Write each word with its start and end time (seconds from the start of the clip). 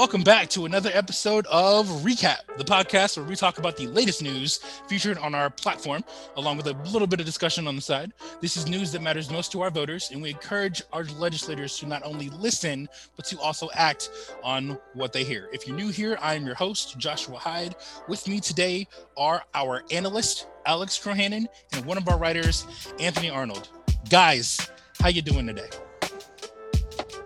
Welcome 0.00 0.22
back 0.22 0.48
to 0.50 0.64
another 0.64 0.88
episode 0.94 1.46
of 1.48 1.86
Recap, 1.86 2.38
the 2.56 2.64
podcast 2.64 3.18
where 3.18 3.26
we 3.26 3.36
talk 3.36 3.58
about 3.58 3.76
the 3.76 3.86
latest 3.88 4.22
news 4.22 4.56
featured 4.88 5.18
on 5.18 5.34
our 5.34 5.50
platform, 5.50 6.02
along 6.38 6.56
with 6.56 6.68
a 6.68 6.72
little 6.90 7.06
bit 7.06 7.20
of 7.20 7.26
discussion 7.26 7.68
on 7.68 7.76
the 7.76 7.82
side. 7.82 8.14
This 8.40 8.56
is 8.56 8.66
news 8.66 8.92
that 8.92 9.02
matters 9.02 9.30
most 9.30 9.52
to 9.52 9.60
our 9.60 9.70
voters, 9.70 10.10
and 10.10 10.22
we 10.22 10.30
encourage 10.30 10.80
our 10.94 11.04
legislators 11.04 11.78
to 11.80 11.86
not 11.86 12.02
only 12.02 12.30
listen, 12.30 12.88
but 13.14 13.26
to 13.26 13.38
also 13.40 13.68
act 13.74 14.08
on 14.42 14.78
what 14.94 15.12
they 15.12 15.22
hear. 15.22 15.50
If 15.52 15.68
you're 15.68 15.76
new 15.76 15.90
here, 15.90 16.16
I 16.22 16.34
am 16.34 16.46
your 16.46 16.54
host, 16.54 16.96
Joshua 16.96 17.36
Hyde. 17.36 17.76
With 18.08 18.26
me 18.26 18.40
today 18.40 18.88
are 19.18 19.42
our 19.52 19.82
analyst, 19.90 20.46
Alex 20.64 20.98
Crohannon, 20.98 21.44
and 21.74 21.84
one 21.84 21.98
of 21.98 22.08
our 22.08 22.16
writers, 22.16 22.66
Anthony 22.98 23.28
Arnold. 23.28 23.68
Guys, 24.08 24.70
how 24.98 25.10
you 25.10 25.20
doing 25.20 25.46
today? 25.46 25.68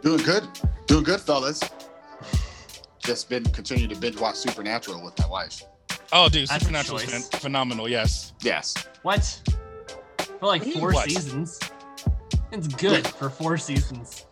Doing 0.02 0.24
good. 0.24 0.42
Doing 0.88 1.04
good, 1.04 1.20
fellas 1.20 1.62
just 3.04 3.28
been 3.28 3.44
continuing 3.44 3.90
to 3.90 4.00
binge 4.00 4.18
watch 4.18 4.36
Supernatural 4.36 5.04
with 5.04 5.18
my 5.18 5.26
wife. 5.26 5.62
Oh, 6.12 6.28
dude, 6.28 6.48
Supernatural 6.48 6.98
is 6.98 7.28
phenomenal. 7.28 7.88
Yes. 7.88 8.32
Yes. 8.42 8.74
What? 9.02 9.40
For 10.40 10.46
like 10.46 10.64
four 10.64 10.92
what? 10.92 11.08
seasons. 11.08 11.60
It's 12.50 12.68
good 12.68 13.06
for 13.06 13.30
four 13.30 13.56
seasons. 13.58 14.26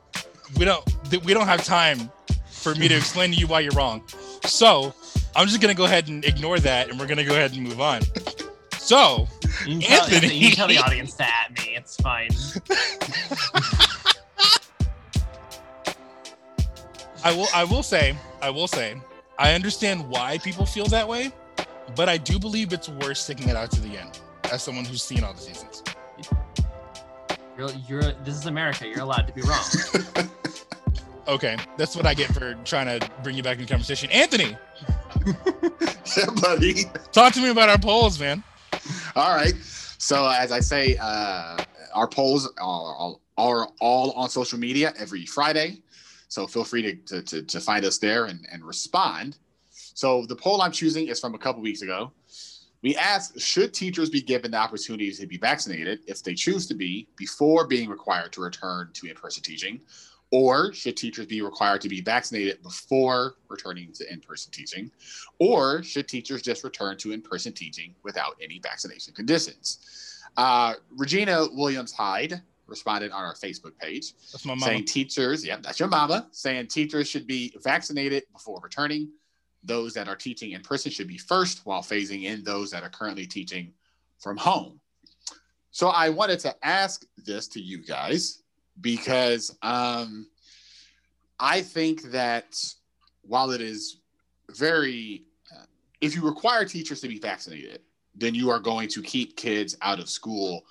We 0.57 0.65
don't. 0.65 0.85
We 1.25 1.35
don't 1.35 1.47
have 1.47 1.65
time 1.65 2.11
for 2.47 2.75
me 2.75 2.89
to 2.89 2.95
explain 2.95 3.33
to 3.33 3.37
you 3.37 3.47
why 3.47 3.61
you're 3.61 3.73
wrong. 3.73 4.03
So 4.45 4.95
I'm 5.35 5.47
just 5.47 5.61
gonna 5.61 5.75
go 5.75 5.85
ahead 5.85 6.09
and 6.09 6.25
ignore 6.25 6.59
that, 6.61 6.91
and 6.91 6.99
we're 6.99 7.07
gonna 7.07 7.25
go 7.25 7.33
ahead 7.35 7.53
and 7.53 7.63
move 7.63 7.81
on. 7.81 8.03
So, 8.79 9.29
you 9.67 9.81
tell, 9.81 10.05
Anthony, 10.05 10.35
you 10.35 10.51
tell 10.51 10.69
the 10.69 10.79
audience 10.79 11.15
to 11.15 11.25
at 11.25 11.53
me. 11.59 11.77
It's 11.77 11.97
fine. 11.97 12.31
I 17.25 17.33
will. 17.33 17.47
I 17.55 17.65
will 17.65 17.83
say 17.83 18.17
I 18.41 18.51
will 18.51 18.67
say, 18.67 18.97
I 19.39 19.55
understand 19.55 20.09
why 20.09 20.39
people 20.39 20.67
feel 20.67 20.87
that 20.87 21.07
way, 21.07 21.31
but 21.95 22.09
I 22.09 22.17
do 22.17 22.39
believe 22.39 22.73
it's 22.73 22.89
worth 22.89 23.19
sticking 23.19 23.49
it 23.49 23.57
out 23.57 23.71
to 23.73 23.81
the 23.81 23.97
end 23.97 24.21
as 24.51 24.63
someone 24.63 24.85
who's 24.85 25.03
seen 25.03 25.23
all 25.23 25.33
the 25.33 25.41
seasons. 25.41 25.83
You're, 27.57 27.71
you're 27.89 28.13
this 28.25 28.35
is 28.35 28.47
America. 28.47 28.87
You're 28.89 29.03
allowed 29.03 29.29
to 29.29 29.33
be 29.33 29.43
wrong. 29.43 30.29
okay, 31.29 31.57
that's 31.77 31.95
what 31.95 32.07
I 32.07 32.15
get 32.15 32.35
for 32.35 32.55
trying 32.65 32.99
to 32.99 33.09
bring 33.23 33.37
you 33.37 33.43
back 33.45 33.61
in 33.61 33.67
conversation. 33.67 34.11
Anthony, 34.11 34.57
yeah, 36.17 36.27
buddy, 36.41 36.85
talk 37.13 37.33
to 37.35 37.41
me 37.41 37.51
about 37.51 37.69
our 37.69 37.79
polls, 37.79 38.19
man. 38.19 38.43
All 39.15 39.37
right. 39.37 39.55
So 39.99 40.29
as 40.29 40.51
I 40.51 40.59
say, 40.59 40.97
uh, 41.01 41.63
our 41.95 42.09
polls 42.09 42.53
are, 42.61 43.15
are 43.39 43.69
all 43.81 44.11
on 44.13 44.29
social 44.29 44.59
media 44.59 44.93
every 44.99 45.27
Friday. 45.27 45.83
So 46.33 46.47
feel 46.47 46.65
free 46.65 46.81
to, 46.81 46.95
to, 46.95 47.23
to, 47.23 47.43
to 47.43 47.61
find 47.61 47.85
us 47.85 47.99
there 47.99 48.25
and, 48.25 48.47
and 48.51 48.65
respond. 48.65 49.37
So 49.71 50.25
the 50.25 50.35
poll 50.35 50.63
I'm 50.63 50.73
choosing 50.73 51.09
is 51.09 51.21
from 51.21 51.35
a 51.35 51.39
couple 51.39 51.61
weeks 51.61 51.83
ago. 51.83 52.11
We 52.81 52.97
asked, 52.97 53.39
should 53.39 53.75
teachers 53.75 54.09
be 54.09 54.23
given 54.23 54.53
the 54.53 54.57
opportunity 54.57 55.13
to 55.13 55.27
be 55.27 55.37
vaccinated 55.37 55.99
if 56.07 56.23
they 56.23 56.33
choose 56.33 56.67
to 56.69 56.75
be 56.75 57.07
before 57.19 57.67
being 57.67 57.91
required 57.91 58.33
to 58.33 58.41
return 58.41 58.89
to 58.95 59.11
in-person 59.11 59.43
teaching? 59.43 59.83
Or 60.31 60.73
should 60.73 60.97
teachers 60.97 61.27
be 61.27 61.43
required 61.43 61.83
to 61.83 61.91
be 61.91 62.01
vaccinated 62.01 62.63
before 62.63 63.35
returning 63.51 63.93
to 63.93 64.11
in-person 64.11 64.53
teaching? 64.53 64.91
Or 65.39 65.83
should 65.83 66.09
teachers 66.09 66.41
just 66.41 66.65
return 66.65 66.97
to 66.97 67.13
in-person 67.13 67.53
teaching 67.53 67.95
without 68.05 68.39
any 68.43 68.59
vaccination 68.59 69.13
conditions? 69.13 70.23
Uh, 70.39 70.77
Regina 70.97 71.47
Williams 71.53 71.93
Hyde 71.93 72.41
responded 72.73 73.13
on 73.13 73.23
our 73.23 73.35
Facebook 73.35 73.77
page. 73.79 74.15
That's 74.33 74.47
my 74.47 74.55
mama. 74.55 74.67
Saying 74.67 74.87
teachers, 74.87 75.45
yeah, 75.45 75.59
that's 75.61 75.79
your 75.79 75.91
mama, 75.91 76.27
saying 76.33 76.69
teachers 76.69 77.07
should 77.09 77.27
be 77.27 77.55
vaccinated 77.63 78.25
before 78.33 78.61
returning. 78.63 79.11
Those 79.63 79.93
that 79.95 80.09
are 80.09 80.17
teaching 80.17 80.53
in 80.53 80.63
person 80.63 80.91
should 80.91 81.07
be 81.07 81.19
first 81.19 81.67
while 81.67 81.83
phasing 81.83 82.25
in 82.25 82.43
those 82.43 82.71
that 82.71 82.83
are 82.83 82.89
currently 82.89 83.27
teaching 83.27 83.73
from 84.19 84.39
home. 84.39 84.81
So 85.71 85.89
I 85.89 86.09
wanted 86.09 86.41
to 86.41 86.55
ask 86.63 87.05
this 87.17 87.47
to 87.49 87.61
you 87.61 87.85
guys 87.85 88.43
because 88.81 89.57
um, 89.63 90.27
I 91.39 91.61
think 91.61 92.03
that 92.11 92.57
while 93.23 93.51
it 93.51 93.61
is 93.61 93.99
very, 94.51 95.25
uh, 95.55 95.65
if 96.01 96.17
you 96.17 96.23
require 96.23 96.65
teachers 96.65 97.01
to 97.03 97.09
be 97.09 97.19
vaccinated, 97.19 97.81
then 98.15 98.35
you 98.35 98.51
are 98.51 98.59
going 98.59 98.89
to 98.89 99.03
keep 99.03 99.37
kids 99.37 99.77
out 99.83 99.99
of 99.99 100.09
school 100.09 100.65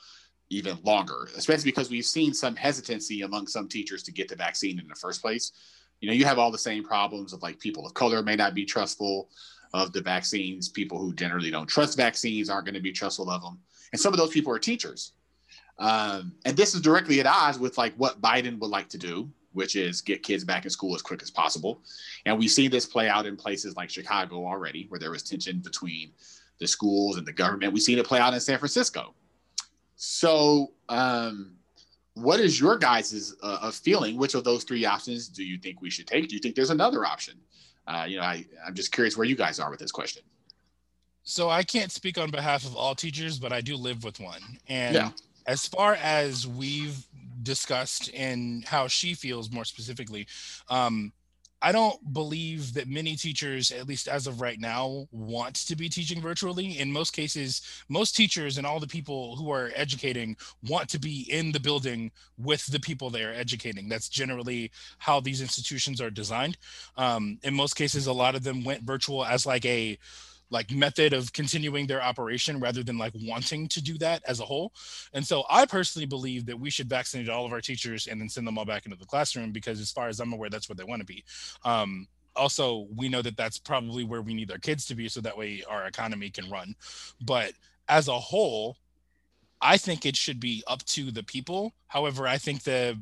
even 0.51 0.77
longer, 0.83 1.29
especially 1.37 1.71
because 1.71 1.89
we've 1.89 2.05
seen 2.05 2.33
some 2.33 2.55
hesitancy 2.55 3.21
among 3.21 3.47
some 3.47 3.69
teachers 3.69 4.03
to 4.03 4.11
get 4.11 4.27
the 4.27 4.35
vaccine 4.35 4.77
in 4.79 4.87
the 4.87 4.95
first 4.95 5.21
place. 5.21 5.53
You 6.01 6.09
know, 6.09 6.13
you 6.13 6.25
have 6.25 6.37
all 6.37 6.51
the 6.51 6.57
same 6.57 6.83
problems 6.83 7.31
of 7.31 7.41
like 7.41 7.57
people 7.57 7.85
of 7.85 7.93
color 7.93 8.21
may 8.21 8.35
not 8.35 8.53
be 8.53 8.65
trustful 8.65 9.29
of 9.73 9.93
the 9.93 10.01
vaccines, 10.01 10.67
people 10.67 10.99
who 10.99 11.13
generally 11.13 11.49
don't 11.49 11.67
trust 11.67 11.95
vaccines 11.95 12.49
aren't 12.49 12.65
going 12.65 12.75
to 12.75 12.81
be 12.81 12.91
trustful 12.91 13.29
of 13.29 13.41
them. 13.41 13.59
And 13.93 14.01
some 14.01 14.13
of 14.13 14.19
those 14.19 14.31
people 14.31 14.53
are 14.53 14.59
teachers. 14.59 15.13
Um, 15.79 16.33
and 16.43 16.57
this 16.57 16.75
is 16.75 16.81
directly 16.81 17.21
at 17.21 17.25
odds 17.25 17.57
with 17.57 17.77
like 17.77 17.93
what 17.95 18.21
Biden 18.21 18.59
would 18.59 18.69
like 18.69 18.89
to 18.89 18.97
do, 18.97 19.29
which 19.53 19.77
is 19.77 20.01
get 20.01 20.21
kids 20.21 20.43
back 20.43 20.65
in 20.65 20.69
school 20.69 20.93
as 20.95 21.01
quick 21.01 21.21
as 21.21 21.31
possible. 21.31 21.81
And 22.25 22.37
we 22.37 22.49
see 22.49 22.67
this 22.67 22.85
play 22.85 23.07
out 23.07 23.25
in 23.25 23.37
places 23.37 23.77
like 23.77 23.89
Chicago 23.89 24.45
already, 24.45 24.85
where 24.89 24.99
there 24.99 25.11
was 25.11 25.23
tension 25.23 25.59
between 25.59 26.11
the 26.59 26.67
schools 26.67 27.17
and 27.17 27.25
the 27.25 27.31
government. 27.31 27.71
We've 27.71 27.81
seen 27.81 27.99
it 27.99 28.05
play 28.05 28.19
out 28.19 28.33
in 28.33 28.39
San 28.41 28.59
Francisco, 28.59 29.15
so, 30.03 30.71
um, 30.89 31.57
what 32.15 32.39
is 32.39 32.59
your 32.59 32.75
guys' 32.79 33.35
uh, 33.43 33.69
feeling? 33.69 34.17
Which 34.17 34.33
of 34.33 34.43
those 34.43 34.63
three 34.63 34.83
options 34.83 35.27
do 35.27 35.43
you 35.43 35.59
think 35.59 35.79
we 35.79 35.91
should 35.91 36.07
take? 36.07 36.27
Do 36.27 36.33
you 36.33 36.41
think 36.41 36.55
there's 36.55 36.71
another 36.71 37.05
option? 37.05 37.35
Uh, 37.85 38.05
you 38.09 38.17
know, 38.17 38.23
I, 38.23 38.43
I'm 38.65 38.73
just 38.73 38.91
curious 38.91 39.15
where 39.15 39.27
you 39.27 39.35
guys 39.35 39.59
are 39.59 39.69
with 39.69 39.79
this 39.79 39.91
question. 39.91 40.23
So 41.21 41.51
I 41.51 41.61
can't 41.61 41.91
speak 41.91 42.17
on 42.17 42.31
behalf 42.31 42.65
of 42.65 42.75
all 42.75 42.95
teachers, 42.95 43.37
but 43.37 43.53
I 43.53 43.61
do 43.61 43.75
live 43.75 44.03
with 44.03 44.19
one. 44.19 44.41
And 44.67 44.95
yeah. 44.95 45.11
as 45.45 45.67
far 45.67 45.93
as 46.01 46.47
we've 46.47 47.05
discussed 47.43 48.09
and 48.15 48.65
how 48.65 48.87
she 48.87 49.13
feels 49.13 49.51
more 49.51 49.65
specifically, 49.65 50.25
um, 50.67 51.13
I 51.61 51.71
don't 51.71 52.13
believe 52.13 52.73
that 52.73 52.87
many 52.87 53.15
teachers, 53.15 53.71
at 53.71 53.87
least 53.87 54.07
as 54.07 54.25
of 54.25 54.41
right 54.41 54.59
now, 54.59 55.07
want 55.11 55.55
to 55.67 55.75
be 55.75 55.89
teaching 55.89 56.19
virtually. 56.19 56.79
In 56.79 56.91
most 56.91 57.11
cases, 57.11 57.61
most 57.87 58.15
teachers 58.15 58.57
and 58.57 58.65
all 58.65 58.79
the 58.79 58.87
people 58.87 59.35
who 59.35 59.51
are 59.51 59.71
educating 59.75 60.35
want 60.67 60.89
to 60.89 60.99
be 60.99 61.27
in 61.31 61.51
the 61.51 61.59
building 61.59 62.11
with 62.37 62.65
the 62.67 62.79
people 62.79 63.09
they 63.09 63.23
are 63.23 63.33
educating. 63.33 63.87
That's 63.89 64.09
generally 64.09 64.71
how 64.97 65.19
these 65.19 65.41
institutions 65.41 66.01
are 66.01 66.09
designed. 66.09 66.57
Um, 66.97 67.37
in 67.43 67.53
most 67.53 67.75
cases, 67.75 68.07
a 68.07 68.13
lot 68.13 68.35
of 68.35 68.43
them 68.43 68.63
went 68.63 68.81
virtual 68.83 69.23
as 69.23 69.45
like 69.45 69.65
a 69.65 69.99
like 70.51 70.69
method 70.69 71.13
of 71.13 71.33
continuing 71.33 71.87
their 71.87 72.03
operation 72.03 72.59
rather 72.59 72.83
than 72.83 72.97
like 72.97 73.13
wanting 73.23 73.67
to 73.69 73.81
do 73.81 73.97
that 73.97 74.21
as 74.27 74.39
a 74.39 74.45
whole. 74.45 74.73
And 75.13 75.25
so 75.25 75.43
I 75.49 75.65
personally 75.65 76.05
believe 76.05 76.45
that 76.45 76.59
we 76.59 76.69
should 76.69 76.89
vaccinate 76.89 77.29
all 77.29 77.45
of 77.45 77.53
our 77.53 77.61
teachers 77.61 78.07
and 78.07 78.19
then 78.19 78.29
send 78.29 78.45
them 78.45 78.57
all 78.57 78.65
back 78.65 78.85
into 78.85 78.97
the 78.97 79.05
classroom 79.05 79.51
because 79.51 79.79
as 79.79 79.91
far 79.91 80.09
as 80.09 80.19
I'm 80.19 80.33
aware, 80.33 80.49
that's 80.49 80.69
where 80.69 80.75
they 80.75 80.83
want 80.83 80.99
to 80.99 81.05
be. 81.05 81.23
Um, 81.63 82.07
also, 82.35 82.87
we 82.95 83.09
know 83.09 83.21
that 83.21 83.37
that's 83.37 83.57
probably 83.57 84.03
where 84.03 84.21
we 84.21 84.33
need 84.33 84.51
our 84.51 84.57
kids 84.57 84.85
to 84.85 84.95
be 84.95 85.07
so 85.07 85.21
that 85.21 85.37
way 85.37 85.63
our 85.67 85.87
economy 85.87 86.29
can 86.29 86.49
run. 86.49 86.75
But 87.21 87.53
as 87.87 88.07
a 88.07 88.19
whole, 88.19 88.77
I 89.61 89.77
think 89.77 90.05
it 90.05 90.15
should 90.15 90.39
be 90.39 90.63
up 90.67 90.83
to 90.85 91.11
the 91.11 91.23
people. 91.23 91.73
However, 91.87 92.27
I 92.27 92.37
think 92.37 92.63
the 92.63 92.99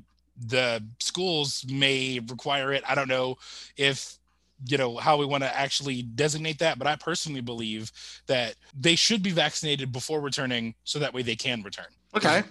the 0.48 0.82
schools 1.00 1.66
may 1.70 2.20
require 2.30 2.72
it. 2.72 2.84
I 2.88 2.96
don't 2.96 3.10
know 3.10 3.38
if 3.76 4.19
you 4.66 4.78
know 4.78 4.98
how 4.98 5.18
we 5.18 5.26
want 5.26 5.44
to 5.44 5.58
actually 5.58 6.02
designate 6.02 6.60
that 6.60 6.78
but 6.78 6.88
i 6.88 6.96
personally 6.96 7.42
believe 7.42 7.92
that 8.28 8.56
they 8.78 8.96
should 8.96 9.24
be 9.24 9.32
vaccinated 9.32 9.92
before 9.92 10.20
returning 10.22 10.74
so 10.84 11.00
that 11.00 11.14
way 11.14 11.22
they 11.22 11.36
can 11.36 11.62
return. 11.64 11.86
Okay. 12.16 12.44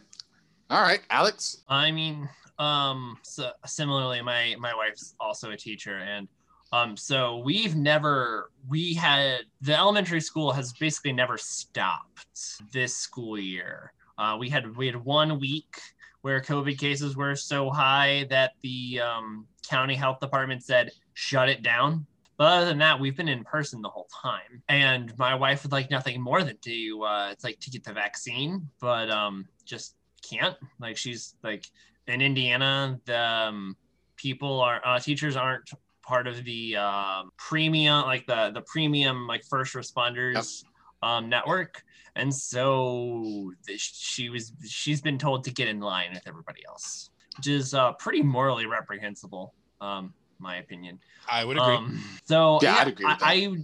All 0.71 0.83
right 0.83 1.01
alex? 1.11 1.65
I 1.69 1.91
mean 1.91 2.29
um 2.59 3.19
so 3.23 3.51
similarly 3.67 4.23
my 4.23 4.57
my 4.59 4.75
wife's 4.75 5.15
also 5.21 5.51
a 5.51 5.57
teacher 5.57 5.99
and 5.99 6.29
um 6.73 6.97
so 6.97 7.39
we've 7.39 7.77
never 7.77 8.51
we 8.69 8.95
had 8.95 9.41
the 9.61 9.77
elementary 9.77 10.21
school 10.21 10.53
has 10.53 10.73
basically 10.73 11.13
never 11.13 11.39
stopped 11.39 12.27
this 12.73 12.97
school 12.97 13.39
year. 13.39 13.93
Uh, 14.19 14.37
we 14.39 14.49
had 14.49 14.77
we 14.77 14.87
had 14.87 14.97
one 14.97 15.39
week 15.39 15.79
where 16.23 16.41
covid 16.41 16.77
cases 16.77 17.17
were 17.17 17.37
so 17.37 17.71
high 17.71 18.27
that 18.29 18.53
the 18.63 19.01
um, 19.01 19.47
county 19.69 19.95
health 19.95 20.19
department 20.19 20.63
said 20.63 20.91
shut 21.19 21.49
it 21.49 21.65
down. 21.65 22.07
But 22.37 22.45
other 22.45 22.67
than 22.67 22.79
that, 22.79 23.01
we've 23.01 23.17
been 23.17 23.29
in 23.29 23.43
person 23.43 23.83
the 23.83 23.89
whole 23.89 24.07
time. 24.23 24.63
And 24.69 25.13
my 25.19 25.35
wife 25.35 25.65
would 25.65 25.73
like 25.73 25.91
nothing 25.91 26.21
more 26.23 26.45
than 26.45 26.57
to 26.59 27.03
uh, 27.03 27.29
it's 27.33 27.43
like 27.43 27.59
to 27.59 27.71
get 27.71 27.83
the 27.83 27.93
vaccine, 27.93 28.71
but 28.81 29.11
um, 29.11 29.49
just 29.65 29.97
can't. 30.23 30.57
Like 30.79 30.97
she's 30.97 31.35
like 31.43 31.67
in 32.07 32.23
Indiana, 32.23 33.01
the 33.05 33.21
um, 33.21 33.77
people 34.15 34.61
are 34.61 34.81
uh, 34.85 35.01
teachers 35.01 35.35
aren't 35.35 35.69
part 36.03 36.29
of 36.29 36.45
the 36.45 36.77
um, 36.77 37.33
premium 37.37 38.03
like 38.05 38.27
the 38.27 38.51
the 38.55 38.63
premium 38.63 39.27
like 39.27 39.45
first 39.45 39.75
responders 39.75 40.63
yep. 40.63 41.11
um, 41.11 41.29
network 41.29 41.83
and 42.17 42.35
so 42.35 43.53
she 43.67 44.31
was 44.31 44.53
she's 44.67 45.03
been 45.03 45.19
told 45.19 45.45
to 45.45 45.51
get 45.51 45.69
in 45.69 45.81
line 45.81 46.09
with 46.15 46.23
everybody 46.27 46.63
else 46.67 47.11
which 47.37 47.47
is 47.47 47.75
uh, 47.75 47.93
pretty 47.93 48.23
morally 48.23 48.65
reprehensible 48.65 49.53
um, 49.83 50.15
my 50.39 50.57
opinion. 50.57 50.99
I 51.31 51.45
would 51.45 51.57
agree. 51.57 51.75
Um, 51.75 52.03
so 52.25 52.59
Yeah, 52.63 52.75
yeah, 52.75 52.81
I'd 52.81 52.89
agree 52.89 53.07
I, 53.07 53.59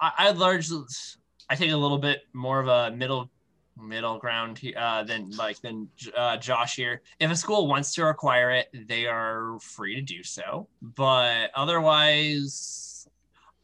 I 0.00 0.12
I 0.18 0.30
largely 0.30 0.84
I 1.48 1.54
take 1.56 1.70
a 1.72 1.76
little 1.76 1.98
bit 1.98 2.22
more 2.32 2.60
of 2.60 2.68
a 2.68 2.94
middle 2.96 3.30
middle 3.76 4.18
ground 4.18 4.58
he- 4.58 4.74
uh, 4.74 5.02
than 5.04 5.30
like 5.32 5.60
than 5.60 5.88
uh, 6.16 6.36
Josh 6.36 6.76
here. 6.76 7.02
If 7.18 7.30
a 7.30 7.36
school 7.36 7.66
wants 7.66 7.94
to 7.94 8.04
require 8.04 8.50
it, 8.50 8.68
they 8.86 9.06
are 9.06 9.58
free 9.60 9.96
to 9.96 10.02
do 10.02 10.22
so. 10.22 10.68
But 10.82 11.50
otherwise, 11.54 13.08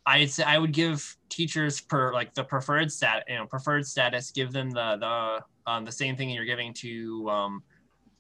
I'd 0.07 0.31
say 0.31 0.45
I 0.45 0.59
would 0.59 0.73
give 0.73 1.17
teachers 1.29 1.81
per 1.81 2.13
like 2.13 2.35
the 2.35 2.45
preferred 2.45 2.91
stat 2.93 3.25
you 3.29 3.37
know 3.37 3.47
preferred 3.47 3.87
status. 3.87 4.31
Give 4.31 4.53
them 4.53 4.71
the 4.71 4.97
the 4.97 5.71
um, 5.71 5.85
the 5.85 5.93
same 5.93 6.17
thing 6.17 6.31
you're 6.31 6.45
giving 6.45 6.73
to 6.75 7.29
um, 7.31 7.63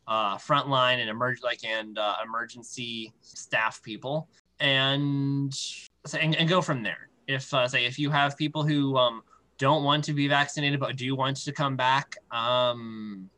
uh, 0.08 0.37
frontline 0.37 1.00
and 1.00 1.11
emerge 1.11 1.43
like 1.43 1.64
and 1.64 1.99
uh, 1.99 2.17
emergency 2.25 3.12
staff 3.20 3.82
people 3.82 4.29
and 4.61 5.55
and, 6.20 6.37
and 6.37 6.49
go 6.49 6.61
from 6.61 6.82
there. 6.82 7.08
If 7.26 7.53
uh, 7.53 7.67
say 7.69 7.87
if 7.87 7.99
you 7.99 8.11
have 8.11 8.37
people 8.37 8.64
who 8.64 8.97
um, 8.97 9.23
don't 9.58 9.85
want 9.85 10.05
to 10.05 10.12
be 10.12 10.29
vaccinated 10.29 10.81
but 10.81 10.97
do 10.97 11.14
want 11.17 11.37
to 11.38 11.53
come 11.53 11.76
back, 11.76 12.14
um, 12.31 13.29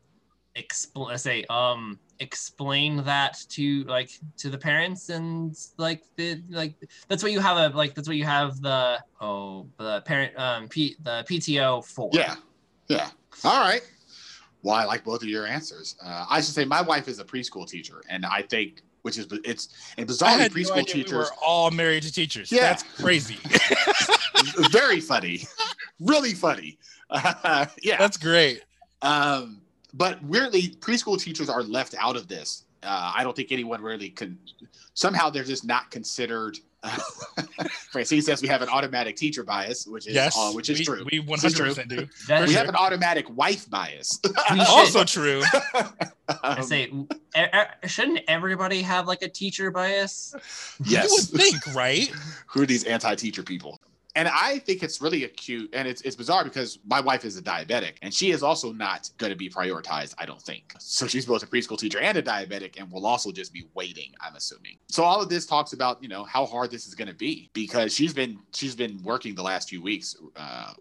explain 0.55 1.17
say 1.17 1.45
um 1.49 1.99
explain 2.19 2.97
that 3.03 3.37
to 3.49 3.83
like 3.85 4.11
to 4.37 4.49
the 4.49 4.57
parents 4.57 5.09
and 5.09 5.55
like 5.77 6.03
the 6.17 6.41
like 6.49 6.75
that's 7.07 7.23
what 7.23 7.31
you 7.31 7.39
have 7.39 7.57
a 7.57 7.75
like 7.75 7.95
that's 7.95 8.07
what 8.07 8.17
you 8.17 8.25
have 8.25 8.59
the 8.61 8.99
oh 9.21 9.65
the 9.77 10.01
parent 10.01 10.37
um 10.37 10.67
P, 10.67 10.95
the 11.03 11.23
PTO 11.29 11.85
for 11.85 12.09
Yeah. 12.13 12.35
Yeah. 12.87 13.09
All 13.45 13.61
right. 13.61 13.81
Well, 14.61 14.75
I 14.75 14.83
like 14.83 15.03
both 15.03 15.21
of 15.21 15.29
your 15.29 15.45
answers. 15.45 15.95
Uh, 16.03 16.25
I 16.29 16.41
should 16.41 16.53
say 16.53 16.65
my 16.65 16.81
wife 16.81 17.07
is 17.07 17.19
a 17.19 17.25
preschool 17.25 17.67
teacher, 17.67 18.01
and 18.09 18.25
I 18.25 18.41
think, 18.41 18.81
which 19.03 19.17
is 19.17 19.27
it's 19.45 19.69
and 19.97 20.07
bizarrely 20.07 20.39
had 20.39 20.51
no 20.51 20.61
preschool 20.61 20.71
idea 20.71 20.95
we 20.95 21.03
teachers 21.03 21.13
were 21.13 21.35
all 21.45 21.71
married 21.71 22.03
to 22.03 22.11
teachers. 22.11 22.51
Yeah. 22.51 22.61
That's 22.61 22.83
crazy. 22.83 23.37
very 24.71 24.99
funny, 24.99 25.43
really 25.99 26.33
funny. 26.33 26.77
yeah. 27.81 27.97
That's 27.97 28.17
great. 28.17 28.63
Um, 29.01 29.61
but 29.93 30.21
weirdly, 30.23 30.75
preschool 30.79 31.19
teachers 31.19 31.49
are 31.49 31.63
left 31.63 31.95
out 31.99 32.15
of 32.15 32.27
this. 32.27 32.65
Uh, 32.83 33.13
I 33.15 33.23
don't 33.23 33.35
think 33.35 33.51
anyone 33.51 33.81
really 33.81 34.09
can. 34.09 34.37
Somehow, 34.93 35.29
they're 35.29 35.43
just 35.43 35.65
not 35.65 35.89
considered. 35.91 36.57
Francine 37.91 38.21
says 38.21 38.41
we 38.41 38.47
have 38.47 38.61
an 38.61 38.69
automatic 38.69 39.15
teacher 39.15 39.43
bias, 39.43 39.85
which 39.87 40.07
is 40.07 40.13
Yes, 40.13 40.37
uh, 40.37 40.51
which 40.51 40.69
is 40.69 40.79
we, 40.79 40.85
true. 40.85 41.05
We 41.11 41.19
This 41.19 41.43
is 41.43 41.55
100% 41.59 41.87
do. 41.89 42.07
That- 42.27 42.41
We 42.41 42.47
sure. 42.47 42.57
have 42.57 42.69
an 42.69 42.75
automatic 42.75 43.25
wife 43.35 43.69
bias. 43.69 44.19
we 44.51 44.59
Also 44.61 45.03
true. 45.03 45.41
I 46.43 46.57
Um, 46.57 46.63
say, 46.63 46.83
e- 46.83 47.05
e- 47.41 47.87
shouldn't 47.87 48.19
everybody 48.27 48.81
have 48.83 49.07
like 49.07 49.21
a 49.23 49.29
teacher 49.29 49.71
bias? 49.71 50.33
yes. 50.85 51.05
You 51.05 51.09
would 51.33 51.41
think, 51.41 51.75
right? 51.75 52.11
who 52.47 52.61
are 52.61 52.65
these 52.65 52.83
anti-teacher 52.83 53.43
people? 53.43 53.79
And 54.15 54.27
I 54.27 54.59
think 54.59 54.81
it's 54.81 55.01
really 55.01 55.23
acute, 55.23 55.69
and 55.73 55.87
it's 55.87 56.01
it's 56.01 56.15
bizarre 56.15 56.43
because 56.43 56.79
my 56.85 56.99
wife 56.99 57.25
is 57.25 57.37
a 57.37 57.43
diabetic, 57.43 57.93
and 58.01 58.11
she 58.11 58.31
is 58.31 58.41
also 58.41 58.73
not 58.73 59.09
going 59.17 59.31
to 59.31 59.37
be 59.37 59.49
prioritized. 59.49 60.15
I 60.17 60.25
don't 60.25 60.41
think 60.41 60.73
so. 60.79 61.05
She's 61.05 61.27
both 61.27 61.43
a 61.43 61.47
preschool 61.47 61.77
teacher 61.77 61.99
and 61.99 62.17
a 62.17 62.21
diabetic, 62.21 62.79
and 62.79 62.91
will 62.91 63.05
also 63.05 63.31
just 63.31 63.53
be 63.53 63.67
waiting. 63.75 64.11
I'm 64.19 64.35
assuming. 64.35 64.77
So 64.87 65.03
all 65.03 65.21
of 65.21 65.29
this 65.29 65.45
talks 65.45 65.73
about 65.73 66.01
you 66.01 66.09
know 66.09 66.23
how 66.23 66.45
hard 66.47 66.71
this 66.71 66.87
is 66.87 66.95
going 66.95 67.07
to 67.07 67.13
be 67.13 67.51
because 67.53 67.93
she's 67.93 68.13
been 68.13 68.39
she's 68.53 68.75
been 68.75 68.99
working 69.03 69.35
the 69.35 69.43
last 69.43 69.69
few 69.69 69.81
weeks 69.81 70.15
uh, 70.35 70.73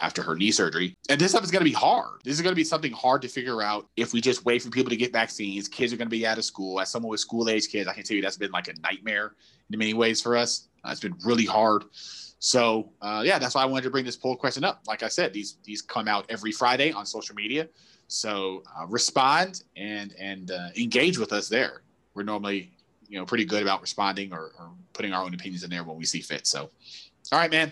after 0.00 0.22
her 0.22 0.34
knee 0.34 0.50
surgery, 0.50 0.96
and 1.10 1.20
this 1.20 1.32
stuff 1.32 1.44
is 1.44 1.50
going 1.50 1.64
to 1.64 1.70
be 1.70 1.76
hard. 1.76 2.20
This 2.24 2.34
is 2.34 2.40
going 2.40 2.52
to 2.52 2.56
be 2.56 2.64
something 2.64 2.92
hard 2.92 3.20
to 3.22 3.28
figure 3.28 3.60
out 3.62 3.88
if 3.96 4.14
we 4.14 4.22
just 4.22 4.46
wait 4.46 4.62
for 4.62 4.70
people 4.70 4.90
to 4.90 4.96
get 4.96 5.12
vaccines. 5.12 5.68
Kids 5.68 5.92
are 5.92 5.98
going 5.98 6.08
to 6.08 6.10
be 6.10 6.26
out 6.26 6.38
of 6.38 6.44
school. 6.46 6.80
As 6.80 6.88
someone 6.88 7.10
with 7.10 7.20
school 7.20 7.50
age 7.50 7.68
kids, 7.68 7.88
I 7.88 7.92
can 7.92 8.04
tell 8.04 8.16
you 8.16 8.22
that's 8.22 8.38
been 8.38 8.52
like 8.52 8.68
a 8.68 8.74
nightmare 8.80 9.34
in 9.70 9.78
many 9.78 9.92
ways 9.92 10.22
for 10.22 10.34
us. 10.34 10.68
Uh, 10.82 10.90
it's 10.92 11.00
been 11.00 11.16
really 11.24 11.44
hard. 11.44 11.84
So 12.40 12.90
uh, 13.02 13.22
yeah, 13.24 13.38
that's 13.38 13.54
why 13.54 13.62
I 13.62 13.66
wanted 13.66 13.84
to 13.84 13.90
bring 13.90 14.04
this 14.04 14.16
poll 14.16 14.34
question 14.34 14.64
up. 14.64 14.80
Like 14.86 15.02
I 15.02 15.08
said, 15.08 15.32
these 15.32 15.58
these 15.62 15.82
come 15.82 16.08
out 16.08 16.24
every 16.28 16.52
Friday 16.52 16.90
on 16.90 17.06
social 17.06 17.34
media. 17.36 17.68
So 18.08 18.62
uh, 18.78 18.86
respond 18.86 19.62
and 19.76 20.14
and 20.18 20.50
uh, 20.50 20.68
engage 20.76 21.18
with 21.18 21.32
us 21.32 21.48
there. 21.48 21.82
We're 22.14 22.22
normally 22.24 22.72
you 23.08 23.18
know 23.18 23.26
pretty 23.26 23.44
good 23.44 23.62
about 23.62 23.82
responding 23.82 24.32
or, 24.32 24.52
or 24.58 24.70
putting 24.94 25.12
our 25.12 25.22
own 25.22 25.34
opinions 25.34 25.64
in 25.64 25.70
there 25.70 25.84
when 25.84 25.96
we 25.96 26.04
see 26.06 26.20
fit. 26.20 26.46
So 26.46 26.70
all 27.30 27.38
right, 27.38 27.50
man. 27.50 27.70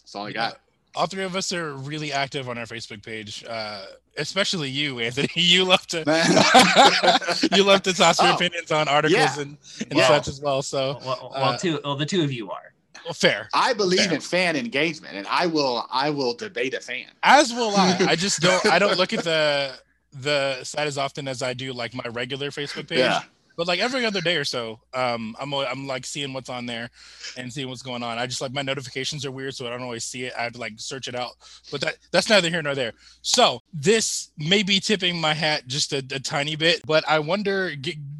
That's 0.00 0.14
all 0.16 0.26
I 0.26 0.32
got. 0.32 0.58
All 0.94 1.06
three 1.06 1.24
of 1.24 1.36
us 1.36 1.52
are 1.54 1.72
really 1.74 2.12
active 2.12 2.50
on 2.50 2.58
our 2.58 2.66
Facebook 2.66 3.02
page, 3.02 3.44
uh, 3.48 3.84
especially 4.18 4.68
you, 4.68 4.98
Anthony. 4.98 5.28
You 5.36 5.64
love 5.64 5.86
to 5.86 5.98
you 7.56 7.62
love 7.64 7.82
to 7.84 7.94
toss 7.94 8.20
your 8.20 8.32
Oh, 8.32 8.34
opinions 8.34 8.70
on 8.72 8.88
articles 8.88 9.36
yeah. 9.36 9.42
and, 9.42 9.56
and 9.90 9.98
Yeah. 9.98 10.08
such 10.08 10.28
as 10.28 10.40
well. 10.40 10.60
So 10.60 10.98
Well, 11.04 11.30
well, 11.34 11.44
uh, 11.44 11.56
two, 11.56 11.80
well, 11.84 11.96
the 11.96 12.04
two 12.04 12.22
of 12.24 12.30
you 12.32 12.50
are. 12.50 12.71
Well, 13.04 13.14
fair. 13.14 13.48
I 13.54 13.72
believe 13.72 14.06
Fair. 14.06 14.14
in 14.14 14.20
fan 14.20 14.56
engagement, 14.56 15.16
and 15.16 15.26
I 15.28 15.46
will 15.46 15.86
I 15.90 16.10
will 16.10 16.34
debate 16.34 16.74
a 16.74 16.80
fan. 16.80 17.06
As 17.22 17.52
will 17.52 17.74
I. 17.76 17.96
I 18.10 18.16
just 18.16 18.40
don't. 18.40 18.64
I 18.66 18.78
don't 18.78 18.96
look 18.96 19.12
at 19.12 19.24
the 19.24 19.74
the 20.12 20.62
site 20.64 20.86
as 20.86 20.98
often 20.98 21.26
as 21.26 21.42
I 21.42 21.54
do 21.54 21.72
like 21.72 21.94
my 21.94 22.04
regular 22.10 22.50
Facebook 22.50 22.88
page. 22.88 22.98
Yeah. 22.98 23.22
But 23.56 23.66
like 23.66 23.80
every 23.80 24.04
other 24.04 24.20
day 24.20 24.36
or 24.36 24.44
so, 24.44 24.80
um, 24.94 25.36
I'm 25.40 25.52
I'm 25.54 25.86
like 25.86 26.06
seeing 26.06 26.32
what's 26.32 26.48
on 26.48 26.66
there 26.66 26.90
and 27.36 27.52
seeing 27.52 27.68
what's 27.68 27.82
going 27.82 28.02
on. 28.02 28.18
I 28.18 28.26
just 28.26 28.40
like 28.40 28.52
my 28.52 28.62
notifications 28.62 29.24
are 29.26 29.30
weird, 29.30 29.54
so 29.54 29.66
I 29.66 29.70
don't 29.70 29.82
always 29.82 30.04
see 30.04 30.24
it. 30.24 30.32
I 30.38 30.44
have 30.44 30.52
to 30.54 30.60
like 30.60 30.74
search 30.76 31.08
it 31.08 31.14
out. 31.14 31.32
But 31.70 31.80
that 31.82 31.96
that's 32.10 32.28
neither 32.28 32.48
here 32.48 32.62
nor 32.62 32.74
there. 32.74 32.92
So 33.22 33.60
this 33.72 34.30
may 34.38 34.62
be 34.62 34.80
tipping 34.80 35.20
my 35.20 35.34
hat 35.34 35.66
just 35.66 35.92
a, 35.92 35.98
a 35.98 36.20
tiny 36.20 36.56
bit, 36.56 36.80
but 36.86 37.04
I 37.08 37.18
wonder 37.18 37.72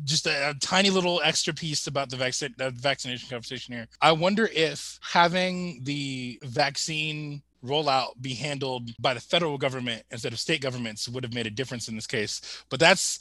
just 0.05 0.27
a, 0.27 0.51
a 0.51 0.55
tiny 0.55 0.91
little 0.91 1.21
extra 1.25 1.55
piece 1.55 1.87
about 1.87 2.11
the 2.11 2.17
vaccine 2.17 2.55
the 2.59 2.71
vaccination 2.71 3.29
conversation 3.29 3.75
here. 3.75 3.89
I 4.01 4.13
wonder 4.13 4.49
if 4.53 4.99
having 5.03 5.81
the 5.85 6.39
vaccine 6.45 7.43
rollout 7.65 8.21
be 8.21 8.35
handled 8.35 8.91
by 8.99 9.15
the 9.15 9.21
federal 9.21 9.57
government 9.57 10.03
instead 10.11 10.33
of 10.33 10.41
state 10.41 10.61
governments 10.61 11.09
would 11.09 11.23
have 11.23 11.35
made 11.35 11.47
a 11.47 11.51
difference 11.51 11.89
in 11.89 11.95
this 11.95 12.07
case. 12.07 12.65
But 12.69 12.81
that's 12.81 13.21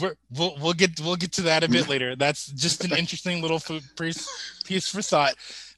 we're, 0.00 0.14
we'll 0.30 0.56
we'll 0.60 0.72
get 0.72 1.00
we'll 1.00 1.16
get 1.16 1.32
to 1.32 1.42
that 1.42 1.64
a 1.64 1.68
bit 1.68 1.88
later. 1.88 2.16
That's 2.16 2.46
just 2.46 2.84
an 2.84 2.96
interesting 2.96 3.42
little 3.42 3.60
piece 3.96 4.28
piece 4.64 4.88
for 4.88 5.02
thought. 5.02 5.34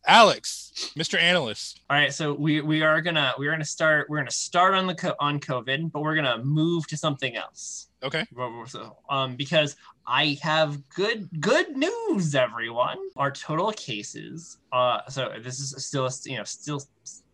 Alex, 0.06 0.92
Mr. 0.98 1.18
Analyst, 1.18 1.80
All 1.88 1.96
right, 1.96 2.12
so 2.12 2.34
we 2.34 2.60
we 2.60 2.82
are 2.82 3.00
gonna 3.00 3.32
we're 3.38 3.50
gonna 3.50 3.64
start 3.64 4.10
we're 4.10 4.18
gonna 4.18 4.30
start 4.30 4.74
on 4.74 4.86
the 4.86 4.94
co- 4.94 5.14
on 5.18 5.40
COVID, 5.40 5.90
but 5.92 6.02
we're 6.02 6.14
gonna 6.14 6.44
move 6.44 6.86
to 6.88 6.96
something 6.96 7.36
else. 7.36 7.88
okay, 8.02 8.24
So, 8.66 8.98
um, 9.08 9.34
because 9.36 9.76
I 10.06 10.38
have 10.42 10.86
good 10.90 11.30
good 11.40 11.74
news, 11.76 12.34
everyone. 12.34 12.98
Our 13.16 13.30
total 13.30 13.72
cases, 13.72 14.58
uh, 14.72 15.00
so 15.08 15.32
this 15.40 15.58
is 15.58 15.74
still 15.86 16.10
you 16.24 16.36
know 16.36 16.44
still 16.44 16.82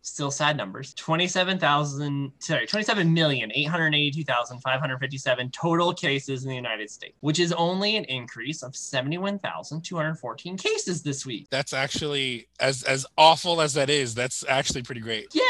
still 0.01 0.31
sad 0.31 0.57
numbers. 0.57 0.93
Twenty 0.93 1.27
seven 1.27 1.57
thousand, 1.59 2.31
sorry, 2.39 2.67
twenty 2.67 2.83
seven 2.83 3.13
million 3.13 3.51
eight 3.53 3.67
hundred 3.67 3.93
eighty 3.93 4.11
two 4.11 4.23
thousand 4.23 4.59
five 4.59 4.79
hundred 4.79 4.99
fifty 4.99 5.17
seven 5.17 5.49
total 5.51 5.93
cases 5.93 6.43
in 6.43 6.49
the 6.49 6.55
United 6.55 6.89
States, 6.89 7.15
which 7.21 7.39
is 7.39 7.51
only 7.53 7.95
an 7.97 8.03
increase 8.05 8.63
of 8.63 8.75
seventy 8.75 9.17
one 9.17 9.39
thousand 9.39 9.81
two 9.83 9.95
hundred 9.95 10.15
fourteen 10.15 10.57
cases 10.57 11.01
this 11.03 11.25
week. 11.25 11.47
that's 11.49 11.73
actually 11.73 12.47
as 12.59 12.83
as 12.83 13.05
awful 13.17 13.61
as 13.61 13.73
that 13.73 13.89
is. 13.89 14.15
That's 14.15 14.43
actually 14.47 14.83
pretty 14.83 15.01
great. 15.01 15.27
Yeah. 15.33 15.43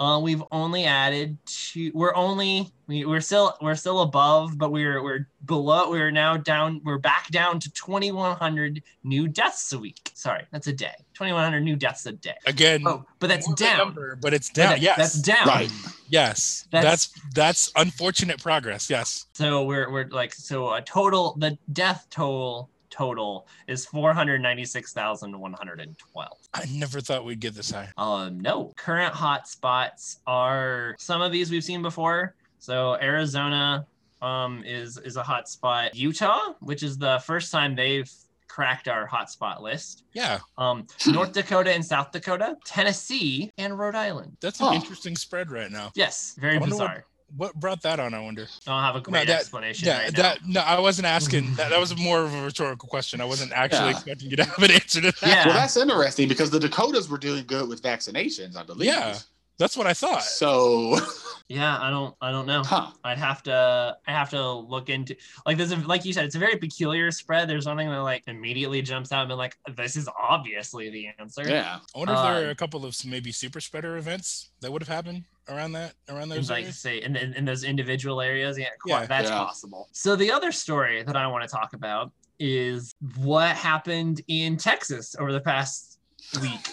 Uh, 0.00 0.20
we've 0.20 0.42
only 0.52 0.84
added 0.84 1.36
two. 1.44 1.90
We're 1.92 2.14
only 2.14 2.70
we, 2.86 3.04
we're 3.04 3.20
still 3.20 3.56
we're 3.60 3.74
still 3.74 4.02
above, 4.02 4.56
but 4.56 4.70
we're 4.70 5.02
we're 5.02 5.28
below. 5.44 5.90
We're 5.90 6.10
now 6.10 6.36
down. 6.36 6.80
We're 6.84 6.98
back 6.98 7.28
down 7.28 7.60
to 7.60 7.70
2,100 7.72 8.82
new 9.04 9.28
deaths 9.28 9.72
a 9.72 9.78
week. 9.78 10.10
Sorry, 10.14 10.44
that's 10.50 10.66
a 10.66 10.72
day. 10.72 10.94
2,100 11.14 11.60
new 11.60 11.76
deaths 11.76 12.06
a 12.06 12.12
day. 12.12 12.34
Again, 12.46 12.82
Oh, 12.86 13.04
but 13.18 13.28
that's 13.28 13.46
more 13.46 13.54
of 13.54 13.60
a 13.60 13.64
down. 13.64 13.78
number, 13.78 14.16
but 14.16 14.34
it's 14.34 14.48
But 14.50 14.54
down. 14.56 14.68
that- 14.70 14.80
yes, 14.80 14.96
that's 14.98 15.20
down. 15.22 15.46
Right. 15.46 15.70
yes, 16.08 16.66
That's- 16.70 17.06
that's 17.08 17.12
that's 17.34 17.72
unfortunate 17.76 18.42
progress. 18.42 18.90
Yes, 18.90 19.26
So 19.34 19.64
we're 19.64 19.90
we're 19.90 20.08
like 20.08 20.34
so 20.34 20.72
a 20.74 20.82
total 20.82 21.34
the 21.38 21.56
death 21.72 22.06
toll 22.10 22.70
total 22.90 23.46
is 23.68 23.86
496,112. 23.86 26.28
I 26.54 26.64
never 26.70 27.00
thought 27.00 27.24
we'd 27.24 27.40
get 27.40 27.54
this 27.54 27.70
high. 27.70 27.88
Um, 27.96 28.40
no. 28.40 28.72
Current 28.76 29.14
hotspots 29.14 30.18
are 30.26 30.94
some 30.98 31.20
of 31.22 31.30
these 31.32 31.50
we've 31.50 31.64
seen 31.64 31.80
before. 31.82 32.34
So 32.58 32.94
Arizona 32.96 33.86
um, 34.22 34.62
is 34.64 34.98
is 34.98 35.16
a 35.16 35.22
hotspot. 35.22 35.90
Utah, 35.94 36.54
which 36.60 36.82
is 36.82 36.98
the 36.98 37.18
first 37.24 37.50
time 37.52 37.74
they've 37.76 38.10
cracked 38.48 38.88
our 38.88 39.06
hotspot 39.06 39.60
list. 39.60 40.04
Yeah, 40.14 40.38
Um, 40.56 40.86
North 41.06 41.32
Dakota 41.32 41.72
and 41.72 41.84
South 41.84 42.10
Dakota, 42.12 42.56
Tennessee, 42.64 43.52
and 43.58 43.78
Rhode 43.78 43.94
Island. 43.94 44.36
that's 44.40 44.58
an 44.60 44.68
Huh. 44.68 44.72
interesting 44.72 45.16
spread 45.16 45.50
right 45.50 45.70
now. 45.70 45.92
Yes, 45.94 46.34
very 46.38 46.56
I 46.56 46.58
wonder 46.58 46.74
what- 46.76 46.80
bizarre. 46.88 47.04
What 47.36 47.54
brought 47.56 47.82
that 47.82 48.00
on? 48.00 48.14
I 48.14 48.20
wonder. 48.20 48.48
I 48.66 48.70
don't 48.70 48.82
have 48.82 48.96
a 48.96 49.00
great 49.02 49.26
that- 49.26 49.40
explanation 49.40 49.86
Yeah, 49.86 49.98
right 50.04 50.16
now. 50.16 50.34
no, 50.46 50.60
I 50.62 50.80
wasn't 50.80 51.06
asking. 51.06 51.54
That, 51.56 51.68
that 51.68 51.78
was 51.78 51.94
more 51.94 52.20
of 52.22 52.32
a 52.32 52.42
rhetorical 52.42 52.88
question. 52.88 53.20
I 53.20 53.26
wasn't 53.26 53.52
actually 53.52 53.90
Yeah. 53.90 53.96
expecting 53.96 54.30
you 54.30 54.36
to 54.38 54.44
have 54.44 54.62
an 54.62 54.70
answer 54.70 55.02
to 55.02 55.10
that. 55.12 55.22
Yeah. 55.22 55.44
Well, 55.46 55.54
that's 55.54 55.76
interesting 55.76 56.26
because 56.26 56.48
the 56.48 56.58
Dakotas 56.58 57.06
were 57.10 57.18
doing 57.18 57.44
good 57.46 57.68
with 57.68 57.82
vaccinations, 57.82 58.56
I 58.56 58.62
believe. 58.62 58.86
Yeah. 58.86 59.18
That's 59.58 59.76
what 59.76 59.86
I 59.86 59.92
thought. 59.94 60.22
So 60.22 60.96
Yeah, 61.48 61.78
I 61.80 61.88
don't 61.88 62.14
I 62.20 62.30
don't 62.30 62.46
know. 62.46 62.62
huh. 62.62 62.90
I'd 63.04 63.16
have 63.18 63.42
to 63.44 63.96
I 64.06 64.10
have 64.12 64.28
to 64.30 64.52
look 64.52 64.90
into 64.90 65.16
like 65.46 65.56
there's 65.56 65.72
a, 65.72 65.76
like 65.76 66.04
you 66.04 66.12
said 66.12 66.26
it's 66.26 66.34
a 66.34 66.38
very 66.38 66.56
peculiar 66.56 67.10
spread. 67.10 67.48
There's 67.48 67.64
nothing 67.66 67.88
that 67.88 68.02
like 68.02 68.22
immediately 68.26 68.82
jumps 68.82 69.12
out 69.12 69.20
and 69.22 69.28
be 69.30 69.34
like 69.34 69.56
this 69.76 69.96
is 69.96 70.08
obviously 70.20 70.90
the 70.90 71.08
answer. 71.18 71.42
Yeah. 71.48 71.78
I 71.94 71.98
wonder 71.98 72.12
if 72.14 72.20
there 72.20 72.34
Uh, 72.34 72.42
are 72.42 72.50
a 72.50 72.54
couple 72.54 72.84
of 72.84 72.94
maybe 73.06 73.32
super 73.32 73.60
spreader 73.60 73.96
events 73.96 74.50
that 74.60 74.70
would 74.70 74.82
have 74.82 74.88
happened 74.94 75.24
around 75.48 75.72
that 75.72 75.94
around 76.10 76.24
In, 76.24 76.28
those 76.36 76.50
like 76.50 76.64
areas. 76.64 76.78
say 76.78 77.00
in, 77.02 77.16
in, 77.16 77.32
in 77.32 77.44
those 77.46 77.64
individual 77.64 78.20
areas, 78.20 78.58
yeah, 78.58 78.66
Yeah. 78.84 78.98
quite, 78.98 79.08
that's 79.08 79.30
Yeah. 79.30 79.38
possible. 79.38 79.88
So 79.92 80.16
the 80.16 80.30
other 80.30 80.52
story 80.52 81.02
that 81.02 81.16
I 81.16 81.26
want 81.26 81.42
to 81.44 81.48
talk 81.48 81.72
about 81.72 82.12
is 82.38 82.94
what 83.16 83.56
happened 83.56 84.20
in 84.28 84.58
Texas 84.58 85.16
over 85.18 85.32
the 85.32 85.40
past 85.40 85.98
week. 86.42 86.68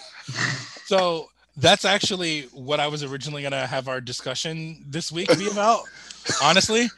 So 0.84 1.28
that's 1.56 1.84
actually 1.84 2.42
what 2.52 2.80
I 2.80 2.88
was 2.88 3.02
originally 3.02 3.42
gonna 3.42 3.66
have 3.66 3.88
our 3.88 4.00
discussion 4.00 4.84
this 4.86 5.10
week 5.10 5.28
be 5.38 5.48
about, 5.48 5.84
honestly. 6.42 6.88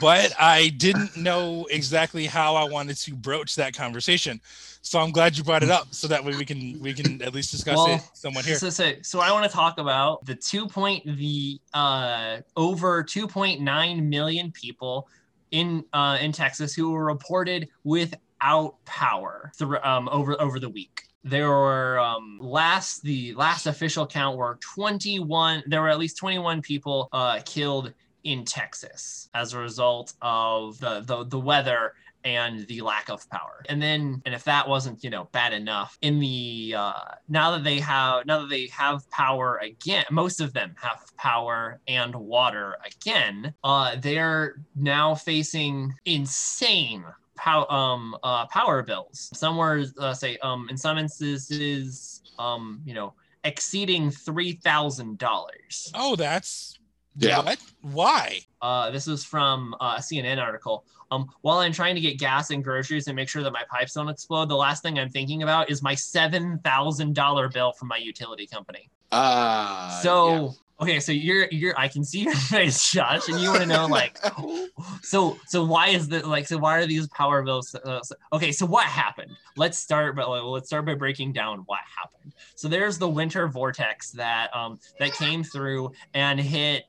But 0.00 0.32
I 0.40 0.70
didn't 0.70 1.16
know 1.16 1.66
exactly 1.70 2.26
how 2.26 2.56
I 2.56 2.64
wanted 2.64 2.96
to 2.98 3.14
broach 3.14 3.54
that 3.54 3.72
conversation. 3.72 4.40
So 4.86 5.00
I'm 5.00 5.10
glad 5.10 5.36
you 5.36 5.44
brought 5.44 5.62
it 5.62 5.70
up 5.70 5.88
so 5.90 6.06
that 6.08 6.24
way 6.24 6.36
we 6.36 6.44
can 6.44 6.78
we 6.80 6.92
can 6.92 7.20
at 7.22 7.34
least 7.34 7.50
discuss 7.50 7.76
Well, 7.76 7.94
it 7.94 8.00
somewhat 8.14 8.44
here. 8.44 8.56
So, 8.56 8.70
so, 8.70 8.92
so 9.02 9.20
I 9.20 9.32
want 9.32 9.44
to 9.44 9.50
talk 9.50 9.78
about 9.78 10.24
the 10.24 10.34
two 10.34 10.66
point 10.66 11.04
the 11.04 11.60
uh 11.74 12.38
over 12.56 13.02
2.9 13.02 14.02
million 14.08 14.52
people 14.52 15.08
in 15.50 15.84
uh 15.92 16.18
in 16.20 16.32
Texas 16.32 16.72
who 16.72 16.92
were 16.92 17.04
reported 17.04 17.68
without 17.82 18.76
power 18.84 19.50
through 19.58 19.78
um 19.82 20.08
over 20.10 20.40
over 20.40 20.60
the 20.60 20.68
week. 20.68 21.02
There 21.26 21.50
were 21.50 21.98
um 21.98 22.38
last 22.40 23.02
the 23.02 23.34
last 23.34 23.66
official 23.66 24.06
count 24.06 24.36
were 24.36 24.58
21 24.62 25.64
there 25.66 25.82
were 25.82 25.88
at 25.88 25.98
least 25.98 26.16
21 26.18 26.62
people 26.62 27.08
uh 27.12 27.40
killed 27.44 27.92
in 28.22 28.44
Texas 28.44 29.28
as 29.34 29.52
a 29.52 29.58
result 29.58 30.14
of 30.22 30.78
the 30.78 31.00
the, 31.00 31.24
the 31.24 31.38
weather 31.38 31.94
and 32.26 32.66
the 32.66 32.80
lack 32.80 33.08
of 33.08 33.28
power. 33.30 33.62
And 33.68 33.80
then, 33.80 34.20
and 34.26 34.34
if 34.34 34.42
that 34.44 34.68
wasn't, 34.68 35.04
you 35.04 35.10
know, 35.10 35.28
bad 35.30 35.52
enough, 35.52 35.96
in 36.02 36.18
the 36.18 36.74
uh, 36.76 36.92
now 37.28 37.52
that 37.52 37.62
they 37.62 37.78
have 37.78 38.26
now 38.26 38.40
that 38.40 38.50
they 38.50 38.66
have 38.66 39.08
power 39.10 39.58
again, 39.58 40.04
most 40.10 40.40
of 40.40 40.52
them 40.52 40.74
have 40.80 41.00
power 41.16 41.80
and 41.86 42.14
water 42.14 42.76
again. 42.84 43.54
Uh, 43.62 43.94
they're 43.96 44.60
now 44.74 45.14
facing 45.14 45.94
insane 46.04 47.04
pow- 47.36 47.66
um 47.68 48.16
uh 48.22 48.46
power 48.46 48.82
bills. 48.82 49.30
Some 49.34 49.56
were 49.56 49.84
uh, 49.98 50.14
say 50.14 50.36
um 50.38 50.68
in 50.70 50.76
some 50.76 50.98
instances 50.98 52.22
um 52.38 52.80
you 52.84 52.94
know 52.94 53.14
exceeding 53.44 54.10
three 54.10 54.52
thousand 54.52 55.18
dollars. 55.18 55.90
Oh, 55.94 56.16
that's 56.16 56.78
Yeah. 57.16 57.38
what? 57.42 57.58
Why? 57.82 58.40
Uh, 58.60 58.90
this 58.90 59.06
is 59.06 59.24
from 59.24 59.74
uh, 59.80 59.96
a 59.98 60.00
CNN 60.00 60.38
article. 60.42 60.84
Um, 61.12 61.28
while 61.42 61.58
I'm 61.58 61.72
trying 61.72 61.94
to 61.94 62.00
get 62.00 62.18
gas 62.18 62.50
and 62.50 62.64
groceries 62.64 63.06
and 63.06 63.14
make 63.14 63.28
sure 63.28 63.42
that 63.44 63.52
my 63.52 63.62
pipes 63.70 63.92
don't 63.94 64.08
explode, 64.08 64.48
the 64.48 64.56
last 64.56 64.82
thing 64.82 64.98
I'm 64.98 65.10
thinking 65.10 65.44
about 65.44 65.70
is 65.70 65.80
my 65.82 65.94
seven 65.94 66.58
thousand 66.64 67.14
dollar 67.14 67.48
bill 67.48 67.72
from 67.72 67.88
my 67.88 67.98
utility 67.98 68.46
company. 68.46 68.90
Uh 69.12 70.00
so 70.02 70.16
yeah. 70.28 70.48
Okay, 70.80 71.00
so 71.00 71.12
you're 71.12 71.48
you're 71.50 71.78
I 71.78 71.88
can 71.88 72.04
see 72.04 72.20
your 72.24 72.34
face, 72.34 72.90
Josh, 72.90 73.28
and 73.28 73.40
you 73.40 73.50
want 73.50 73.62
to 73.62 73.66
know 73.66 73.86
like, 73.86 74.18
so 75.02 75.38
so 75.46 75.64
why 75.64 75.88
is 75.88 76.08
that 76.08 76.26
like 76.26 76.46
so 76.46 76.58
why 76.58 76.78
are 76.78 76.86
these 76.86 77.06
power 77.08 77.42
bills? 77.42 77.74
Uh, 77.74 78.00
so- 78.02 78.16
okay, 78.32 78.52
so 78.52 78.66
what 78.66 78.84
happened? 78.84 79.30
Let's 79.56 79.78
start, 79.78 80.16
but 80.16 80.28
let's 80.28 80.68
start 80.68 80.86
by 80.86 80.94
breaking 80.94 81.32
down 81.32 81.60
what 81.66 81.80
happened. 81.96 82.34
So 82.54 82.68
there's 82.68 82.98
the 82.98 83.08
winter 83.08 83.48
vortex 83.48 84.10
that 84.12 84.54
um 84.54 84.78
that 84.98 85.12
came 85.14 85.42
through 85.42 85.92
and 86.14 86.40
hit 86.40 86.84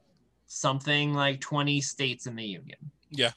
something 0.47 1.13
like 1.13 1.41
20 1.41 1.81
states 1.81 2.25
in 2.25 2.35
the 2.35 2.45
union. 2.45 2.77
Yeah. 3.09 3.31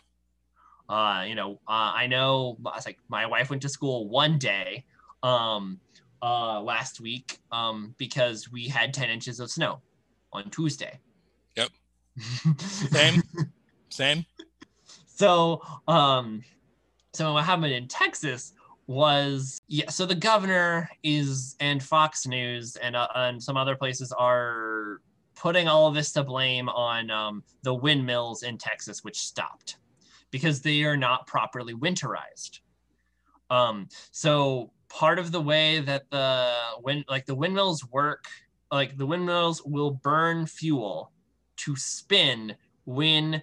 Uh, 0.89 1.25
you 1.27 1.35
know, 1.37 1.61
uh, 1.69 1.93
I 1.95 2.07
know 2.09 2.57
I 2.67 2.77
was 2.77 2.87
like 2.87 2.99
my 3.09 3.27
wife 3.27 3.51
went 3.51 3.63
to 3.63 3.69
school 3.69 4.09
one 4.09 4.39
day 4.39 4.85
um 5.23 5.79
uh 6.23 6.61
last 6.63 6.99
week 6.99 7.39
um 7.53 7.95
because 7.99 8.51
we 8.51 8.67
had 8.67 8.95
10 8.95 9.11
inches 9.11 9.39
of 9.39 9.51
snow 9.51 9.83
on 10.33 10.51
Tuesday. 10.51 10.99
Yep. 11.57 11.71
Same. 12.59 13.23
Same. 13.89 14.25
so 15.07 15.61
um 15.89 16.43
so 17.13 17.35
what 17.35 17.45
happened 17.45 17.73
in 17.73 17.87
texas 17.89 18.55
was 18.87 19.61
yeah 19.69 19.89
so 19.91 20.07
the 20.07 20.15
governor 20.15 20.89
is 21.03 21.57
and 21.61 21.83
fox 21.83 22.27
news 22.27 22.77
and 22.77 22.97
uh, 22.97 23.07
and 23.15 23.43
some 23.43 23.57
other 23.57 23.77
places 23.77 24.13
are 24.13 25.01
putting 25.35 25.69
all 25.69 25.87
of 25.87 25.95
this 25.95 26.13
to 26.13 26.23
blame 26.23 26.69
on 26.69 27.11
um, 27.11 27.43
the 27.63 27.75
windmills 27.75 28.43
in 28.43 28.57
texas 28.57 29.05
which 29.05 29.19
stopped 29.19 29.77
because 30.31 30.63
they 30.63 30.85
are 30.85 30.97
not 30.97 31.27
properly 31.27 31.75
winterized 31.75 32.61
um 33.51 33.89
so 34.13 34.71
part 34.89 35.19
of 35.19 35.33
the 35.33 35.41
way 35.41 35.81
that 35.81 36.09
the 36.11 36.55
wind 36.83 37.05
like 37.09 37.27
the 37.27 37.35
windmills 37.35 37.85
work 37.91 38.25
like 38.71 38.97
the 38.97 39.07
windmills 39.07 39.63
will 39.65 39.91
burn 39.91 40.47
fuel 40.47 41.13
to 41.57 41.77
spin 41.77 42.55
when 42.85 43.43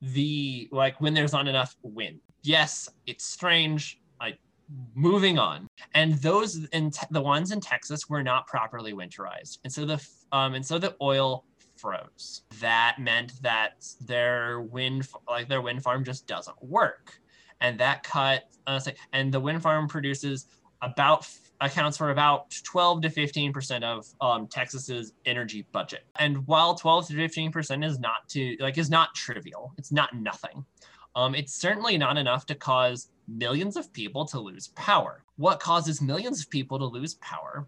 the 0.00 0.68
like 0.70 1.00
when 1.00 1.14
there's 1.14 1.32
not 1.32 1.48
enough 1.48 1.76
wind. 1.82 2.20
Yes, 2.42 2.88
it's 3.06 3.24
strange. 3.24 4.00
I 4.20 4.34
moving 4.94 5.38
on. 5.38 5.66
And 5.94 6.14
those 6.14 6.64
in 6.66 6.90
te- 6.90 7.06
the 7.10 7.22
ones 7.22 7.52
in 7.52 7.60
Texas 7.60 8.08
were 8.08 8.22
not 8.22 8.46
properly 8.46 8.92
winterized, 8.92 9.58
and 9.64 9.72
so 9.72 9.84
the 9.84 10.06
um 10.32 10.54
and 10.54 10.64
so 10.64 10.78
the 10.78 10.94
oil 11.00 11.44
froze. 11.76 12.42
That 12.60 12.96
meant 12.98 13.40
that 13.42 13.84
their 14.00 14.60
wind 14.60 15.08
like 15.28 15.48
their 15.48 15.62
wind 15.62 15.82
farm 15.82 16.04
just 16.04 16.26
doesn't 16.26 16.56
work, 16.62 17.18
and 17.60 17.78
that 17.80 18.02
cut 18.02 18.44
uh, 18.66 18.80
and 19.12 19.32
the 19.32 19.40
wind 19.40 19.62
farm 19.62 19.88
produces 19.88 20.46
about 20.82 21.26
accounts 21.60 21.96
for 21.96 22.10
about 22.10 22.50
12 22.64 23.02
to 23.02 23.10
15 23.10 23.52
percent 23.52 23.84
of 23.84 24.06
um, 24.20 24.46
Texas's 24.46 25.12
energy 25.26 25.66
budget. 25.72 26.04
And 26.18 26.46
while 26.46 26.74
12 26.74 27.08
to 27.08 27.14
15 27.14 27.52
percent 27.52 27.84
is 27.84 27.98
not 27.98 28.28
to 28.30 28.56
like 28.60 28.78
is 28.78 28.90
not 28.90 29.14
trivial, 29.14 29.72
it's 29.78 29.92
not 29.92 30.14
nothing. 30.14 30.64
Um, 31.16 31.34
it's 31.34 31.54
certainly 31.54 31.96
not 31.96 32.16
enough 32.16 32.44
to 32.46 32.54
cause 32.54 33.08
millions 33.28 33.76
of 33.76 33.92
people 33.92 34.24
to 34.26 34.40
lose 34.40 34.68
power. 34.68 35.22
What 35.36 35.60
causes 35.60 36.02
millions 36.02 36.40
of 36.40 36.50
people 36.50 36.78
to 36.78 36.86
lose 36.86 37.14
power 37.14 37.66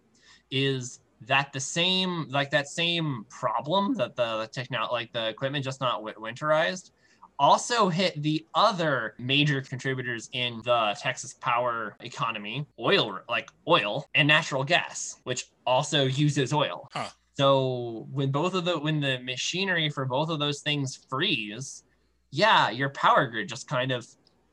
is 0.50 1.00
that 1.22 1.52
the 1.52 1.60
same 1.60 2.26
like 2.28 2.50
that 2.50 2.68
same 2.68 3.24
problem 3.30 3.94
that 3.94 4.16
the 4.16 4.48
techno 4.52 4.88
like 4.92 5.12
the 5.12 5.28
equipment 5.28 5.64
just 5.64 5.80
not 5.80 6.02
winterized 6.02 6.90
also 7.38 7.88
hit 7.88 8.22
the 8.22 8.46
other 8.54 9.14
major 9.18 9.60
contributors 9.60 10.28
in 10.32 10.60
the 10.64 10.96
Texas 10.98 11.34
power 11.34 11.96
economy, 12.00 12.66
oil 12.78 13.20
like 13.28 13.50
oil 13.68 14.06
and 14.14 14.26
natural 14.26 14.64
gas, 14.64 15.20
which 15.24 15.46
also 15.66 16.04
uses 16.04 16.52
oil. 16.52 16.88
Huh. 16.92 17.08
So 17.34 18.06
when 18.10 18.30
both 18.30 18.54
of 18.54 18.64
the 18.64 18.78
when 18.78 19.00
the 19.00 19.18
machinery 19.20 19.90
for 19.90 20.04
both 20.06 20.30
of 20.30 20.38
those 20.38 20.60
things 20.60 20.98
freeze, 21.10 21.84
yeah, 22.30 22.70
your 22.70 22.90
power 22.90 23.26
grid 23.26 23.48
just 23.48 23.68
kind 23.68 23.92
of 23.92 24.06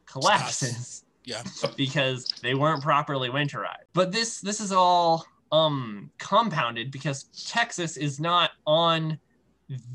collapses 0.06 1.06
Yeah. 1.26 1.44
because 1.78 2.26
they 2.42 2.54
weren't 2.54 2.84
properly 2.84 3.30
winterized. 3.30 3.88
But 3.94 4.12
this 4.12 4.42
this 4.42 4.60
is 4.60 4.72
all 4.72 5.26
um 5.52 6.12
compounded 6.18 6.92
because 6.92 7.24
Texas 7.48 7.96
is 7.96 8.20
not 8.20 8.52
on 8.66 9.20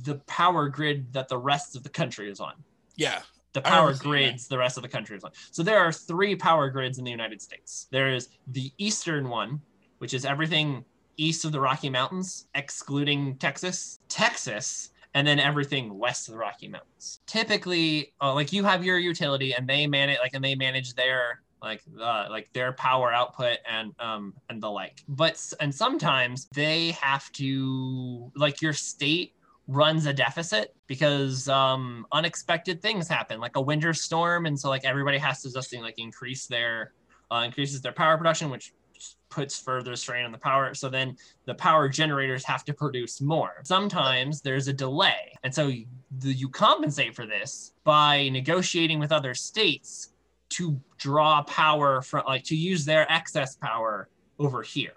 the 0.04 0.16
power 0.26 0.68
grid 0.68 1.12
that 1.12 1.28
the 1.28 1.38
rest 1.38 1.76
of 1.76 1.82
the 1.82 1.90
country 1.90 2.30
is 2.30 2.40
on. 2.40 2.54
Yeah. 2.98 3.22
The 3.54 3.62
power 3.62 3.92
that. 3.92 4.02
grids 4.02 4.46
the 4.46 4.58
rest 4.58 4.76
of 4.76 4.82
the 4.82 4.88
country 4.88 5.16
is 5.16 5.24
on. 5.24 5.30
So 5.50 5.62
there 5.62 5.78
are 5.78 5.90
three 5.90 6.36
power 6.36 6.68
grids 6.68 6.98
in 6.98 7.04
the 7.04 7.10
United 7.10 7.40
States. 7.40 7.86
There 7.90 8.12
is 8.12 8.28
the 8.48 8.70
eastern 8.76 9.30
one, 9.30 9.62
which 9.98 10.12
is 10.12 10.26
everything 10.26 10.84
east 11.16 11.44
of 11.46 11.52
the 11.52 11.60
Rocky 11.60 11.88
Mountains, 11.88 12.46
excluding 12.54 13.36
Texas, 13.36 14.00
Texas, 14.08 14.90
and 15.14 15.26
then 15.26 15.40
everything 15.40 15.98
west 15.98 16.28
of 16.28 16.34
the 16.34 16.38
Rocky 16.38 16.68
Mountains. 16.68 17.20
Typically, 17.26 18.12
uh, 18.20 18.34
like 18.34 18.52
you 18.52 18.64
have 18.64 18.84
your 18.84 18.98
utility, 18.98 19.54
and 19.54 19.66
they 19.66 19.86
manage 19.86 20.18
like 20.20 20.34
and 20.34 20.44
they 20.44 20.54
manage 20.54 20.94
their 20.94 21.40
like 21.62 21.82
uh, 22.00 22.26
like 22.30 22.52
their 22.52 22.72
power 22.72 23.12
output 23.12 23.58
and 23.68 23.92
um 23.98 24.34
and 24.50 24.62
the 24.62 24.70
like. 24.70 25.02
But 25.08 25.42
and 25.60 25.74
sometimes 25.74 26.48
they 26.54 26.92
have 26.92 27.32
to 27.32 28.30
like 28.36 28.60
your 28.60 28.74
state 28.74 29.34
runs 29.68 30.06
a 30.06 30.12
deficit 30.12 30.74
because 30.86 31.48
um 31.48 32.06
unexpected 32.12 32.80
things 32.80 33.06
happen 33.06 33.38
like 33.38 33.56
a 33.56 33.60
winter 33.60 33.92
storm. 33.92 34.46
And 34.46 34.58
so 34.58 34.68
like 34.68 34.84
everybody 34.84 35.18
has 35.18 35.42
to 35.42 35.52
just 35.52 35.74
like 35.76 35.98
increase 35.98 36.46
their 36.46 36.92
uh, 37.30 37.42
increases 37.44 37.82
their 37.82 37.92
power 37.92 38.16
production 38.16 38.48
which 38.48 38.72
puts 39.30 39.58
further 39.60 39.94
strain 39.94 40.24
on 40.24 40.32
the 40.32 40.38
power. 40.38 40.74
So 40.74 40.88
then 40.88 41.16
the 41.44 41.54
power 41.54 41.88
generators 41.88 42.44
have 42.44 42.64
to 42.64 42.74
produce 42.74 43.20
more. 43.20 43.60
Sometimes 43.62 44.40
there's 44.40 44.68
a 44.68 44.72
delay. 44.72 45.32
And 45.44 45.54
so 45.54 45.68
you, 45.68 45.86
you 46.22 46.48
compensate 46.48 47.14
for 47.14 47.26
this 47.26 47.74
by 47.84 48.28
negotiating 48.30 48.98
with 48.98 49.12
other 49.12 49.34
states 49.34 50.12
to 50.50 50.80
draw 50.96 51.42
power 51.42 52.02
from 52.02 52.24
like 52.26 52.44
to 52.44 52.56
use 52.56 52.84
their 52.84 53.10
excess 53.12 53.56
power 53.56 54.08
over 54.38 54.62
here. 54.62 54.94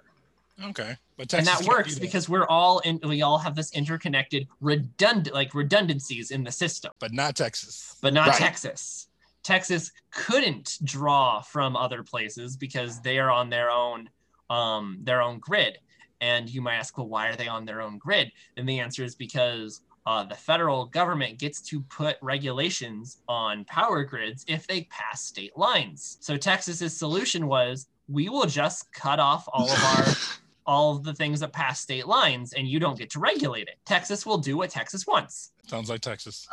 Okay, 0.63 0.95
and 1.33 1.45
that 1.45 1.63
works 1.67 1.99
because 1.99 2.27
we're 2.27 2.47
all 2.47 2.79
in. 2.79 2.99
We 3.03 3.21
all 3.21 3.37
have 3.37 3.55
this 3.55 3.71
interconnected, 3.73 4.47
redundant, 4.59 5.33
like 5.33 5.53
redundancies 5.53 6.31
in 6.31 6.43
the 6.43 6.51
system, 6.51 6.91
but 6.99 7.13
not 7.13 7.35
Texas. 7.35 7.97
but 8.01 8.13
not 8.13 8.29
Right. 8.29 8.37
Texas. 8.37 9.07
Texas 9.43 9.91
couldn't 10.11 10.77
draw 10.83 11.41
from 11.41 11.75
other 11.75 12.03
places 12.03 12.55
because 12.55 13.01
they 13.01 13.17
are 13.17 13.31
on 13.31 13.49
their 13.49 13.71
own, 13.71 14.09
um, 14.49 14.99
their 15.01 15.21
own 15.21 15.39
grid. 15.39 15.79
And 16.21 16.47
you 16.47 16.61
might 16.61 16.75
ask, 16.75 16.97
well, 16.97 17.07
why 17.07 17.29
are 17.29 17.35
they 17.35 17.47
on 17.47 17.65
their 17.65 17.81
own 17.81 17.97
grid? 17.97 18.31
And 18.57 18.69
the 18.69 18.79
answer 18.79 19.03
is 19.03 19.15
because 19.15 19.81
uh, 20.05 20.23
the 20.23 20.35
federal 20.35 20.85
government 20.85 21.39
gets 21.39 21.61
to 21.61 21.81
put 21.81 22.17
regulations 22.21 23.17
on 23.27 23.65
power 23.65 24.03
grids 24.03 24.45
if 24.47 24.67
they 24.67 24.83
pass 24.91 25.23
state 25.23 25.57
lines. 25.57 26.17
So 26.21 26.37
Texas's 26.37 26.95
solution 26.95 27.47
was, 27.47 27.87
we 28.07 28.29
will 28.29 28.45
just 28.45 28.91
cut 28.93 29.19
off 29.19 29.47
all 29.51 29.69
of 29.71 29.83
our 29.83 30.05
all 30.65 30.95
of 30.95 31.03
the 31.03 31.13
things 31.13 31.39
that 31.39 31.53
pass 31.53 31.79
state 31.79 32.07
lines, 32.07 32.53
and 32.53 32.67
you 32.67 32.79
don't 32.79 32.97
get 32.97 33.09
to 33.11 33.19
regulate 33.19 33.67
it. 33.67 33.77
Texas 33.85 34.25
will 34.25 34.37
do 34.37 34.57
what 34.57 34.69
Texas 34.69 35.07
wants. 35.07 35.51
Sounds 35.67 35.89
like 35.89 36.01
Texas. 36.01 36.47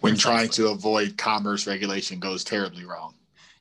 when 0.00 0.16
trying 0.16 0.48
to 0.50 0.68
avoid 0.68 1.16
commerce 1.16 1.66
regulation 1.66 2.18
goes 2.18 2.44
terribly 2.44 2.84
wrong. 2.84 3.14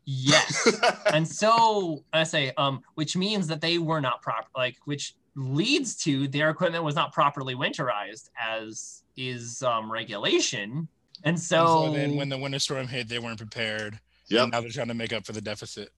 Yes. 0.05 0.79
and 1.13 1.27
so 1.27 2.03
I 2.13 2.23
say, 2.23 2.51
um, 2.57 2.81
which 2.95 3.15
means 3.15 3.47
that 3.47 3.61
they 3.61 3.77
were 3.77 4.01
not 4.01 4.21
proper, 4.21 4.47
like, 4.55 4.77
which 4.85 5.15
leads 5.35 5.95
to 5.97 6.27
their 6.27 6.49
equipment 6.49 6.83
was 6.83 6.95
not 6.95 7.13
properly 7.13 7.55
winterized, 7.55 8.29
as 8.39 9.03
is 9.15 9.61
um, 9.63 9.91
regulation. 9.91 10.87
And 11.23 11.33
And 11.35 11.39
so, 11.39 11.91
then 11.91 12.15
when 12.15 12.29
the 12.29 12.37
winter 12.37 12.59
storm 12.59 12.87
hit, 12.87 13.09
they 13.09 13.19
weren't 13.19 13.37
prepared. 13.37 13.99
Yeah. 14.27 14.45
Now 14.45 14.61
they're 14.61 14.69
trying 14.69 14.87
to 14.87 14.93
make 14.93 15.13
up 15.13 15.25
for 15.25 15.33
the 15.33 15.41
deficit. 15.41 15.89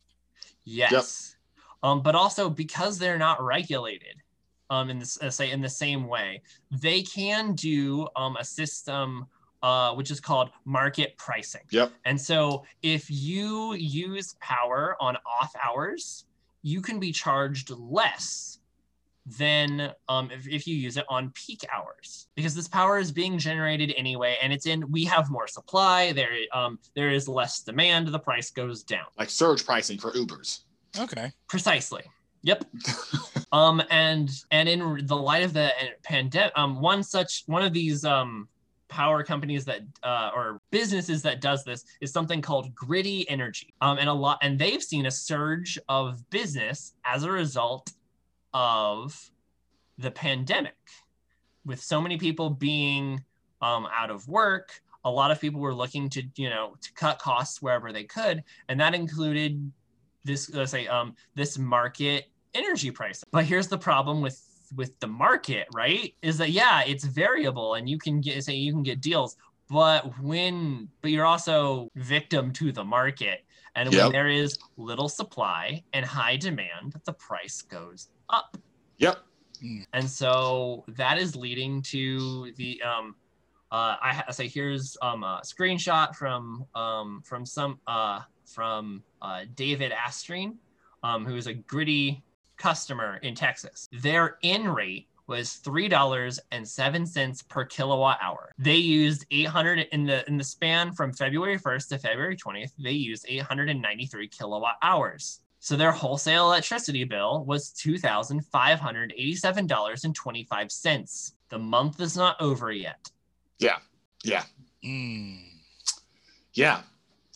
yes, 0.64 1.36
um, 1.84 2.02
but 2.02 2.16
also 2.16 2.50
because 2.50 2.98
they're 2.98 3.18
not 3.18 3.42
regulated, 3.42 4.16
um, 4.70 4.90
in 4.90 5.00
this 5.00 5.22
uh, 5.22 5.30
say 5.30 5.52
in 5.52 5.62
the 5.62 5.70
same 5.70 6.08
way, 6.08 6.42
they 6.72 7.02
can 7.02 7.54
do 7.54 8.08
um, 8.16 8.38
a 8.38 8.44
system. 8.44 9.28
Uh, 9.64 9.94
which 9.94 10.10
is 10.10 10.20
called 10.20 10.50
market 10.66 11.16
pricing. 11.18 11.62
Yep. 11.70 11.92
And 12.06 12.20
so 12.20 12.66
if 12.82 13.12
you 13.12 13.76
use 13.76 14.34
power 14.40 14.98
on 15.00 15.18
off 15.18 15.54
hours, 15.64 16.26
you 16.64 16.82
can 16.82 17.00
be 17.00 17.12
charged 17.12 17.70
less 17.70 18.58
than 19.26 19.92
um, 20.10 20.32
if, 20.32 20.48
if 20.48 20.68
you 20.68 20.76
use 20.76 20.98
it 20.98 21.06
on 21.10 21.32
peak 21.32 21.64
hours 21.72 22.28
because 22.36 22.56
this 22.56 22.68
power 22.68 22.98
is 22.98 23.12
being 23.12 23.38
generated 23.38 23.94
anyway 23.96 24.36
and 24.42 24.52
it's 24.52 24.66
in 24.66 24.90
we 24.92 25.06
have 25.06 25.30
more 25.30 25.48
supply 25.48 26.12
there 26.12 26.32
um, 26.54 26.80
there 26.96 27.12
is 27.12 27.28
less 27.28 27.62
demand 27.62 28.08
the 28.08 28.20
price 28.20 28.50
goes 28.50 28.84
down 28.84 29.06
Like 29.20 29.30
surge 29.30 29.64
pricing 29.64 30.00
for 30.00 30.12
Ubers. 30.12 30.62
Okay. 31.00 31.32
precisely. 31.48 32.04
Yep. 32.44 32.66
Um 33.54 33.84
and 33.90 34.30
and 34.52 34.70
in 34.70 35.06
the 35.08 35.16
light 35.16 35.44
of 35.44 35.52
the 35.52 35.74
pandemic 36.04 36.54
um 36.56 36.80
one 36.80 37.04
such 37.04 37.44
one 37.48 37.64
of 37.64 37.74
these 37.74 38.06
um 38.06 38.48
power 38.88 39.26
companies 39.26 39.66
that 39.66 39.82
uh, 40.04 40.32
or 40.34 40.62
businesses 40.72 41.22
that 41.24 41.42
does 41.42 41.66
this 41.66 41.84
is 42.00 42.14
something 42.14 42.42
called 42.42 42.74
Griddy 42.74 43.30
Energy. 43.30 43.74
Um 43.82 43.98
and 43.98 44.08
a 44.08 44.14
lot 44.14 44.38
and 44.42 44.58
they've 44.58 44.82
seen 44.82 45.06
a 45.06 45.12
surge 45.12 45.78
of 45.90 46.30
business 46.30 46.94
as 47.04 47.24
a 47.24 47.32
result 47.32 47.92
of 48.54 49.20
the 49.98 50.12
pandemic. 50.12 50.78
With 51.66 51.82
so 51.82 52.00
many 52.00 52.18
people 52.18 52.52
being 52.52 53.22
um, 53.62 53.86
out 53.94 54.10
of 54.12 54.30
work 54.30 54.82
a 55.04 55.12
lot 55.12 55.32
of 55.32 55.42
people 55.42 55.60
were 55.60 55.74
looking 55.74 56.10
to 56.10 56.24
you 56.36 56.50
know 56.50 56.76
to 56.82 56.94
cut 56.94 57.20
costs 57.20 57.62
wherever 57.62 57.92
they 57.92 58.04
could 58.04 58.44
and 58.70 58.80
that 58.80 58.94
included 58.94 59.72
this 60.24 60.50
let's 60.54 60.72
say 60.72 60.88
um 60.88 61.16
this 61.36 61.58
market 61.58 62.26
energy 62.54 62.92
price. 62.92 63.24
But 63.32 63.46
here's 63.46 63.68
the 63.68 63.78
problem 63.78 64.22
with 64.22 64.42
with 64.76 64.98
the 65.00 65.08
market 65.08 65.68
right? 65.74 66.14
Is 66.22 66.38
that 66.38 66.52
yeah 66.52 66.82
it's 66.86 67.04
variable 67.04 67.76
and 67.76 67.90
you 67.90 67.98
can 67.98 68.22
get 68.22 68.44
say 68.44 68.56
you 68.56 68.72
can 68.72 68.84
get 68.84 69.02
deals 69.02 69.36
but 69.70 70.20
when 70.22 70.90
but 71.02 71.12
you're 71.12 71.26
also 71.26 71.88
victim 71.96 72.52
to 72.54 72.72
the 72.72 72.84
market. 72.84 73.40
And 73.76 73.92
Yep. 73.94 74.04
when 74.04 74.12
there 74.12 74.28
is 74.28 74.58
little 74.76 75.08
supply 75.08 75.82
and 75.94 76.06
high 76.06 76.36
demand 76.38 76.94
the 77.06 77.14
price 77.14 77.62
goes 77.62 78.10
up. 78.30 78.58
Yep. 78.98 79.20
and 79.94 80.10
so 80.10 80.84
that 80.90 81.18
is 81.18 81.36
leading 81.36 81.82
to 81.84 82.52
the 82.58 82.82
um 82.82 83.16
uh 83.72 83.96
i 84.02 84.14
ha- 84.14 84.32
say 84.32 84.48
here's 84.48 84.98
um 85.02 85.24
a 85.24 85.42
screenshot 85.46 86.16
from 86.16 86.66
um 86.76 87.22
from 87.24 87.46
some 87.46 87.80
uh 87.88 88.20
from 88.46 89.04
uh 89.22 89.42
david 89.56 89.92
astreen 90.08 90.58
um 91.04 91.26
who 91.26 91.36
is 91.36 91.48
a 91.48 91.54
Griddy 91.54 92.24
customer 92.58 93.18
in 93.18 93.36
texas 93.36 93.88
their 93.92 94.38
in 94.42 94.68
rate 94.68 95.08
was 95.28 95.54
three 95.54 95.88
dollars 95.88 96.40
and 96.52 96.68
seven 96.68 97.06
cents 97.06 97.42
per 97.42 97.64
kilowatt 97.64 98.20
hour. 98.22 98.52
They 98.58 98.76
used 98.76 99.26
800 99.32 99.88
in 99.94 100.06
the 100.06 100.28
in 100.28 100.36
the 100.36 100.44
span 100.44 100.92
from 100.92 101.14
February 101.14 101.58
1st 101.58 101.88
to 101.88 101.98
February 102.00 102.36
20th. 102.36 102.74
They 102.78 102.92
used 102.92 103.26
893 103.30 104.28
kilowatt 104.28 104.76
hours. 104.82 105.40
So 105.60 105.78
their 105.78 105.92
wholesale 105.92 106.48
electricity 106.48 107.04
bill 107.04 107.46
was 107.46 107.70
two 107.70 107.98
thousand 108.00 108.46
five 108.48 108.80
hundred 108.80 109.14
eighty-seven 109.16 109.68
dollars 109.68 110.04
and 110.04 110.16
twenty-five 110.16 110.72
cents. 110.72 111.36
The 111.50 111.60
month 111.60 112.02
is 112.02 112.18
not 112.18 112.36
over 112.42 112.72
yet. 112.72 113.12
Yeah. 113.60 113.78
Yeah. 114.24 114.44
Mm. 114.84 115.46
Yeah. 116.54 116.82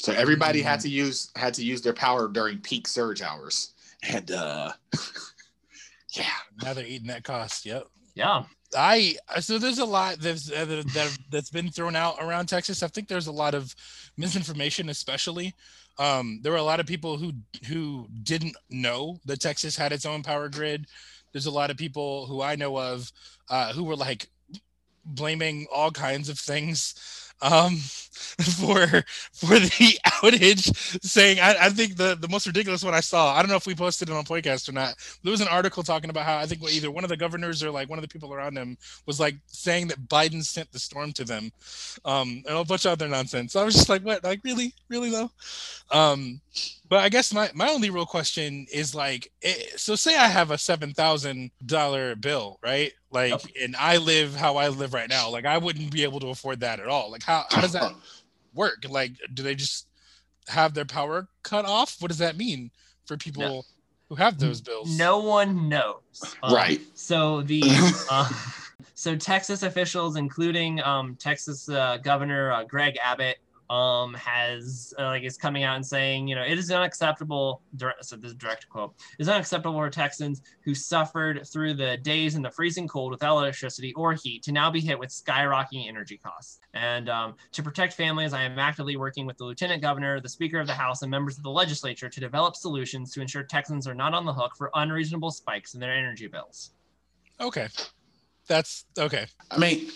So 0.06 0.14
everybody 0.14 0.62
had 0.62 0.80
to 0.82 0.88
use 0.88 1.32
had 1.36 1.56
to 1.56 1.66
use 1.66 1.82
their 1.82 1.92
power 1.92 2.28
during 2.28 2.60
peak 2.60 2.88
surge 2.88 3.24
hours. 3.24 3.74
And 4.08 4.30
uh 4.30 4.72
yeah. 6.16 6.26
Now 6.62 6.74
they're 6.74 6.86
eating 6.86 7.08
that 7.08 7.24
cost. 7.24 7.66
Yep. 7.66 7.88
Yeah, 8.14 8.44
I 8.78 9.16
so 9.40 9.58
there's 9.58 9.80
a 9.80 9.86
lot 9.86 10.20
that's 10.20 10.52
uh, 10.52 10.64
that, 10.66 10.94
that 10.94 11.18
that's 11.32 11.50
been 11.50 11.72
thrown 11.72 11.96
out 11.96 12.18
around 12.22 12.46
Texas. 12.46 12.84
I 12.84 12.88
think 12.88 13.08
there's 13.08 13.26
a 13.26 13.32
lot 13.32 13.56
of 13.56 13.74
misinformation, 14.16 14.90
especially. 14.90 15.56
Um, 15.98 16.40
there 16.44 16.52
were 16.52 16.60
a 16.60 16.64
lot 16.64 16.80
of 16.80 16.86
people 16.86 17.18
who 17.18 17.32
who 17.68 18.08
didn't 18.22 18.56
know 18.70 19.18
that 19.26 19.42
Texas 19.42 19.76
had 19.76 19.92
its 19.92 20.06
own 20.06 20.22
power 20.22 20.50
grid. 20.50 20.86
There's 21.32 21.48
a 21.48 21.52
lot 21.52 21.72
of 21.72 21.78
people 21.78 22.28
who 22.28 22.44
I 22.44 22.56
know 22.56 22.78
of 22.78 23.12
uh, 23.50 23.74
who 23.74 23.84
were 23.84 23.96
like 23.96 24.28
blaming 25.04 25.66
all 25.74 25.90
kinds 25.90 26.30
of 26.30 26.38
things 26.38 26.94
um, 27.46 27.76
for 28.58 28.88
for 29.34 29.60
the 29.60 30.00
outage, 30.08 30.76
saying 31.04 31.40
I, 31.40 31.56
I 31.68 31.70
think 31.70 31.96
the 31.98 32.16
the 32.20 32.28
most 32.28 32.48
ridiculous 32.48 32.84
one 32.84 32.94
I 32.94 33.00
saw. 33.00 33.34
I 33.34 33.42
don't 33.42 33.50
know 33.50 33.56
if 33.56 33.68
we 33.68 33.76
posted 33.76 34.10
it 34.10 34.16
on 34.16 34.26
podcast 34.26 34.68
or 34.68 34.74
not. 34.74 34.96
There 35.24 35.32
was 35.32 35.42
an 35.42 35.48
article 35.48 35.84
talking 35.84 36.10
about 36.10 36.26
how 36.26 36.38
I 36.38 36.46
think 36.46 36.62
either 36.70 36.92
one 36.92 37.04
of 37.04 37.10
the 37.10 37.18
governors 37.18 37.64
or 37.64 37.72
like 37.72 37.90
one 37.90 38.00
of 38.00 38.04
the 38.04 38.10
people 38.10 38.34
around 38.34 38.58
him 38.58 38.78
was 39.06 39.20
like 39.20 39.36
saying 39.48 39.88
that 39.88 40.08
Biden 40.10 40.44
sent 40.44 40.72
the 40.72 40.80
storm 40.80 41.14
to 41.14 41.24
them, 41.24 41.52
um, 42.04 42.44
and 42.48 42.58
a 42.58 42.66
bunch 42.66 42.86
of 42.86 42.94
other 42.94 43.08
nonsense. 43.08 43.54
So 43.54 43.62
I 43.62 43.64
was 43.64 43.76
just 43.76 43.90
like, 43.90 44.02
what? 44.04 44.24
Like 44.24 44.42
really, 44.44 44.74
really 44.90 45.12
though? 45.12 45.32
Um, 45.92 46.42
but 46.90 47.00
I 47.00 47.10
guess 47.10 47.34
my 47.34 47.50
my 47.54 47.70
only 47.70 47.90
real 47.90 48.06
question 48.06 48.66
is 48.72 48.94
like, 48.96 49.32
it, 49.42 49.80
so 49.80 49.96
say 49.96 50.16
I 50.16 50.28
have 50.28 50.52
a 50.52 50.58
seven 50.58 50.94
thousand 50.94 51.52
dollar 51.66 52.16
bill, 52.16 52.60
right? 52.64 52.92
Like, 53.12 53.32
Yep. 53.32 53.42
and 53.62 53.76
I 53.78 53.98
live 53.98 54.36
how 54.36 54.58
I 54.58 54.68
live 54.70 54.94
right 54.94 55.10
now. 55.10 55.30
Like, 55.30 55.46
I 55.46 55.58
wouldn't 55.58 55.92
be 55.92 56.04
able 56.04 56.20
to 56.22 56.28
afford 56.28 56.60
that 56.62 56.80
at 56.80 56.88
all. 56.88 57.12
Like, 57.12 57.24
how 57.24 57.46
how 57.50 57.62
does 57.62 57.74
that 57.74 57.94
work? 58.54 58.86
Like, 58.90 59.14
do 59.34 59.42
they 59.44 59.56
just 59.56 59.88
have 60.48 60.74
their 60.74 60.86
power 60.86 61.28
cut 61.44 61.66
off? 61.66 61.98
What 62.00 62.10
does 62.10 62.20
that 62.20 62.38
mean 62.38 62.72
for 63.06 63.18
people 63.18 63.66
who 64.10 64.16
have 64.16 64.38
those 64.38 64.62
bills? 64.62 64.96
no 64.98 65.18
one 65.20 65.68
knows. 65.68 66.36
Um, 66.44 66.54
Right. 66.54 66.80
So 66.94 67.42
the 67.42 67.64
uh, 68.10 68.30
so 68.94 69.16
Texas 69.16 69.64
officials, 69.64 70.16
including 70.16 70.82
um, 70.84 71.16
Texas 71.16 71.68
uh, 71.70 71.98
Governor 72.04 72.52
uh, 72.52 72.64
Greg 72.64 72.98
Abbott, 73.04 73.38
um, 73.70 74.14
has 74.14 74.94
uh, 75.00 75.06
like 75.06 75.24
is 75.24 75.38
coming 75.38 75.64
out 75.64 75.76
and 75.76 75.86
saying, 75.86 76.28
you 76.28 76.36
know, 76.36 76.44
it 76.44 76.58
is 76.58 76.72
unacceptable. 76.72 77.62
Direct, 77.76 78.06
so 78.06 78.16
this 78.16 78.28
is 78.28 78.34
a 78.34 78.38
direct 78.38 78.70
quote: 78.70 78.94
"It 79.18 79.24
is 79.24 79.30
unacceptable 79.30 79.78
for 79.78 79.90
Texans 79.90 80.42
who 80.62 80.76
suffered 80.76 81.48
through 81.48 81.76
the 81.76 81.98
days 81.98 82.36
in 82.36 82.42
the 82.42 82.52
freezing 82.52 82.88
cold 82.88 83.12
without 83.12 83.38
electricity 83.38 83.94
or 83.94 84.14
heat 84.14 84.44
to 84.44 84.52
now 84.52 84.70
be 84.70 84.80
hit 84.80 84.98
with 84.98 85.10
skyrocketing 85.10 85.88
energy 85.88 86.18
costs. 86.18 86.60
And 86.74 87.10
um, 87.10 87.36
to 87.54 87.64
protect 87.64 87.94
families, 87.94 88.34
I 88.34 88.44
am 88.44 88.60
actively 88.60 88.98
working 88.98 89.26
with 89.26 89.38
the 89.38 89.46
Lieutenant 89.46 89.82
Governor, 89.82 90.20
the 90.20 90.30
Speaker 90.30 90.60
of 90.60 90.68
the 90.68 90.74
House, 90.74 91.02
and 91.02 91.10
members 91.10 91.38
of 91.38 91.44
the 91.44 91.52
Legislature 91.52 92.10
to 92.10 92.20
develop 92.20 92.56
solutions 92.56 93.12
to 93.14 93.22
ensure 93.22 93.44
Texans 93.44 93.88
are 93.88 93.96
not 93.96 94.14
on 94.14 94.26
the 94.26 94.34
hook 94.34 94.56
for 94.56 94.70
unreasonable 94.76 95.32
spikes 95.32 95.74
in 95.74 95.80
their 95.80 95.94
energy 95.94 96.28
bills." 96.28 96.72
Okay, 97.42 97.68
that's 98.48 98.86
okay. 98.98 99.26
I 99.52 99.58
mean, 99.58 99.90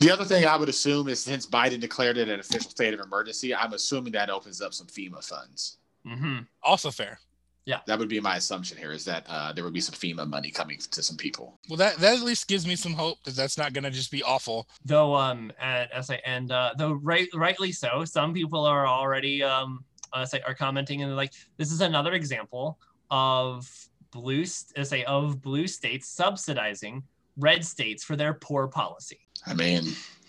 the 0.00 0.10
other 0.10 0.24
thing 0.24 0.44
I 0.44 0.56
would 0.56 0.68
assume 0.68 1.08
is 1.08 1.20
since 1.22 1.46
Biden 1.46 1.80
declared 1.80 2.16
it 2.18 2.28
an 2.28 2.40
official 2.40 2.70
state 2.70 2.94
of 2.94 3.00
emergency, 3.00 3.54
I'm 3.54 3.72
assuming 3.72 4.12
that 4.12 4.30
opens 4.30 4.60
up 4.60 4.74
some 4.74 4.86
FEMA 4.86 5.24
funds. 5.24 5.78
hmm 6.06 6.40
Also 6.62 6.90
fair. 6.90 7.18
Yeah, 7.66 7.80
that 7.86 7.98
would 7.98 8.10
be 8.10 8.20
my 8.20 8.36
assumption 8.36 8.76
here 8.76 8.92
is 8.92 9.06
that 9.06 9.24
uh, 9.26 9.50
there 9.54 9.64
would 9.64 9.72
be 9.72 9.80
some 9.80 9.94
FEMA 9.94 10.28
money 10.28 10.50
coming 10.50 10.78
to 10.90 11.02
some 11.02 11.16
people. 11.16 11.58
Well, 11.70 11.78
that 11.78 11.96
that 11.96 12.18
at 12.18 12.22
least 12.22 12.46
gives 12.46 12.66
me 12.66 12.76
some 12.76 12.92
hope 12.92 13.22
that 13.24 13.34
that's 13.34 13.56
not 13.56 13.72
going 13.72 13.84
to 13.84 13.90
just 13.90 14.10
be 14.10 14.22
awful. 14.22 14.68
though 14.84 15.14
um 15.14 15.50
and 15.58 15.90
as 15.90 16.10
I 16.10 16.16
and 16.26 16.52
uh 16.52 16.74
though 16.76 16.92
right 16.92 17.26
rightly 17.34 17.72
so 17.72 18.04
some 18.04 18.34
people 18.34 18.66
are 18.66 18.86
already 18.86 19.42
um 19.42 19.82
uh, 20.12 20.26
say 20.26 20.40
are 20.46 20.54
commenting 20.54 21.00
and 21.02 21.10
they're 21.10 21.16
like 21.16 21.32
this 21.56 21.72
is 21.72 21.80
another 21.80 22.12
example 22.12 22.78
of 23.10 23.66
blue 24.10 24.44
say 24.44 25.02
of 25.04 25.40
blue 25.40 25.66
states 25.66 26.06
subsidizing 26.08 27.02
red 27.36 27.64
states 27.64 28.04
for 28.04 28.16
their 28.16 28.34
poor 28.34 28.68
policy. 28.68 29.20
I 29.46 29.54
mean, 29.54 29.84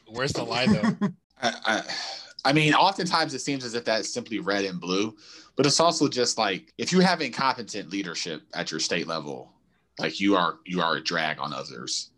where's 0.08 0.34
the 0.34 0.44
lie 0.44 0.68
though? 0.68 1.10
I, 1.42 1.54
I, 1.66 1.84
I 2.46 2.54
mean, 2.54 2.74
oftentimes 2.74 3.34
it 3.34 3.40
seems 3.40 3.64
as 3.64 3.74
if 3.74 3.86
that's 3.86 4.14
simply 4.14 4.40
red 4.40 4.66
and 4.66 4.80
blue, 4.80 5.16
but 5.56 5.66
it's 5.66 5.80
also 5.80 6.08
just 6.08 6.38
like 6.38 6.74
if 6.78 6.92
you 6.92 7.00
have 7.00 7.22
incompetent 7.22 7.90
leadership 7.90 8.44
at 8.54 8.72
your 8.72 8.80
state 8.80 9.08
level, 9.08 9.52
like 10.00 10.20
you 10.20 10.36
are 10.36 10.60
you 10.66 10.82
are 10.82 10.98
a 10.98 11.04
drag 11.04 11.40
on 11.40 11.54
others. 11.54 12.12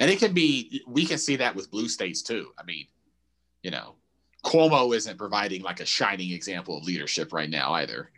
And 0.00 0.10
it 0.10 0.18
can 0.18 0.32
be 0.32 0.82
we 0.86 1.06
can 1.06 1.18
see 1.18 1.36
that 1.36 1.54
with 1.54 1.70
blue 1.70 1.88
states 1.88 2.22
too. 2.22 2.48
I 2.58 2.64
mean, 2.64 2.86
you 3.62 3.70
know, 3.70 3.94
Cuomo 4.44 4.94
isn't 4.94 5.18
providing 5.18 5.62
like 5.62 5.80
a 5.80 5.86
shining 5.86 6.32
example 6.32 6.76
of 6.76 6.84
leadership 6.84 7.32
right 7.32 7.50
now 7.50 7.72
either. 7.74 8.10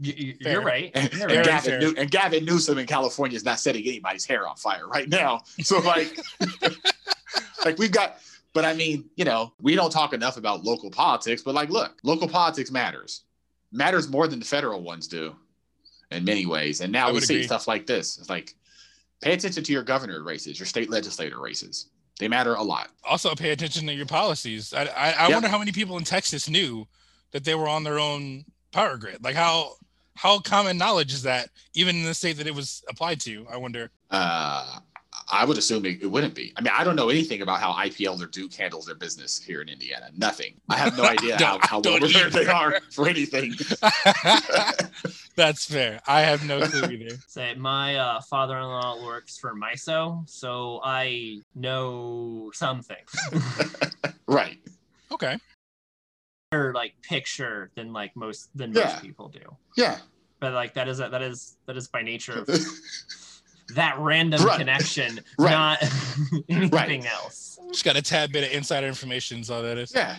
You, 0.00 0.34
are 0.46 0.60
right. 0.60 0.90
And, 0.94 1.12
you're 1.12 1.30
and, 1.30 1.44
Gavin 1.44 1.78
New, 1.78 1.94
and, 1.96 2.10
Gavin 2.10 2.44
Newsom 2.44 2.78
in 2.78 2.86
California 2.86 3.36
is 3.36 3.44
not 3.44 3.58
setting 3.58 3.86
anybody's 3.86 4.24
hair 4.24 4.46
on 4.46 4.56
fire 4.56 4.86
right 4.86 5.08
now. 5.08 5.42
So 5.62 5.78
like, 5.80 6.18
like 7.64 7.78
we've 7.78 7.92
got, 7.92 8.18
but 8.52 8.64
I 8.64 8.74
mean, 8.74 9.08
you 9.16 9.24
know, 9.24 9.52
we 9.60 9.74
don't 9.74 9.90
talk 9.90 10.12
enough 10.12 10.36
about 10.36 10.64
local 10.64 10.90
politics. 10.90 11.42
But 11.42 11.54
like, 11.54 11.70
look, 11.70 11.98
local 12.02 12.28
politics 12.28 12.70
matters, 12.70 13.22
matters 13.70 14.10
more 14.10 14.28
than 14.28 14.38
the 14.38 14.44
federal 14.44 14.82
ones 14.82 15.08
do, 15.08 15.34
in 16.10 16.24
many 16.24 16.46
ways. 16.46 16.80
And 16.80 16.92
now 16.92 17.12
we 17.12 17.20
see 17.20 17.36
agree. 17.36 17.46
stuff 17.46 17.66
like 17.66 17.86
this. 17.86 18.18
It's 18.18 18.28
like, 18.28 18.54
pay 19.22 19.32
attention 19.32 19.64
to 19.64 19.72
your 19.72 19.82
governor 19.82 20.22
races, 20.22 20.58
your 20.58 20.66
state 20.66 20.90
legislator 20.90 21.40
races. 21.40 21.86
They 22.18 22.28
matter 22.28 22.54
a 22.54 22.62
lot. 22.62 22.90
Also, 23.04 23.34
pay 23.34 23.50
attention 23.50 23.86
to 23.86 23.94
your 23.94 24.06
policies. 24.06 24.74
I 24.74 24.82
I, 24.84 25.10
I 25.10 25.22
yep. 25.28 25.32
wonder 25.32 25.48
how 25.48 25.58
many 25.58 25.72
people 25.72 25.96
in 25.96 26.04
Texas 26.04 26.48
knew 26.48 26.86
that 27.30 27.44
they 27.44 27.54
were 27.54 27.68
on 27.68 27.82
their 27.82 27.98
own 27.98 28.44
power 28.72 28.96
grid. 28.96 29.22
Like 29.22 29.36
how 29.36 29.74
how 30.14 30.38
common 30.38 30.76
knowledge 30.76 31.12
is 31.12 31.22
that, 31.22 31.48
even 31.74 31.96
in 31.96 32.04
the 32.04 32.14
state 32.14 32.36
that 32.38 32.46
it 32.46 32.54
was 32.54 32.82
applied 32.88 33.20
to? 33.20 33.46
I 33.50 33.56
wonder. 33.56 33.90
Uh, 34.10 34.78
I 35.30 35.44
would 35.44 35.56
assume 35.56 35.86
it, 35.86 36.02
it, 36.02 36.06
wouldn't 36.06 36.34
be. 36.34 36.52
I 36.56 36.60
mean, 36.60 36.72
I 36.76 36.84
don't 36.84 36.96
know 36.96 37.08
anything 37.08 37.42
about 37.42 37.60
how 37.60 37.72
IPL 37.72 38.22
or 38.22 38.26
Duke 38.26 38.52
handles 38.52 38.86
their 38.86 38.94
business 38.94 39.40
here 39.40 39.62
in 39.62 39.68
Indiana. 39.68 40.10
Nothing. 40.16 40.54
I 40.68 40.76
have 40.76 40.96
no 40.96 41.04
idea 41.16 41.38
how, 41.38 41.58
how 41.62 41.80
well 41.80 41.98
prepared 41.98 42.32
they 42.32 42.46
are 42.46 42.80
for 42.90 43.08
anything. 43.08 43.54
That's 45.36 45.64
fair. 45.64 46.00
I 46.06 46.20
have 46.20 46.46
no 46.46 46.60
clue 46.66 46.90
either. 46.90 47.16
Say, 47.26 47.54
my 47.54 47.96
uh, 47.96 48.20
father-in-law 48.20 49.04
works 49.04 49.38
for 49.38 49.54
MISO, 49.54 50.28
so 50.28 50.80
I 50.84 51.40
know 51.54 52.50
some 52.52 52.82
things. 52.82 53.10
right. 54.26 54.58
Okay 55.10 55.38
like 56.52 56.94
picture 57.02 57.70
than 57.74 57.92
like 57.92 58.14
most 58.16 58.56
than 58.56 58.72
yeah. 58.72 58.84
most 58.84 59.02
people 59.02 59.28
do. 59.28 59.40
Yeah. 59.76 59.98
But 60.40 60.52
like 60.52 60.74
that 60.74 60.88
is 60.88 61.00
a, 61.00 61.08
that 61.08 61.22
is 61.22 61.56
that 61.66 61.76
is 61.76 61.88
by 61.88 62.02
nature 62.02 62.40
of 62.40 62.46
that 63.74 63.96
random 63.98 64.42
right. 64.44 64.58
connection, 64.58 65.20
right. 65.38 65.50
not 65.50 65.82
anything 66.48 66.70
right. 66.70 67.06
else. 67.06 67.58
Just 67.70 67.84
got 67.84 67.96
a 67.96 68.02
tad 68.02 68.32
bit 68.32 68.44
of 68.44 68.52
insider 68.52 68.86
information, 68.86 69.40
is 69.40 69.50
all 69.50 69.62
that 69.62 69.78
is. 69.78 69.94
Yeah. 69.94 70.16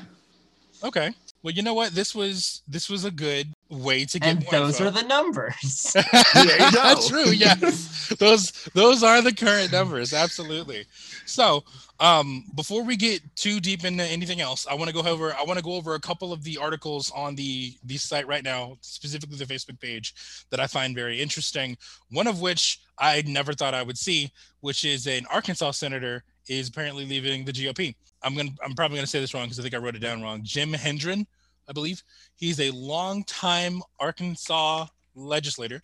Okay. 0.83 1.11
Well, 1.43 1.53
you 1.53 1.61
know 1.61 1.73
what? 1.73 1.91
This 1.91 2.15
was 2.15 2.61
this 2.69 2.89
was 2.89 3.03
a 3.03 3.11
good 3.11 3.53
way 3.69 4.05
to 4.05 4.19
get. 4.19 4.29
And 4.29 4.41
those 4.49 4.79
info. 4.79 4.87
are 4.87 5.01
the 5.01 5.07
numbers. 5.07 5.93
That's 6.33 7.09
true. 7.09 7.31
Yes, 7.31 8.13
those 8.19 8.51
those 8.73 9.03
are 9.03 9.21
the 9.21 9.33
current 9.33 9.73
numbers. 9.73 10.13
Absolutely. 10.13 10.85
So, 11.25 11.65
um, 11.99 12.45
before 12.55 12.83
we 12.83 12.95
get 12.95 13.21
too 13.35 13.59
deep 13.59 13.83
into 13.83 14.05
anything 14.05 14.39
else, 14.39 14.65
I 14.65 14.73
want 14.73 14.87
to 14.87 14.93
go 14.93 15.01
over. 15.01 15.33
I 15.33 15.43
want 15.43 15.59
to 15.59 15.63
go 15.63 15.73
over 15.73 15.95
a 15.95 15.99
couple 15.99 16.31
of 16.31 16.45
the 16.45 16.57
articles 16.57 17.11
on 17.13 17.35
the 17.35 17.75
the 17.83 17.97
site 17.97 18.25
right 18.25 18.43
now, 18.43 18.77
specifically 18.79 19.35
the 19.35 19.45
Facebook 19.45 19.81
page, 19.81 20.15
that 20.49 20.61
I 20.61 20.67
find 20.67 20.95
very 20.95 21.21
interesting. 21.21 21.77
One 22.09 22.27
of 22.27 22.39
which 22.39 22.79
I 22.97 23.21
never 23.27 23.51
thought 23.51 23.73
I 23.73 23.83
would 23.83 23.97
see, 23.97 24.31
which 24.61 24.85
is 24.85 25.07
an 25.07 25.25
Arkansas 25.29 25.71
senator 25.71 26.23
is 26.47 26.69
apparently 26.69 27.05
leaving 27.05 27.43
the 27.43 27.51
GOP. 27.51 27.95
I'm 28.23 28.35
gonna. 28.35 28.51
I'm 28.63 28.73
probably 28.73 28.97
gonna 28.97 29.07
say 29.07 29.19
this 29.19 29.33
wrong 29.33 29.45
because 29.45 29.59
I 29.59 29.63
think 29.63 29.73
I 29.73 29.77
wrote 29.77 29.95
it 29.95 29.99
down 29.99 30.21
wrong. 30.21 30.41
Jim 30.43 30.73
Hendren, 30.73 31.27
I 31.67 31.73
believe. 31.73 32.03
He's 32.35 32.59
a 32.59 32.71
longtime 32.71 33.81
Arkansas 33.99 34.87
legislator 35.15 35.83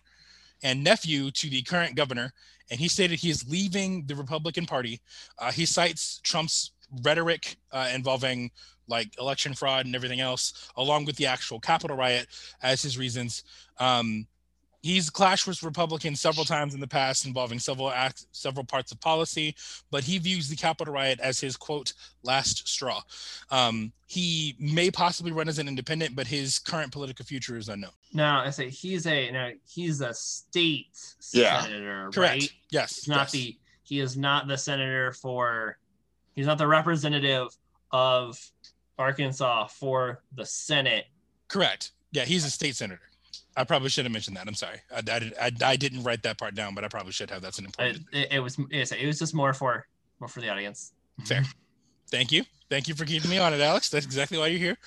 and 0.62 0.82
nephew 0.82 1.30
to 1.30 1.48
the 1.48 1.62
current 1.62 1.94
governor 1.94 2.32
and 2.70 2.78
he 2.78 2.88
stated 2.88 3.18
he 3.18 3.30
is 3.30 3.48
leaving 3.48 4.04
the 4.06 4.14
Republican 4.14 4.64
Party. 4.64 5.00
Uh, 5.38 5.50
he 5.50 5.66
cites 5.66 6.20
Trump's 6.22 6.72
rhetoric 7.02 7.56
uh, 7.72 7.90
involving 7.92 8.50
like 8.86 9.18
election 9.18 9.54
fraud 9.54 9.86
and 9.86 9.94
everything 9.94 10.20
else, 10.20 10.70
along 10.76 11.04
with 11.04 11.16
the 11.16 11.26
actual 11.26 11.60
Capitol 11.60 11.96
riot, 11.96 12.26
as 12.62 12.82
his 12.82 12.96
reasons. 12.96 13.44
Um, 13.78 14.26
he's 14.82 15.10
clashed 15.10 15.46
with 15.46 15.62
Republicans 15.62 16.20
several 16.20 16.44
times 16.44 16.74
in 16.74 16.80
the 16.80 16.86
past 16.86 17.26
involving 17.26 17.58
several 17.58 17.90
acts, 17.90 18.26
several 18.32 18.64
parts 18.64 18.92
of 18.92 19.00
policy, 19.00 19.54
but 19.90 20.04
he 20.04 20.18
views 20.18 20.48
the 20.48 20.56
Capitol 20.56 20.94
riot 20.94 21.20
as 21.20 21.40
his 21.40 21.56
quote 21.56 21.92
last 22.22 22.66
straw. 22.68 23.00
Um, 23.50 23.92
he 24.06 24.56
may 24.58 24.90
possibly 24.90 25.32
run 25.32 25.48
as 25.48 25.58
an 25.58 25.68
independent, 25.68 26.16
but 26.16 26.26
his 26.26 26.58
current 26.58 26.92
political 26.92 27.24
future 27.24 27.56
is 27.56 27.68
unknown. 27.68 27.90
No, 28.12 28.24
I 28.24 28.50
say 28.50 28.70
he's 28.70 29.06
a 29.06 29.30
no, 29.30 29.52
he's 29.68 30.00
a 30.00 30.14
state 30.14 30.98
yeah. 31.32 31.62
senator, 31.62 32.10
correct? 32.12 32.42
Right? 32.42 32.52
Yes, 32.70 32.96
he's 32.96 33.08
not 33.08 33.20
yes. 33.20 33.32
the 33.32 33.58
he 33.82 34.00
is 34.00 34.16
not 34.16 34.48
the 34.48 34.58
senator 34.58 35.12
for 35.12 35.78
he's 36.34 36.46
not 36.46 36.58
the 36.58 36.66
representative 36.66 37.48
of 37.92 38.38
Arkansas 38.98 39.66
for 39.66 40.22
the 40.34 40.44
Senate. 40.44 41.06
Correct. 41.48 41.92
Yeah, 42.12 42.24
he's 42.24 42.44
a 42.44 42.50
state 42.50 42.76
senator. 42.76 43.09
I 43.56 43.64
probably 43.64 43.88
should 43.88 44.04
have 44.04 44.12
mentioned 44.12 44.36
that. 44.36 44.46
I'm 44.46 44.54
sorry. 44.54 44.78
I, 44.94 45.02
I, 45.10 45.46
I, 45.46 45.50
I 45.64 45.76
didn't 45.76 46.02
write 46.02 46.22
that 46.22 46.38
part 46.38 46.54
down, 46.54 46.74
but 46.74 46.84
I 46.84 46.88
probably 46.88 47.12
should 47.12 47.30
have. 47.30 47.42
That's 47.42 47.58
an 47.58 47.66
important. 47.66 47.98
It, 48.12 48.18
it, 48.18 48.32
it 48.32 48.40
was 48.40 48.58
it 48.70 49.06
was 49.06 49.18
just 49.18 49.34
more 49.34 49.52
for 49.52 49.86
more 50.20 50.28
for 50.28 50.40
the 50.40 50.48
audience. 50.48 50.92
Fair. 51.24 51.42
Thank 52.10 52.32
you. 52.32 52.44
Thank 52.68 52.88
you 52.88 52.94
for 52.94 53.04
keeping 53.04 53.30
me 53.30 53.38
on 53.38 53.52
it, 53.52 53.60
Alex. 53.60 53.88
That's 53.88 54.06
exactly 54.06 54.38
why 54.38 54.46
you're 54.48 54.58
here. 54.58 54.78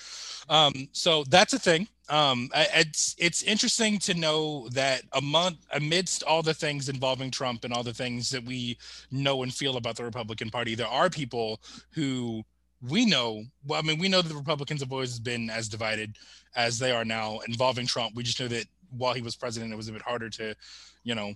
Um, 0.48 0.88
so 0.92 1.24
that's 1.24 1.52
a 1.52 1.58
thing. 1.58 1.88
Um, 2.08 2.50
it's 2.54 3.14
it's 3.18 3.42
interesting 3.42 3.98
to 4.00 4.14
know 4.14 4.68
that 4.70 5.02
among 5.12 5.56
amidst 5.72 6.22
all 6.22 6.42
the 6.42 6.52
things 6.52 6.88
involving 6.88 7.30
Trump 7.30 7.64
and 7.64 7.72
all 7.72 7.82
the 7.82 7.94
things 7.94 8.30
that 8.30 8.44
we 8.44 8.78
know 9.10 9.42
and 9.42 9.52
feel 9.52 9.76
about 9.76 9.96
the 9.96 10.04
Republican 10.04 10.50
Party, 10.50 10.74
there 10.74 10.86
are 10.86 11.08
people 11.08 11.60
who 11.92 12.42
we 12.88 13.06
know. 13.06 13.44
Well, 13.66 13.78
I 13.78 13.82
mean, 13.82 13.98
we 13.98 14.08
know 14.08 14.22
that 14.22 14.28
the 14.28 14.34
Republicans 14.34 14.80
have 14.80 14.92
always 14.92 15.18
been 15.18 15.50
as 15.50 15.68
divided 15.68 16.16
as 16.56 16.78
they 16.78 16.92
are 16.92 17.04
now 17.04 17.40
involving 17.48 17.86
Trump. 17.86 18.14
We 18.14 18.22
just 18.22 18.40
know 18.40 18.48
that 18.48 18.66
while 18.90 19.14
he 19.14 19.22
was 19.22 19.36
president, 19.36 19.72
it 19.72 19.76
was 19.76 19.88
a 19.88 19.92
bit 19.92 20.02
harder 20.02 20.28
to, 20.30 20.54
you 21.02 21.14
know, 21.14 21.34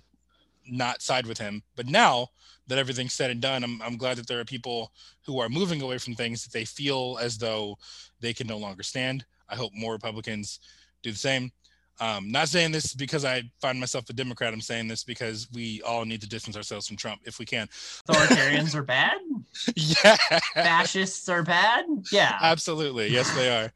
not 0.67 1.03
side 1.03 1.27
with 1.27 1.39
him. 1.39 1.63
But 1.77 1.87
now 1.87 2.29
that 2.67 2.79
everything's 2.79 3.15
said 3.15 3.31
and 3.31 3.41
done, 3.41 3.65
I'm, 3.65 3.81
I'm 3.83 3.97
glad 3.97 4.19
that 4.19 4.27
there 4.27 4.41
are 4.41 4.45
people 4.45 4.93
who 5.25 5.41
are 5.41 5.49
moving 5.49 5.81
away 5.81 5.99
from 5.99 6.15
things 6.15 6.43
that 6.45 6.53
they 6.53 6.65
feel 6.65 7.19
as 7.21 7.39
though 7.39 7.77
they 8.21 8.35
can 8.35 8.47
no 8.47 8.59
longer 8.59 8.83
stand. 8.83 9.25
I 9.49 9.57
hope 9.57 9.73
more 9.75 9.93
Republicans 9.93 10.61
do 11.03 11.11
the 11.11 11.19
same. 11.19 11.51
Um, 12.01 12.31
not 12.31 12.49
saying 12.49 12.73
this 12.73 12.95
because 12.95 13.25
I 13.25 13.43
find 13.61 13.81
myself 13.81 14.09
a 14.09 14.13
Democrat. 14.13 14.55
I'm 14.55 14.61
saying 14.61 14.89
this 14.89 15.03
because 15.03 15.49
we 15.53 15.83
all 15.83 16.05
need 16.05 16.21
to 16.21 16.29
distance 16.29 16.57
ourselves 16.57 16.87
from 16.87 16.97
Trump 16.97 17.21
if 17.25 17.39
we 17.39 17.45
can. 17.45 17.69
Authoritarians 18.09 18.75
are 18.75 18.83
bad. 18.83 19.19
Yeah. 19.75 20.17
Fascists 20.55 21.29
are 21.29 21.43
bad. 21.43 21.85
Yeah. 22.13 22.39
Absolutely. 22.41 23.09
Yes, 23.09 23.35
they 23.35 23.49
are. 23.51 23.73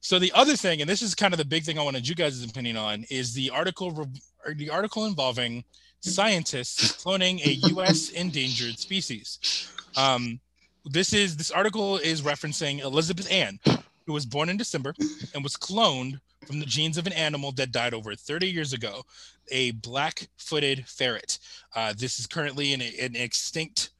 So 0.00 0.18
the 0.18 0.32
other 0.34 0.56
thing, 0.56 0.80
and 0.80 0.88
this 0.88 1.02
is 1.02 1.14
kind 1.14 1.34
of 1.34 1.38
the 1.38 1.44
big 1.44 1.64
thing 1.64 1.78
I 1.78 1.82
wanted 1.82 2.08
you 2.08 2.14
guys' 2.14 2.42
opinion 2.42 2.76
on, 2.78 3.04
is 3.10 3.34
the 3.34 3.50
article 3.50 4.06
the 4.54 4.70
article 4.70 5.04
involving 5.04 5.64
scientists 6.00 7.04
cloning 7.04 7.44
a 7.44 7.54
U.S. 7.74 8.10
endangered 8.10 8.78
species. 8.78 9.68
Um, 9.96 10.40
this 10.84 11.12
is 11.12 11.36
this 11.36 11.50
article 11.50 11.98
is 11.98 12.22
referencing 12.22 12.80
Elizabeth 12.80 13.30
Ann, 13.30 13.58
who 14.06 14.12
was 14.12 14.26
born 14.26 14.48
in 14.48 14.56
December 14.56 14.94
and 15.34 15.42
was 15.42 15.56
cloned 15.56 16.20
from 16.46 16.60
the 16.60 16.66
genes 16.66 16.96
of 16.96 17.06
an 17.06 17.12
animal 17.12 17.52
that 17.52 17.72
died 17.72 17.92
over 17.92 18.14
30 18.14 18.48
years 18.48 18.72
ago, 18.72 19.02
a 19.50 19.72
black-footed 19.72 20.86
ferret. 20.86 21.38
Uh, 21.74 21.92
this 21.96 22.18
is 22.18 22.26
currently 22.26 22.72
an, 22.72 22.80
an 22.80 23.16
extinct 23.16 23.90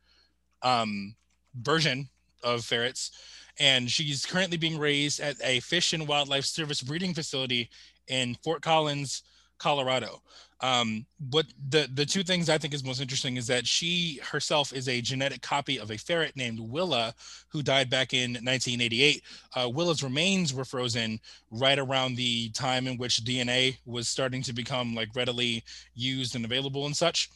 um, 0.62 1.14
version 1.60 2.08
of 2.42 2.64
ferrets, 2.64 3.10
and 3.58 3.90
she's 3.90 4.24
currently 4.24 4.56
being 4.56 4.78
raised 4.78 5.18
at 5.20 5.36
a 5.42 5.60
Fish 5.60 5.92
and 5.92 6.06
Wildlife 6.06 6.44
Service 6.44 6.82
breeding 6.82 7.14
facility 7.14 7.68
in 8.08 8.36
Fort 8.44 8.62
Collins, 8.62 9.22
Colorado. 9.58 10.22
Um, 10.60 11.04
what 11.30 11.46
the 11.68 11.88
the 11.92 12.06
two 12.06 12.22
things 12.22 12.48
I 12.48 12.56
think 12.56 12.72
is 12.72 12.82
most 12.82 13.00
interesting 13.00 13.36
is 13.36 13.46
that 13.48 13.66
she 13.66 14.20
herself 14.22 14.72
is 14.72 14.88
a 14.88 15.02
genetic 15.02 15.42
copy 15.42 15.78
of 15.78 15.90
a 15.90 15.98
ferret 15.98 16.34
named 16.34 16.58
Willa, 16.58 17.14
who 17.48 17.62
died 17.62 17.90
back 17.90 18.14
in 18.14 18.32
1988. 18.32 19.22
Uh, 19.54 19.68
Willa's 19.68 20.02
remains 20.02 20.54
were 20.54 20.64
frozen 20.64 21.20
right 21.50 21.78
around 21.78 22.16
the 22.16 22.48
time 22.50 22.86
in 22.86 22.96
which 22.96 23.22
DNA 23.22 23.76
was 23.84 24.08
starting 24.08 24.42
to 24.42 24.54
become 24.54 24.94
like 24.94 25.14
readily 25.14 25.62
used 25.94 26.34
and 26.34 26.44
available 26.46 26.86
and 26.86 26.96
such. 26.96 27.30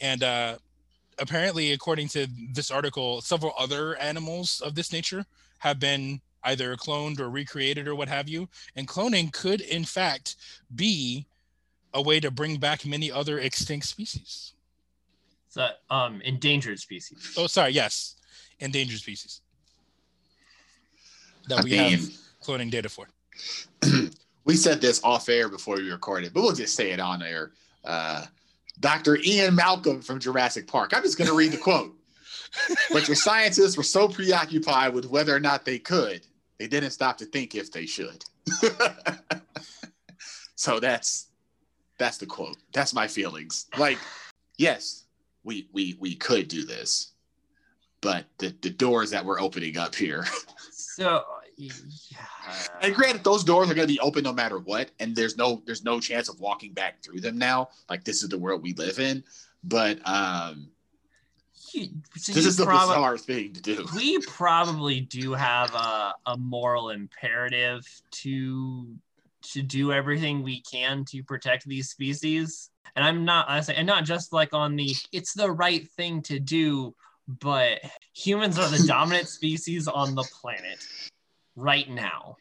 And 0.00 0.22
uh, 0.22 0.56
apparently, 1.18 1.72
according 1.72 2.08
to 2.08 2.26
this 2.52 2.70
article, 2.70 3.20
several 3.20 3.52
other 3.58 3.96
animals 3.96 4.62
of 4.64 4.74
this 4.74 4.92
nature 4.92 5.26
have 5.58 5.78
been 5.78 6.22
either 6.44 6.74
cloned 6.76 7.20
or 7.20 7.30
recreated 7.30 7.86
or 7.86 7.94
what 7.94 8.08
have 8.08 8.28
you. 8.28 8.48
And 8.76 8.88
cloning 8.88 9.32
could, 9.32 9.60
in 9.60 9.84
fact, 9.84 10.36
be 10.74 11.26
a 11.94 12.02
way 12.02 12.20
to 12.20 12.30
bring 12.30 12.56
back 12.56 12.86
many 12.86 13.10
other 13.10 13.38
extinct 13.38 13.86
species. 13.86 14.52
So, 15.48 15.68
um, 15.90 16.20
endangered 16.22 16.78
species. 16.78 17.34
Oh, 17.36 17.46
sorry. 17.46 17.72
Yes, 17.72 18.16
endangered 18.60 18.98
species 18.98 19.42
that 21.48 21.60
I 21.60 21.62
we 21.62 21.70
mean- 21.70 21.90
have 21.90 22.08
cloning 22.42 22.70
data 22.70 22.88
for. 22.88 23.06
we 24.44 24.56
said 24.56 24.80
this 24.80 25.02
off 25.04 25.28
air 25.28 25.48
before 25.48 25.76
we 25.76 25.90
recorded, 25.90 26.32
but 26.34 26.42
we'll 26.42 26.52
just 26.52 26.74
say 26.74 26.90
it 26.90 27.00
on 27.00 27.22
air. 27.22 27.52
Uh, 27.84 28.24
Dr. 28.80 29.18
Ian 29.24 29.54
Malcolm 29.54 30.02
from 30.02 30.18
Jurassic 30.18 30.66
Park. 30.66 30.92
I'm 30.94 31.02
just 31.02 31.18
going 31.18 31.28
to 31.28 31.36
read 31.36 31.52
the 31.52 31.58
quote. 31.58 31.94
but 32.92 33.08
your 33.08 33.14
scientists 33.14 33.76
were 33.76 33.82
so 33.82 34.08
preoccupied 34.08 34.92
with 34.92 35.06
whether 35.06 35.34
or 35.34 35.40
not 35.40 35.64
they 35.64 35.78
could, 35.78 36.26
they 36.58 36.66
didn't 36.66 36.90
stop 36.90 37.16
to 37.18 37.24
think 37.24 37.54
if 37.54 37.72
they 37.72 37.86
should. 37.86 38.24
so 40.54 40.78
that's 40.78 41.28
that's 42.02 42.18
the 42.18 42.26
quote. 42.26 42.56
That's 42.72 42.92
my 42.92 43.06
feelings. 43.06 43.66
Like, 43.78 43.98
yes, 44.58 45.04
we 45.44 45.68
we 45.72 45.96
we 46.00 46.14
could 46.16 46.48
do 46.48 46.64
this, 46.64 47.12
but 48.00 48.24
the 48.38 48.54
the 48.60 48.70
doors 48.70 49.10
that 49.10 49.24
we're 49.24 49.40
opening 49.40 49.76
up 49.78 49.94
here 49.94 50.24
So, 50.72 51.22
yeah. 51.56 51.70
and 52.82 52.94
granted, 52.94 53.22
those 53.24 53.44
doors 53.44 53.70
are 53.70 53.74
going 53.74 53.86
to 53.86 53.92
be 53.92 54.00
open 54.00 54.24
no 54.24 54.32
matter 54.32 54.58
what, 54.58 54.90
and 55.00 55.14
there's 55.14 55.36
no 55.36 55.62
there's 55.64 55.84
no 55.84 56.00
chance 56.00 56.28
of 56.28 56.40
walking 56.40 56.72
back 56.72 57.02
through 57.02 57.20
them 57.20 57.38
now. 57.38 57.68
Like 57.88 58.04
this 58.04 58.22
is 58.22 58.28
the 58.28 58.38
world 58.38 58.62
we 58.62 58.74
live 58.74 58.98
in, 58.98 59.22
but 59.64 59.98
um, 60.06 60.68
You- 61.72 61.88
so 62.16 62.32
this 62.32 62.44
is 62.46 62.56
the 62.56 62.64
prob- 62.64 62.88
bizarre 62.88 63.16
thing 63.16 63.52
to 63.54 63.62
do. 63.62 63.86
we 63.96 64.18
probably 64.20 65.00
do 65.02 65.32
have 65.34 65.72
a, 65.74 66.14
a 66.26 66.36
moral 66.36 66.90
imperative 66.90 67.86
to 68.22 68.86
to 69.52 69.62
do 69.62 69.92
everything 69.92 70.42
we 70.42 70.62
can 70.62 71.04
to 71.06 71.22
protect 71.22 71.66
these 71.66 71.90
species. 71.90 72.70
And 72.94 73.04
i'm 73.04 73.24
not 73.24 73.48
i 73.48 73.60
say 73.60 73.74
and 73.74 73.86
not 73.86 74.04
just 74.04 74.32
like 74.34 74.52
on 74.52 74.76
the 74.76 74.94
it's 75.12 75.32
the 75.32 75.50
right 75.50 75.88
thing 75.96 76.20
to 76.22 76.38
do 76.38 76.94
but 77.26 77.80
humans 78.14 78.58
are 78.58 78.68
the 78.68 78.84
dominant 78.86 79.28
species 79.28 79.88
on 79.88 80.14
the 80.14 80.24
planet 80.24 80.84
right 81.56 81.88
now 81.88 82.36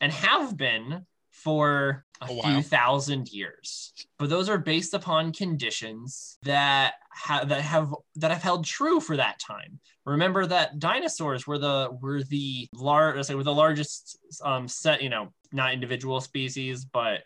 and 0.00 0.12
have 0.12 0.56
been 0.56 1.04
for 1.30 2.04
a, 2.20 2.26
few 2.26 2.62
thousand 2.62 3.32
years. 3.32 3.92
But 4.18 4.28
those 4.28 4.48
are 4.48 4.58
based 4.58 4.92
upon 4.92 5.32
conditions 5.32 6.38
that 6.42 6.94
have 7.12 7.48
that 7.48 7.62
have 7.62 7.94
that 8.16 8.30
have 8.30 8.42
held 8.42 8.66
true 8.66 9.00
for 9.00 9.16
that 9.16 9.38
time. 9.38 9.80
Remember 10.04 10.46
that 10.46 10.78
dinosaurs 10.78 11.46
were 11.46 11.58
the 11.58 11.96
were 12.00 12.22
the 12.22 12.68
large 12.74 13.24
say 13.24 13.34
were 13.34 13.44
the 13.44 13.54
largest 13.54 14.18
um 14.44 14.68
set 14.68 15.02
you 15.02 15.08
know 15.08 15.32
not 15.52 15.72
individual 15.72 16.20
species 16.20 16.84
but 16.84 17.20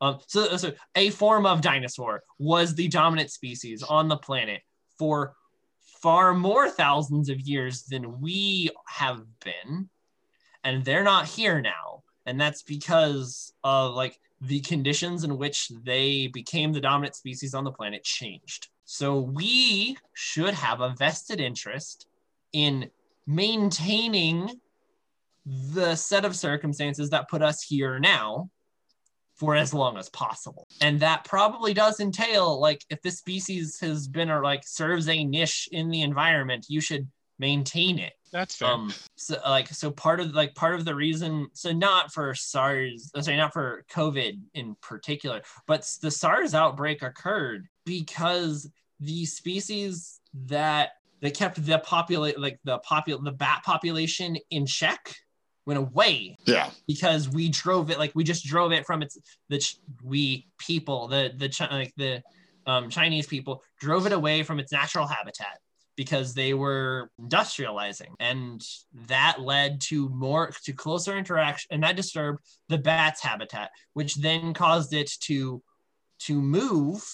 um 0.00 0.18
so, 0.26 0.56
so 0.56 0.72
a 0.94 1.10
form 1.10 1.46
of 1.46 1.60
dinosaur 1.60 2.22
was 2.38 2.74
the 2.74 2.88
dominant 2.88 3.30
species 3.30 3.82
on 3.82 4.08
the 4.08 4.16
planet 4.16 4.60
for 4.98 5.34
far 6.04 6.34
more 6.34 6.68
thousands 6.68 7.30
of 7.30 7.40
years 7.40 7.84
than 7.84 8.20
we 8.20 8.68
have 8.86 9.22
been. 9.42 9.88
And 10.62 10.84
they're 10.84 11.02
not 11.02 11.24
here 11.24 11.62
now. 11.62 12.02
And 12.26 12.38
that's 12.38 12.62
because 12.62 13.54
of 13.64 13.94
like 13.94 14.20
the 14.42 14.60
conditions 14.60 15.24
in 15.24 15.38
which 15.38 15.70
they 15.82 16.26
became 16.26 16.74
the 16.74 16.80
dominant 16.82 17.16
species 17.16 17.54
on 17.54 17.64
the 17.64 17.72
planet 17.72 18.04
changed. 18.04 18.68
So 18.84 19.18
we 19.18 19.96
should 20.12 20.52
have 20.52 20.82
a 20.82 20.94
vested 20.98 21.40
interest 21.40 22.06
in 22.52 22.90
maintaining 23.26 24.60
the 25.46 25.94
set 25.94 26.24
of 26.24 26.36
circumstances 26.36 27.10
that 27.10 27.28
put 27.28 27.42
us 27.42 27.62
here 27.62 27.98
now 27.98 28.50
for 29.36 29.56
as 29.56 29.74
long 29.74 29.96
as 29.96 30.08
possible. 30.10 30.68
And 30.80 31.00
that 31.00 31.24
probably 31.24 31.74
does 31.74 32.00
entail 32.00 32.60
like 32.60 32.84
if 32.88 33.02
this 33.02 33.18
species 33.18 33.78
has 33.80 34.06
been 34.06 34.30
or 34.30 34.42
like 34.42 34.62
serves 34.64 35.08
a 35.08 35.24
niche 35.24 35.68
in 35.72 35.90
the 35.90 36.02
environment, 36.02 36.66
you 36.68 36.80
should 36.80 37.08
maintain 37.38 37.98
it. 37.98 38.12
That's 38.32 38.56
fair. 38.56 38.68
Um 38.68 38.92
so 39.16 39.36
like 39.44 39.68
so 39.68 39.90
part 39.90 40.20
of 40.20 40.34
like 40.34 40.54
part 40.54 40.74
of 40.76 40.84
the 40.84 40.94
reason 40.94 41.48
so 41.52 41.72
not 41.72 42.12
for 42.12 42.34
SARS, 42.34 43.10
sorry, 43.16 43.36
not 43.36 43.52
for 43.52 43.84
COVID 43.90 44.40
in 44.54 44.76
particular, 44.80 45.42
but 45.66 45.88
the 46.00 46.10
SARS 46.10 46.54
outbreak 46.54 47.02
occurred 47.02 47.66
because 47.84 48.70
the 49.00 49.24
species 49.24 50.20
that 50.46 50.90
that 51.22 51.34
kept 51.34 51.64
the 51.64 51.78
populate 51.78 52.38
like 52.38 52.58
the 52.64 52.78
popul 52.80 53.22
the 53.24 53.32
bat 53.32 53.62
population 53.64 54.36
in 54.50 54.66
check 54.66 55.16
went 55.66 55.78
away 55.78 56.36
Yeah, 56.46 56.70
because 56.86 57.28
we 57.28 57.48
drove 57.48 57.90
it 57.90 57.98
like 57.98 58.12
we 58.14 58.24
just 58.24 58.44
drove 58.44 58.72
it 58.72 58.86
from 58.86 59.02
its 59.02 59.18
the 59.48 59.64
we 60.02 60.46
people 60.58 61.08
the 61.08 61.32
the 61.36 61.68
like 61.70 61.92
the 61.96 62.22
um, 62.66 62.88
Chinese 62.88 63.26
people 63.26 63.62
drove 63.78 64.06
it 64.06 64.12
away 64.12 64.42
from 64.42 64.58
its 64.58 64.72
natural 64.72 65.06
habitat 65.06 65.58
because 65.96 66.34
they 66.34 66.54
were 66.54 67.10
industrializing. 67.20 68.14
And 68.20 68.62
that 69.06 69.40
led 69.40 69.80
to 69.82 70.08
more 70.08 70.50
to 70.64 70.72
closer 70.72 71.16
interaction 71.16 71.68
and 71.70 71.82
that 71.82 71.96
disturbed 71.96 72.40
the 72.68 72.78
bat's 72.78 73.22
habitat 73.22 73.70
which 73.92 74.16
then 74.16 74.54
caused 74.54 74.92
it 74.92 75.10
to 75.20 75.62
to 76.20 76.40
move 76.40 77.04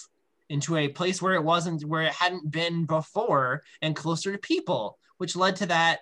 into 0.49 0.75
a 0.75 0.87
place 0.87 1.21
where 1.21 1.35
it 1.35 1.43
wasn't 1.43 1.83
where 1.85 2.03
it 2.03 2.13
hadn't 2.13 2.49
been 2.51 2.85
before 2.85 3.61
and 3.81 3.95
closer 3.95 4.31
to 4.31 4.37
people 4.37 4.97
which 5.17 5.35
led 5.35 5.55
to 5.55 5.65
that 5.65 5.99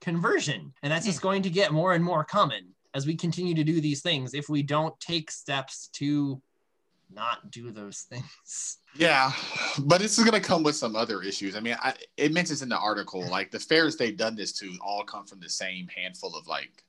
conversion. 0.00 0.72
And 0.82 0.92
that's 0.92 1.06
just 1.06 1.22
going 1.22 1.42
to 1.42 1.50
get 1.50 1.72
more 1.72 1.94
and 1.94 2.04
more 2.04 2.24
common 2.24 2.74
as 2.94 3.06
we 3.06 3.16
continue 3.16 3.54
to 3.54 3.64
do 3.64 3.80
these 3.80 4.02
things 4.02 4.34
if 4.34 4.48
we 4.48 4.62
don't 4.62 4.98
take 5.00 5.30
steps 5.30 5.88
to 5.94 6.40
not 7.10 7.50
do 7.50 7.70
those 7.70 8.00
things. 8.10 8.78
Yeah, 8.96 9.32
but 9.80 10.00
this 10.00 10.18
is 10.18 10.24
going 10.24 10.40
to 10.40 10.46
come 10.46 10.62
with 10.62 10.76
some 10.76 10.96
other 10.96 11.22
issues. 11.22 11.56
I 11.56 11.60
mean, 11.60 11.76
I, 11.80 11.94
it 12.16 12.32
mentions 12.32 12.62
in 12.62 12.68
the 12.68 12.78
article 12.78 13.26
like 13.28 13.50
the 13.50 13.60
fairs 13.60 13.96
they've 13.96 14.16
done 14.16 14.34
this 14.34 14.52
to 14.54 14.76
all 14.80 15.04
come 15.04 15.24
from 15.26 15.40
the 15.40 15.48
same 15.48 15.88
handful 15.94 16.36
of 16.36 16.46
like 16.48 16.82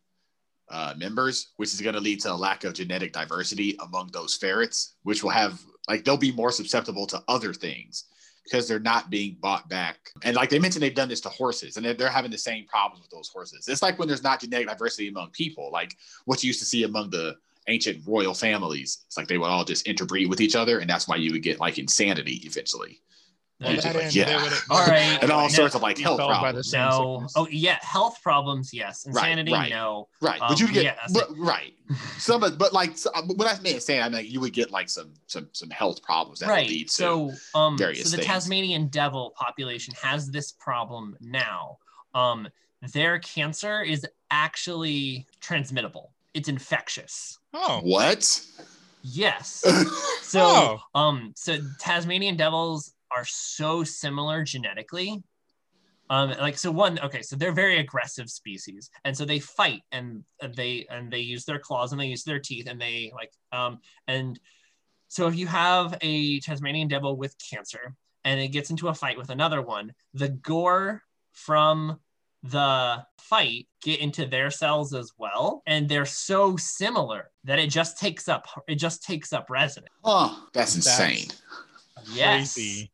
uh, 0.70 0.94
members, 0.98 1.50
which 1.58 1.74
is 1.74 1.82
going 1.82 1.96
to 1.96 2.02
lead 2.02 2.20
to 2.22 2.32
a 2.32 2.34
lack 2.34 2.64
of 2.64 2.74
genetic 2.74 3.14
diversity 3.14 3.78
among 3.82 4.10
those 4.12 4.36
ferrets, 4.36 4.96
which 5.04 5.24
will 5.24 5.30
have 5.30 5.62
like 5.88 6.04
they'll 6.04 6.18
be 6.18 6.32
more 6.32 6.52
susceptible 6.52 7.06
to 7.08 7.24
other 7.28 7.54
things 7.54 8.06
because 8.50 8.68
they're 8.68 8.80
not 8.80 9.10
being 9.10 9.38
bought 9.40 9.70
back. 9.70 10.12
And 10.24 10.36
like 10.36 10.50
they 10.50 10.60
mentioned, 10.60 10.82
they've 10.82 10.94
done 10.94 11.10
this 11.10 11.22
to 11.22 11.30
horses, 11.30 11.78
and 11.78 11.86
they're, 11.86 11.94
they're 11.94 12.10
having 12.10 12.32
the 12.32 12.38
same 12.38 12.66
problems 12.66 13.04
with 13.04 13.12
those 13.12 13.30
horses. 13.30 13.68
It's 13.68 13.82
like 13.82 14.00
when 14.00 14.08
there's 14.08 14.24
not 14.24 14.42
genetic 14.42 14.68
diversity 14.68 15.08
among 15.10 15.30
people, 15.32 15.70
like 15.72 15.96
what 16.26 16.44
you 16.44 16.48
used 16.48 16.60
to 16.60 16.66
see 16.66 16.84
among 16.84 17.10
the 17.12 17.36
ancient 17.68 18.06
royal 18.08 18.34
families. 18.34 19.04
It's 19.06 19.18
like 19.18 19.28
they 19.28 19.38
would 19.38 19.48
all 19.48 19.64
just 19.64 19.88
interbreed 19.88 20.30
with 20.30 20.42
each 20.42 20.56
other, 20.56 20.80
and 20.80 20.90
that's 20.90 21.08
why 21.08 21.18
you 21.18 21.32
would 21.32 21.44
get 21.44 21.60
like 21.60 21.78
insanity 21.78 22.42
eventually, 22.44 23.02
Well, 23.62 23.74
Yeah. 23.76 23.82
that 23.82 23.96
end, 23.98 24.16
Yeah. 24.16 24.26
they 24.26 24.36
would- 24.38 24.54
All 24.70 24.86
right. 24.86 25.20
and 25.22 25.32
all 25.32 25.44
No. 25.44 25.48
sorts 25.50 25.76
of 25.76 25.82
like 25.82 25.98
health 25.98 26.18
Felled 26.20 26.30
by 26.32 26.52
the 26.54 26.64
problems. 26.64 26.74
no 26.74 27.28
oh 27.36 27.48
yeah 27.52 27.78
health 27.82 28.22
problems 28.24 28.74
yes 28.74 29.06
insanity 29.06 29.52
right. 29.52 29.70
no 29.70 30.08
Right, 30.22 30.42
Um, 30.42 30.48
but 30.50 30.60
you 30.62 30.68
get 30.72 30.84
yeah, 30.86 30.96
but, 31.14 31.28
right. 31.38 31.74
Some, 32.18 32.42
of- 32.44 32.58
but 32.58 32.72
like 32.72 32.98
so, 32.98 33.10
what 33.36 33.48
I 33.48 33.60
meant 33.62 33.82
saying, 33.84 34.02
I 34.02 34.08
mean, 34.10 34.26
you 34.28 34.40
would 34.40 34.54
get 34.54 34.72
like 34.72 34.90
some 34.90 35.14
some 35.28 35.50
some 35.52 35.70
health 35.72 36.02
problems 36.04 36.40
that 36.40 36.48
would 36.48 36.54
right 36.54 36.70
lead 36.70 36.88
to. 36.88 36.94
so 36.94 37.32
um 37.54 37.78
various 37.78 38.04
so 38.06 38.12
the 38.12 38.18
things. 38.18 38.28
tasmanian 38.28 38.88
devil 38.88 39.32
population 39.36 39.94
has 40.02 40.30
this 40.32 40.52
problem 40.54 41.18
now 41.20 41.78
um 42.16 42.48
their 42.94 43.20
cancer 43.20 43.82
is 43.82 44.06
actually 44.32 45.28
transmittable 45.42 46.12
it's 46.34 46.48
infectious 46.48 47.40
Oh, 47.54 47.82
what? 47.84 48.40
yes 49.04 49.66
so 50.22 50.42
Oh. 50.42 50.80
um 51.00 51.34
so 51.36 51.58
tasmanian 51.80 52.38
devils 52.38 52.94
are 53.12 53.26
so 53.26 53.84
similar 53.84 54.44
genetically 54.44 55.22
um 56.10 56.30
like 56.40 56.58
so 56.58 56.72
one 56.72 57.00
okay 57.00 57.22
so 57.22 57.36
they're 57.36 57.52
very 57.52 57.78
aggressive 57.80 58.30
species 58.30 58.90
and 59.06 59.16
so 59.16 59.26
they 59.26 59.40
fight 59.40 59.82
and 59.92 60.24
they 60.56 60.86
and 60.90 61.12
they 61.12 61.20
use 61.20 61.46
their 61.46 61.60
claws 61.60 61.92
and 61.92 62.02
they 62.02 62.06
use 62.08 62.24
their 62.24 62.40
teeth 62.40 62.68
and 62.68 62.80
they 62.82 63.12
like 63.16 63.32
um 63.52 63.80
and 64.08 64.40
so 65.08 65.28
if 65.28 65.36
you 65.36 65.48
have 65.48 65.98
a 66.02 66.40
tasmanian 66.42 66.88
devil 66.88 67.16
with 67.16 67.36
cancer 67.52 67.96
and 68.26 68.40
it 68.40 68.50
gets 68.50 68.70
into 68.70 68.88
a 68.88 68.94
fight 68.94 69.18
with 69.18 69.30
another 69.30 69.62
one 69.62 69.92
the 70.14 70.30
gore 70.30 71.04
from 71.32 72.00
the 72.44 73.04
fight 73.20 73.68
get 73.84 74.00
into 74.00 74.26
their 74.26 74.50
cells 74.50 74.94
as 74.94 75.12
well 75.18 75.62
and 75.68 75.90
they're 75.90 76.06
so 76.06 76.56
similar 76.58 77.30
that 77.44 77.60
it 77.60 77.70
just 77.70 77.98
takes 78.00 78.28
up 78.30 78.48
it 78.68 78.76
just 78.76 79.04
takes 79.04 79.34
up 79.34 79.50
residence 79.50 79.94
Oh, 80.06 80.48
that's 80.54 80.74
That's- 80.74 81.00
insane. 81.00 81.28
yes 82.14 82.54
crazy. 82.54 82.92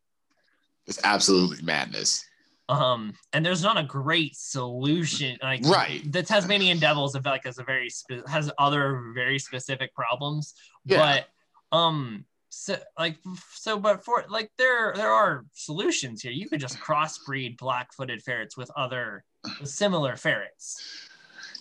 It's 0.87 0.99
absolutely 1.03 1.63
madness. 1.63 2.25
um 2.69 3.13
and 3.33 3.45
there's 3.45 3.61
not 3.61 3.77
a 3.77 3.83
great 3.83 4.35
solution 4.35 5.37
like 5.43 5.61
Right. 5.65 6.01
the 6.11 6.23
tasmanian 6.23 6.79
devils 6.79 7.13
have 7.13 7.23
like 7.25 7.43
has 7.45 7.59
a 7.59 7.63
very 7.63 7.89
spe- 7.91 8.25
has 8.27 8.51
other 8.57 9.11
very 9.13 9.37
specific 9.37 9.93
problems 9.93 10.55
Yeah. 10.83 10.97
but 11.71 11.77
um 11.77 12.25
so 12.49 12.75
like 12.97 13.17
so 13.53 13.77
but 13.77 14.03
for 14.03 14.25
like 14.29 14.49
there 14.57 14.93
there 14.95 15.11
are 15.11 15.45
solutions 15.53 16.23
here 16.23 16.31
you 16.31 16.49
could 16.49 16.59
just 16.59 16.79
crossbreed 16.79 17.55
black-footed 17.57 18.23
ferrets 18.23 18.57
with 18.57 18.71
other 18.75 19.23
similar 19.63 20.15
ferrets 20.15 20.81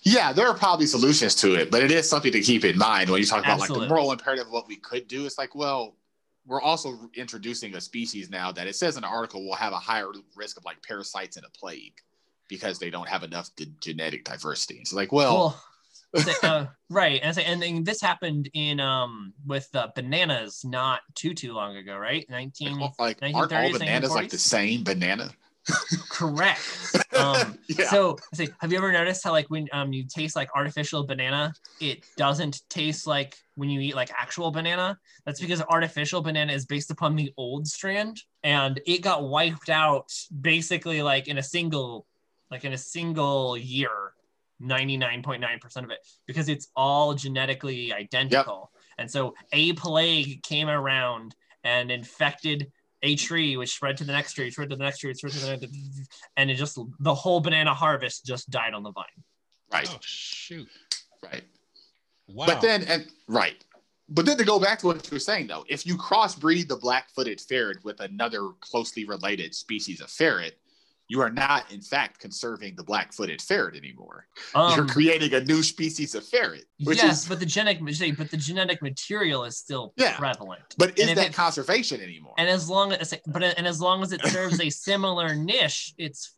Yeah, 0.04 0.32
there 0.34 0.46
are 0.48 0.54
probably 0.56 0.86
solutions 0.86 1.34
to 1.36 1.54
it, 1.54 1.70
but 1.70 1.82
it 1.82 1.90
is 1.90 2.08
something 2.08 2.30
to 2.32 2.40
keep 2.40 2.62
in 2.64 2.76
mind 2.78 3.08
when 3.10 3.20
you 3.20 3.26
talk 3.26 3.40
about 3.40 3.60
Absolutely. 3.60 3.80
like 3.80 3.88
the 3.88 3.94
moral 3.94 4.12
imperative 4.12 4.46
of 4.46 4.52
what 4.52 4.68
we 4.68 4.76
could 4.76 5.08
do. 5.08 5.24
It's 5.24 5.38
like, 5.38 5.54
well, 5.54 5.96
we're 6.46 6.60
also 6.60 6.98
introducing 7.14 7.74
a 7.74 7.80
species 7.80 8.30
now 8.30 8.52
that 8.52 8.66
it 8.66 8.76
says 8.76 8.96
in 8.96 9.02
the 9.02 9.08
article 9.08 9.44
will 9.44 9.54
have 9.54 9.72
a 9.72 9.78
higher 9.78 10.08
risk 10.36 10.56
of 10.56 10.64
like 10.64 10.82
parasites 10.82 11.36
and 11.36 11.46
a 11.46 11.50
plague 11.50 11.94
because 12.48 12.78
they 12.78 12.90
don't 12.90 13.08
have 13.08 13.22
enough 13.22 13.50
genetic 13.80 14.24
diversity. 14.24 14.76
It's 14.76 14.92
like, 14.92 15.12
well, 15.12 15.62
Well, 16.12 16.24
uh, 16.42 16.66
right, 16.90 17.20
and, 17.22 17.34
say, 17.34 17.44
and 17.44 17.60
then 17.60 17.82
this 17.82 18.00
happened 18.00 18.48
in 18.54 18.78
um 18.78 19.32
with 19.46 19.68
uh, 19.74 19.88
bananas 19.94 20.64
not 20.64 21.00
too 21.14 21.34
too 21.34 21.52
long 21.52 21.76
ago, 21.76 21.96
right? 21.96 22.24
Nineteen. 22.28 22.78
like, 22.78 22.92
like 22.98 23.34
aren't 23.34 23.52
all 23.52 23.70
1930s, 23.70 23.78
bananas 23.78 24.10
like 24.10 24.30
the 24.30 24.38
same 24.38 24.84
banana? 24.84 25.30
Correct. 26.08 26.60
Um, 27.14 27.56
yeah. 27.68 27.88
So, 27.90 28.18
say, 28.32 28.48
have 28.58 28.72
you 28.72 28.78
ever 28.78 28.90
noticed 28.90 29.22
how 29.22 29.30
like 29.30 29.48
when 29.48 29.68
um 29.72 29.92
you 29.92 30.04
taste 30.04 30.34
like 30.34 30.48
artificial 30.52 31.06
banana, 31.06 31.54
it 31.80 32.04
doesn't 32.16 32.62
taste 32.68 33.06
like 33.06 33.36
when 33.54 33.70
you 33.70 33.78
eat 33.78 33.94
like 33.94 34.10
actual 34.10 34.50
banana? 34.50 34.98
That's 35.24 35.40
because 35.40 35.62
artificial 35.62 36.22
banana 36.22 36.52
is 36.52 36.66
based 36.66 36.90
upon 36.90 37.14
the 37.14 37.32
old 37.36 37.68
strand, 37.68 38.20
and 38.42 38.80
it 38.84 39.00
got 39.00 39.28
wiped 39.28 39.68
out 39.68 40.12
basically 40.40 41.02
like 41.02 41.28
in 41.28 41.38
a 41.38 41.42
single, 41.42 42.04
like 42.50 42.64
in 42.64 42.72
a 42.72 42.78
single 42.78 43.56
year. 43.56 44.12
99.9% 44.60 45.84
of 45.84 45.90
it 45.90 45.98
because 46.26 46.48
it's 46.48 46.68
all 46.74 47.14
genetically 47.14 47.92
identical. 47.92 48.70
And 48.98 49.10
so 49.10 49.34
a 49.52 49.72
plague 49.74 50.42
came 50.42 50.68
around 50.68 51.34
and 51.64 51.90
infected 51.90 52.70
a 53.04 53.14
tree, 53.14 53.56
which 53.56 53.74
spread 53.76 53.96
to 53.98 54.04
the 54.04 54.12
next 54.12 54.32
tree, 54.32 54.50
spread 54.50 54.70
to 54.70 54.76
the 54.76 54.82
next 54.82 54.98
tree, 54.98 55.12
spread 55.14 55.32
to 55.32 55.38
the 55.38 55.50
next, 55.56 55.66
and 56.36 56.50
it 56.50 56.54
just 56.54 56.78
the 57.00 57.14
whole 57.14 57.40
banana 57.40 57.72
harvest 57.72 58.24
just 58.24 58.50
died 58.50 58.74
on 58.74 58.82
the 58.82 58.90
vine. 58.92 59.04
right, 59.72 59.88
Oh 59.88 59.98
shoot! 60.00 60.68
right. 61.22 61.44
Wow. 62.26 62.46
But 62.46 62.62
then, 62.62 62.84
and 62.84 63.06
right. 63.28 63.62
But 64.08 64.26
then 64.26 64.36
to 64.38 64.44
go 64.44 64.58
back 64.58 64.78
to 64.80 64.86
what 64.86 65.06
you 65.10 65.14
were 65.14 65.18
saying 65.18 65.46
though, 65.46 65.64
if 65.68 65.86
you 65.86 65.96
crossbreed 65.96 66.68
the 66.68 66.76
black-footed 66.76 67.40
ferret 67.40 67.84
with 67.84 68.00
another 68.00 68.50
closely 68.60 69.04
related 69.04 69.54
species 69.54 70.00
of 70.00 70.10
ferret, 70.10 70.58
you 71.08 71.20
are 71.20 71.30
not 71.30 71.70
in 71.70 71.80
fact 71.82 72.18
conserving 72.18 72.74
the 72.76 72.82
black-footed 72.82 73.40
ferret 73.42 73.76
anymore. 73.76 74.26
You're 74.54 74.80
Um, 74.82 74.88
creating 74.88 75.34
a 75.34 75.40
new 75.44 75.62
species 75.62 76.14
of 76.14 76.26
ferret, 76.26 76.64
which 76.82 76.98
yes, 76.98 77.22
is 77.22 77.28
but 77.28 77.40
the 77.40 77.46
genetic 77.46 77.80
but 78.16 78.30
the 78.30 78.36
genetic 78.36 78.80
material 78.82 79.44
is 79.44 79.58
still 79.58 79.92
Yeah. 79.96 80.16
prevalent. 80.16 80.62
but 80.78 80.98
is 80.98 81.08
and 81.08 81.18
that 81.18 81.26
it- 81.28 81.34
conservation 81.34 82.00
anymore? 82.00 82.34
And 82.38 82.48
as 82.48 82.68
long 82.68 82.92
as 82.92 83.12
but 83.26 83.42
and 83.42 83.66
as 83.66 83.80
long 83.80 84.02
as 84.02 84.12
it 84.12 84.20
serves 84.26 84.60
a 84.60 84.70
similar 84.70 85.34
niche, 85.34 85.94
it's 85.98 86.32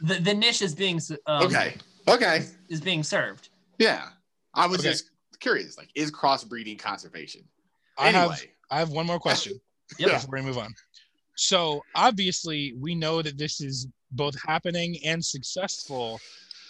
the, 0.00 0.14
the 0.20 0.34
niche 0.34 0.62
is 0.62 0.74
being 0.74 1.00
um, 1.26 1.42
okay. 1.46 1.76
Okay. 2.06 2.46
is 2.68 2.80
being 2.80 3.02
served. 3.02 3.48
Yeah. 3.78 4.10
I 4.54 4.66
was 4.66 4.80
Okay. 4.80 4.90
just 4.90 5.10
curious. 5.40 5.76
Like, 5.76 5.90
is 5.94 6.10
crossbreeding 6.12 6.78
conservation? 6.78 7.42
I 7.98 8.10
have 8.10 8.40
I 8.70 8.78
have 8.78 8.90
one 8.90 9.06
more 9.06 9.18
question 9.18 9.60
Yep. 9.98 10.10
Before 10.12 10.38
we 10.38 10.42
move 10.42 10.58
on. 10.58 10.72
So 11.36 11.82
obviously, 11.94 12.72
we 12.78 12.94
know 12.94 13.20
that 13.22 13.36
this 13.36 13.60
is 13.60 13.86
both 14.12 14.34
happening 14.40 14.96
and 15.04 15.24
successful 15.24 16.20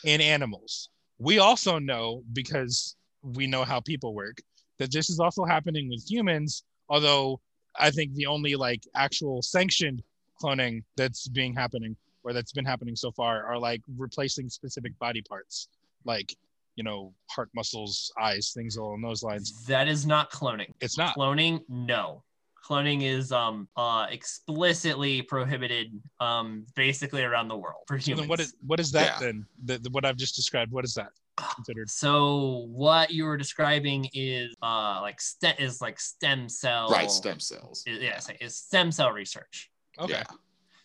in 0.05 0.21
animals. 0.21 0.91
We 1.19 1.39
also 1.39 1.79
know 1.79 2.23
because 2.33 2.97
we 3.23 3.47
know 3.47 3.65
how 3.65 3.81
people 3.81 4.15
work 4.15 4.39
that 4.79 4.93
this 4.93 5.11
is 5.11 5.21
also 5.21 5.45
happening 5.45 5.89
with 5.89 6.09
humans. 6.09 6.65
Although 6.89 7.41
I 7.79 7.91
think 7.91 8.15
the 8.15 8.27
only 8.27 8.55
like 8.55 8.83
actual 8.95 9.43
sanctioned 9.43 10.03
cloning 10.43 10.83
that's 10.97 11.29
being 11.29 11.55
happening 11.55 11.97
or 12.25 12.33
that's 12.33 12.53
been 12.53 12.65
happening 12.65 12.97
so 12.97 13.11
far 13.11 13.45
are 13.45 13.59
like 13.59 13.81
replacing 13.97 14.49
specific 14.49 14.99
body 14.99 15.23
parts, 15.23 15.69
like 16.05 16.35
you 16.77 16.85
know 16.85 17.13
heart 17.31 17.49
muscles, 17.55 18.13
eyes, 18.21 18.53
things 18.55 18.77
along 18.77 19.01
those 19.03 19.23
lines. 19.23 19.65
That 19.67 19.89
is 19.89 20.07
not 20.07 20.31
cloning. 20.31 20.73
It's 20.81 20.99
not. 20.99 21.17
Cloning, 21.17 21.63
no. 21.69 22.23
Cloning 22.67 23.03
is 23.03 23.31
um 23.31 23.69
uh 23.77 24.07
explicitly 24.11 25.23
prohibited 25.23 25.93
um 26.21 26.67
basically 26.75 27.23
around 27.23 27.47
the 27.49 27.57
world 27.57 27.83
for 27.87 28.01
So 28.01 28.07
humans. 28.07 28.23
then 28.23 28.29
what 28.29 28.41
is 28.41 28.55
what 28.67 28.81
is 28.81 28.91
that 28.93 29.21
Yeah. 29.21 29.27
then? 29.27 29.47
The, 29.65 29.79
the- 29.79 29.91
what 29.91 30.05
I've 30.05 30.17
just 30.17 30.35
described. 30.35 30.73
What 30.73 30.85
is 30.85 30.95
that 30.95 31.11
considered? 31.55 31.89
so 31.91 32.65
what 32.69 33.11
you 33.13 33.25
were 33.25 33.37
describing 33.37 34.09
is 34.15 34.53
uh 34.63 34.99
like 35.01 35.21
stem 35.21 35.55
is 35.61 35.81
like 35.81 36.01
stem 36.01 36.49
cell 36.49 36.89
Right. 36.91 37.11
Stem 37.11 37.39
cells. 37.39 37.85
is, 37.87 38.03
yes, 38.03 38.29
it's 38.41 38.57
stem 38.57 38.91
cell 38.91 39.13
research. 39.13 39.71
Okay. 40.01 40.15
Yeah. 40.15 40.25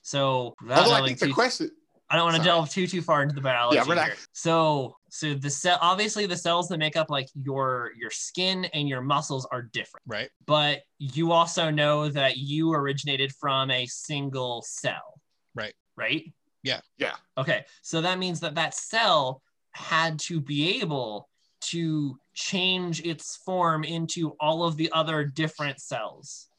So 0.04 0.54
without 0.62 0.84
Although 0.86 1.04
I 1.04 1.06
think 1.08 1.20
the 1.20 1.32
question, 1.32 1.72
I 2.12 2.18
don't 2.18 2.26
want 2.26 2.38
to 2.38 2.44
delve 2.44 2.70
too 2.70 2.88
too 2.88 3.02
far 3.02 3.24
into 3.24 3.34
the 3.34 3.42
biology. 3.42 3.78
Yeah, 3.78 3.86
we're 3.88 3.96
not- 3.96 4.08
here. 4.08 4.18
So 4.34 4.98
so 5.10 5.34
the 5.34 5.50
cell 5.50 5.80
obviously 5.82 6.26
the 6.26 6.36
cells 6.36 6.68
that 6.68 6.78
make 6.78 6.98
up 6.98 7.10
like 7.10 7.30
your 7.34 7.92
your 7.98 8.12
skin 8.12 8.66
and 8.66 8.88
your 8.90 9.02
muscles 9.02 9.48
are 9.52 9.62
different. 9.62 10.04
Right. 10.06 10.30
But 10.46 10.82
you 11.00 11.32
also 11.32 11.70
know 11.72 12.10
that 12.10 12.38
you 12.38 12.74
originated 12.74 13.34
from 13.34 13.72
a 13.72 13.86
single 13.86 14.62
cell. 14.62 15.22
Right. 15.56 15.74
Right? 15.96 16.34
Yeah. 16.64 16.82
Yeah. 16.98 17.16
Okay. 17.38 17.66
So 17.82 18.02
that 18.02 18.20
means 18.20 18.42
that 18.42 18.56
that 18.56 18.74
cell 18.76 19.42
had 19.72 20.20
to 20.20 20.42
be 20.42 20.82
able 20.82 21.30
to 21.62 22.20
change 22.34 23.02
its 23.06 23.38
form 23.38 23.84
into 23.84 24.36
all 24.40 24.64
of 24.66 24.76
the 24.76 24.92
other 24.92 25.24
different 25.24 25.80
cells. 25.80 26.50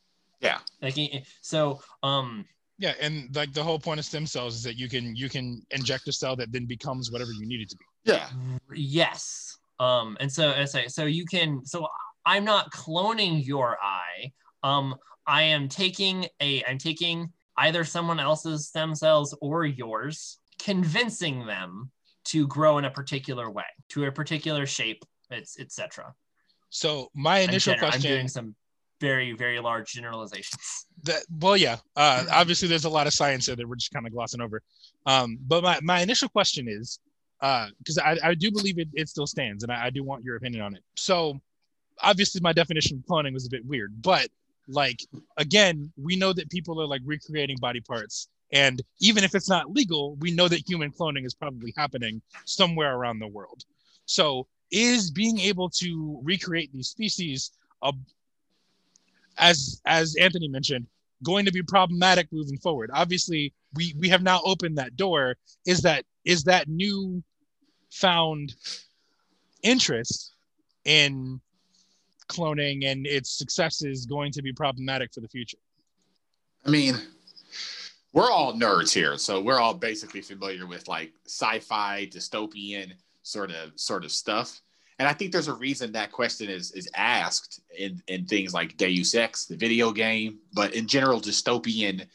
Yeah. 0.40 0.60
Like 0.80 0.96
so 1.42 1.82
um 2.02 2.46
Yeah, 2.78 2.94
and 3.00 3.35
like 3.35 3.52
the 3.52 3.62
whole 3.62 3.78
point 3.78 4.00
of 4.00 4.06
stem 4.06 4.26
cells 4.26 4.56
is 4.56 4.62
that 4.64 4.76
you 4.76 4.88
can 4.88 5.14
you 5.14 5.28
can 5.28 5.62
inject 5.70 6.08
a 6.08 6.12
cell 6.12 6.35
that 6.37 6.52
then 6.52 6.66
becomes 6.66 7.12
whatever 7.12 7.30
you 7.32 7.46
need 7.46 7.61
it 7.61 7.70
to 7.70 7.76
be. 7.76 7.85
yeah. 8.04 8.28
Yes. 8.74 9.58
Um, 9.78 10.16
and 10.20 10.32
so 10.32 10.50
as 10.50 10.74
I 10.74 10.87
so 10.87 11.04
you 11.04 11.24
can 11.24 11.64
so 11.64 11.87
I'm 12.24 12.44
not 12.44 12.72
cloning 12.72 13.44
your 13.44 13.78
eye. 13.82 14.32
Um, 14.62 14.94
I 15.26 15.42
am 15.42 15.68
taking 15.68 16.26
a 16.40 16.64
I'm 16.64 16.78
taking 16.78 17.32
either 17.56 17.85
someone 17.85 18.18
else's 18.18 18.68
stem 18.68 18.94
cells 18.94 19.37
or 19.40 19.64
yours, 19.64 20.38
convincing 20.58 21.46
them 21.46 21.90
to 22.24 22.46
grow 22.46 22.78
in 22.78 22.85
a 22.85 22.90
particular 22.90 23.50
way, 23.50 23.64
to 23.90 24.04
a 24.04 24.12
particular 24.12 24.66
shape, 24.66 25.04
it's 25.30 25.58
etc. 25.58 26.14
So 26.70 27.11
my 27.14 27.40
I'm, 27.40 27.50
initial 27.50 27.74
gener- 27.74 27.76
I'm 27.76 27.90
question 27.90 28.11
doing 28.11 28.28
some 28.28 28.54
very 29.02 29.32
very 29.32 29.58
large 29.58 29.92
generalizations. 29.92 30.86
that 31.02 31.22
well 31.40 31.56
yeah 31.56 31.76
uh, 31.96 32.24
obviously 32.30 32.68
there's 32.68 32.84
a 32.84 32.94
lot 32.98 33.08
of 33.08 33.12
science 33.12 33.46
there 33.46 33.56
that 33.56 33.68
we're 33.68 33.74
just 33.74 33.92
kind 33.92 34.06
of 34.06 34.12
glossing 34.12 34.40
over. 34.40 34.62
Um, 35.04 35.38
but 35.48 35.64
my, 35.64 35.80
my 35.82 36.00
initial 36.00 36.28
question 36.28 36.68
is 36.68 37.00
because 37.40 37.98
I, 37.98 38.16
I 38.22 38.34
do 38.34 38.52
believe 38.52 38.78
it, 38.78 38.88
it 38.94 39.08
still 39.08 39.26
stands 39.26 39.64
and 39.64 39.72
I, 39.72 39.86
I 39.86 39.90
do 39.90 40.04
want 40.04 40.22
your 40.24 40.36
opinion 40.36 40.62
on 40.62 40.76
it. 40.76 40.84
So 40.94 41.40
obviously 42.00 42.40
my 42.40 42.52
definition 42.52 42.98
of 42.98 43.04
cloning 43.04 43.32
was 43.34 43.46
a 43.46 43.50
bit 43.50 43.66
weird 43.66 44.00
but 44.00 44.28
like 44.68 45.00
again 45.36 45.92
we 45.96 46.14
know 46.14 46.32
that 46.32 46.48
people 46.50 46.80
are 46.80 46.86
like 46.86 47.02
recreating 47.04 47.56
body 47.60 47.80
parts 47.80 48.28
and 48.52 48.80
even 49.00 49.24
if 49.24 49.34
it's 49.34 49.48
not 49.48 49.72
legal 49.72 50.14
we 50.20 50.30
know 50.30 50.46
that 50.46 50.66
human 50.68 50.92
cloning 50.92 51.26
is 51.26 51.34
probably 51.34 51.74
happening 51.76 52.22
somewhere 52.44 52.94
around 52.96 53.18
the 53.18 53.26
world. 53.26 53.64
So 54.06 54.46
is 54.70 55.10
being 55.10 55.38
able 55.40 55.68
to 55.68 56.20
recreate 56.22 56.72
these 56.72 56.88
species 56.88 57.50
a, 57.82 57.92
as 59.38 59.80
as 59.86 60.14
Anthony 60.16 60.48
mentioned, 60.48 60.86
going 61.22 61.44
to 61.44 61.52
be 61.52 61.62
problematic 61.62 62.28
moving 62.32 62.58
forward. 62.58 62.90
Obviously, 62.92 63.52
we 63.74 63.94
we 63.98 64.08
have 64.08 64.22
now 64.22 64.40
opened 64.44 64.78
that 64.78 64.96
door. 64.96 65.36
Is 65.66 65.82
that 65.82 66.04
is 66.24 66.44
that 66.44 66.68
new 66.68 67.22
found 67.90 68.54
interest 69.62 70.34
in 70.84 71.40
cloning 72.28 72.84
and 72.86 73.06
its 73.06 73.36
successes 73.36 74.06
going 74.06 74.32
to 74.32 74.42
be 74.42 74.52
problematic 74.52 75.12
for 75.12 75.20
the 75.20 75.28
future? 75.28 75.58
I 76.64 76.70
mean, 76.70 76.96
we're 78.12 78.30
all 78.30 78.54
nerds 78.54 78.92
here, 78.92 79.16
so 79.18 79.40
we're 79.40 79.58
all 79.58 79.74
basically 79.74 80.20
familiar 80.20 80.66
with 80.66 80.88
like 80.88 81.12
sci-fi, 81.26 82.08
dystopian 82.10 82.92
sort 83.22 83.50
of 83.50 83.72
sort 83.76 84.04
of 84.04 84.12
stuff. 84.12 84.60
And 85.02 85.08
I 85.08 85.14
think 85.14 85.32
there's 85.32 85.48
a 85.48 85.54
reason 85.54 85.90
that 85.92 86.12
question 86.12 86.48
is 86.48 86.70
is 86.70 86.88
asked 86.94 87.60
in, 87.76 88.00
in 88.06 88.24
things 88.24 88.54
like 88.54 88.76
Deus 88.76 89.16
Ex, 89.16 89.46
the 89.46 89.56
video 89.56 89.90
game, 89.90 90.38
but 90.52 90.74
in 90.74 90.86
general, 90.86 91.20
dystopian 91.20 92.06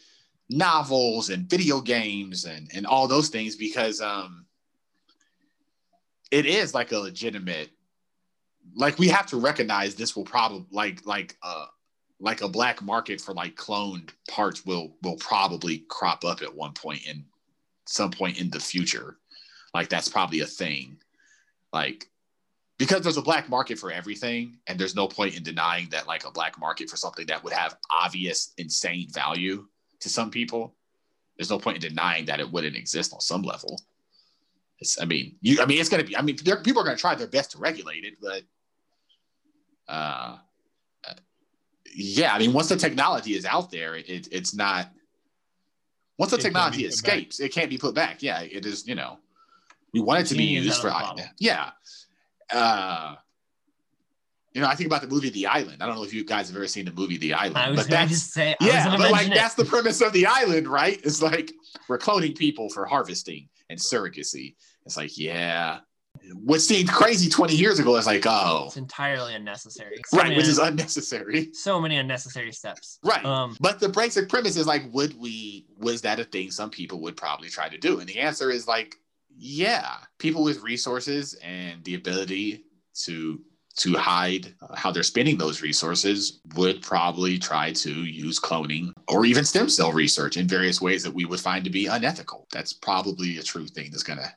novels 0.50 1.30
and 1.30 1.50
video 1.50 1.82
games 1.82 2.45
and, 2.45 2.71
and 2.73 2.88
all 2.88 3.06
those 3.06 3.28
things, 3.28 3.58
because 3.58 4.00
um 4.00 4.45
it 6.32 6.45
is 6.45 6.73
like 6.73 6.93
a 6.93 6.97
legitimate 6.97 7.71
like 8.73 8.97
we 8.97 9.10
have 9.10 9.26
to 9.26 9.38
recognize 9.38 9.93
this 9.93 10.16
will 10.16 10.24
probably 10.24 10.66
like 10.72 11.05
like 11.05 11.36
uh 11.43 11.66
like 12.22 12.39
a 12.39 12.47
black 12.47 12.82
market 12.82 13.20
for 13.20 13.34
like 13.34 13.57
cloned 13.57 14.12
parts 14.30 14.66
will 14.66 14.95
will 15.03 15.18
probably 15.18 15.80
crop 15.89 16.24
up 16.24 16.41
at 16.41 16.55
one 16.55 16.72
point 16.72 17.05
in 17.05 17.26
some 17.86 18.12
point 18.12 18.39
in 18.39 18.49
the 18.49 18.62
future. 18.62 19.18
Like 19.74 19.89
that's 19.89 20.07
probably 20.07 20.39
a 20.39 20.45
thing. 20.45 20.99
Like 21.74 22.09
because 22.78 23.01
there's 23.01 23.17
a 23.17 23.21
black 23.21 23.49
market 23.49 23.80
for 23.80 23.91
everything 23.91 24.57
and 24.67 24.80
there's 24.80 24.95
no 24.95 25.07
point 25.07 25.36
in 25.36 25.43
denying 25.43 25.88
that 25.89 26.07
like 26.07 26.25
a 26.25 26.32
black 26.32 26.59
market 26.59 26.89
for 26.89 26.97
something 26.97 27.25
that 27.25 27.43
would 27.43 27.53
have 27.53 27.78
obvious 27.89 28.53
insane 28.57 29.07
value 29.11 29.65
to 29.99 30.09
some 30.09 30.30
people 30.30 30.75
there's 31.38 31.49
no 31.49 31.59
point 31.59 31.84
in 31.84 31.89
denying 31.89 32.25
that 32.25 32.39
it 32.39 32.51
wouldn't 32.51 32.75
exist 32.75 33.13
on 33.13 33.21
some 33.21 33.41
level 33.43 33.80
It's, 34.80 35.01
I 35.01 35.05
mean, 35.05 35.36
you. 35.41 35.61
I 35.61 35.65
mean, 35.65 35.80
it's 35.80 35.89
going 35.89 36.03
to 36.03 36.07
be. 36.07 36.15
I 36.15 36.21
mean, 36.21 36.38
people 36.38 36.80
are 36.82 36.86
going 36.86 36.95
to 36.95 37.01
try 37.01 37.15
their 37.15 37.28
best 37.28 37.51
to 37.51 37.57
regulate 37.57 38.03
it, 38.03 38.15
but 38.21 38.43
uh, 39.88 40.38
yeah. 41.95 42.34
I 42.34 42.39
mean, 42.39 42.53
once 42.53 42.69
the 42.69 42.75
technology 42.75 43.34
is 43.36 43.45
out 43.45 43.71
there, 43.71 43.95
it, 43.95 44.28
it's 44.32 44.53
not. 44.53 44.91
Once 46.17 46.32
the 46.32 46.38
it 46.38 46.41
technology 46.41 46.86
escapes, 46.86 47.39
back. 47.39 47.45
it 47.45 47.53
can't 47.53 47.69
be 47.69 47.78
put 47.78 47.95
back. 47.95 48.21
Yeah, 48.21 48.41
it 48.41 48.65
is. 48.65 48.88
You 48.88 48.95
know, 48.95 49.17
we 49.93 49.99
want 49.99 50.21
it 50.21 50.28
to 50.28 50.36
be 50.36 50.43
used 50.43 50.82
for. 50.82 50.93
Yeah. 51.39 51.71
Uh, 52.52 53.16
you 54.58 54.62
know, 54.62 54.68
I 54.68 54.74
think 54.74 54.88
about 54.88 55.02
the 55.02 55.08
movie 55.08 55.30
The 55.30 55.45
Island. 55.45 55.84
I 55.84 55.86
don't 55.86 55.95
know 55.95 56.04
if 56.04 56.14
you 56.14 56.26
guys 56.26 56.48
have 56.48 56.56
ever 56.56 56.68
seen 56.68 56.86
the 56.86 56.91
movie 56.91 57.18
The 57.18 57.34
Island. 57.34 57.58
I 57.58 57.70
was 57.70 57.82
but 57.82 57.89
that's, 57.91 58.10
just 58.10 58.34
say, 58.34 58.56
yeah, 58.60 58.89
but 58.98 59.12
like 59.12 59.28
it. 59.28 59.36
that's 59.36 59.54
the 59.54 59.66
premise 59.66 60.02
of 60.02 60.14
The 60.14 60.26
Island, 60.26 60.68
right? 60.68 61.00
It's 61.04 61.22
like 61.22 61.52
we're 61.88 62.00
cloning 62.00 62.36
people 62.36 62.68
for 62.70 62.86
harvesting 62.86 63.50
and 63.70 63.80
surrogacy. 63.80 64.56
It's 64.84 64.98
like, 64.98 65.16
yeah. 65.16 65.80
What 66.34 66.62
seemed 66.62 66.89
crazy 66.89 67.30
20 67.30 67.56
years 67.56 67.78
ago 67.78 67.95
is 67.98 68.08
like, 68.08 68.26
oh. 68.26 68.64
It's 68.66 68.78
entirely 68.78 69.36
unnecessary. 69.36 69.98
So 70.08 70.18
right, 70.18 70.36
which 70.36 70.48
is 70.48 70.58
unnecessary. 70.58 71.52
So 71.54 71.80
many 71.80 71.98
unnecessary 71.98 72.52
steps. 72.52 72.98
Right. 73.04 73.24
Um, 73.24 73.56
but 73.60 73.80
the 73.80 73.89
basic 73.89 74.28
premise 74.28 74.58
is 74.58 74.66
like, 74.66 74.91
would 74.91 75.20
we, 75.20 75.68
was 75.78 76.02
that 76.02 76.20
a 76.20 76.24
thing 76.24 76.50
some 76.50 76.72
people 76.72 77.00
would 77.02 77.16
probably 77.16 77.50
try 77.50 77.70
to 77.70 77.78
do? 77.78 78.00
And 78.00 78.10
the 78.10 78.18
answer 78.18 78.50
is 78.50 78.68
like, 78.68 78.95
yeah. 79.38 79.96
People 80.18 80.44
with 80.44 80.64
resources 80.64 81.36
and 81.44 81.84
the 81.84 81.96
ability 81.96 82.66
to 83.04 83.40
to 83.78 83.96
hide 83.96 84.56
uh, 84.62 84.76
how 84.76 84.92
they're 84.92 85.04
spending 85.04 85.38
those 85.38 85.62
resources 85.62 86.42
would 86.56 86.82
probably 86.82 87.38
try 87.38 87.72
to 87.72 87.92
use 87.92 88.40
cloning 88.40 88.92
or 89.08 89.24
even 89.24 89.46
stem 89.46 89.70
cell 89.70 89.92
research 89.92 90.36
in 90.36 90.48
various 90.48 90.82
ways 90.82 91.04
that 91.04 91.14
we 91.14 91.26
would 91.26 91.40
find 91.40 91.64
to 91.64 91.70
be 91.70 91.86
unethical. 91.86 92.48
That's 92.52 92.74
probably 92.74 93.38
a 93.38 93.44
true 93.44 93.68
thing 93.68 93.92
that's 93.92 94.04
gonna 94.04 94.34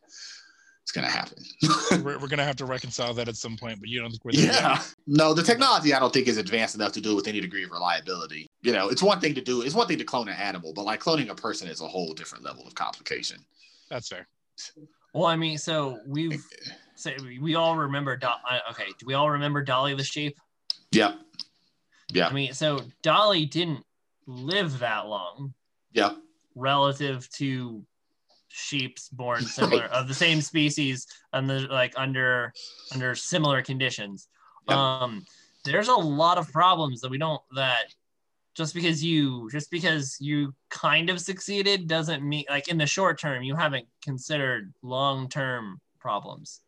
it's 0.82 0.92
gonna 0.92 1.08
happen. 1.08 1.42
we're, 2.04 2.18
we're, 2.18 2.28
gonna 2.28 2.44
have 2.44 2.56
to 2.56 2.66
reconcile 2.66 3.14
that 3.14 3.28
at 3.28 3.36
some 3.36 3.56
point, 3.56 3.80
but 3.80 3.88
you 3.88 4.00
don't 4.00 4.10
think 4.10 4.24
we're 4.24 4.32
Yeah. 4.32 4.72
Yet? 4.72 4.94
No, 5.06 5.32
the 5.32 5.42
technology 5.42 5.94
I 5.94 6.00
don't 6.00 6.12
think 6.12 6.28
is 6.28 6.36
advanced 6.36 6.74
enough 6.74 6.92
to 6.92 7.00
do 7.00 7.12
it 7.12 7.14
with 7.14 7.28
any 7.28 7.40
degree 7.40 7.64
of 7.64 7.70
reliability. 7.70 8.46
You 8.60 8.72
know, 8.72 8.88
it's 8.88 9.02
one 9.02 9.20
thing 9.20 9.34
to 9.36 9.40
do, 9.40 9.62
it's 9.62 9.74
one 9.74 9.86
thing 9.86 9.98
to 9.98 10.04
clone 10.04 10.28
an 10.28 10.34
animal, 10.34 10.74
but 10.74 10.84
like 10.84 11.00
cloning 11.00 11.30
a 11.30 11.34
person 11.34 11.68
is 11.68 11.80
a 11.80 11.88
whole 11.88 12.12
different 12.12 12.44
level 12.44 12.66
of 12.66 12.74
complication. 12.74 13.38
That's 13.88 14.08
fair. 14.08 14.26
Well, 15.14 15.26
I 15.26 15.36
mean, 15.36 15.58
so 15.58 16.00
we've 16.06 16.44
so 16.94 17.10
we 17.40 17.54
all 17.54 17.76
remember. 17.76 18.16
Do- 18.16 18.26
uh, 18.26 18.58
okay, 18.70 18.86
do 18.98 19.06
we 19.06 19.14
all 19.14 19.30
remember 19.30 19.62
Dolly 19.62 19.94
the 19.94 20.04
sheep? 20.04 20.36
Yeah. 20.92 21.14
Yeah. 22.12 22.28
I 22.28 22.32
mean, 22.32 22.52
so 22.52 22.80
Dolly 23.02 23.46
didn't 23.46 23.84
live 24.26 24.78
that 24.80 25.06
long. 25.06 25.54
Yeah. 25.92 26.14
Relative 26.54 27.28
to 27.32 27.84
sheep's 28.48 29.08
born 29.08 29.42
similar 29.46 29.82
right. 29.82 29.90
of 29.90 30.08
the 30.08 30.14
same 30.14 30.40
species 30.40 31.06
and 31.32 31.48
the 31.48 31.60
like 31.60 31.94
under 31.96 32.52
under 32.92 33.14
similar 33.14 33.62
conditions. 33.62 34.28
Um, 34.68 35.24
there's 35.64 35.88
a 35.88 35.94
lot 35.94 36.38
of 36.38 36.52
problems 36.52 37.00
that 37.00 37.10
we 37.10 37.18
don't 37.18 37.42
that 37.56 37.92
just 38.54 38.74
because 38.74 39.02
you 39.02 39.48
just 39.50 39.70
because 39.70 40.16
you 40.20 40.54
kind 40.70 41.10
of 41.10 41.20
succeeded 41.20 41.86
doesn't 41.86 42.22
mean 42.22 42.44
like 42.48 42.68
in 42.68 42.78
the 42.78 42.86
short 42.86 43.18
term 43.18 43.42
you 43.42 43.54
haven't 43.54 43.86
considered 44.02 44.72
long 44.82 45.28
term 45.28 45.80
problems. 45.98 46.60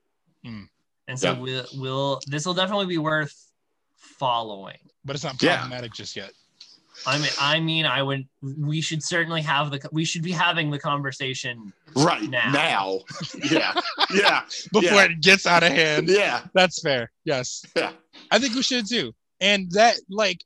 Mm. 0.46 0.68
And 1.08 1.18
so 1.18 1.32
yeah. 1.32 1.38
we'll, 1.40 1.66
we'll 1.74 2.20
this 2.26 2.46
will 2.46 2.54
definitely 2.54 2.86
be 2.86 2.98
worth 2.98 3.34
following. 3.96 4.78
But 5.04 5.16
it's 5.16 5.24
not 5.24 5.38
problematic 5.38 5.90
yeah. 5.90 5.96
just 5.96 6.16
yet. 6.16 6.32
I 7.06 7.18
mean, 7.18 7.30
I 7.40 7.60
mean, 7.60 7.86
I 7.86 8.02
would. 8.02 8.28
We 8.42 8.80
should 8.80 9.02
certainly 9.02 9.42
have 9.42 9.70
the. 9.70 9.80
We 9.90 10.04
should 10.04 10.22
be 10.22 10.30
having 10.30 10.70
the 10.70 10.78
conversation 10.78 11.72
right 11.96 12.28
now. 12.28 12.50
Now, 12.52 13.00
yeah, 13.50 13.74
yeah. 14.14 14.42
Before 14.72 14.98
yeah. 14.98 15.04
it 15.04 15.20
gets 15.20 15.46
out 15.46 15.62
of 15.62 15.72
hand. 15.72 16.08
Yeah, 16.08 16.42
that's 16.54 16.80
fair. 16.80 17.10
Yes. 17.24 17.64
Yeah, 17.74 17.92
I 18.30 18.38
think 18.38 18.54
we 18.54 18.62
should 18.62 18.88
too. 18.88 19.12
And 19.40 19.70
that, 19.72 19.96
like, 20.08 20.44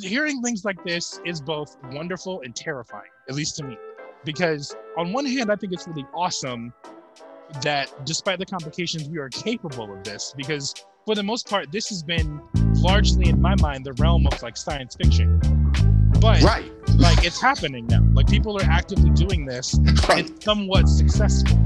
hearing 0.00 0.42
things 0.42 0.64
like 0.64 0.82
this 0.84 1.20
is 1.24 1.40
both 1.40 1.76
wonderful 1.92 2.42
and 2.42 2.54
terrifying, 2.54 3.10
at 3.28 3.34
least 3.34 3.56
to 3.56 3.64
me, 3.64 3.76
because 4.24 4.74
on 4.96 5.12
one 5.12 5.26
hand, 5.26 5.50
I 5.50 5.56
think 5.56 5.72
it's 5.72 5.86
really 5.88 6.06
awesome 6.14 6.72
that 7.62 8.06
despite 8.06 8.38
the 8.38 8.46
complications, 8.46 9.08
we 9.08 9.18
are 9.18 9.28
capable 9.28 9.92
of 9.92 10.04
this 10.04 10.32
because 10.36 10.74
for 11.04 11.14
the 11.14 11.22
most 11.22 11.48
part, 11.48 11.72
this 11.72 11.88
has 11.88 12.02
been 12.02 12.40
largely 12.76 13.28
in 13.28 13.40
my 13.40 13.54
mind 13.56 13.84
the 13.84 13.92
realm 13.94 14.26
of 14.26 14.42
like 14.42 14.56
science 14.56 14.94
fiction. 14.94 15.40
But 16.20 16.42
right. 16.42 16.70
like 16.96 17.24
it's 17.24 17.40
happening 17.40 17.86
now. 17.86 18.02
Like 18.12 18.28
people 18.28 18.56
are 18.58 18.64
actively 18.70 19.10
doing 19.10 19.46
this. 19.46 19.78
Right. 20.08 20.26
It's 20.30 20.44
somewhat 20.44 20.88
successful. 20.88 21.58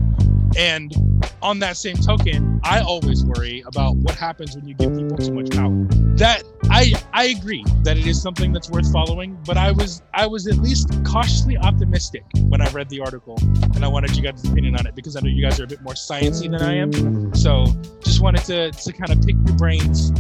And 0.57 0.95
on 1.43 1.59
that 1.59 1.77
same 1.77 1.97
token, 1.97 2.61
I 2.63 2.81
always 2.81 3.25
worry 3.25 3.65
about 3.67 3.97
what 3.97 4.15
happens 4.15 4.55
when 4.55 4.67
you 4.69 4.75
give 4.75 4.95
people 4.97 5.17
too 5.19 5.33
much 5.33 5.51
power. 5.51 6.04
That 6.17 6.45
I 6.71 6.93
I 7.13 7.25
agree 7.27 7.65
that 7.83 7.99
it 7.99 8.07
is 8.07 8.23
something 8.23 8.53
that's 8.53 8.71
worth 8.71 8.91
following, 8.93 9.37
but 9.45 9.57
I 9.57 9.73
was 9.73 10.03
I 10.15 10.27
was 10.27 10.47
at 10.47 10.59
least 10.59 10.89
cautiously 11.05 11.57
optimistic 11.57 12.25
when 12.49 12.61
I 12.61 12.71
read 12.71 12.89
the 12.89 13.01
article, 13.01 13.37
and 13.75 13.85
I 13.85 13.89
wanted 13.89 14.17
you 14.17 14.23
guys' 14.23 14.45
opinion 14.45 14.77
on 14.77 14.87
it 14.87 14.95
because 14.95 15.17
I 15.17 15.21
know 15.21 15.29
you 15.29 15.43
guys 15.43 15.59
are 15.61 15.65
a 15.65 15.67
bit 15.67 15.83
more 15.83 15.95
sciencey 15.95 16.51
than 16.51 16.63
I 16.63 16.77
am. 16.77 17.35
So 17.35 17.67
just 18.01 18.21
wanted 18.21 18.45
to 18.45 18.71
to 18.71 18.93
kind 18.93 19.11
of 19.11 19.27
pick 19.27 19.35
your 19.45 19.57
brains, 19.57 20.13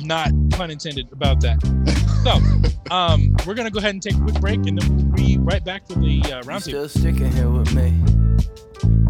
not 0.00 0.32
pun 0.50 0.70
intended 0.70 1.12
about 1.12 1.40
that. 1.42 1.60
So 2.24 2.94
um, 2.94 3.36
we're 3.46 3.54
gonna 3.54 3.70
go 3.70 3.80
ahead 3.80 3.92
and 3.92 4.02
take 4.02 4.14
a 4.14 4.20
quick 4.20 4.40
break, 4.40 4.66
and 4.66 4.80
then 4.80 4.96
we'll 4.96 5.14
be 5.14 5.36
right 5.38 5.64
back 5.64 5.86
for 5.86 5.98
the 5.98 6.22
uh, 6.22 6.42
roundtable. 6.44 6.62
Still 6.62 6.88
sticking 6.88 7.32
here 7.32 7.50
with 7.50 7.74
me. 7.74 7.92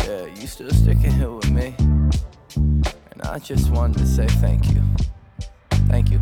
Yeah, 0.05 0.27
you 0.27 0.47
still 0.49 0.71
sticking 0.71 1.13
here 1.13 1.31
with 1.31 1.51
me. 1.51 1.75
And 2.57 3.23
I 3.23 3.39
just 3.39 3.71
wanted 3.71 3.99
to 3.99 4.07
say 4.07 4.27
thank 4.27 4.67
you. 4.75 4.83
Thank 5.89 6.11
you. 6.11 6.19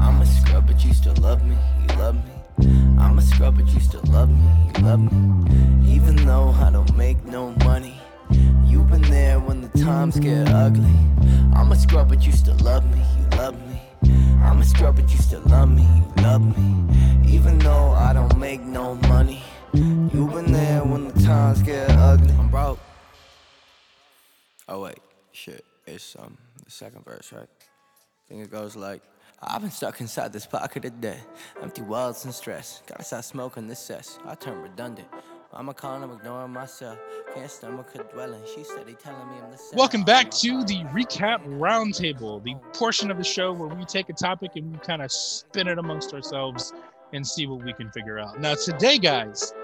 I'm 0.00 0.20
a 0.20 0.26
scrub, 0.26 0.66
but 0.66 0.84
you 0.84 0.92
still 0.94 1.14
love 1.16 1.42
me. 1.44 1.56
You 1.88 1.96
love 1.96 2.14
me. 2.14 2.32
I'm 2.98 3.18
a 3.18 3.22
scrub, 3.22 3.56
but 3.56 3.68
you 3.68 3.80
still 3.80 4.02
love 4.08 4.30
me. 4.30 4.70
You 4.76 4.84
love 4.84 5.00
me. 5.00 5.90
Even 5.92 6.16
though 6.16 6.50
I 6.50 6.70
don't 6.70 6.96
make 6.96 7.24
no 7.24 7.50
money. 7.64 8.00
You've 8.64 8.88
been 8.90 9.02
there 9.02 9.38
when 9.40 9.62
the 9.62 9.68
times 9.78 10.18
get 10.18 10.48
ugly. 10.48 10.96
I'm 11.54 11.72
a 11.72 11.76
scrub, 11.76 12.08
but 12.08 12.24
you 12.26 12.32
still 12.32 12.56
love 12.56 12.84
me. 12.92 13.02
You 13.18 13.38
love 13.38 13.54
me. 13.68 13.80
I'm 14.42 14.60
a 14.60 14.64
scrub, 14.64 14.96
but 14.96 15.10
you 15.10 15.18
still 15.18 15.42
love 15.46 15.70
me. 15.70 15.82
You 15.82 16.22
love 16.22 16.56
me. 16.56 16.84
Even 17.26 17.58
though 17.58 17.90
I 17.92 18.12
don't 18.12 18.38
make 18.38 18.60
no 18.60 18.94
money. 19.08 19.42
You've 19.72 20.32
been 20.32 20.52
there 20.52 20.82
when 20.84 21.08
the 21.08 21.22
times 21.22 21.62
get 21.62 21.90
ugly. 21.90 22.32
I'm 22.34 22.48
broke. 22.48 22.78
Oh 24.68 24.82
wait, 24.82 24.98
shit. 25.32 25.64
It's 25.86 26.16
um 26.18 26.36
the 26.64 26.70
second 26.70 27.04
verse, 27.04 27.32
right? 27.32 27.48
Think 28.28 28.42
it 28.42 28.50
goes 28.50 28.74
like 28.74 29.02
I've 29.40 29.60
been 29.60 29.70
stuck 29.70 30.00
inside 30.00 30.32
this 30.32 30.46
pocket 30.46 30.84
of 30.84 31.00
death. 31.00 31.24
Empty 31.62 31.82
walls 31.82 32.24
and 32.24 32.34
stress. 32.34 32.82
Gotta 32.86 33.04
stop 33.04 33.22
smoking 33.22 33.68
this 33.68 33.78
cess. 33.78 34.18
I 34.26 34.34
turn 34.34 34.60
redundant. 34.60 35.06
I'm 35.52 35.68
a 35.68 35.74
con, 35.74 36.02
I'm 36.02 36.10
ignoring 36.10 36.52
myself. 36.52 36.98
Can't 37.34 37.48
stomach 37.48 37.92
her 37.96 38.02
dwelling. 38.02 38.42
She 38.52 38.64
steady 38.64 38.94
telling 38.94 39.28
me 39.28 39.36
I'm 39.42 39.52
the 39.52 39.56
same. 39.56 39.76
Welcome 39.76 40.02
back 40.02 40.30
to 40.32 40.64
the 40.64 40.82
recap 40.92 41.46
roundtable, 41.46 42.42
the 42.42 42.56
portion 42.76 43.12
of 43.12 43.16
the 43.16 43.24
show 43.24 43.52
where 43.52 43.68
we 43.68 43.84
take 43.84 44.08
a 44.08 44.12
topic 44.12 44.56
and 44.56 44.72
we 44.72 44.78
kind 44.78 45.02
of 45.02 45.12
spin 45.12 45.68
it 45.68 45.78
amongst 45.78 46.12
ourselves 46.12 46.72
and 47.12 47.24
see 47.24 47.46
what 47.46 47.64
we 47.64 47.72
can 47.74 47.92
figure 47.92 48.18
out. 48.18 48.40
Now, 48.40 48.54
today, 48.54 48.98
guys, 48.98 49.54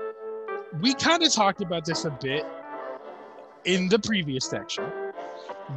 we 0.80 0.94
kind 0.94 1.24
of 1.24 1.32
talked 1.32 1.60
about 1.60 1.84
this 1.84 2.04
a 2.04 2.10
bit 2.10 2.46
in 3.64 3.88
the 3.88 3.98
previous 3.98 4.48
section, 4.48 4.84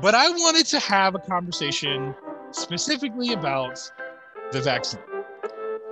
but 0.01 0.13
I 0.13 0.29
wanted 0.29 0.67
to 0.67 0.79
have 0.79 1.15
a 1.15 1.19
conversation 1.19 2.13
specifically 2.55 3.33
about 3.33 3.79
the 4.51 4.61
vaccine. 4.61 5.01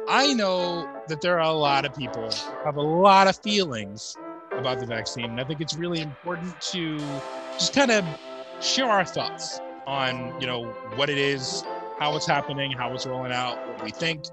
I 0.07 0.33
know 0.33 0.89
that 1.07 1.21
there 1.21 1.39
are 1.39 1.49
a 1.49 1.51
lot 1.51 1.85
of 1.85 1.95
people 1.95 2.29
have 2.63 2.77
a 2.77 2.81
lot 2.81 3.27
of 3.27 3.37
feelings 3.37 4.17
about 4.51 4.79
the 4.79 4.85
vaccine, 4.85 5.25
and 5.25 5.39
I 5.39 5.43
think 5.43 5.61
it's 5.61 5.75
really 5.75 6.01
important 6.01 6.59
to 6.61 6.99
just 7.53 7.73
kind 7.73 7.91
of 7.91 8.05
share 8.61 8.89
our 8.89 9.05
thoughts 9.05 9.59
on, 9.87 10.39
you 10.39 10.47
know, 10.47 10.65
what 10.95 11.09
it 11.09 11.17
is, 11.17 11.63
how 11.99 12.15
it's 12.15 12.27
happening, 12.27 12.71
how 12.71 12.93
it's 12.93 13.05
rolling 13.05 13.31
out, 13.31 13.57
what 13.67 13.83
we 13.83 13.91
think, 13.91 14.25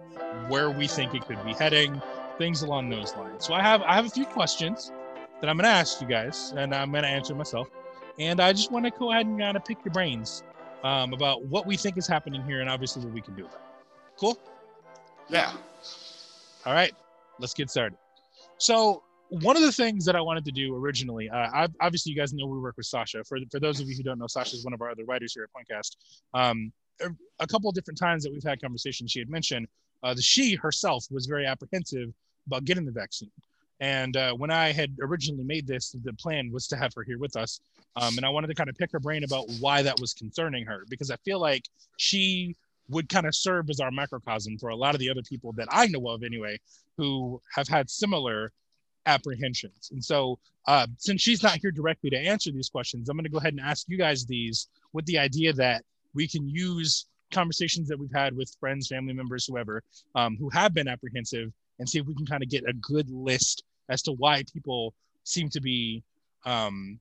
where 0.48 0.70
we 0.70 0.86
think 0.86 1.14
it 1.14 1.24
could 1.26 1.42
be 1.44 1.52
heading, 1.52 2.00
things 2.38 2.62
along 2.62 2.90
those 2.90 3.14
lines. 3.16 3.44
So 3.44 3.54
I 3.54 3.62
have 3.62 3.82
I 3.82 3.94
have 3.94 4.06
a 4.06 4.10
few 4.10 4.24
questions 4.24 4.92
that 5.40 5.48
I'm 5.48 5.56
going 5.56 5.64
to 5.64 5.70
ask 5.70 6.00
you 6.00 6.06
guys, 6.06 6.52
and 6.56 6.74
I'm 6.74 6.90
going 6.90 7.02
to 7.02 7.08
answer 7.08 7.34
myself. 7.34 7.68
And 8.18 8.40
I 8.40 8.52
just 8.52 8.70
want 8.70 8.84
to 8.84 8.90
go 8.90 9.10
ahead 9.10 9.26
and 9.26 9.38
kind 9.38 9.56
of 9.56 9.64
pick 9.64 9.78
your 9.84 9.92
brains 9.92 10.42
um, 10.84 11.12
about 11.12 11.44
what 11.46 11.66
we 11.66 11.76
think 11.76 11.96
is 11.96 12.06
happening 12.06 12.42
here, 12.42 12.60
and 12.60 12.70
obviously 12.70 13.04
what 13.04 13.12
we 13.12 13.20
can 13.20 13.34
do 13.34 13.44
about 13.44 13.54
it. 13.54 13.60
Cool. 14.18 14.38
Yeah. 15.28 15.52
All 16.66 16.72
right. 16.72 16.92
Let's 17.38 17.54
get 17.54 17.70
started. 17.70 17.96
So 18.58 19.02
one 19.30 19.56
of 19.56 19.62
the 19.62 19.72
things 19.72 20.04
that 20.04 20.16
I 20.16 20.20
wanted 20.20 20.44
to 20.44 20.52
do 20.52 20.76
originally, 20.76 21.30
uh, 21.30 21.36
I, 21.36 21.68
obviously 21.80 22.12
you 22.12 22.18
guys 22.18 22.32
know 22.32 22.46
we 22.46 22.58
work 22.58 22.76
with 22.76 22.86
Sasha. 22.86 23.24
For 23.24 23.38
for 23.50 23.60
those 23.60 23.80
of 23.80 23.88
you 23.88 23.96
who 23.96 24.02
don't 24.02 24.18
know, 24.18 24.26
Sasha 24.26 24.56
is 24.56 24.64
one 24.64 24.74
of 24.74 24.82
our 24.82 24.90
other 24.90 25.04
writers 25.04 25.32
here 25.34 25.44
at 25.44 25.50
Pointcast. 25.54 25.96
Um, 26.34 26.72
a 27.38 27.46
couple 27.46 27.70
of 27.70 27.74
different 27.74 27.98
times 27.98 28.22
that 28.24 28.32
we've 28.32 28.42
had 28.42 28.60
conversations, 28.60 29.10
she 29.10 29.20
had 29.20 29.30
mentioned 29.30 29.66
uh, 30.02 30.12
that 30.12 30.22
she 30.22 30.54
herself 30.54 31.06
was 31.10 31.26
very 31.26 31.46
apprehensive 31.46 32.12
about 32.46 32.64
getting 32.64 32.84
the 32.84 32.92
vaccine. 32.92 33.30
And 33.80 34.16
uh, 34.16 34.34
when 34.34 34.50
I 34.50 34.72
had 34.72 34.96
originally 35.00 35.44
made 35.44 35.66
this, 35.66 35.96
the 36.04 36.12
plan 36.12 36.52
was 36.52 36.68
to 36.68 36.76
have 36.76 36.92
her 36.94 37.02
here 37.02 37.18
with 37.18 37.36
us. 37.36 37.60
Um, 37.96 38.16
and 38.18 38.26
I 38.26 38.28
wanted 38.28 38.48
to 38.48 38.54
kind 38.54 38.68
of 38.68 38.76
pick 38.76 38.92
her 38.92 39.00
brain 39.00 39.24
about 39.24 39.50
why 39.58 39.82
that 39.82 39.98
was 39.98 40.12
concerning 40.12 40.66
her, 40.66 40.84
because 40.88 41.10
I 41.10 41.16
feel 41.24 41.40
like 41.40 41.64
she 41.96 42.56
would 42.88 43.08
kind 43.08 43.26
of 43.26 43.34
serve 43.34 43.70
as 43.70 43.80
our 43.80 43.90
microcosm 43.90 44.58
for 44.58 44.68
a 44.68 44.76
lot 44.76 44.94
of 44.94 45.00
the 45.00 45.08
other 45.08 45.22
people 45.22 45.52
that 45.52 45.68
I 45.70 45.86
know 45.86 46.08
of 46.08 46.22
anyway, 46.22 46.58
who 46.96 47.40
have 47.54 47.68
had 47.68 47.88
similar 47.88 48.52
apprehensions. 49.06 49.90
And 49.92 50.04
so, 50.04 50.38
uh, 50.66 50.86
since 50.98 51.22
she's 51.22 51.42
not 51.42 51.58
here 51.58 51.70
directly 51.70 52.10
to 52.10 52.18
answer 52.18 52.52
these 52.52 52.68
questions, 52.68 53.08
I'm 53.08 53.16
going 53.16 53.24
to 53.24 53.30
go 53.30 53.38
ahead 53.38 53.54
and 53.54 53.62
ask 53.62 53.88
you 53.88 53.96
guys 53.96 54.26
these 54.26 54.68
with 54.92 55.06
the 55.06 55.18
idea 55.18 55.52
that 55.54 55.84
we 56.14 56.28
can 56.28 56.48
use 56.48 57.06
conversations 57.30 57.88
that 57.88 57.98
we've 57.98 58.12
had 58.12 58.36
with 58.36 58.54
friends, 58.60 58.88
family 58.88 59.14
members, 59.14 59.46
whoever, 59.46 59.82
um, 60.16 60.36
who 60.36 60.50
have 60.50 60.74
been 60.74 60.88
apprehensive, 60.88 61.52
and 61.78 61.88
see 61.88 61.98
if 61.98 62.06
we 62.06 62.14
can 62.14 62.26
kind 62.26 62.42
of 62.42 62.50
get 62.50 62.68
a 62.68 62.72
good 62.74 63.08
list 63.08 63.64
as 63.90 64.02
to 64.02 64.12
why 64.12 64.42
people 64.52 64.94
seem 65.24 65.48
to 65.50 65.60
be 65.60 66.02
um, 66.46 66.98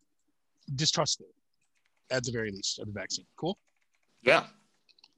distrustful, 0.76 1.28
at 2.12 2.24
the 2.24 2.32
very 2.32 2.52
least, 2.52 2.80
of 2.80 2.88
the 2.88 2.92
vaccine. 2.92 3.26
Cool. 3.38 3.58
Yeah. 4.24 4.46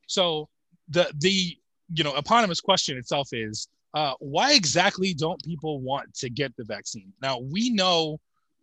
So 0.07 0.49
the 0.89 1.11
the 1.19 1.57
you 1.93 2.03
know 2.03 2.15
eponymous 2.15 2.61
question 2.61 2.97
itself 2.97 3.29
is 3.31 3.67
uh, 3.93 4.13
why 4.19 4.53
exactly 4.53 5.13
don't 5.13 5.41
people 5.43 5.81
want 5.81 6.13
to 6.15 6.29
get 6.29 6.55
the 6.55 6.63
vaccine? 6.63 7.11
Now 7.21 7.39
we 7.39 7.69
know 7.69 8.19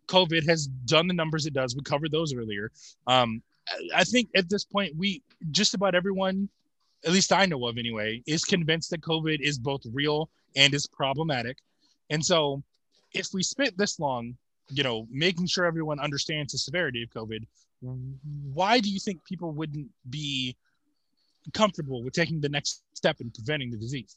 COVID 0.09 0.47
has 0.49 0.67
done 0.67 1.07
the 1.07 1.15
numbers 1.15 1.47
it 1.47 1.53
does. 1.53 1.77
We 1.77 1.83
covered 1.83 2.11
those 2.11 2.35
earlier. 2.35 2.71
Um, 3.07 3.43
I 3.95 4.05
think 4.05 4.29
at 4.35 4.49
this 4.49 4.65
point, 4.65 4.95
we 4.97 5.23
just 5.51 5.75
about 5.75 5.95
everyone, 5.95 6.49
at 7.05 7.13
least 7.13 7.33
I 7.33 7.47
know 7.47 7.67
of 7.67 7.79
anyway, 7.79 8.23
is 8.27 8.45
convinced 8.45 8.91
that 8.91 9.03
COVID 9.03 9.41
is 9.41 9.59
both 9.59 9.83
real 9.93 10.31
and 10.57 10.73
is 10.75 10.87
problematic. 10.87 11.59
And 12.11 12.25
so, 12.25 12.63
if 13.13 13.29
we 13.33 13.43
spent 13.43 13.77
this 13.77 13.99
long, 13.99 14.37
you 14.71 14.83
know, 14.83 15.07
making 15.11 15.47
sure 15.47 15.65
everyone 15.65 15.99
understands 15.99 16.53
the 16.53 16.59
severity 16.59 17.03
of 17.03 17.11
COVID, 17.11 17.47
why 18.53 18.81
do 18.81 18.91
you 18.91 18.99
think 18.99 19.25
people 19.25 19.53
wouldn't 19.53 19.89
be 20.11 20.57
comfortable 21.55 22.03
with 22.03 22.13
taking 22.13 22.41
the 22.41 22.49
next 22.49 22.83
step 22.95 23.21
in 23.21 23.31
preventing 23.31 23.71
the 23.71 23.79
disease? 23.79 24.17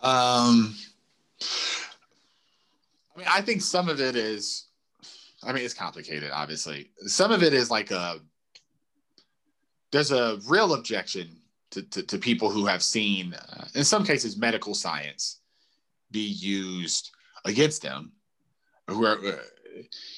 Um, 0.00 0.74
I 3.14 3.18
mean, 3.18 3.26
I 3.30 3.40
think 3.40 3.62
some 3.62 3.88
of 3.88 4.00
it 4.00 4.16
is, 4.16 4.66
I 5.42 5.52
mean, 5.52 5.64
it's 5.64 5.74
complicated, 5.74 6.30
obviously. 6.32 6.90
Some 7.06 7.32
of 7.32 7.42
it 7.42 7.52
is 7.54 7.70
like 7.70 7.90
a, 7.90 8.20
there's 9.92 10.12
a 10.12 10.38
real 10.48 10.74
objection 10.74 11.28
to, 11.70 11.82
to, 11.82 12.02
to 12.02 12.18
people 12.18 12.50
who 12.50 12.66
have 12.66 12.82
seen, 12.82 13.34
uh, 13.34 13.66
in 13.74 13.84
some 13.84 14.04
cases, 14.04 14.36
medical 14.36 14.74
science 14.74 15.40
be 16.10 16.20
used 16.20 17.10
against 17.44 17.82
them. 17.82 18.12
Who 18.88 19.04
are, 19.04 19.18
uh, 19.18 19.36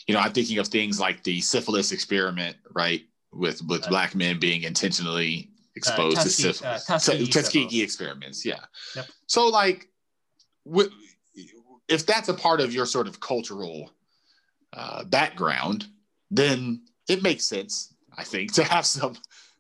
you 0.07 0.15
know, 0.15 0.21
I'm 0.21 0.33
thinking 0.33 0.59
of 0.59 0.69
things 0.69 1.01
like 1.01 1.23
the 1.23 1.41
syphilis 1.41 1.93
experiment, 1.93 2.57
right? 2.75 3.03
With 3.33 3.63
with 3.65 3.85
uh, 3.87 3.89
black 3.89 4.15
men 4.15 4.39
being 4.39 4.63
intentionally 4.63 5.51
exposed 5.75 6.19
uh, 6.19 6.23
to 6.23 6.29
syphilis. 6.29 6.89
Uh, 6.91 6.99
Tuskegee, 6.99 7.27
Tuskegee 7.27 7.83
experiments, 7.83 8.45
yeah. 8.45 8.61
Yep. 8.97 9.07
So, 9.27 9.49
like, 9.49 9.89
if 11.89 12.05
that's 12.07 12.29
a 12.29 12.35
part 12.35 12.61
of 12.61 12.75
your 12.75 12.87
sort 12.87 13.09
of 13.09 13.21
cultural 13.21 13.91
uh, 14.73 15.05
background, 15.05 15.87
then 16.31 16.83
it 17.09 17.23
makes 17.23 17.45
sense, 17.45 17.95
I 18.17 18.25
think, 18.25 18.53
to 18.55 18.65
have 18.65 18.85
some 18.85 19.17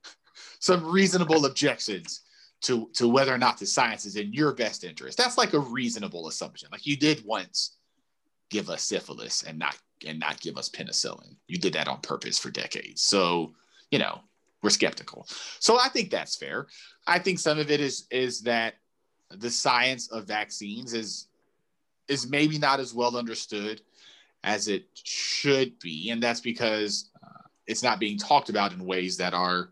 some 0.60 0.84
reasonable 0.84 1.46
objections 1.46 2.22
to 2.62 2.90
to 2.94 3.08
whether 3.08 3.32
or 3.32 3.38
not 3.38 3.58
the 3.58 3.66
science 3.66 4.04
is 4.04 4.16
in 4.16 4.32
your 4.32 4.52
best 4.52 4.84
interest. 4.84 5.18
That's 5.18 5.38
like 5.38 5.52
a 5.52 5.60
reasonable 5.60 6.28
assumption. 6.28 6.68
Like 6.72 6.86
you 6.86 6.96
did 6.96 7.24
once 7.24 7.76
give 8.50 8.70
us 8.70 8.82
syphilis 8.82 9.42
and 9.42 9.58
not 9.58 9.76
and 10.06 10.18
not 10.18 10.40
give 10.40 10.56
us 10.56 10.68
penicillin. 10.68 11.36
You 11.46 11.58
did 11.58 11.72
that 11.74 11.88
on 11.88 12.00
purpose 12.00 12.38
for 12.38 12.50
decades. 12.50 13.02
So, 13.02 13.54
you 13.90 13.98
know, 13.98 14.20
we're 14.62 14.70
skeptical. 14.70 15.26
So 15.60 15.78
I 15.78 15.88
think 15.88 16.10
that's 16.10 16.36
fair. 16.36 16.66
I 17.06 17.18
think 17.18 17.38
some 17.38 17.58
of 17.58 17.70
it 17.70 17.80
is 17.80 18.06
is 18.10 18.40
that 18.42 18.74
the 19.30 19.50
science 19.50 20.10
of 20.10 20.26
vaccines 20.26 20.94
is 20.94 21.28
is 22.08 22.28
maybe 22.28 22.58
not 22.58 22.80
as 22.80 22.94
well 22.94 23.16
understood 23.16 23.82
as 24.44 24.68
it 24.68 24.86
should 24.94 25.78
be, 25.78 26.10
and 26.10 26.22
that's 26.22 26.40
because 26.40 27.10
uh, 27.22 27.42
it's 27.66 27.82
not 27.82 28.00
being 28.00 28.18
talked 28.18 28.48
about 28.48 28.72
in 28.72 28.84
ways 28.84 29.16
that 29.18 29.34
are 29.34 29.70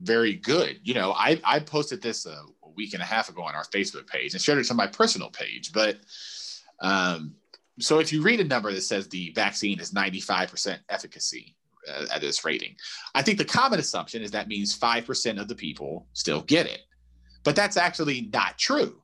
very 0.00 0.34
good. 0.34 0.80
You 0.82 0.94
know, 0.94 1.12
I 1.12 1.40
I 1.44 1.60
posted 1.60 2.02
this 2.02 2.26
a, 2.26 2.42
a 2.62 2.70
week 2.74 2.94
and 2.94 3.02
a 3.02 3.06
half 3.06 3.28
ago 3.28 3.42
on 3.42 3.54
our 3.54 3.64
Facebook 3.64 4.06
page 4.06 4.34
and 4.34 4.42
shared 4.42 4.58
it 4.58 4.64
to 4.64 4.74
my 4.74 4.86
personal 4.86 5.30
page, 5.30 5.72
but 5.72 5.98
um, 6.80 7.34
so 7.78 7.98
if 7.98 8.12
you 8.12 8.22
read 8.22 8.40
a 8.40 8.44
number 8.44 8.72
that 8.72 8.82
says 8.82 9.08
the 9.08 9.32
vaccine 9.34 9.80
is 9.80 9.92
95% 9.92 10.78
efficacy 10.88 11.56
uh, 11.88 12.06
at 12.14 12.20
this 12.20 12.44
rating, 12.44 12.74
I 13.14 13.22
think 13.22 13.38
the 13.38 13.44
common 13.44 13.78
assumption 13.78 14.22
is 14.22 14.30
that 14.30 14.48
means 14.48 14.78
5% 14.78 15.40
of 15.40 15.48
the 15.48 15.54
people 15.54 16.06
still 16.14 16.42
get 16.42 16.66
it. 16.66 16.80
But 17.44 17.54
that's 17.54 17.76
actually 17.76 18.30
not 18.32 18.58
true 18.58 19.02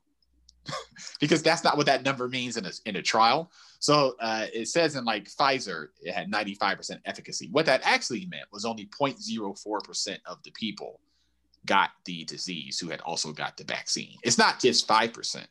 because 1.21 1.43
that's 1.43 1.65
not 1.65 1.77
what 1.77 1.87
that 1.87 2.05
number 2.05 2.29
means 2.29 2.57
in 2.57 2.67
a, 2.67 2.73
in 2.87 2.97
a 2.97 3.03
trial. 3.03 3.51
So 3.79 4.15
uh, 4.21 4.47
it 4.53 4.69
says 4.69 4.97
in 4.97 5.05
like 5.05 5.29
Pfizer, 5.29 5.89
it 6.01 6.13
had 6.13 6.31
95% 6.31 7.01
efficacy. 7.05 7.49
What 7.51 7.67
that 7.67 7.81
actually 7.85 8.27
meant 8.27 8.47
was 8.53 8.65
only 8.65 8.87
0.04% 8.87 10.19
of 10.27 10.43
the 10.43 10.51
people 10.53 11.01
got 11.67 11.91
the 12.05 12.25
disease 12.25 12.79
who 12.79 12.89
had 12.89 13.01
also 13.03 13.33
got 13.33 13.57
the 13.57 13.65
vaccine. 13.65 14.17
It's 14.23 14.39
not 14.39 14.61
just 14.61 14.89
5%. 14.89 15.47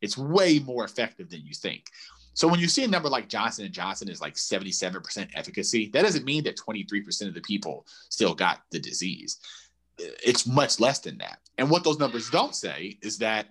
It's 0.00 0.16
way 0.16 0.58
more 0.60 0.84
effective 0.84 1.28
than 1.30 1.42
you 1.44 1.54
think. 1.54 1.86
So 2.34 2.48
when 2.48 2.60
you 2.60 2.68
see 2.68 2.84
a 2.84 2.88
number 2.88 3.08
like 3.08 3.28
Johnson 3.28 3.64
and 3.64 3.74
Johnson 3.74 4.08
is 4.08 4.20
like 4.20 4.34
77% 4.34 5.28
efficacy, 5.34 5.90
that 5.92 6.02
doesn't 6.02 6.24
mean 6.24 6.44
that 6.44 6.56
23% 6.56 7.28
of 7.28 7.34
the 7.34 7.40
people 7.40 7.86
still 8.08 8.34
got 8.34 8.62
the 8.70 8.78
disease. 8.78 9.38
It's 9.98 10.46
much 10.46 10.80
less 10.80 11.00
than 11.00 11.18
that. 11.18 11.40
And 11.58 11.68
what 11.68 11.84
those 11.84 11.98
numbers 11.98 12.30
don't 12.30 12.54
say 12.54 12.98
is 13.02 13.18
that 13.18 13.48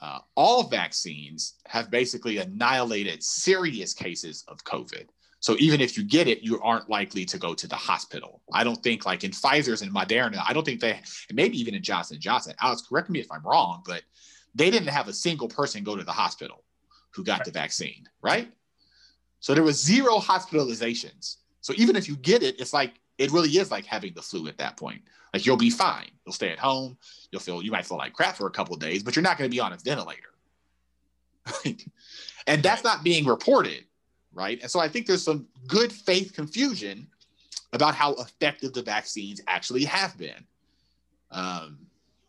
uh, 0.00 0.20
all 0.34 0.64
vaccines 0.64 1.54
have 1.66 1.90
basically 1.90 2.38
annihilated 2.38 3.22
serious 3.22 3.92
cases 3.92 4.44
of 4.48 4.64
COVID. 4.64 5.06
So 5.40 5.56
even 5.58 5.80
if 5.80 5.96
you 5.96 6.04
get 6.04 6.28
it, 6.28 6.42
you 6.42 6.60
aren't 6.60 6.90
likely 6.90 7.24
to 7.24 7.38
go 7.38 7.54
to 7.54 7.66
the 7.66 7.76
hospital. 7.76 8.42
I 8.52 8.62
don't 8.62 8.82
think 8.82 9.06
like 9.06 9.24
in 9.24 9.30
Pfizer's 9.30 9.82
and 9.82 9.92
Moderna, 9.94 10.42
I 10.46 10.52
don't 10.52 10.64
think 10.64 10.80
they, 10.80 11.00
maybe 11.32 11.58
even 11.58 11.74
in 11.74 11.82
Johnson 11.82 12.18
Johnson. 12.20 12.54
Alex, 12.60 12.82
correct 12.86 13.08
me 13.08 13.20
if 13.20 13.32
I'm 13.32 13.42
wrong, 13.42 13.82
but 13.86 14.02
they 14.54 14.70
didn't 14.70 14.88
have 14.88 15.08
a 15.08 15.12
single 15.12 15.48
person 15.48 15.82
go 15.82 15.96
to 15.96 16.04
the 16.04 16.12
hospital 16.12 16.64
who 17.14 17.24
got 17.24 17.44
the 17.44 17.50
vaccine, 17.50 18.06
right? 18.22 18.52
So 19.40 19.54
there 19.54 19.64
was 19.64 19.82
zero 19.82 20.18
hospitalizations. 20.18 21.36
So 21.62 21.72
even 21.76 21.96
if 21.96 22.06
you 22.06 22.16
get 22.16 22.42
it, 22.42 22.60
it's 22.60 22.74
like 22.74 22.94
it 23.20 23.30
really 23.32 23.50
is 23.50 23.70
like 23.70 23.84
having 23.84 24.14
the 24.14 24.22
flu 24.22 24.48
at 24.48 24.56
that 24.56 24.78
point. 24.78 25.02
Like 25.34 25.44
you'll 25.44 25.58
be 25.58 25.68
fine. 25.68 26.10
You'll 26.24 26.32
stay 26.32 26.50
at 26.50 26.58
home. 26.58 26.96
You'll 27.30 27.42
feel 27.42 27.62
you 27.62 27.70
might 27.70 27.84
feel 27.86 27.98
like 27.98 28.14
crap 28.14 28.34
for 28.34 28.46
a 28.46 28.50
couple 28.50 28.74
of 28.74 28.80
days, 28.80 29.02
but 29.02 29.14
you're 29.14 29.22
not 29.22 29.36
going 29.36 29.48
to 29.48 29.54
be 29.54 29.60
on 29.60 29.74
a 29.74 29.76
ventilator. 29.76 30.30
and 32.46 32.62
that's 32.62 32.82
not 32.82 33.04
being 33.04 33.26
reported, 33.26 33.84
right? 34.32 34.58
And 34.62 34.70
so 34.70 34.80
I 34.80 34.88
think 34.88 35.06
there's 35.06 35.22
some 35.22 35.46
good 35.66 35.92
faith 35.92 36.32
confusion 36.32 37.06
about 37.74 37.94
how 37.94 38.14
effective 38.14 38.72
the 38.72 38.82
vaccines 38.82 39.42
actually 39.46 39.84
have 39.84 40.16
been. 40.16 40.46
Um, 41.30 41.78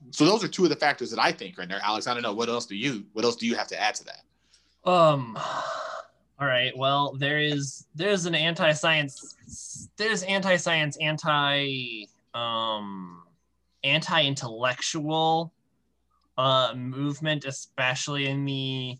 so 0.09 0.25
those 0.25 0.43
are 0.43 0.49
two 0.49 0.63
of 0.63 0.69
the 0.69 0.75
factors 0.75 1.09
that 1.11 1.21
I 1.21 1.31
think 1.31 1.57
right 1.57 1.69
there. 1.69 1.79
Alex, 1.83 2.05
I 2.05 2.13
don't 2.13 2.23
know 2.23 2.33
what 2.33 2.49
else 2.49 2.65
do 2.65 2.75
you 2.75 3.05
what 3.13 3.23
else 3.23 3.37
do 3.37 3.47
you 3.47 3.55
have 3.55 3.67
to 3.67 3.81
add 3.81 3.95
to 3.95 4.03
that? 4.05 4.89
Um 4.91 5.39
all 6.41 6.47
right. 6.47 6.75
Well, 6.75 7.15
there 7.19 7.39
is 7.39 7.85
there's 7.93 8.25
an 8.25 8.33
anti-science 8.33 9.87
there's 9.95 10.23
anti-science 10.23 10.97
anti 10.99 12.05
um 12.33 13.21
anti-intellectual 13.83 15.53
uh 16.39 16.73
movement 16.75 17.45
especially 17.45 18.25
in 18.27 18.43
the 18.45 18.97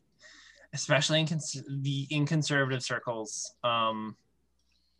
especially 0.74 1.22
in 1.22 1.28
cons- 1.28 1.64
the 1.68 2.06
in 2.12 2.28
conservative 2.28 2.84
circles. 2.84 3.56
Um 3.64 4.16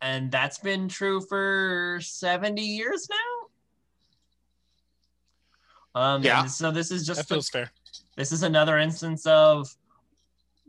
and 0.00 0.32
that's 0.32 0.58
been 0.58 0.88
true 0.88 1.20
for 1.20 2.00
70 2.02 2.60
years 2.60 3.08
now. 5.94 6.00
Um 6.00 6.22
yeah. 6.24 6.46
so 6.46 6.72
this 6.72 6.90
is 6.90 7.06
just 7.06 7.20
that 7.20 7.28
feels 7.28 7.48
fair. 7.48 7.70
This 8.16 8.32
is 8.32 8.42
another 8.42 8.78
instance 8.78 9.26
of 9.26 9.72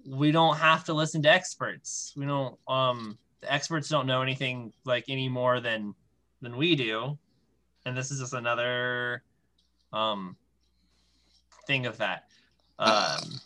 we 0.06 0.32
don't 0.32 0.58
have 0.58 0.84
to 0.86 0.94
listen 0.94 1.22
to 1.24 1.30
experts. 1.30 2.14
We 2.16 2.26
don't 2.26 2.58
um 2.68 3.18
the 3.42 3.52
experts 3.52 3.90
don't 3.90 4.08
know 4.08 4.22
anything 4.22 4.74
like 4.86 5.06
any 5.08 5.30
more 5.30 5.60
than 5.60 5.96
than 6.42 6.58
we 6.58 6.76
do. 6.76 7.18
And 7.86 7.96
this 7.96 8.12
is 8.12 8.20
just 8.20 8.34
another 8.34 9.24
um 9.92 10.36
thing 11.68 11.86
of 11.86 11.98
that. 11.98 12.26
Um 12.80 13.40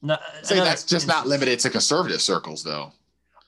no, 0.00 0.16
say 0.42 0.56
that's 0.56 0.84
just 0.84 1.08
not 1.08 1.26
limited 1.26 1.58
to 1.60 1.70
conservative 1.70 2.22
circles 2.22 2.62
though. 2.62 2.92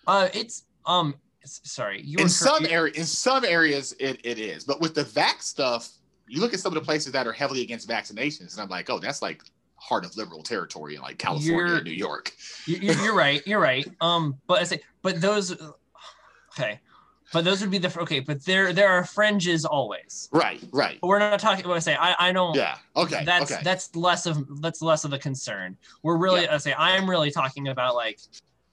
Uh 0.07 0.29
it's 0.35 0.65
um 0.87 1.15
sorry 1.45 2.03
you 2.03 2.19
in 2.19 2.29
some 2.29 2.67
area 2.67 2.93
in 2.95 3.05
some 3.05 3.45
areas 3.45 3.95
it, 3.99 4.21
it 4.25 4.39
is 4.39 4.65
but 4.65 4.81
with 4.81 4.95
the 4.95 5.05
vax 5.05 5.43
stuff 5.43 5.89
you 6.29 6.41
look 6.41 6.53
at 6.53 6.61
some 6.61 6.71
of 6.71 6.75
the 6.75 6.85
places 6.85 7.13
that 7.13 7.27
are 7.27 7.33
heavily 7.33 7.63
against 7.63 7.89
vaccinations 7.89 8.53
and 8.53 8.61
i'm 8.61 8.69
like 8.69 8.91
oh 8.91 8.99
that's 8.99 9.23
like 9.23 9.43
heart 9.81 10.05
of 10.05 10.17
liberal 10.17 10.43
territory 10.43 10.95
in 10.95 11.03
like 11.03 11.19
California 11.19 11.57
You're- 11.57 11.77
and 11.77 11.85
New 11.85 11.93
York. 11.93 12.33
You- 12.67 12.77
You're, 12.77 13.03
you're 13.03 13.15
right. 13.15 13.47
You're 13.47 13.61
right. 13.61 13.87
Um, 14.01 14.39
but 14.47 14.61
I 14.61 14.65
say, 14.65 14.81
but 15.03 15.21
those, 15.21 15.57
okay, 16.53 16.81
but 17.33 17.45
those 17.45 17.61
would 17.61 17.71
be 17.71 17.79
the 17.79 18.01
okay. 18.01 18.21
But 18.21 18.45
there, 18.45 18.73
there 18.73 18.89
are 18.89 19.05
fringes 19.05 19.65
always. 19.65 20.29
Right, 20.33 20.63
right. 20.73 20.99
But 21.01 21.09
we're 21.09 21.19
not 21.19 21.39
talking. 21.39 21.67
What 21.69 21.77
I 21.77 21.81
say, 21.81 21.95
I, 21.95 22.15
I 22.29 22.33
don't. 22.33 22.57
Yeah. 22.57 22.77
Okay. 22.97 23.25
That's 23.25 23.53
okay. 23.53 23.61
that's 23.63 23.95
less 23.95 24.27
of 24.27 24.61
that's 24.61 24.83
less 24.83 25.05
of 25.05 25.13
a 25.13 25.19
concern. 25.19 25.77
We're 26.03 26.17
really, 26.17 26.49
I 26.49 26.57
say, 26.59 26.75
I'm 26.77 27.09
really 27.09 27.31
talking 27.31 27.69
about 27.69 27.95
like, 27.95 28.19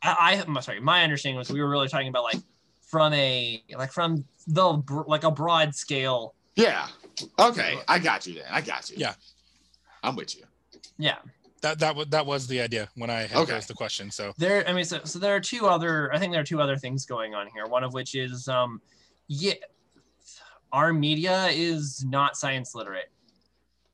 I, 0.01 0.15
I, 0.19 0.33
am 0.35 0.57
sorry, 0.61 0.79
my 0.79 1.03
understanding 1.03 1.37
was 1.37 1.51
we 1.51 1.61
were 1.61 1.69
really 1.69 1.87
talking 1.87 2.07
about 2.07 2.23
like 2.23 2.41
from 2.81 3.13
a 3.13 3.63
like 3.77 3.91
from 3.91 4.23
the 4.47 4.81
like 5.07 5.23
a 5.23 5.31
broad 5.31 5.75
scale. 5.75 6.33
yeah. 6.55 6.87
Okay. 7.39 7.77
I 7.87 7.99
got 7.99 8.25
you 8.25 8.35
then. 8.35 8.45
I 8.49 8.61
got 8.61 8.89
you. 8.89 8.95
Yeah. 8.97 9.13
I'm 10.03 10.15
with 10.15 10.35
you. 10.35 10.43
Yeah, 10.97 11.17
That 11.61 11.79
that 11.79 11.95
was 11.95 12.07
that 12.07 12.25
was 12.25 12.47
the 12.47 12.59
idea 12.61 12.89
when 12.95 13.09
I 13.09 13.21
had 13.21 13.37
Okay. 13.37 13.53
posed 13.53 13.67
the 13.67 13.73
question. 13.73 14.09
So 14.11 14.33
there. 14.37 14.67
I 14.67 14.73
mean, 14.73 14.85
so 14.85 15.01
so 15.03 15.19
there 15.19 15.35
are 15.35 15.39
two 15.39 15.67
other. 15.67 16.13
I 16.13 16.19
think 16.19 16.31
there 16.31 16.41
are 16.41 16.45
two 16.45 16.61
other 16.61 16.77
things 16.77 17.05
going 17.05 17.35
on 17.35 17.47
here. 17.53 17.65
One 17.67 17.83
of 17.83 17.93
which 17.93 18.15
is, 18.15 18.47
um, 18.47 18.81
yeah, 19.27 19.53
our 20.71 20.93
media 20.93 21.47
is 21.47 22.03
not 22.05 22.35
science 22.35 22.73
literate. 22.75 23.11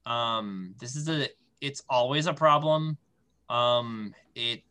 Um, 0.06 0.76
this 0.80 0.96
is 0.96 1.10
a. 1.10 1.28
It's 1.62 1.82
always 1.90 2.26
a 2.28 2.34
problem. 2.34 2.98
Um, 3.50 4.14
it 4.36 4.64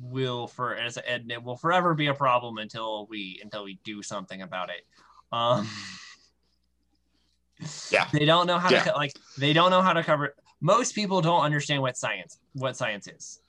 will 0.00 0.46
for 0.46 0.76
as 0.76 0.98
and 0.98 1.30
it 1.32 1.42
will 1.42 1.56
forever 1.56 1.94
be 1.94 2.06
a 2.08 2.14
problem 2.14 2.58
until 2.58 3.06
we 3.06 3.40
until 3.42 3.64
we 3.64 3.78
do 3.84 4.02
something 4.02 4.42
about 4.42 4.70
it. 4.70 4.86
Um, 5.32 5.68
Yeah. 7.90 8.06
they 8.12 8.24
don't 8.24 8.46
know 8.46 8.58
how 8.58 8.70
Yeah. 8.70 8.84
to 8.84 8.92
like 8.92 9.12
they 9.38 9.52
don't 9.52 9.70
know 9.70 9.82
how 9.82 9.92
to 9.92 10.02
cover. 10.02 10.34
Most 10.62 10.94
people 10.94 11.20
don't 11.20 11.42
understand 11.42 11.82
what 11.82 11.96
science 11.98 12.38
what 12.54 12.76
science 12.76 13.08
is. 13.08 13.40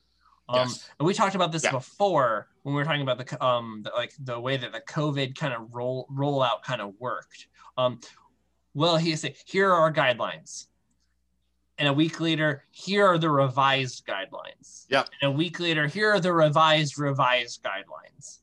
Um, 0.50 0.68
Yes. 0.68 0.90
and 1.00 1.06
we 1.08 1.14
talked 1.14 1.36
about 1.36 1.52
this 1.52 1.64
Yeah. 1.64 1.72
before 1.72 2.50
when 2.64 2.74
we 2.76 2.82
were 2.82 2.86
talking 2.86 3.04
about 3.04 3.20
the 3.26 3.46
um 3.46 3.84
the, 3.84 3.92
like 3.92 4.14
the 4.20 4.38
way 4.38 4.58
that 4.58 4.72
the 4.74 4.82
COVID 4.82 5.38
kind 5.38 5.54
of 5.54 5.74
roll 5.74 6.08
rollout 6.12 6.64
kind 6.64 6.82
of 6.82 6.94
worked. 7.00 7.48
Um, 7.78 8.02
well, 8.74 8.98
he 8.98 9.16
said 9.16 9.36
here 9.46 9.70
are 9.70 9.80
our 9.82 9.94
guidelines, 9.94 10.68
and 11.78 11.88
a 11.88 11.94
week 11.94 12.20
later, 12.20 12.66
here 12.72 13.06
are 13.06 13.20
the 13.20 13.30
revised 13.30 14.06
guidelines. 14.08 14.86
Yep. 14.90 15.10
And 15.22 15.30
a 15.30 15.36
week 15.36 15.60
later, 15.60 15.86
here 15.88 16.12
are 16.12 16.20
the 16.20 16.34
revised 16.34 16.98
revised 16.98 17.64
guidelines. 17.64 18.40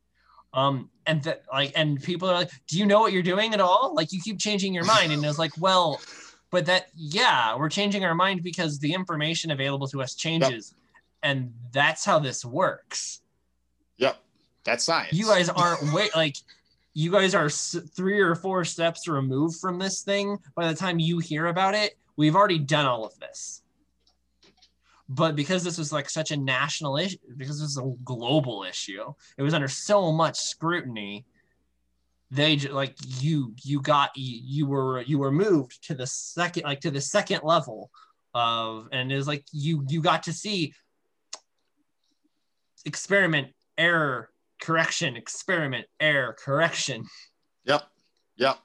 Um, 0.53 0.91
and 1.07 1.23
that 1.25 1.43
like, 1.53 1.73
and 1.77 2.01
people 2.03 2.29
are 2.31 2.35
like, 2.35 2.51
"Do 2.69 2.79
you 2.79 2.87
know 2.87 3.01
what 3.01 3.13
you're 3.13 3.23
doing 3.23 3.53
at 3.53 3.61
all? 3.61 3.95
Like, 3.95 4.13
you 4.13 4.21
keep 4.21 4.39
changing 4.39 4.75
your 4.75 4.85
mind." 4.85 5.13
And 5.13 5.25
it's 5.25 5.39
like, 5.39 5.53
well, 5.59 6.01
but 6.51 6.67
that 6.67 6.87
yeah, 6.95 7.57
we're 7.57 7.69
changing 7.69 8.05
our 8.05 8.15
mind 8.15 8.43
because 8.43 8.79
the 8.79 8.93
information 8.93 9.51
available 9.51 9.89
to 9.89 10.03
us 10.03 10.15
changes, 10.15 10.75
and 11.23 11.53
that's 11.73 12.05
how 12.05 12.19
this 12.19 12.45
works. 12.45 13.21
Yep. 13.99 14.17
That's 14.65 14.85
science. 14.85 15.13
You 15.13 15.27
guys 15.27 15.49
aren't 15.49 15.93
wait 15.93 16.15
like. 16.15 16.37
You 16.93 17.13
guys 17.13 17.37
are 17.37 17.49
three 17.49 18.19
or 18.19 18.35
four 18.35 18.65
steps 18.65 19.07
removed 19.07 19.61
from 19.61 19.79
this 19.79 20.03
thing. 20.03 20.37
By 20.57 20.67
the 20.67 20.75
time 20.75 20.99
you 20.99 21.21
hear 21.21 21.47
about 21.47 21.75
it, 21.75 21.97
we've 22.17 22.35
already 22.35 22.59
done 22.59 22.85
all 22.85 23.05
of 23.05 23.17
this. 23.21 23.63
But 25.09 25.37
because 25.37 25.63
this 25.63 25.79
was 25.79 25.93
like 25.93 26.11
such 26.11 26.33
a 26.33 26.37
national 26.37 26.97
issue, 26.97 27.17
because 27.37 27.61
this 27.61 27.71
is 27.71 27.79
a 27.79 27.95
global 28.05 28.65
issue, 28.65 29.13
it 29.39 29.43
was 29.43 29.55
under 29.55 29.69
so 29.69 30.11
much 30.11 30.39
scrutiny. 30.39 31.25
They 32.31 32.57
ju- 32.57 32.73
like 32.73 32.97
you, 33.21 33.55
you 33.65 33.81
got 33.83 34.11
you, 34.17 34.41
you 34.45 34.67
were 34.67 35.01
you 35.03 35.19
were 35.19 35.33
moved 35.33 35.85
to 35.89 35.95
the 35.95 36.07
second 36.07 36.63
like 36.65 36.81
to 36.81 36.91
the 36.91 37.01
second 37.01 37.41
level 37.43 37.91
of, 38.35 38.89
and 38.93 39.11
it 39.11 39.17
was 39.17 39.27
like 39.27 39.45
you 39.53 39.85
you 39.89 40.01
got 40.01 40.23
to 40.25 40.33
see 40.33 40.73
experiment 42.87 43.49
error 43.77 44.31
correction 44.63 45.17
experiment 45.17 45.87
error 45.99 46.37
correction. 46.39 47.05
Yep. 47.65 47.83
Yep. 48.37 48.59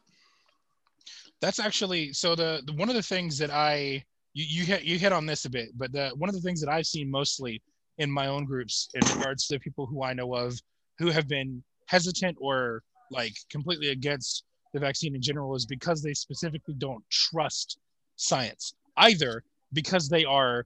that's 1.41 1.59
actually 1.59 2.13
so 2.13 2.36
the, 2.36 2.61
the 2.66 2.74
one 2.74 2.89
of 2.89 2.95
the 2.95 3.03
things 3.03 3.38
that 3.38 3.51
I 3.51 4.03
you 4.34 4.45
you 4.47 4.63
hit 4.66 4.84
you 4.84 4.97
hit 4.99 5.11
on 5.11 5.26
this 5.26 5.45
a 5.45 5.49
bit, 5.49 5.70
but 5.76 5.91
the 5.91 6.11
one 6.16 6.30
of 6.30 6.36
the 6.36 6.41
things 6.41 6.61
that 6.61 6.70
I've 6.70 6.86
seen 6.86 7.09
mostly 7.09 7.61
in 7.97 8.11
my 8.11 8.28
own 8.28 8.45
groups 8.45 8.89
in 8.93 9.01
regards 9.18 9.47
to 9.47 9.59
people 9.59 9.86
who 9.86 10.03
I 10.03 10.13
know 10.13 10.34
of 10.36 10.59
who 10.99 11.09
have 11.09 11.28
been 11.28 11.63
hesitant 11.88 12.38
or 12.39 12.84
like 13.11 13.33
completely 13.49 13.89
against 13.89 14.43
the 14.73 14.79
vaccine 14.79 15.15
in 15.15 15.21
general 15.21 15.55
is 15.55 15.65
because 15.65 16.01
they 16.01 16.13
specifically 16.13 16.73
don't 16.77 17.03
trust 17.09 17.77
science 18.17 18.73
either 18.97 19.43
because 19.73 20.09
they 20.09 20.25
are 20.25 20.65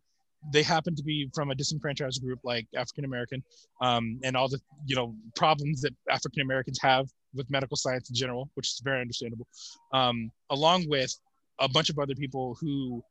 they 0.53 0.63
happen 0.63 0.95
to 0.95 1.03
be 1.03 1.29
from 1.33 1.51
a 1.51 1.55
disenfranchised 1.55 2.21
group 2.23 2.39
like 2.43 2.65
African 2.75 3.05
American 3.05 3.43
um, 3.81 4.19
and 4.23 4.37
all 4.37 4.47
the 4.47 4.59
you 4.85 4.95
know 4.95 5.13
problems 5.35 5.81
that 5.81 5.93
African 6.09 6.41
Americans 6.41 6.79
have 6.81 7.07
with 7.33 7.49
medical 7.49 7.77
science 7.77 8.09
in 8.09 8.15
general, 8.15 8.49
which 8.55 8.67
is 8.67 8.81
very 8.83 9.01
understandable, 9.01 9.47
um, 9.93 10.31
along 10.49 10.87
with 10.89 11.13
a 11.59 11.67
bunch 11.67 11.89
of 11.89 11.99
other 11.99 12.15
people 12.15 12.57
who 12.59 13.03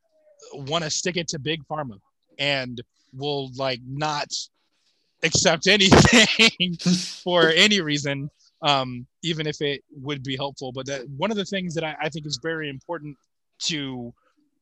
want 0.53 0.83
to 0.83 0.89
stick 0.89 1.17
it 1.17 1.27
to 1.29 1.39
big 1.39 1.61
pharma 1.69 1.99
and 2.39 2.81
will 3.13 3.51
like 3.55 3.79
not 3.87 4.27
accept 5.23 5.67
anything 5.67 6.75
for 7.23 7.49
any 7.49 7.81
reason, 7.81 8.29
um, 8.61 9.05
even 9.23 9.47
if 9.47 9.61
it 9.61 9.83
would 9.91 10.23
be 10.23 10.35
helpful. 10.35 10.71
But 10.71 10.85
that 10.87 11.07
one 11.09 11.31
of 11.31 11.37
the 11.37 11.45
things 11.45 11.73
that 11.75 11.83
I, 11.83 11.95
I 12.01 12.09
think 12.09 12.25
is 12.25 12.39
very 12.41 12.69
important 12.69 13.17
to 13.63 14.13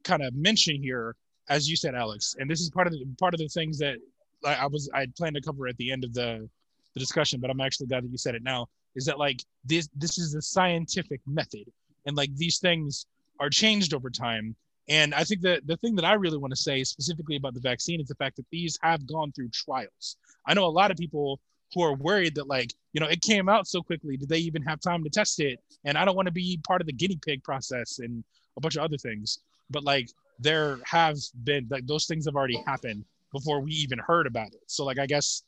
kind 0.03 0.23
of 0.23 0.33
mention 0.33 0.81
here, 0.81 1.15
as 1.49 1.69
you 1.69 1.75
said, 1.75 1.95
Alex, 1.95 2.35
and 2.39 2.49
this 2.49 2.61
is 2.61 2.69
part 2.69 2.87
of 2.87 2.93
the 2.93 3.05
part 3.19 3.33
of 3.33 3.39
the 3.39 3.47
things 3.47 3.77
that 3.79 3.97
I, 4.45 4.55
I 4.55 4.65
was 4.67 4.89
I 4.93 5.07
planned 5.17 5.35
to 5.35 5.41
cover 5.41 5.67
at 5.67 5.77
the 5.77 5.91
end 5.91 6.03
of 6.03 6.13
the 6.13 6.49
the 6.93 6.99
discussion, 6.99 7.39
but 7.39 7.49
I'm 7.49 7.61
actually 7.61 7.87
glad 7.87 8.03
that 8.03 8.11
you 8.11 8.17
said 8.17 8.35
it 8.35 8.43
now. 8.43 8.67
Is 8.95 9.05
that 9.05 9.19
like 9.19 9.43
this? 9.65 9.89
This 9.95 10.17
is 10.17 10.33
a 10.35 10.41
scientific 10.41 11.21
method, 11.27 11.65
and 12.05 12.15
like 12.15 12.35
these 12.35 12.59
things 12.59 13.05
are 13.39 13.49
changed 13.49 13.93
over 13.93 14.09
time. 14.09 14.55
And 14.89 15.13
I 15.13 15.23
think 15.25 15.41
that 15.41 15.67
the 15.67 15.75
thing 15.77 15.95
that 15.95 16.05
I 16.05 16.13
really 16.13 16.37
want 16.37 16.51
to 16.51 16.57
say 16.59 16.83
specifically 16.83 17.35
about 17.35 17.53
the 17.53 17.59
vaccine 17.59 17.99
is 17.99 18.07
the 18.07 18.15
fact 18.15 18.37
that 18.37 18.45
these 18.51 18.79
have 18.81 19.05
gone 19.05 19.31
through 19.33 19.49
trials. 19.49 20.15
I 20.45 20.53
know 20.53 20.65
a 20.65 20.67
lot 20.67 20.91
of 20.91 20.97
people 20.97 21.39
who 21.73 21.81
are 21.81 21.93
worried 21.93 22.35
that 22.35 22.47
like 22.47 22.73
you 22.93 23.01
know 23.01 23.07
it 23.07 23.21
came 23.21 23.49
out 23.49 23.67
so 23.67 23.81
quickly. 23.81 24.17
Did 24.17 24.29
they 24.29 24.39
even 24.39 24.61
have 24.63 24.79
time 24.79 25.03
to 25.03 25.09
test 25.09 25.39
it? 25.39 25.59
And 25.85 25.97
I 25.97 26.05
don't 26.05 26.15
want 26.15 26.27
to 26.27 26.31
be 26.31 26.59
part 26.65 26.81
of 26.81 26.87
the 26.87 26.93
guinea 26.93 27.19
pig 27.25 27.43
process 27.43 27.99
and 27.99 28.23
a 28.57 28.61
bunch 28.61 28.75
of 28.75 28.83
other 28.83 28.97
things. 28.97 29.39
But 29.69 29.83
like 29.83 30.09
there 30.39 30.79
have 30.85 31.17
been 31.43 31.67
like 31.69 31.87
those 31.87 32.05
things 32.05 32.25
have 32.25 32.35
already 32.35 32.61
happened 32.65 33.05
before 33.33 33.59
we 33.59 33.71
even 33.71 33.99
heard 33.99 34.27
about 34.27 34.47
it. 34.47 34.61
So 34.67 34.85
like 34.85 34.99
I 34.99 35.05
guess 35.05 35.43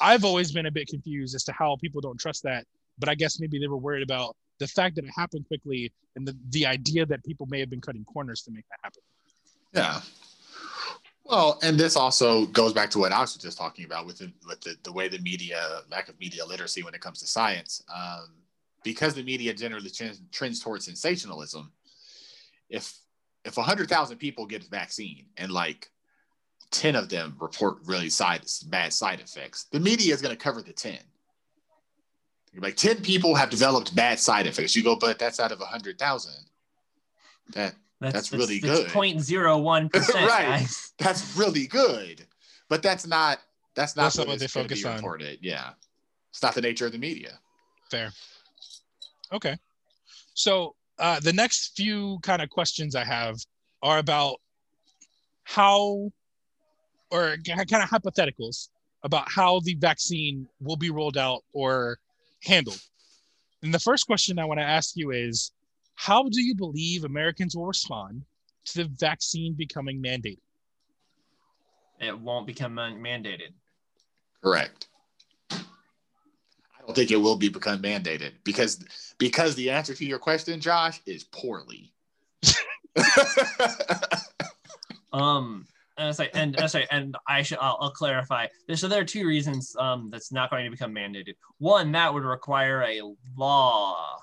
I've 0.00 0.24
always 0.24 0.52
been 0.52 0.66
a 0.66 0.70
bit 0.70 0.88
confused 0.88 1.34
as 1.34 1.44
to 1.44 1.52
how 1.52 1.76
people 1.76 2.00
don't 2.00 2.18
trust 2.18 2.42
that. 2.44 2.66
But 2.98 3.08
I 3.08 3.14
guess 3.14 3.40
maybe 3.40 3.58
they 3.58 3.66
were 3.66 3.76
worried 3.76 4.02
about 4.02 4.36
the 4.58 4.66
fact 4.66 4.96
that 4.96 5.04
it 5.04 5.10
happened 5.14 5.46
quickly 5.48 5.92
and 6.16 6.26
the, 6.26 6.36
the 6.50 6.66
idea 6.66 7.04
that 7.06 7.22
people 7.24 7.46
may 7.46 7.60
have 7.60 7.68
been 7.68 7.80
cutting 7.80 8.04
corners 8.04 8.42
to 8.42 8.50
make 8.50 8.64
that 8.70 8.78
happen. 8.82 9.02
Yeah. 9.74 10.00
Well, 11.28 11.58
and 11.62 11.78
this 11.78 11.96
also 11.96 12.46
goes 12.46 12.72
back 12.72 12.88
to 12.90 13.00
what 13.00 13.10
Alex 13.10 13.34
was 13.34 13.42
just 13.42 13.58
talking 13.58 13.84
about 13.84 14.06
with 14.06 14.18
the, 14.18 14.32
with 14.46 14.60
the, 14.60 14.76
the 14.84 14.92
way 14.92 15.08
the 15.08 15.18
media, 15.18 15.80
lack 15.90 16.08
of 16.08 16.18
media 16.20 16.44
literacy 16.44 16.82
when 16.84 16.94
it 16.94 17.00
comes 17.00 17.18
to 17.20 17.26
science. 17.26 17.82
Um, 17.92 18.36
because 18.84 19.14
the 19.14 19.24
media 19.24 19.52
generally 19.52 19.90
trends, 19.90 20.22
trends 20.30 20.60
towards 20.60 20.84
sensationalism, 20.84 21.72
if 22.70 22.96
if 23.44 23.56
100,000 23.56 24.16
people 24.18 24.44
get 24.44 24.66
a 24.66 24.68
vaccine 24.68 25.26
and 25.36 25.52
like 25.52 25.88
10 26.72 26.96
of 26.96 27.08
them 27.08 27.36
report 27.40 27.78
really 27.84 28.10
side 28.10 28.42
bad 28.66 28.92
side 28.92 29.20
effects, 29.20 29.66
the 29.70 29.78
media 29.78 30.12
is 30.12 30.20
going 30.20 30.36
to 30.36 30.42
cover 30.42 30.62
the 30.62 30.72
10. 30.72 30.98
Like 32.58 32.76
10 32.76 33.02
people 33.02 33.34
have 33.34 33.50
developed 33.50 33.94
bad 33.94 34.18
side 34.18 34.46
effects. 34.46 34.74
You 34.74 34.82
go, 34.82 34.96
but 34.96 35.18
that's 35.18 35.38
out 35.38 35.52
of 35.52 35.60
100,000. 35.60 36.32
That 37.52 37.74
That's 38.00 38.32
really 38.32 38.58
good. 38.60 38.88
0.01 38.88 39.92
percent, 39.92 40.14
Right. 40.28 40.46
guys. 40.46 40.92
that's 40.98 41.36
really 41.36 41.66
good, 41.66 42.26
but 42.68 42.82
that's 42.82 43.06
not 43.06 43.38
that's 43.74 43.96
not 43.96 44.04
That's 44.04 44.18
not 44.18 44.26
what, 44.26 44.32
what 44.34 44.40
they 44.40 44.46
focus 44.46 44.82
be 44.82 44.88
on. 44.88 44.96
reported. 44.96 45.38
Yeah, 45.42 45.70
it's 46.30 46.42
not 46.42 46.54
the 46.54 46.60
nature 46.62 46.86
of 46.86 46.92
the 46.92 46.98
media. 46.98 47.38
Fair. 47.90 48.10
Okay. 49.32 49.56
So 50.34 50.74
uh, 50.98 51.20
the 51.20 51.32
next 51.32 51.76
few 51.76 52.18
kind 52.22 52.42
of 52.42 52.48
questions 52.50 52.94
I 52.94 53.04
have 53.04 53.36
are 53.82 53.98
about 53.98 54.36
how, 55.44 56.10
or 57.10 57.36
kind 57.46 57.60
of 57.82 57.88
hypotheticals 57.90 58.68
about 59.02 59.30
how 59.30 59.60
the 59.60 59.74
vaccine 59.74 60.48
will 60.60 60.76
be 60.76 60.90
rolled 60.90 61.16
out 61.16 61.42
or 61.52 61.98
handled. 62.42 62.80
And 63.62 63.72
the 63.72 63.78
first 63.78 64.06
question 64.06 64.38
I 64.38 64.44
want 64.44 64.58
to 64.60 64.64
ask 64.64 64.96
you 64.96 65.10
is 65.10 65.52
how 65.96 66.28
do 66.28 66.40
you 66.40 66.54
believe 66.54 67.04
Americans 67.04 67.56
will 67.56 67.66
respond 67.66 68.22
to 68.66 68.78
the 68.78 68.84
vaccine 68.98 69.54
becoming 69.54 70.02
mandated? 70.02 70.38
It 71.98 72.18
won't 72.18 72.46
become 72.46 72.74
man- 72.74 73.00
mandated. 73.00 73.52
Correct. 74.42 74.88
I 75.50 75.58
don't 76.86 76.94
think 76.94 77.10
it 77.10 77.16
will 77.16 77.36
be 77.36 77.48
become 77.48 77.82
mandated 77.82 78.32
because 78.44 78.84
because 79.18 79.54
the 79.56 79.70
answer 79.70 79.94
to 79.94 80.04
your 80.04 80.18
question, 80.18 80.60
Josh, 80.60 81.00
is 81.06 81.24
poorly. 81.24 81.92
Um, 85.16 85.66
and 85.96 86.14
sorry, 86.14 86.30
and 86.34 86.60
uh, 86.60 86.68
sorry, 86.68 86.86
and 86.90 87.16
I 87.26 87.42
should 87.42 87.58
I'll, 87.58 87.78
I'll 87.80 87.90
clarify. 87.90 88.46
So 88.74 88.86
there 88.86 89.00
are 89.00 89.04
two 89.04 89.26
reasons 89.26 89.74
um, 89.78 90.10
that's 90.10 90.30
not 90.30 90.50
going 90.50 90.64
to 90.64 90.70
become 90.70 90.94
mandated. 90.94 91.34
One, 91.58 91.90
that 91.92 92.12
would 92.12 92.24
require 92.24 92.82
a 92.82 93.00
law, 93.36 94.18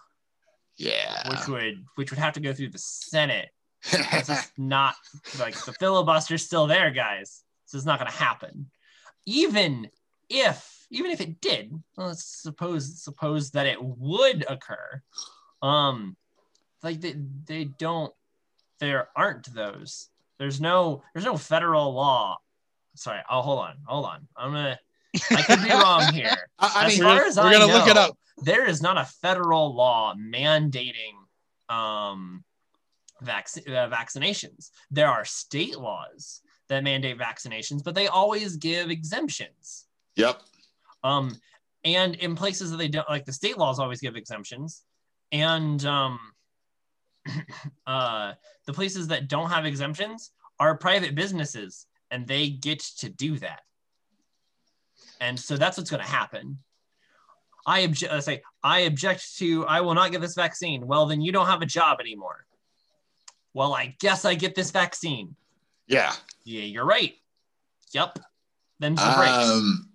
Yeah. 0.77 1.29
which 1.29 1.47
would 1.47 1.85
which 1.95 2.11
would 2.11 2.19
have 2.19 2.33
to 2.33 2.39
go 2.39 2.53
through 2.53 2.69
the 2.69 2.79
Senate. 2.79 3.49
It's 3.91 4.27
just 4.27 4.51
not 4.57 4.95
like 5.39 5.55
the 5.65 5.73
filibuster's 5.73 6.45
still 6.45 6.67
there, 6.67 6.91
guys. 6.91 7.43
So 7.65 7.77
it's 7.77 7.85
not 7.85 7.99
going 7.99 8.11
to 8.11 8.17
happen. 8.17 8.69
Even 9.25 9.89
if 10.29 10.85
even 10.89 11.11
if 11.11 11.21
it 11.21 11.41
did, 11.41 11.71
well, 11.97 12.07
let's 12.07 12.23
suppose 12.23 13.01
suppose 13.01 13.51
that 13.51 13.65
it 13.65 13.77
would 13.81 14.45
occur. 14.47 15.01
Um, 15.61 16.15
like 16.81 17.01
they 17.01 17.15
they 17.45 17.65
don't. 17.65 18.13
There 18.79 19.07
aren't 19.15 19.53
those. 19.53 20.09
There's 20.39 20.59
no 20.59 21.03
there's 21.13 21.25
no 21.25 21.37
federal 21.37 21.93
law. 21.93 22.37
Sorry. 22.95 23.21
Oh, 23.29 23.41
hold 23.41 23.59
on, 23.59 23.77
hold 23.85 24.05
on. 24.05 24.27
I'm 24.35 24.51
gonna. 24.51 24.79
I 25.31 25.41
could 25.43 25.63
be 25.63 25.69
wrong 25.69 26.13
here. 26.13 26.35
I, 26.59 26.71
I 26.75 26.85
as 26.85 26.93
mean, 26.93 27.03
far 27.03 27.15
we're 27.17 27.25
as 27.27 27.35
gonna- 27.35 27.47
I 27.47 27.51
we're 27.51 27.59
gonna 27.59 27.73
look 27.73 27.87
it 27.87 27.95
know, 27.95 28.01
up. 28.01 28.17
there 28.39 28.65
is 28.67 28.81
not 28.81 28.97
a 28.97 29.05
federal 29.05 29.73
law 29.75 30.13
mandating 30.15 31.13
um, 31.69 32.43
vac- 33.21 33.47
uh, 33.67 33.89
vaccinations. 33.89 34.69
There 34.91 35.07
are 35.09 35.25
state 35.25 35.77
laws 35.77 36.41
that 36.69 36.83
mandate 36.83 37.17
vaccinations, 37.19 37.83
but 37.83 37.93
they 37.95 38.07
always 38.07 38.57
give 38.57 38.89
exemptions. 38.89 39.85
yep. 40.15 40.41
Um, 41.03 41.35
and 41.83 42.15
in 42.15 42.35
places 42.35 42.71
that 42.71 42.77
they 42.77 42.87
don't, 42.87 43.09
like 43.09 43.25
the 43.25 43.33
state 43.33 43.57
laws 43.57 43.77
always 43.77 43.99
give 43.99 44.15
exemptions, 44.15 44.83
and 45.33 45.83
um, 45.85 46.17
uh, 47.87 48.33
the 48.65 48.73
places 48.73 49.07
that 49.09 49.27
don't 49.27 49.49
have 49.49 49.65
exemptions 49.65 50.31
are 50.59 50.77
private 50.77 51.13
businesses, 51.15 51.85
and 52.11 52.27
they 52.27 52.49
get 52.49 52.79
to 52.99 53.09
do 53.09 53.37
that. 53.39 53.61
And 55.23 55.39
so 55.39 55.55
that's 55.55 55.77
what's 55.77 55.89
going 55.89 56.03
to 56.03 56.09
happen. 56.09 56.57
I 57.65 57.79
object. 57.79 58.23
Say 58.23 58.41
I 58.61 58.79
object 58.81 59.37
to. 59.37 59.65
I 59.67 59.79
will 59.81 59.93
not 59.93 60.11
get 60.11 60.19
this 60.19 60.35
vaccine. 60.35 60.85
Well, 60.85 61.05
then 61.05 61.21
you 61.21 61.31
don't 61.31 61.47
have 61.47 61.61
a 61.61 61.65
job 61.65 62.01
anymore. 62.01 62.45
Well, 63.53 63.73
I 63.73 63.95
guess 63.99 64.25
I 64.25 64.35
get 64.35 64.53
this 64.53 64.71
vaccine. 64.71 65.35
Yeah. 65.87 66.11
Yeah, 66.43 66.63
you're 66.63 66.85
right. 66.85 67.13
Yep. 67.93 68.19
Then. 68.79 68.97
Um, 68.99 69.89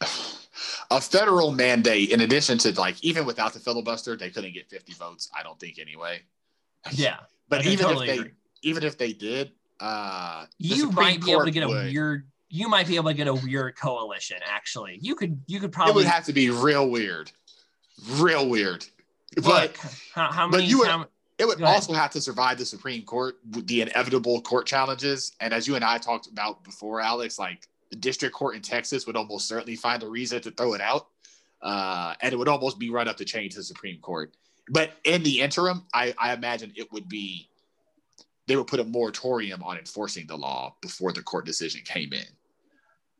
a 0.90 1.00
federal 1.00 1.50
mandate, 1.50 2.10
in 2.10 2.20
addition 2.20 2.58
to 2.58 2.78
like 2.78 3.02
even 3.02 3.26
without 3.26 3.54
the 3.54 3.58
filibuster, 3.58 4.16
they 4.16 4.30
couldn't 4.30 4.54
get 4.54 4.68
50 4.68 4.92
votes. 4.92 5.30
I 5.36 5.42
don't 5.42 5.58
think 5.58 5.80
anyway. 5.80 6.20
yeah. 6.92 7.16
But 7.48 7.66
even 7.66 7.86
totally 7.86 8.08
if 8.08 8.14
they 8.14 8.20
agree. 8.20 8.32
even 8.62 8.82
if 8.84 8.96
they 8.96 9.12
did, 9.12 9.50
uh, 9.80 10.46
the 10.60 10.68
you 10.68 10.76
Supreme 10.76 10.94
might 10.94 11.24
be 11.24 11.32
able 11.32 11.40
to 11.40 11.46
Court 11.46 11.54
get 11.54 11.62
a 11.64 11.68
would- 11.68 11.92
weird 11.92 12.28
you 12.54 12.68
might 12.68 12.86
be 12.86 12.96
able 12.96 13.08
to 13.08 13.14
get 13.14 13.26
a 13.26 13.34
weird 13.34 13.74
coalition 13.76 14.36
actually 14.46 14.98
you 15.00 15.14
could 15.14 15.40
you 15.46 15.58
could 15.58 15.72
probably 15.72 15.92
It 15.92 15.96
would 15.96 16.06
have 16.06 16.24
to 16.26 16.32
be 16.32 16.50
real 16.50 16.88
weird, 16.88 17.32
real 18.10 18.48
weird. 18.48 18.84
But 19.36 19.44
look 19.44 19.76
how, 20.14 20.30
how 20.30 20.50
but 20.50 20.64
you 20.64 20.78
would- 20.80 20.88
how- 20.88 21.06
It 21.38 21.46
would 21.46 21.62
also 21.62 21.94
have 21.94 22.10
to 22.12 22.20
survive 22.20 22.58
the 22.58 22.66
Supreme 22.66 23.02
Court 23.02 23.38
the 23.50 23.80
inevitable 23.80 24.42
court 24.42 24.66
challenges. 24.66 25.32
And 25.40 25.52
as 25.54 25.66
you 25.66 25.74
and 25.74 25.84
I 25.84 25.98
talked 25.98 26.26
about 26.28 26.62
before, 26.62 27.00
Alex, 27.00 27.38
like 27.38 27.66
the 27.90 27.96
district 27.96 28.34
court 28.34 28.54
in 28.54 28.62
Texas 28.62 29.06
would 29.06 29.16
almost 29.16 29.48
certainly 29.48 29.74
find 29.74 30.02
a 30.02 30.06
reason 30.06 30.40
to 30.42 30.50
throw 30.50 30.74
it 30.74 30.80
out. 30.80 31.08
Uh, 31.62 32.14
and 32.20 32.32
it 32.32 32.36
would 32.36 32.48
almost 32.48 32.78
be 32.78 32.90
run 32.90 33.08
up 33.08 33.16
the 33.16 33.24
chain 33.24 33.48
to 33.50 33.56
the 33.56 33.62
Supreme 33.64 33.98
Court. 34.00 34.34
But 34.68 34.92
in 35.04 35.22
the 35.22 35.40
interim, 35.40 35.84
I, 35.94 36.14
I 36.18 36.32
imagine 36.34 36.72
it 36.76 36.92
would 36.92 37.08
be 37.08 37.48
they 38.46 38.56
would 38.56 38.66
put 38.66 38.80
a 38.80 38.84
moratorium 38.84 39.62
on 39.62 39.78
enforcing 39.78 40.26
the 40.26 40.36
law 40.36 40.74
before 40.82 41.12
the 41.12 41.22
court 41.22 41.46
decision 41.46 41.80
came 41.84 42.12
in. 42.12 42.26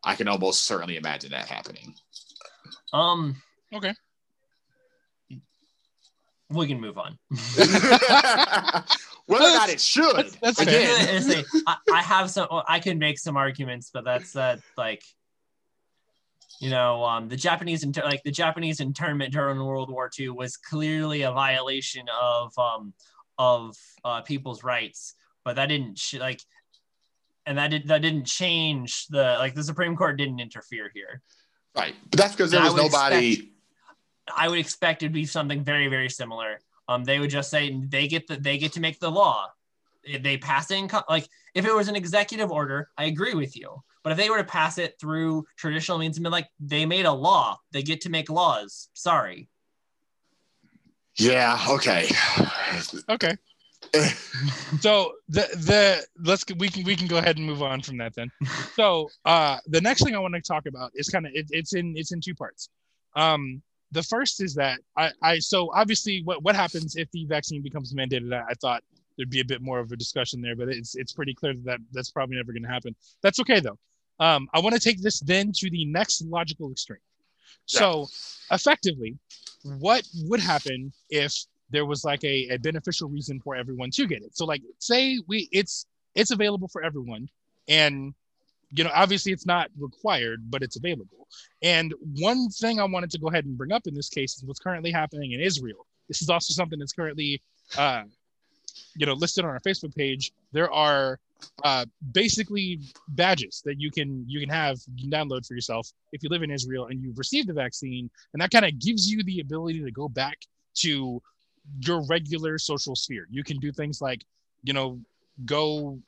I 0.05 0.15
can 0.17 0.29
almost 0.29 0.65
certainly 0.65 0.97
imagine 0.97 1.31
that 1.31 1.47
happening. 1.49 1.95
um 2.93 3.37
Okay. 3.75 3.95
we 6.51 6.67
can 6.67 6.81
move 6.81 6.99
on 6.99 7.19
Whether 9.27 9.45
or 9.47 9.51
not 9.55 9.71
it 9.71 9.81
should, 9.81 10.15
That's- 10.17 10.37
that's 10.43 10.61
I, 10.61 10.65
fair. 10.65 10.81
again, 10.81 11.17
I 11.17 11.21
say, 11.21 11.45
I, 11.67 11.77
I 11.95 12.03
have 12.03 12.31
some 12.31 12.49
i 12.69 12.79
could 12.81 12.99
make 12.99 13.19
some 13.19 13.37
arguments 13.37 13.91
but 13.93 14.05
that's 14.05 14.33
that 14.33 14.59
like 14.77 15.03
you 16.61 16.69
know 16.71 17.03
um 17.05 17.29
the 17.29 17.37
japanese 17.37 17.83
inter- 17.85 18.05
like 18.05 18.23
the 18.25 18.31
japanese 18.31 18.81
internment 18.81 19.33
during 19.33 19.59
world 19.65 19.91
war 19.91 20.11
ii 20.21 20.29
was 20.29 20.57
clearly 20.57 21.23
a 21.23 21.33
violation 21.33 22.05
of 22.21 22.53
um 22.59 22.93
of 23.39 23.77
uh 24.05 24.21
people's 24.23 24.63
rights 24.63 25.15
but 25.45 25.57
that 25.57 25.67
didn't 25.67 25.99
sh- 25.99 26.15
like 26.15 26.41
and 27.47 27.59
that 27.59 27.69
did 27.69 27.89
that 27.89 28.03
didn't 28.03 28.27
change 28.27 29.07
the 29.09 29.37
like 29.39 29.55
the 29.55 29.65
supreme 29.65 29.97
court 29.97 30.17
didn't 30.17 30.41
interfere 30.41 30.91
here 30.95 31.23
right. 31.75 31.95
But 32.11 32.19
that's 32.19 32.33
because 32.33 32.51
there 32.51 32.63
was 32.63 32.75
would 32.75 32.83
nobody. 32.83 33.51
I 34.35 34.49
would 34.49 34.59
expect 34.59 35.03
it 35.03 35.09
to 35.09 35.13
be 35.13 35.27
something 35.27 35.65
very, 35.65 35.89
very 35.89 36.09
similar. 36.09 36.61
Um, 36.89 37.05
they 37.05 37.19
would 37.19 37.31
just 37.31 37.51
say 37.51 37.77
they 37.89 38.09
get 38.09 38.27
the 38.27 38.37
they 38.37 38.59
get 38.59 38.73
to 38.73 38.81
make 38.81 38.99
the 39.01 39.11
law. 39.11 39.49
If 40.05 40.23
they 40.23 40.37
pass 40.37 40.71
it 40.71 40.77
in 40.77 40.91
like 41.09 41.29
if 41.55 41.65
it 41.65 41.75
was 41.75 41.89
an 41.89 41.97
executive 41.97 42.51
order, 42.51 42.91
I 42.97 43.05
agree 43.05 43.35
with 43.35 43.57
you. 43.57 43.83
But 44.03 44.13
if 44.13 44.19
they 44.19 44.31
were 44.31 44.39
to 44.39 44.45
pass 44.45 44.79
it 44.79 44.97
through 45.01 45.45
traditional 45.57 45.99
means 45.99 46.17
and 46.17 46.25
be 46.25 46.31
like 46.31 46.49
they 46.59 46.87
made 46.87 47.07
a 47.07 47.13
law, 47.13 47.59
they 47.71 47.83
get 47.83 48.01
to 48.03 48.11
make 48.11 48.31
laws. 48.31 48.89
Sorry. 48.95 49.49
Yeah. 51.17 51.59
Okay. 51.69 52.09
Okay. 53.09 53.37
So 54.81 55.13
the 55.29 55.43
the 55.53 56.05
let's 56.25 56.45
we 56.57 56.69
can 56.69 56.85
we 56.85 56.97
can 56.97 57.07
go 57.07 57.19
ahead 57.19 57.37
and 57.37 57.47
move 57.47 57.63
on 57.63 57.83
from 57.83 57.99
that 57.99 58.15
then. 58.15 58.31
So 58.75 59.09
uh 59.25 59.59
the 59.67 59.81
next 59.81 60.03
thing 60.03 60.15
I 60.15 60.19
want 60.19 60.35
to 60.35 60.41
talk 60.41 60.67
about 60.67 60.91
is 60.95 61.09
kind 61.09 61.27
of 61.27 61.33
it, 61.35 61.47
it's 61.51 61.75
in 61.75 61.95
it's 61.97 62.13
in 62.13 62.21
two 62.21 62.35
parts. 62.35 62.71
Um 63.15 63.63
the 63.93 64.03
first 64.03 64.43
is 64.43 64.55
that 64.55 64.81
I 64.97 65.11
I 65.23 65.39
so 65.39 65.71
obviously 65.75 66.23
what 66.25 66.43
what 66.43 66.57
happens 66.57 66.97
if 66.97 67.11
the 67.13 67.27
vaccine 67.27 67.63
becomes 67.63 67.93
mandated 67.95 68.33
I, 68.35 68.43
I 68.51 68.55
thought 68.55 68.83
there'd 69.17 69.31
be 69.31 69.41
a 69.41 69.45
bit 69.45 69.61
more 69.61 69.79
of 69.79 69.93
a 69.93 69.97
discussion 69.97 70.41
there 70.41 70.57
but 70.57 70.69
it's 70.69 70.95
it's 70.95 71.13
pretty 71.13 71.35
clear 71.35 71.55
that 71.65 71.79
that's 71.93 72.11
probably 72.11 72.37
never 72.37 72.53
going 72.53 72.63
to 72.63 72.69
happen. 72.69 72.97
That's 73.23 73.41
okay 73.41 73.61
though. 73.61 73.79
Um 74.19 74.49
I 74.55 74.61
want 74.61 74.75
to 74.75 74.81
take 74.81 75.03
this 75.03 75.21
then 75.21 75.53
to 75.57 75.71
the 75.71 75.85
next 75.85 76.23
logical 76.23 76.71
extreme. 76.73 77.01
So 77.67 78.09
effectively 78.51 79.19
what 79.65 80.03
would 80.25 80.41
happen 80.41 80.93
if 81.11 81.33
there 81.73 81.87
was 81.87 82.05
like 82.05 82.23
a, 82.23 82.49
a 82.51 82.59
beneficial 82.59 83.09
reason 83.09 83.41
for 83.41 83.57
everyone 83.57 83.91
to 83.91 84.07
get 84.07 84.23
it. 84.23 84.37
So 84.37 84.45
like 84.45 84.63
say 84.79 85.21
we 85.27 85.49
it's 85.51 85.87
it's 86.15 86.31
available 86.31 86.69
for 86.69 86.85
everyone 86.85 87.29
and 87.67 88.15
you 88.71 88.85
know 88.85 88.91
obviously 88.95 89.33
it's 89.33 89.47
not 89.47 89.71
required 89.79 90.51
but 90.51 90.63
it's 90.63 90.77
available. 90.77 91.27
And 91.63 91.93
one 92.19 92.51
thing 92.51 92.79
I 92.79 92.85
wanted 92.85 93.11
to 93.13 93.19
go 93.19 93.29
ahead 93.29 93.47
and 93.47 93.57
bring 93.57 93.73
up 93.73 93.87
in 93.87 93.95
this 93.95 94.09
case 94.09 94.37
is 94.37 94.45
what's 94.45 94.61
currently 94.61 94.93
happening 94.93 95.33
in 95.33 95.41
Israel. 95.41 95.87
This 96.09 96.23
is 96.23 96.29
also 96.29 96.53
something 96.53 96.79
that's 96.79 96.93
currently 96.93 97.43
uh 97.77 98.05
you 98.95 99.07
know 99.07 99.15
listed 99.15 99.45
on 99.45 99.51
our 99.51 99.61
Facebook 99.61 99.97
page. 99.97 100.33
There 100.53 100.71
are 100.71 101.19
uh 101.65 101.87
basically 102.13 102.81
badges 103.09 103.63
that 103.65 103.81
you 103.81 103.91
can 103.91 104.25
you 104.29 104.39
can 104.41 104.51
have 104.51 104.77
you 104.95 105.09
can 105.09 105.11
download 105.11 105.47
for 105.47 105.55
yourself 105.55 105.91
if 106.13 106.23
you 106.23 106.29
live 106.29 106.43
in 106.43 106.51
Israel 106.51 106.87
and 106.87 107.03
you've 107.03 107.19
received 107.19 107.49
the 107.49 107.53
vaccine 107.55 108.09
and 108.33 108.43
that 108.43 108.51
kind 108.51 108.65
of 108.65 108.79
gives 108.79 109.11
you 109.11 109.23
the 109.25 109.41
ability 109.41 109.83
to 109.83 109.91
go 109.91 110.09
back 110.09 110.37
to 110.75 111.21
your 111.81 112.05
regular 112.07 112.59
social 112.59 112.95
sphere. 112.95 113.27
You 113.31 113.45
can 113.45 113.59
do 113.59 113.73
things 113.73 114.01
like, 114.01 114.25
you 114.63 114.73
know, 114.73 115.01
go, 115.45 115.99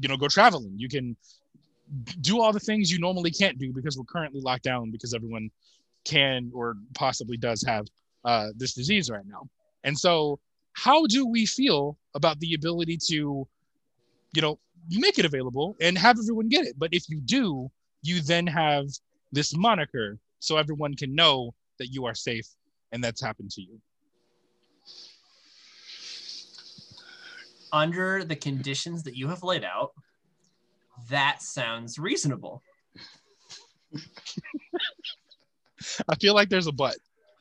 you 0.00 0.08
know, 0.08 0.16
go 0.16 0.28
traveling. 0.28 0.74
You 0.76 0.88
can 0.88 1.16
do 2.20 2.40
all 2.40 2.52
the 2.52 2.60
things 2.60 2.90
you 2.90 2.98
normally 2.98 3.30
can't 3.30 3.58
do 3.58 3.72
because 3.72 3.96
we're 3.96 4.04
currently 4.04 4.40
locked 4.40 4.64
down 4.64 4.90
because 4.90 5.14
everyone 5.14 5.50
can 6.04 6.50
or 6.54 6.76
possibly 6.94 7.36
does 7.36 7.62
have 7.62 7.86
uh, 8.24 8.48
this 8.56 8.74
disease 8.74 9.10
right 9.10 9.26
now. 9.26 9.48
And 9.84 9.98
so, 9.98 10.38
how 10.72 11.06
do 11.06 11.26
we 11.26 11.46
feel 11.46 11.96
about 12.14 12.40
the 12.40 12.54
ability 12.54 12.98
to, 13.08 13.46
you 14.34 14.42
know, 14.42 14.58
make 14.90 15.18
it 15.18 15.24
available 15.24 15.76
and 15.80 15.96
have 15.96 16.18
everyone 16.18 16.48
get 16.48 16.66
it? 16.66 16.78
But 16.78 16.92
if 16.92 17.08
you 17.08 17.20
do, 17.20 17.70
you 18.02 18.20
then 18.20 18.46
have 18.46 18.86
this 19.30 19.56
moniker 19.56 20.18
so 20.40 20.56
everyone 20.56 20.94
can 20.94 21.14
know 21.14 21.54
that 21.78 21.88
you 21.88 22.06
are 22.06 22.14
safe 22.14 22.46
and 22.92 23.02
that's 23.02 23.22
happened 23.22 23.50
to 23.52 23.62
you. 23.62 23.80
Under 27.74 28.22
the 28.24 28.36
conditions 28.36 29.02
that 29.02 29.16
you 29.16 29.26
have 29.26 29.42
laid 29.42 29.64
out, 29.64 29.90
that 31.10 31.42
sounds 31.42 31.98
reasonable. 31.98 32.62
I 36.08 36.14
feel 36.14 36.34
like 36.34 36.48
there's 36.48 36.68
a 36.68 36.72
but. 36.72 36.96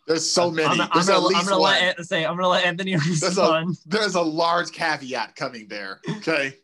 There's 0.07 0.27
so 0.29 0.49
many. 0.51 0.67
I'm, 0.67 0.81
I'm 0.81 0.89
There's 0.93 1.05
gonna, 1.07 1.19
at 1.19 1.23
least 1.27 1.39
I'm 1.41 1.45
gonna 1.45 1.61
one. 1.61 1.71
let 1.73 1.97
An- 1.99 2.03
say 2.03 2.25
I'm 2.25 2.35
gonna 2.35 2.49
let 2.49 2.65
Anthony 2.65 2.93
a- 2.95 2.97
respond. 2.97 3.77
There's 3.85 4.15
a 4.15 4.21
large 4.21 4.71
caveat 4.71 5.35
coming 5.35 5.67
there. 5.67 6.01
Okay. 6.17 6.57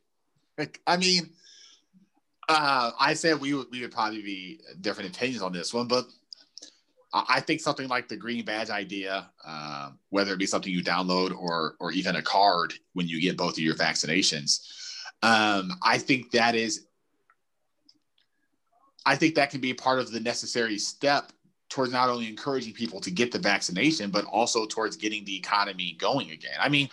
Like, 0.57 0.81
I 0.87 0.97
mean, 0.97 1.29
uh, 2.49 2.91
I 2.99 3.13
said 3.13 3.39
we 3.39 3.53
would 3.53 3.67
we 3.71 3.81
would 3.81 3.91
probably 3.91 4.21
be 4.23 4.59
different 4.81 5.15
opinions 5.15 5.41
on 5.43 5.53
this 5.53 5.73
one, 5.73 5.87
but 5.87 6.05
I 7.11 7.39
think 7.39 7.59
something 7.59 7.87
like 7.87 8.07
the 8.07 8.15
green 8.15 8.45
badge 8.45 8.69
idea, 8.69 9.29
uh, 9.43 9.91
whether 10.09 10.33
it 10.33 10.39
be 10.39 10.45
something 10.45 10.71
you 10.71 10.83
download 10.83 11.35
or 11.35 11.75
or 11.79 11.91
even 11.91 12.15
a 12.15 12.21
card 12.21 12.73
when 12.93 13.07
you 13.07 13.19
get 13.19 13.37
both 13.37 13.53
of 13.53 13.59
your 13.59 13.75
vaccinations, 13.75 14.67
Um, 15.21 15.73
I 15.83 15.97
think 15.97 16.31
that 16.31 16.55
is, 16.55 16.85
I 19.05 19.15
think 19.15 19.35
that 19.35 19.49
can 19.49 19.59
be 19.59 19.73
part 19.73 19.99
of 19.99 20.11
the 20.11 20.19
necessary 20.19 20.77
step 20.77 21.33
towards 21.69 21.91
not 21.91 22.09
only 22.09 22.27
encouraging 22.27 22.73
people 22.73 23.01
to 23.01 23.11
get 23.11 23.31
the 23.31 23.39
vaccination, 23.39 24.11
but 24.11 24.25
also 24.25 24.65
towards 24.65 24.95
getting 24.95 25.25
the 25.25 25.35
economy 25.35 25.93
going 25.99 26.31
again. 26.31 26.57
I 26.59 26.69
mean, 26.69 26.89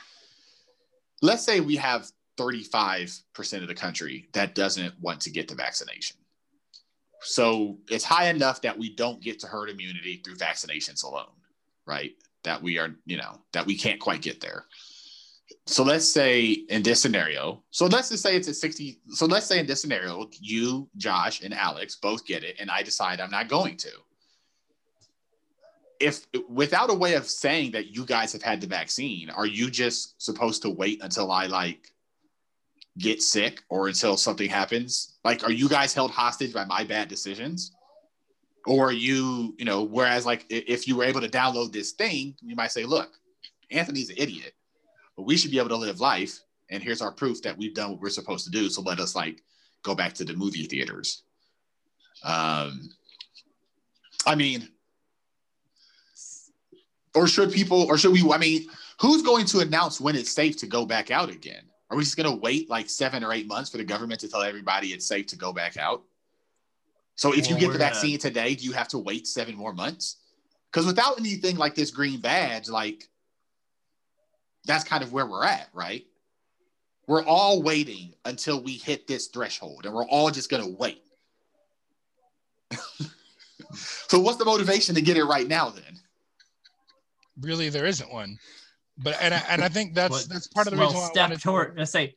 let's 1.23 1.45
say 1.45 1.61
we 1.61 1.77
have 1.77 2.11
35% 2.39 3.63
of 3.63 3.69
the 3.69 3.75
country 3.75 4.29
that 4.33 4.55
doesn't 4.55 4.99
want 5.01 5.21
to 5.23 5.31
get 5.31 5.49
the 5.49 5.55
vaccination. 5.55 6.17
So 7.21 7.79
it's 7.89 8.05
high 8.05 8.29
enough 8.29 8.63
that 8.63 8.79
we 8.79 8.95
don't 8.95 9.23
get 9.23 9.39
to 9.41 9.47
herd 9.47 9.71
immunity 9.71 10.21
through 10.25 10.37
vaccinations 10.37 11.05
alone, 11.05 11.33
right? 11.87 12.13
That 12.45 12.63
we 12.63 12.79
are, 12.79 12.95
you 13.05 13.17
know, 13.17 13.41
that 13.53 13.67
we 13.67 13.77
can't 13.77 14.01
quite 14.01 14.23
get 14.23 14.41
there. 14.41 14.67
So 15.67 15.83
let's 15.83 16.07
say 16.07 16.47
in 16.69 16.83
this 16.83 17.01
scenario, 17.01 17.63
so 17.71 17.87
let's 17.87 18.11
just 18.11 18.23
say 18.23 18.37
it's 18.37 18.49
at 18.49 18.57
60. 18.57 19.01
So 19.09 19.27
let's 19.27 19.47
say 19.47 19.59
in 19.59 19.67
this 19.67 19.81
scenario, 19.81 20.29
you, 20.33 20.89
Josh, 20.97 21.43
and 21.43 21.53
Alex 21.53 21.97
both 21.97 22.25
get 22.25 22.45
it, 22.45 22.57
and 22.61 22.71
I 22.71 22.83
decide 22.83 23.21
I'm 23.21 23.31
not 23.31 23.49
going 23.49 23.77
to. 23.79 23.91
If 25.99 26.27
without 26.49 26.91
a 26.91 26.95
way 26.95 27.15
of 27.15 27.27
saying 27.27 27.73
that 27.73 27.89
you 27.89 28.05
guys 28.05 28.33
have 28.33 28.43
had 28.43 28.61
the 28.61 28.67
vaccine, 28.67 29.31
are 29.31 29.47
you 29.47 29.71
just 29.71 30.21
supposed 30.23 30.63
to 30.63 30.71
wait 30.71 31.03
until 31.03 31.33
I 31.33 31.47
like 31.47 31.91
get 32.99 33.23
sick 33.23 33.63
or 33.69 33.89
until 33.89 34.17
something 34.17 34.49
happens? 34.49 35.19
Like, 35.25 35.45
are 35.45 35.53
you 35.53 35.69
guys 35.69 35.95
held 35.95 36.11
hostage 36.11 36.53
by 36.53 36.65
my 36.65 36.85
bad 36.85 37.09
decisions? 37.09 37.73
Or 38.67 38.89
are 38.89 38.93
you, 38.93 39.55
you 39.59 39.65
know, 39.65 39.83
whereas 39.85 40.27
like 40.27 40.45
if 40.49 40.89
you 40.89 40.97
were 40.97 41.05
able 41.05 41.21
to 41.21 41.29
download 41.29 41.73
this 41.73 41.93
thing, 41.93 42.35
you 42.43 42.57
might 42.57 42.73
say, 42.73 42.85
look, 42.85 43.13
Anthony's 43.71 44.11
an 44.11 44.17
idiot, 44.19 44.55
but 45.17 45.23
we 45.23 45.37
should 45.37 45.51
be 45.51 45.59
able 45.59 45.69
to 45.69 45.77
live 45.77 46.01
life. 46.01 46.41
And 46.71 46.83
here's 46.83 47.01
our 47.01 47.13
proof 47.13 47.43
that 47.43 47.57
we've 47.57 47.75
done 47.75 47.93
what 47.93 48.01
we're 48.01 48.11
supposed 48.11 48.45
to 48.47 48.51
do. 48.51 48.69
So 48.69 48.83
let 48.83 48.99
us 48.99 49.15
like 49.15 49.43
go 49.83 49.95
back 49.95 50.15
to 50.15 50.25
the 50.25 50.35
movie 50.35 50.65
theaters. 50.65 51.23
Um, 52.25 52.91
I 54.27 54.35
mean, 54.35 54.69
or 57.15 57.29
should 57.29 57.53
people, 57.53 57.83
or 57.85 57.97
should 57.99 58.13
we, 58.13 58.29
I 58.33 58.39
mean, 58.39 58.67
who's 59.01 59.23
going 59.23 59.47
to 59.47 59.61
announce 59.61 60.01
when 60.01 60.17
it's 60.17 60.33
safe 60.33 60.57
to 60.59 60.67
go 60.67 60.85
back 60.85 61.11
out 61.11 61.31
again? 61.31 61.63
Are 61.91 61.97
we 61.97 62.03
just 62.03 62.17
going 62.17 62.31
to 62.31 62.41
wait 62.41 62.69
like 62.69 62.91
seven 62.91 63.23
or 63.23 63.33
eight 63.33 63.47
months 63.47 63.71
for 63.71 63.77
the 63.79 63.85
government 63.85 64.21
to 64.21 64.29
tell 64.29 64.43
everybody 64.43 64.89
it's 64.89 65.07
safe 65.07 65.27
to 65.29 65.37
go 65.37 65.53
back 65.53 65.77
out? 65.77 66.03
So 67.15 67.33
if 67.33 67.43
well, 67.43 67.51
you 67.51 67.57
oh, 67.57 67.61
get 67.61 67.73
the 67.73 67.79
vaccine 67.79 68.19
gonna... 68.19 68.19
today, 68.19 68.55
do 68.55 68.65
you 68.65 68.73
have 68.73 68.89
to 68.89 68.99
wait 68.99 69.27
seven 69.27 69.55
more 69.55 69.73
months? 69.73 70.17
Because 70.71 70.87
without 70.87 71.19
anything 71.19 71.57
like 71.57 71.75
this 71.75 71.91
green 71.91 72.21
badge, 72.21 72.69
like 72.69 73.09
that's 74.65 74.85
kind 74.85 75.03
of 75.03 75.13
where 75.13 75.27
we're 75.27 75.45
at, 75.45 75.69
right? 75.73 76.05
We're 77.07 77.25
all 77.25 77.63
waiting 77.63 78.15
until 78.25 78.61
we 78.61 78.73
hit 78.73 79.07
this 79.07 79.29
threshold 79.29 79.87
and 79.87 79.95
we're 79.95 80.07
all 80.07 80.31
just 80.31 80.51
going 80.51 80.65
to 80.65 80.77
wait. 80.77 81.05
so 84.09 84.19
what's 84.19 84.39
the 84.39 84.45
motivation 84.45 84.97
to 84.97 85.01
get 85.01 85.17
it 85.17 85.25
right 85.25 85.47
now 85.47 85.71
then? 85.71 86.01
Really, 87.41 87.69
there 87.69 87.87
isn't 87.87 88.13
one 88.13 88.39
but 88.99 89.17
and 89.21 89.35
I, 89.35 89.43
and 89.51 89.63
I 89.63 89.69
think 89.69 89.95
that's 89.95 90.27
but, 90.27 90.33
that's 90.33 90.47
part 90.49 90.67
of 90.67 90.73
the 90.73 90.79
well, 90.79 90.89
reason 90.89 91.01
why 91.01 91.09
step 91.09 91.31
I 91.31 91.35
toward 91.35 91.77
to 91.77 91.87
say 91.87 92.15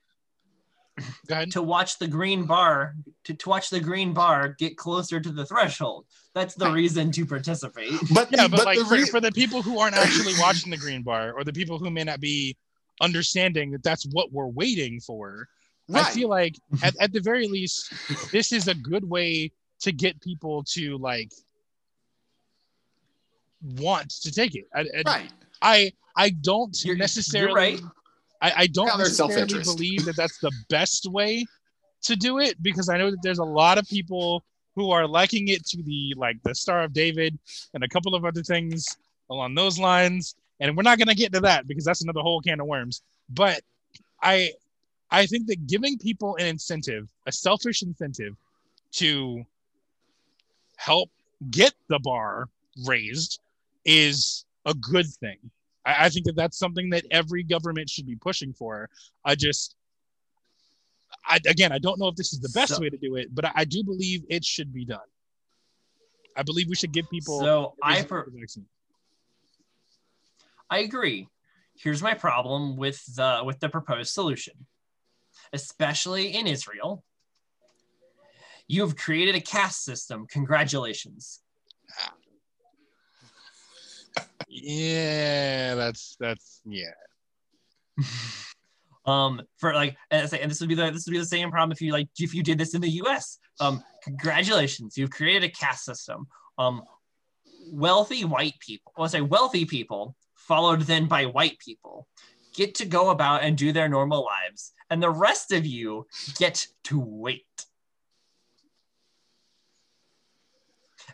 to 1.52 1.62
watch 1.62 2.00
the 2.00 2.08
green 2.08 2.46
bar 2.46 2.96
to, 3.24 3.34
to 3.34 3.50
watch 3.50 3.70
the 3.70 3.80
green 3.80 4.14
bar 4.14 4.56
get 4.60 4.78
closer 4.78 5.20
to 5.20 5.32
the 5.32 5.46
threshold. 5.46 6.06
That's 6.34 6.56
the 6.56 6.72
reason 6.72 7.12
to 7.12 7.26
participate. 7.26 7.92
But 8.14 8.30
yeah, 8.32 8.48
but, 8.48 8.58
but 8.58 8.66
like 8.66 8.80
for, 8.80 8.96
re- 8.96 9.06
for 9.06 9.20
the 9.20 9.32
people 9.32 9.62
who 9.62 9.80
aren't 9.80 9.96
actually 9.96 10.34
watching 10.40 10.72
the 10.72 10.78
green 10.78 11.04
bar 11.04 11.34
or 11.34 11.44
the 11.44 11.54
people 11.54 11.78
who 11.78 11.90
may 11.90 12.04
not 12.04 12.20
be 12.20 12.58
understanding 13.02 13.72
that 13.72 13.84
that's 13.84 14.06
what 14.12 14.32
we're 14.32 14.48
waiting 14.48 15.00
for. 15.00 15.48
Right. 15.88 16.06
I 16.06 16.12
feel 16.12 16.30
like 16.30 16.56
at, 16.84 16.96
at 17.02 17.14
the 17.14 17.22
very 17.22 17.48
least, 17.48 17.92
this 18.32 18.52
is 18.52 18.68
a 18.68 18.76
good 18.76 19.10
way 19.10 19.52
to 19.82 19.92
get 19.92 20.22
people 20.22 20.64
to 20.64 20.98
like 20.98 21.32
want 23.78 24.10
to 24.22 24.32
take 24.32 24.56
it. 24.56 24.66
I, 24.74 24.86
right. 25.06 25.32
I 25.62 25.92
I 26.20 26.32
don't 26.32 26.76
you're, 26.84 26.98
necessarily. 26.98 27.48
You're 27.48 27.56
right. 27.56 27.82
I, 28.42 28.54
I 28.58 28.68
don't 28.68 28.98
necessarily 28.98 29.64
believe 29.64 30.04
that 30.04 30.18
that's 30.18 30.38
the 30.40 30.52
best 30.70 31.10
way 31.10 31.46
to 32.04 32.16
do 32.18 32.40
it 32.40 32.62
because 32.62 32.90
I 32.90 32.98
know 32.98 33.10
that 33.10 33.22
there's 33.24 33.40
a 33.40 33.44
lot 33.44 33.78
of 33.78 33.88
people 33.88 34.44
who 34.76 34.92
are 34.92 35.08
liking 35.08 35.48
it 35.48 35.66
to 35.68 35.82
the 35.84 36.14
like 36.18 36.36
the 36.44 36.54
Star 36.54 36.84
of 36.84 36.92
David 36.92 37.40
and 37.74 37.86
a 37.86 37.88
couple 37.88 38.16
of 38.16 38.26
other 38.26 38.44
things 38.44 38.98
along 39.30 39.56
those 39.56 39.80
lines. 39.80 40.36
And 40.60 40.76
we're 40.76 40.84
not 40.84 40.98
going 40.98 41.08
to 41.08 41.16
get 41.16 41.32
to 41.34 41.40
that 41.40 41.68
because 41.68 41.86
that's 41.86 42.04
another 42.04 42.20
whole 42.20 42.42
can 42.42 42.60
of 42.60 42.68
worms. 42.68 43.02
But 43.30 43.62
I 44.22 44.52
I 45.10 45.26
think 45.26 45.48
that 45.48 45.68
giving 45.68 45.98
people 45.98 46.36
an 46.36 46.48
incentive, 46.48 47.08
a 47.28 47.32
selfish 47.32 47.82
incentive 47.82 48.36
to 48.94 49.46
help 50.76 51.10
get 51.50 51.74
the 51.88 52.00
bar 52.00 52.50
raised 52.86 53.40
is 53.86 54.44
a 54.66 54.74
good 54.74 55.08
thing. 55.08 55.38
I, 55.90 56.06
I 56.06 56.10
think 56.10 56.26
that 56.26 56.36
that's 56.36 56.58
something 56.58 56.90
that 56.92 57.06
every 57.12 57.44
government 57.44 57.90
should 57.90 58.06
be 58.06 58.16
pushing 58.16 58.54
for. 58.54 58.90
I 59.26 59.36
just, 59.36 59.76
I, 61.26 61.40
again, 61.48 61.72
I 61.72 61.80
don't 61.80 62.00
know 62.00 62.08
if 62.08 62.16
this 62.16 62.34
is 62.34 62.40
the 62.40 62.50
best 62.50 62.76
so, 62.76 62.82
way 62.82 62.90
to 62.90 62.98
do 62.98 63.16
it, 63.16 63.34
but 63.34 63.46
I, 63.46 63.52
I, 63.56 63.66
do 63.66 63.84
believe 63.84 64.24
it 64.30 64.46
should 64.46 64.74
be 64.74 64.86
done. 64.86 65.00
I 66.38 66.44
believe 66.44 66.68
we 66.70 66.76
should 66.76 66.92
give 66.92 67.10
people. 67.10 67.40
So 67.40 67.74
I, 67.82 68.02
per- 68.04 68.28
I 70.70 70.80
agree. 70.80 71.28
Here's 71.76 72.02
my 72.02 72.14
problem 72.14 72.78
with 72.78 73.04
the 73.16 73.42
with 73.46 73.60
the 73.60 73.70
proposed 73.70 74.12
solution, 74.12 74.54
especially 75.54 76.36
in 76.36 76.46
Israel. 76.46 77.04
You 78.68 78.82
have 78.82 78.96
created 78.96 79.36
a 79.36 79.42
caste 79.42 79.84
system. 79.84 80.28
Congratulations. 80.30 81.40
Ah, 82.00 82.14
yeah, 84.50 85.76
that's 85.76 86.18
that's 86.20 86.62
yeah. 86.66 86.92
um, 89.06 89.42
for 89.58 89.74
like, 89.74 89.96
and 90.10 90.28
this 90.28 90.60
would 90.60 90.70
be 90.70 90.76
the 90.76 90.90
this 90.92 91.06
would 91.06 91.12
be 91.12 91.20
the 91.20 91.26
same 91.26 91.52
problem 91.52 91.72
if 91.72 91.82
you 91.82 91.94
like 91.94 92.10
if 92.18 92.34
you 92.34 92.42
did 92.42 92.58
this 92.58 92.74
in 92.74 92.82
the 92.82 92.90
U.S. 92.90 93.38
Um, 93.60 93.84
congratulations, 94.04 94.98
you've 94.98 95.12
created 95.12 95.44
a 95.44 95.52
caste 95.52 95.86
system. 95.86 96.28
Um, 96.58 96.82
wealthy 97.72 98.26
white 98.26 98.60
people, 98.60 98.92
let's 98.98 99.14
say 99.14 99.22
wealthy 99.22 99.66
people, 99.66 100.16
followed 100.36 100.82
then 100.82 101.06
by 101.06 101.26
white 101.26 101.60
people, 101.60 102.08
get 102.56 102.74
to 102.76 102.86
go 102.86 103.12
about 103.12 103.44
and 103.44 103.56
do 103.56 103.72
their 103.72 103.88
normal 103.88 104.26
lives, 104.26 104.74
and 104.90 105.02
the 105.02 105.12
rest 105.12 105.52
of 105.52 105.66
you 105.66 106.08
get 106.40 106.66
to 106.86 107.00
wait. 107.00 107.46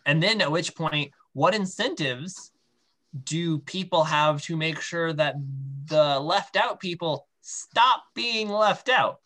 And 0.05 0.21
then 0.23 0.39
at 0.39 0.51
which 0.51 0.75
point, 0.75 1.11
what 1.33 1.55
incentives 1.55 2.51
do 3.23 3.59
people 3.59 4.03
have 4.03 4.41
to 4.43 4.57
make 4.57 4.81
sure 4.81 5.13
that 5.13 5.35
the 5.85 6.19
left 6.19 6.55
out 6.55 6.79
people 6.79 7.27
stop 7.41 8.03
being 8.13 8.49
left 8.49 8.89
out? 8.89 9.19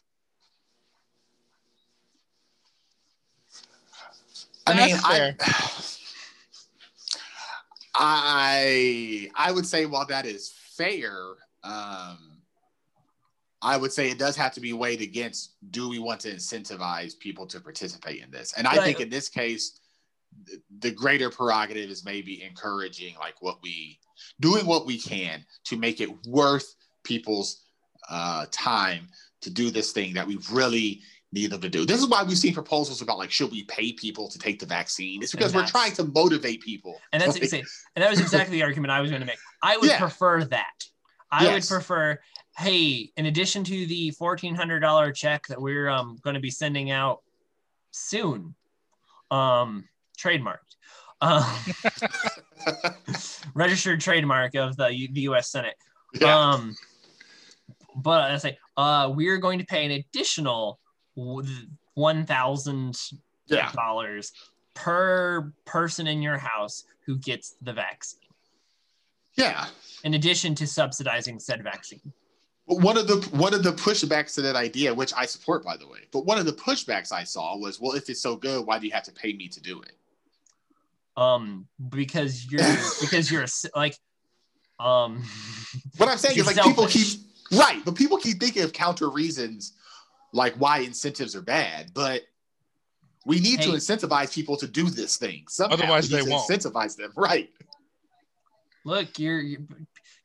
I 4.68 4.88
mean, 4.88 4.96
I, 5.04 5.36
I 7.96 9.30
I 9.36 9.52
would 9.52 9.66
say 9.66 9.88
while 9.88 10.06
that 10.06 10.28
is 10.28 10.54
fair, 10.78 11.12
um, 11.64 12.40
I 13.62 13.78
would 13.78 13.92
say 13.92 14.10
it 14.10 14.20
does 14.20 14.36
have 14.36 14.54
to 14.54 14.62
be 14.62 14.74
weighed 14.74 15.02
against 15.02 15.56
do 15.72 15.90
we 15.90 16.00
want 16.00 16.22
to 16.22 16.34
incentivize 16.34 17.18
people 17.18 17.46
to 17.48 17.60
participate 17.60 18.22
in 18.22 18.30
this? 18.30 18.54
And 18.54 18.68
I 18.68 18.84
think 18.84 19.00
in 19.00 19.10
this 19.10 19.28
case, 19.28 19.79
the 20.80 20.92
greater 20.92 21.30
prerogative 21.30 21.90
is 21.90 22.06
maybe 22.06 22.44
encouraging 22.44 23.16
like 23.20 23.42
what 23.42 23.62
we 23.62 24.00
doing 24.40 24.66
what 24.66 24.86
we 24.86 24.98
can 24.98 25.44
to 25.66 25.78
make 25.78 26.02
it 26.02 26.10
worth 26.28 26.76
people's 27.04 27.64
uh, 28.10 28.46
time 28.52 29.08
to 29.42 29.50
do 29.50 29.70
this 29.70 29.92
thing 29.92 30.14
that 30.14 30.26
we 30.26 30.38
really 30.52 31.02
need 31.32 31.52
them 31.52 31.62
to 31.62 31.70
do. 31.70 31.86
This 31.86 32.00
is 32.00 32.08
why 32.08 32.24
we've 32.24 32.38
seen 32.38 32.54
proposals 32.54 33.02
about 33.02 33.18
like 33.18 33.32
should 33.32 33.52
we 33.52 33.64
pay 33.66 33.94
people 33.94 34.28
to 34.30 34.40
take 34.40 34.60
the 34.60 34.66
vaccine? 34.66 35.22
It's 35.22 35.32
because 35.32 35.54
we're 35.54 35.68
trying 35.68 35.94
to 35.94 36.04
motivate 36.04 36.62
people. 36.62 37.00
And 37.14 37.22
that's 37.22 37.40
like, 37.40 37.64
and 37.96 38.04
that 38.04 38.10
was 38.10 38.20
exactly 38.20 38.58
the 38.58 38.64
argument 38.64 38.92
I 38.92 39.02
was 39.02 39.12
going 39.12 39.22
to 39.22 39.28
make. 39.28 39.38
I 39.62 39.78
would 39.78 39.90
yeah. 39.90 40.00
prefer 40.00 40.44
that. 40.46 40.84
I 41.32 41.44
yes. 41.44 41.70
would 41.70 41.76
prefer 41.76 42.20
hey, 42.60 43.10
in 43.16 43.26
addition 43.28 43.64
to 43.64 43.86
the 43.86 44.12
$1400 44.20 45.16
check 45.16 45.48
that 45.48 45.62
we're 45.62 45.88
um, 45.88 46.18
going 46.22 46.34
to 46.34 46.42
be 46.42 46.52
sending 46.52 46.92
out 46.92 47.22
soon, 47.92 48.54
um, 49.32 49.88
trademarked. 50.20 50.76
Um, 51.22 51.44
registered 53.54 54.00
trademark 54.02 54.56
of 54.56 54.78
the, 54.78 55.10
the 55.12 55.22
U.S. 55.22 55.52
Senate. 55.52 55.76
Yeah. 56.14 56.38
Um, 56.38 56.76
but 57.96 58.32
I 58.32 58.38
say 58.38 58.58
uh, 58.78 59.12
we're 59.14 59.38
going 59.38 59.60
to 59.60 59.66
pay 59.66 59.86
an 59.86 59.92
additional 59.92 60.80
one 61.96 62.26
thousand 62.26 62.98
dollars 63.74 64.32
per 64.74 65.52
person 65.66 66.08
in 66.08 66.22
your 66.22 66.38
house 66.38 66.86
who 67.06 67.18
gets 67.18 67.56
the 67.62 67.74
vaccine. 67.74 68.22
Yeah. 69.36 69.68
In 70.04 70.14
addition 70.14 70.56
to 70.56 70.68
subsidizing 70.68 71.40
said 71.40 71.64
vaccine. 71.64 72.14
one 72.66 72.98
of 72.98 73.08
the 73.08 73.18
one 73.36 73.54
of 73.54 73.64
the 73.64 73.74
pushbacks 73.74 74.36
to 74.36 74.42
that 74.44 74.56
idea, 74.56 74.94
which 74.94 75.14
I 75.16 75.26
support 75.26 75.64
by 75.64 75.76
the 75.76 75.88
way, 75.88 76.00
but 76.12 76.26
one 76.26 76.38
of 76.38 76.46
the 76.46 76.54
pushbacks 76.54 77.12
I 77.12 77.24
saw 77.24 77.58
was, 77.58 77.80
well, 77.82 77.94
if 77.94 78.10
it's 78.10 78.22
so 78.22 78.36
good, 78.36 78.66
why 78.66 78.80
do 78.80 78.86
you 78.86 78.94
have 78.94 79.04
to 79.04 79.12
pay 79.12 79.34
me 79.34 79.48
to 79.50 79.62
do 79.62 79.82
it? 79.82 79.94
Um, 81.20 81.68
because 81.90 82.50
you're 82.50 82.62
because 83.02 83.32
you're 83.32 83.46
like, 83.76 83.96
um. 84.80 85.24
What 85.98 86.10
I'm 86.10 86.18
saying 86.18 86.38
is 86.38 86.46
like 86.46 86.56
selfish. 86.56 86.72
people 86.72 86.88
keep 86.88 87.60
right, 87.60 87.84
but 87.84 87.96
people 87.96 88.18
keep 88.18 88.40
thinking 88.40 88.64
of 88.64 88.72
counter 88.72 89.10
reasons 89.10 89.74
like 90.32 90.54
why 90.56 90.80
incentives 90.80 91.36
are 91.36 91.42
bad, 91.42 91.92
but 91.94 92.22
we 93.26 93.40
need 93.40 93.60
hey. 93.60 93.66
to 93.66 93.72
incentivize 93.72 94.34
people 94.34 94.56
to 94.58 94.68
do 94.68 94.90
this 94.90 95.18
thing. 95.18 95.44
Somehow 95.50 95.74
Otherwise, 95.74 96.10
they 96.10 96.22
won't 96.22 96.50
incentivize 96.50 96.96
them, 96.96 97.12
right? 97.16 97.50
Look, 98.86 99.20
you're, 99.20 99.42
you're 99.42 99.60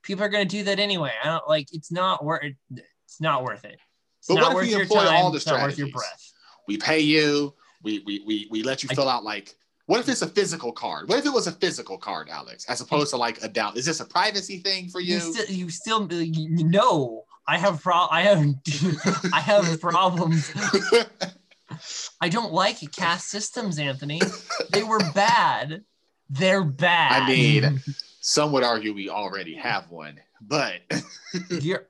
people 0.02 0.24
are 0.24 0.28
going 0.28 0.46
to 0.46 0.56
do 0.56 0.64
that 0.64 0.78
anyway. 0.78 1.12
I 1.22 1.26
don't 1.26 1.48
like. 1.48 1.68
It's 1.72 1.90
not 1.90 2.24
worth. 2.24 2.44
It 2.44 2.54
it's 3.04 3.20
not 3.20 3.42
worth 3.42 3.64
it. 3.64 3.78
It's 4.20 4.28
but 4.28 4.34
not 4.34 4.54
what 4.54 4.64
if 4.64 4.70
we 4.70 4.80
employ 4.80 5.04
time, 5.04 5.16
all 5.16 5.30
the 5.30 5.40
strategies? 5.40 5.78
your 5.78 5.88
breath. 5.88 6.32
We 6.68 6.76
pay 6.76 7.00
you. 7.00 7.54
We 7.82 8.02
we 8.06 8.22
we, 8.24 8.48
we 8.50 8.62
let 8.62 8.82
you 8.82 8.88
fill 8.90 9.08
I, 9.08 9.16
out 9.16 9.24
like. 9.24 9.54
What 9.86 10.00
if 10.00 10.08
it's 10.08 10.22
a 10.22 10.26
physical 10.26 10.72
card? 10.72 11.08
What 11.08 11.18
if 11.18 11.26
it 11.26 11.32
was 11.32 11.46
a 11.46 11.52
physical 11.52 11.98
card, 11.98 12.28
Alex, 12.30 12.64
as 12.68 12.80
opposed 12.80 13.10
to 13.10 13.18
like 13.18 13.42
a 13.42 13.48
doubt? 13.48 13.76
Is 13.76 13.84
this 13.84 14.00
a 14.00 14.04
privacy 14.04 14.58
thing 14.58 14.88
for 14.88 15.00
you? 15.00 15.16
You 15.16 15.20
still, 15.20 15.54
you 15.54 15.70
still 15.70 16.08
uh, 16.10 16.16
you 16.16 16.64
know. 16.64 17.24
I 17.46 17.58
have 17.58 17.82
pro. 17.82 18.06
I 18.10 18.22
have 18.22 18.42
I 19.32 19.40
have 19.40 19.80
problems. 19.80 20.50
I 22.20 22.28
don't 22.30 22.52
like 22.52 22.78
caste 22.92 23.28
systems, 23.28 23.78
Anthony. 23.78 24.20
They 24.70 24.82
were 24.82 25.00
bad. 25.14 25.84
They're 26.30 26.64
bad. 26.64 27.22
I 27.22 27.28
mean, 27.28 27.82
some 28.20 28.52
would 28.52 28.64
argue 28.64 28.94
we 28.94 29.10
already 29.10 29.54
have 29.56 29.90
one, 29.90 30.18
but 30.40 30.80
you're 31.50 31.86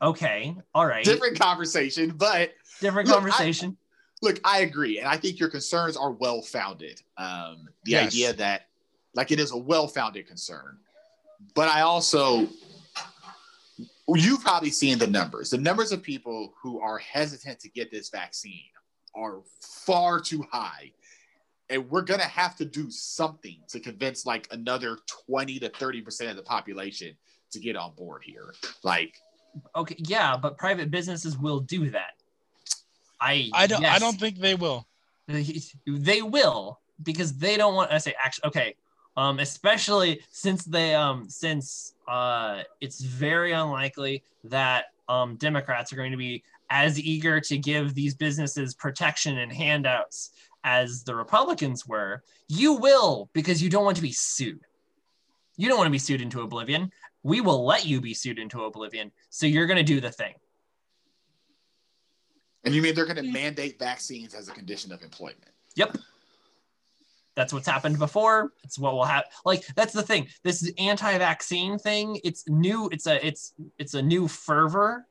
okay. 0.00 0.54
All 0.72 0.86
right. 0.86 1.04
Different 1.04 1.40
conversation, 1.40 2.10
but 2.10 2.52
different 2.80 3.08
look, 3.08 3.18
conversation. 3.18 3.76
I, 4.24 4.28
look, 4.28 4.40
I 4.44 4.60
agree, 4.60 4.98
and 4.98 5.08
I 5.08 5.16
think 5.16 5.38
your 5.38 5.48
concerns 5.48 5.96
are 5.96 6.12
well 6.12 6.42
founded. 6.42 7.00
Um, 7.16 7.68
the 7.84 7.92
yes. 7.92 8.08
idea 8.08 8.32
that 8.34 8.66
like 9.14 9.30
it 9.30 9.38
is 9.38 9.52
a 9.52 9.56
well 9.56 9.88
founded 9.88 10.26
concern, 10.26 10.78
but 11.54 11.68
I 11.68 11.82
also 11.82 12.48
you've 14.08 14.42
probably 14.42 14.70
seen 14.70 14.98
the 14.98 15.06
numbers. 15.06 15.50
The 15.50 15.58
numbers 15.58 15.92
of 15.92 16.02
people 16.02 16.52
who 16.62 16.80
are 16.80 16.98
hesitant 16.98 17.60
to 17.60 17.70
get 17.70 17.90
this 17.90 18.10
vaccine 18.10 18.60
are 19.14 19.42
far 19.60 20.20
too 20.20 20.44
high 20.50 20.92
and 21.70 21.88
we're 21.90 22.02
gonna 22.02 22.22
have 22.22 22.56
to 22.56 22.64
do 22.64 22.90
something 22.90 23.56
to 23.68 23.80
convince 23.80 24.26
like 24.26 24.48
another 24.50 24.98
20 25.26 25.58
to 25.60 25.68
30 25.70 26.02
percent 26.02 26.30
of 26.30 26.36
the 26.36 26.42
population 26.42 27.16
to 27.50 27.60
get 27.60 27.76
on 27.76 27.94
board 27.94 28.22
here 28.24 28.54
like 28.82 29.14
okay 29.76 29.96
yeah 29.98 30.36
but 30.36 30.58
private 30.58 30.90
businesses 30.90 31.38
will 31.38 31.60
do 31.60 31.90
that 31.90 32.13
i 33.24 33.50
i 33.54 33.66
don't 33.66 33.82
yes, 33.82 33.96
i 33.96 33.98
don't 33.98 34.18
think 34.18 34.38
they 34.38 34.54
will 34.54 34.86
they 35.86 36.22
will 36.22 36.80
because 37.02 37.36
they 37.38 37.56
don't 37.56 37.74
want 37.74 37.90
to 37.90 37.98
say 37.98 38.14
actually 38.22 38.46
okay 38.48 38.74
um 39.16 39.38
especially 39.38 40.20
since 40.30 40.64
they 40.64 40.94
um 40.94 41.28
since 41.28 41.94
uh 42.08 42.62
it's 42.80 43.00
very 43.02 43.52
unlikely 43.52 44.22
that 44.44 44.86
um 45.08 45.36
democrats 45.36 45.92
are 45.92 45.96
going 45.96 46.12
to 46.12 46.16
be 46.18 46.42
as 46.70 47.00
eager 47.00 47.40
to 47.40 47.58
give 47.58 47.94
these 47.94 48.14
businesses 48.14 48.74
protection 48.74 49.38
and 49.38 49.52
handouts 49.52 50.30
as 50.64 51.04
the 51.04 51.14
Republicans 51.14 51.86
were, 51.86 52.22
you 52.48 52.74
will 52.74 53.28
because 53.32 53.62
you 53.62 53.70
don't 53.70 53.84
want 53.84 53.96
to 53.96 54.02
be 54.02 54.12
sued. 54.12 54.60
You 55.56 55.68
don't 55.68 55.78
want 55.78 55.86
to 55.86 55.92
be 55.92 55.98
sued 55.98 56.20
into 56.20 56.40
oblivion. 56.40 56.90
We 57.22 57.40
will 57.40 57.64
let 57.64 57.86
you 57.86 58.00
be 58.00 58.14
sued 58.14 58.38
into 58.38 58.64
oblivion. 58.64 59.12
So 59.30 59.46
you're 59.46 59.66
going 59.66 59.76
to 59.76 59.84
do 59.84 60.00
the 60.00 60.10
thing. 60.10 60.34
And 62.64 62.74
you 62.74 62.82
mean 62.82 62.94
they're 62.94 63.04
going 63.04 63.16
to 63.16 63.22
mandate 63.22 63.78
vaccines 63.78 64.34
as 64.34 64.48
a 64.48 64.52
condition 64.52 64.92
of 64.92 65.02
employment? 65.02 65.50
Yep. 65.76 65.98
That's 67.34 67.52
what's 67.52 67.66
happened 67.66 67.98
before. 67.98 68.52
It's 68.62 68.78
what 68.78 68.94
will 68.94 69.04
happen. 69.04 69.30
Like 69.44 69.66
that's 69.74 69.92
the 69.92 70.02
thing. 70.02 70.28
This 70.44 70.70
anti-vaccine 70.78 71.78
thing. 71.78 72.20
It's 72.22 72.48
new. 72.48 72.88
It's 72.92 73.06
a. 73.06 73.24
It's 73.26 73.54
it's 73.78 73.94
a 73.94 74.02
new 74.02 74.28
fervor. 74.28 75.06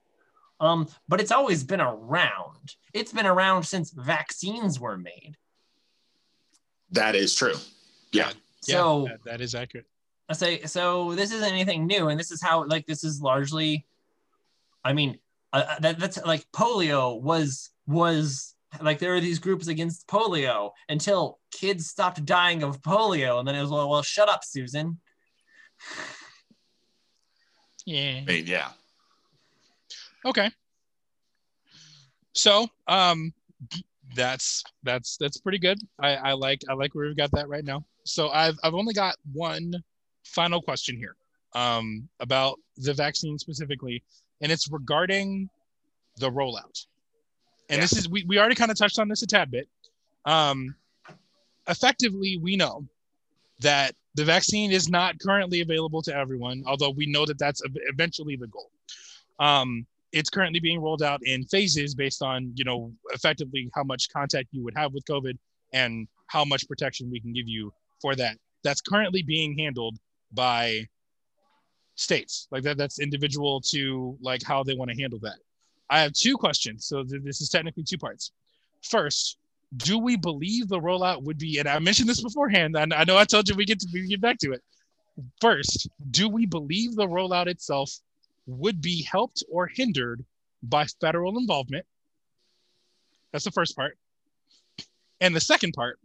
Um, 0.60 0.88
but 1.10 1.20
it's 1.20 1.32
always 1.32 1.64
been 1.64 1.82
around. 1.82 2.76
It's 2.94 3.12
been 3.12 3.26
around 3.26 3.64
since 3.64 3.92
vaccines 3.92 4.80
were 4.80 4.98
made. 4.98 5.36
That 6.92 7.16
is 7.16 7.36
true. 7.36 7.56
Yeah. 8.14 8.32
So 8.62 9.08
yeah, 9.08 9.18
that 9.26 9.42
is 9.42 9.54
accurate. 9.56 9.88
I 10.30 10.34
say 10.34 10.64
so. 10.64 11.14
This 11.16 11.34
isn't 11.34 11.52
anything 11.52 11.86
new, 11.86 12.08
and 12.08 12.18
this 12.18 12.32
is 12.32 12.42
how 12.42 12.64
like 12.66 12.86
this 12.86 13.04
is 13.04 13.22
largely. 13.22 13.86
I 14.86 14.94
mean, 14.94 15.20
uh, 15.54 15.66
uh, 15.70 15.80
that, 15.80 16.00
that's 16.00 16.24
like 16.26 16.46
polio 16.52 17.22
was 17.22 17.72
was 17.86 18.56
like 18.82 19.00
there 19.00 19.16
are 19.16 19.22
these 19.22 19.40
groups 19.40 19.68
against 19.68 20.08
polio 20.08 20.72
until 20.90 21.40
kids 21.52 21.88
stopped 21.88 22.26
dying 22.26 22.64
of 22.64 22.82
polio, 22.82 23.40
and 23.40 23.48
then 23.48 23.56
it 23.56 23.62
was 23.62 23.70
well, 23.70 23.90
well, 23.90 24.02
shut 24.02 24.30
up, 24.30 24.44
Susan. 24.44 25.00
Yeah. 27.86 28.22
I 28.22 28.26
mean, 28.26 28.48
yeah. 28.48 28.70
Okay. 30.24 30.50
So, 32.32 32.70
um, 32.88 33.34
that's 34.16 34.64
that's 34.84 35.18
that's 35.18 35.38
pretty 35.38 35.60
good. 35.60 35.80
I, 36.00 36.16
I 36.16 36.32
like 36.32 36.62
I 36.70 36.76
like 36.76 36.96
where 36.96 37.08
we've 37.08 37.18
got 37.18 37.32
that 37.32 37.50
right 37.50 37.66
now. 37.66 37.84
So 38.06 38.30
I've 38.30 38.58
I've 38.64 38.74
only 38.74 38.94
got 38.94 39.18
one 39.34 39.74
final 40.24 40.62
question 40.62 40.96
here 40.96 41.18
um, 41.56 42.08
about 42.20 42.60
the 42.78 42.94
vaccine 42.94 43.38
specifically, 43.38 44.04
and 44.44 44.52
it's 44.52 44.70
regarding 44.70 45.50
the 46.18 46.30
rollout. 46.30 46.86
And 47.70 47.78
yeah. 47.78 47.82
this 47.82 47.94
is 47.94 48.10
we, 48.10 48.24
we 48.28 48.38
already 48.38 48.56
kind 48.56 48.70
of 48.70 48.78
touched 48.78 49.00
on 49.00 49.08
this 49.08 49.24
a 49.24 49.28
tad 49.28 49.50
bit. 49.50 49.68
Um, 50.26 50.76
effectively, 51.68 52.38
we 52.38 52.56
know 52.56 52.86
that 53.62 53.96
the 54.16 54.26
vaccine 54.26 54.72
is 54.72 54.90
not 54.90 55.18
currently 55.20 55.62
available 55.62 56.02
to 56.04 56.16
everyone, 56.16 56.64
although 56.68 56.92
we 56.92 57.08
know 57.08 57.26
that 57.26 57.40
that's 57.40 57.62
eventually 57.88 58.36
the 58.36 58.48
goal. 58.48 58.70
Um, 59.40 59.88
it's 60.12 60.30
currently 60.30 60.60
being 60.60 60.80
rolled 60.80 61.02
out 61.02 61.22
in 61.24 61.46
phases 61.46 61.96
based 61.96 62.22
on 62.22 62.52
you 62.56 62.64
know 62.64 62.94
effectively 63.14 63.72
how 63.74 63.84
much 63.84 64.10
contact 64.10 64.50
you 64.52 64.64
would 64.64 64.76
have 64.78 64.94
with 64.94 65.04
covid 65.06 65.36
and 65.74 66.08
how 66.28 66.46
much 66.46 66.68
protection 66.68 67.10
we 67.10 67.20
can 67.20 67.34
give 67.34 67.48
you 67.48 67.74
for 68.00 68.16
that 68.16 68.38
that's 68.64 68.80
currently 68.80 69.24
being 69.24 69.58
handled 69.58 69.98
by 70.32 70.88
states 71.96 72.48
like 72.52 72.64
that 72.64 72.78
that's 72.78 73.00
individual 73.00 73.62
to 73.62 74.18
like 74.22 74.42
how 74.44 74.64
they 74.64 74.74
want 74.76 74.90
to 74.90 75.00
handle 75.00 75.20
that 75.20 75.38
i 75.90 76.00
have 76.02 76.12
two 76.14 76.36
questions 76.36 76.86
so 76.86 77.04
th- 77.04 77.22
this 77.24 77.42
is 77.42 77.50
technically 77.50 77.84
two 77.84 77.98
parts 77.98 78.32
first 78.82 79.38
do 79.78 79.98
we 79.98 80.16
believe 80.16 80.68
the 80.68 80.80
rollout 80.80 81.22
would 81.22 81.38
be 81.38 81.60
and 81.60 81.68
i 81.68 81.78
mentioned 81.80 82.10
this 82.10 82.22
beforehand 82.22 82.76
and 82.76 82.94
i 82.94 83.04
know 83.04 83.18
i 83.18 83.24
told 83.24 83.48
you 83.48 83.56
we 83.56 83.66
get 83.66 83.80
to 83.80 83.88
we 83.94 84.08
get 84.08 84.22
back 84.22 84.38
to 84.38 84.52
it 84.52 84.62
first 85.40 85.88
do 86.10 86.28
we 86.28 86.46
believe 86.46 86.96
the 86.96 87.08
rollout 87.08 87.48
itself 87.48 87.92
would 88.46 88.82
be 88.82 89.04
helped 89.04 89.44
or 89.50 89.68
hindered 89.68 90.24
by 90.64 90.86
federal 90.86 91.38
involvement. 91.38 91.86
That's 93.32 93.46
the 93.46 93.52
first 93.52 93.76
part. 93.76 93.98
And 95.22 95.36
the 95.36 95.42
second 95.42 95.74
part, 95.74 96.00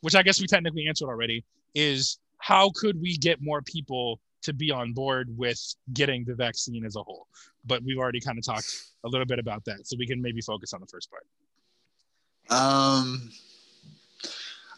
which 0.00 0.14
I 0.14 0.22
guess 0.22 0.40
we 0.40 0.46
technically 0.46 0.86
answered 0.86 1.08
already, 1.08 1.44
is 1.74 2.18
how 2.38 2.70
could 2.74 3.00
we 3.00 3.16
get 3.16 3.42
more 3.42 3.62
people 3.62 4.20
to 4.44 4.52
be 4.52 4.70
on 4.70 4.92
board 4.92 5.28
with 5.36 5.60
getting 5.92 6.24
the 6.24 6.34
vaccine 6.34 6.84
as 6.84 6.96
a 6.96 7.02
whole? 7.02 7.26
But 7.64 7.82
we've 7.82 7.98
already 7.98 8.20
kind 8.20 8.38
of 8.38 8.44
talked 8.44 8.72
a 9.04 9.08
little 9.08 9.26
bit 9.26 9.38
about 9.38 9.64
that, 9.66 9.86
so 9.86 9.96
we 9.98 10.06
can 10.06 10.22
maybe 10.22 10.40
focus 10.40 10.72
on 10.72 10.80
the 10.80 10.86
first 10.86 11.10
part. 11.10 11.26
Um, 12.50 13.30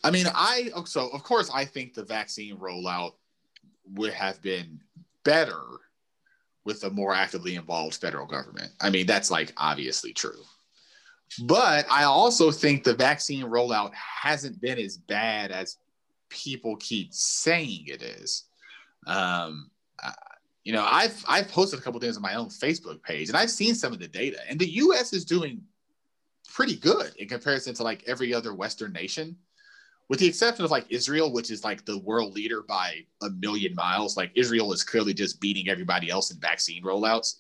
I 0.05 0.11
mean, 0.11 0.27
I 0.35 0.71
so 0.85 1.09
of 1.09 1.23
course 1.23 1.51
I 1.53 1.65
think 1.65 1.95
the 1.95 2.05
vaccine 2.05 2.57
rollout 2.57 3.13
would 3.95 4.13
have 4.13 4.41
been 4.43 4.81
better 5.25 5.61
with 6.65 6.83
a 6.85 6.91
more 6.91 7.15
actively 7.15 7.55
involved 7.55 7.97
federal 7.97 8.27
government. 8.27 8.73
I 8.81 8.91
mean, 8.91 9.07
that's 9.07 9.31
like 9.31 9.53
obviously 9.57 10.13
true. 10.13 10.43
But 11.45 11.87
I 11.91 12.05
also 12.05 12.51
think 12.51 12.85
the 12.85 12.95
vaccine 12.95 13.45
rollout 13.45 13.93
hasn't 13.95 14.61
been 14.61 14.79
as 14.79 14.97
bad 14.97 15.51
as 15.51 15.77
people 16.29 16.77
keep 16.77 17.13
saying 17.13 17.85
it 17.87 18.03
is. 18.03 18.45
Um, 19.07 19.71
you 20.65 20.73
know, 20.73 20.85
I've 20.85 21.25
I've 21.29 21.49
posted 21.49 21.79
a 21.79 21.83
couple 21.83 22.01
things 22.01 22.17
on 22.17 22.23
my 22.23 22.35
own 22.35 22.49
Facebook 22.49 23.03
page, 23.03 23.29
and 23.29 23.37
I've 23.37 23.51
seen 23.51 23.75
some 23.75 23.93
of 23.93 24.01
the 24.01 24.09
data, 24.09 24.39
and 24.49 24.59
the 24.59 24.69
U.S. 24.69 25.13
is 25.13 25.25
doing 25.25 25.63
pretty 26.53 26.77
good 26.77 27.15
in 27.17 27.29
comparison 27.29 27.75
to 27.75 27.83
like 27.83 28.03
every 28.07 28.35
other 28.35 28.53
Western 28.55 28.93
nation 28.93 29.37
with 30.09 30.21
the 30.21 30.27
exception 30.27 30.65
of 30.65 30.71
like 30.71 30.87
Israel, 30.89 31.33
which 31.33 31.51
is 31.51 31.65
like 31.65 31.85
the 31.85 31.99
world 31.99 32.35
leader 32.35 32.63
by 32.63 33.05
a 33.23 33.31
million 33.31 33.75
miles. 33.75 34.17
Like 34.17 34.31
Israel 34.35 34.73
is 34.73 34.85
clearly 34.85 35.15
just 35.15 35.41
beating 35.41 35.69
everybody 35.69 36.11
else 36.11 36.31
in 36.31 36.39
vaccine 36.39 36.83
rollouts. 36.83 37.37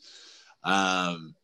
Um, 0.64 1.34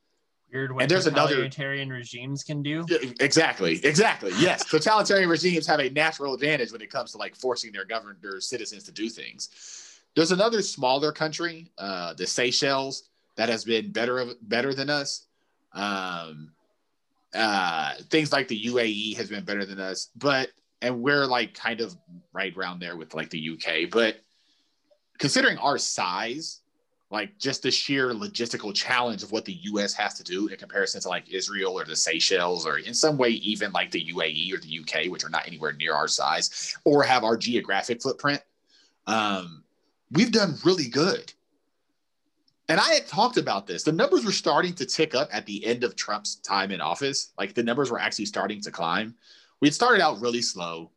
Weird 0.53 0.73
what 0.73 0.83
and 0.83 0.91
there's 0.91 1.05
totalitarian 1.05 1.89
another, 1.89 1.99
regimes 1.99 2.45
can 2.45 2.63
do. 2.63 2.85
Exactly, 3.21 3.81
exactly. 3.85 4.33
Yes, 4.39 4.65
totalitarian 4.71 5.29
regimes 5.29 5.67
have 5.67 5.81
a 5.81 5.89
natural 5.91 6.35
advantage 6.35 6.73
when 6.73 6.83
it 6.83 6.91
comes 6.91 7.13
to 7.13 7.19
like 7.19 7.35
forcing 7.35 7.73
their 7.73 7.87
governors, 7.87 8.49
citizens 8.49 8.85
to 8.85 8.93
do 8.93 9.09
things. 9.09 9.49
There's 10.15 10.33
another 10.33 10.63
smaller 10.63 11.13
country, 11.13 11.73
uh, 11.79 12.15
the 12.15 12.27
Seychelles. 12.27 13.09
that 13.37 13.49
has 13.49 13.65
been 13.65 13.91
better 13.93 14.19
of, 14.19 14.37
better 14.43 14.75
than 14.75 14.91
us. 14.91 15.27
Um, 15.73 16.53
uh, 17.35 17.95
things 18.11 18.31
like 18.31 18.47
the 18.47 18.67
UAE 18.67 19.17
has 19.17 19.31
been 19.31 19.45
better 19.45 19.65
than 19.65 19.81
us, 19.81 20.11
but 20.17 20.51
and 20.83 21.01
we're 21.01 21.25
like 21.25 21.55
kind 21.55 21.81
of 21.81 21.97
right 22.35 22.55
around 22.57 22.81
there 22.81 22.97
with 22.97 23.15
like 23.15 23.31
the 23.31 23.51
UK. 23.57 23.91
But 23.91 24.21
considering 25.19 25.57
our 25.59 25.79
size, 25.79 26.61
like 27.11 27.39
just 27.39 27.63
the 27.63 27.71
sheer 27.71 28.11
logistical 28.11 28.75
challenge 28.75 29.23
of 29.23 29.33
what 29.33 29.45
the 29.45 29.57
US 29.63 29.95
has 29.95 30.15
to 30.15 30.25
do 30.25 30.49
in 30.49 30.57
comparison 30.57 31.01
to 31.03 31.09
like 31.09 31.31
Israel 31.31 31.79
or 31.79 31.85
the 31.85 31.95
Seychelles 31.95 32.67
or 32.67 32.79
in 32.79 32.95
some 32.95 33.17
way 33.17 33.29
even 33.31 33.71
like 33.73 33.91
the 33.91 34.13
UAE 34.13 34.53
or 34.53 34.59
the 34.59 34.81
UK, 34.81 35.11
which 35.11 35.25
are 35.25 35.31
not 35.31 35.47
anywhere 35.47 35.73
near 35.73 35.95
our 35.95 36.09
size 36.09 36.77
or 36.85 37.03
have 37.03 37.23
our 37.23 37.37
geographic 37.37 38.03
footprint, 38.03 38.43
um, 39.07 39.63
we've 40.13 40.33
done 40.33 40.57
really 40.65 40.89
good. 40.89 41.33
And 42.69 42.79
I 42.81 42.95
had 42.95 43.07
talked 43.07 43.37
about 43.37 43.67
this. 43.67 43.83
The 43.83 43.93
numbers 43.93 44.25
were 44.25 44.33
starting 44.33 44.73
to 44.75 44.87
tick 44.87 45.15
up 45.15 45.29
at 45.33 45.47
the 45.47 45.65
end 45.67 45.85
of 45.85 45.97
Trump's 45.97 46.37
time 46.37 46.71
in 46.71 46.81
office. 46.81 47.33
Like 47.39 47.55
the 47.55 47.63
numbers 47.63 47.91
were 47.91 47.99
actually 47.99 48.27
starting 48.27 48.61
to 48.63 48.71
climb. 48.71 49.15
We 49.61 49.69
had 49.69 49.75
started 49.75 50.03
out 50.03 50.21
really 50.21 50.43
slow. 50.43 50.91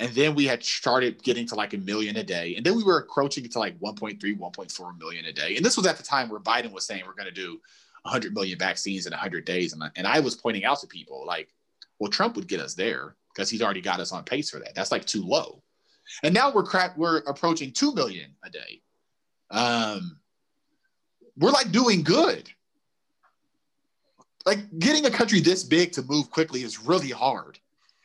And 0.00 0.12
then 0.12 0.34
we 0.34 0.44
had 0.44 0.64
started 0.64 1.22
getting 1.22 1.46
to 1.48 1.54
like 1.54 1.72
a 1.72 1.78
million 1.78 2.16
a 2.16 2.24
day. 2.24 2.56
And 2.56 2.66
then 2.66 2.76
we 2.76 2.82
were 2.82 2.98
approaching 2.98 3.48
to 3.48 3.58
like 3.58 3.78
1.3, 3.78 4.18
1.4 4.18 4.98
million 4.98 5.24
a 5.26 5.32
day. 5.32 5.56
And 5.56 5.64
this 5.64 5.76
was 5.76 5.86
at 5.86 5.96
the 5.96 6.02
time 6.02 6.28
where 6.28 6.40
Biden 6.40 6.72
was 6.72 6.84
saying 6.84 7.02
we're 7.06 7.14
going 7.14 7.32
to 7.32 7.34
do 7.34 7.60
100 8.02 8.34
million 8.34 8.58
vaccines 8.58 9.06
in 9.06 9.12
100 9.12 9.44
days. 9.44 9.72
And 9.72 9.84
I, 9.84 9.90
and 9.94 10.06
I 10.06 10.20
was 10.20 10.34
pointing 10.34 10.64
out 10.64 10.80
to 10.80 10.86
people 10.86 11.24
like, 11.26 11.48
well, 11.98 12.10
Trump 12.10 12.34
would 12.34 12.48
get 12.48 12.60
us 12.60 12.74
there 12.74 13.14
because 13.32 13.48
he's 13.48 13.62
already 13.62 13.80
got 13.80 14.00
us 14.00 14.10
on 14.10 14.24
pace 14.24 14.50
for 14.50 14.58
that. 14.58 14.74
That's 14.74 14.90
like 14.90 15.04
too 15.04 15.22
low. 15.22 15.62
And 16.22 16.34
now 16.34 16.52
we're 16.52 16.64
crap. 16.64 16.96
We're 16.96 17.18
approaching 17.18 17.72
2 17.72 17.94
million 17.94 18.34
a 18.44 18.50
day. 18.50 18.82
Um, 19.50 20.18
we're 21.36 21.50
like 21.50 21.72
doing 21.72 22.02
good. 22.02 22.50
Like 24.46 24.58
getting 24.78 25.06
a 25.06 25.10
country 25.10 25.40
this 25.40 25.64
big 25.64 25.92
to 25.92 26.02
move 26.02 26.30
quickly 26.30 26.62
is 26.62 26.80
really 26.80 27.10
hard. 27.10 27.58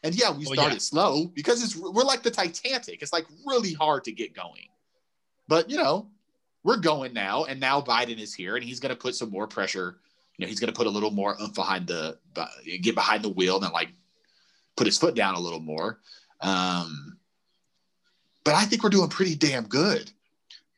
And 0.04 0.16
yeah, 0.16 0.32
we 0.32 0.46
started 0.46 0.76
yeah. 0.76 0.80
slow 0.80 1.26
because 1.26 1.62
it's 1.62 1.76
we're 1.76 2.04
like 2.04 2.24
the 2.24 2.32
Titanic. 2.32 3.02
It's 3.02 3.12
like 3.12 3.26
really 3.46 3.74
hard 3.74 4.06
to 4.06 4.12
get 4.12 4.34
going. 4.34 4.68
But 5.48 5.70
you 5.70 5.78
know, 5.78 6.08
we're 6.64 6.78
going 6.78 7.14
now, 7.14 7.44
and 7.46 7.60
now 7.60 7.82
Biden 7.82 8.20
is 8.20 8.34
here, 8.34 8.56
and 8.56 8.64
he's 8.64 8.80
going 8.80 8.92
to 8.92 8.96
put 8.96 9.16
some 9.16 9.30
more 9.30 9.48
pressure. 9.48 10.00
You 10.38 10.46
know, 10.46 10.50
he's 10.50 10.60
going 10.60 10.72
to 10.72 10.78
put 10.78 10.88
a 10.88 10.90
little 10.90 11.12
more 11.12 11.36
oomph 11.42 11.54
behind 11.54 11.88
the 11.88 12.18
get 12.82 12.96
behind 12.96 13.24
the 13.24 13.30
wheel 13.30 13.62
and 13.62 13.74
like 13.74 13.90
put 14.78 14.88
his 14.88 14.98
foot 14.98 15.16
down 15.16 15.36
a 15.36 15.40
little 15.40 15.60
more. 15.60 16.00
Um, 16.40 17.18
but 18.50 18.58
I 18.58 18.66
think 18.66 18.84
we're 18.84 18.90
doing 18.90 19.10
pretty 19.10 19.36
damn 19.36 19.66
good. 19.66 20.12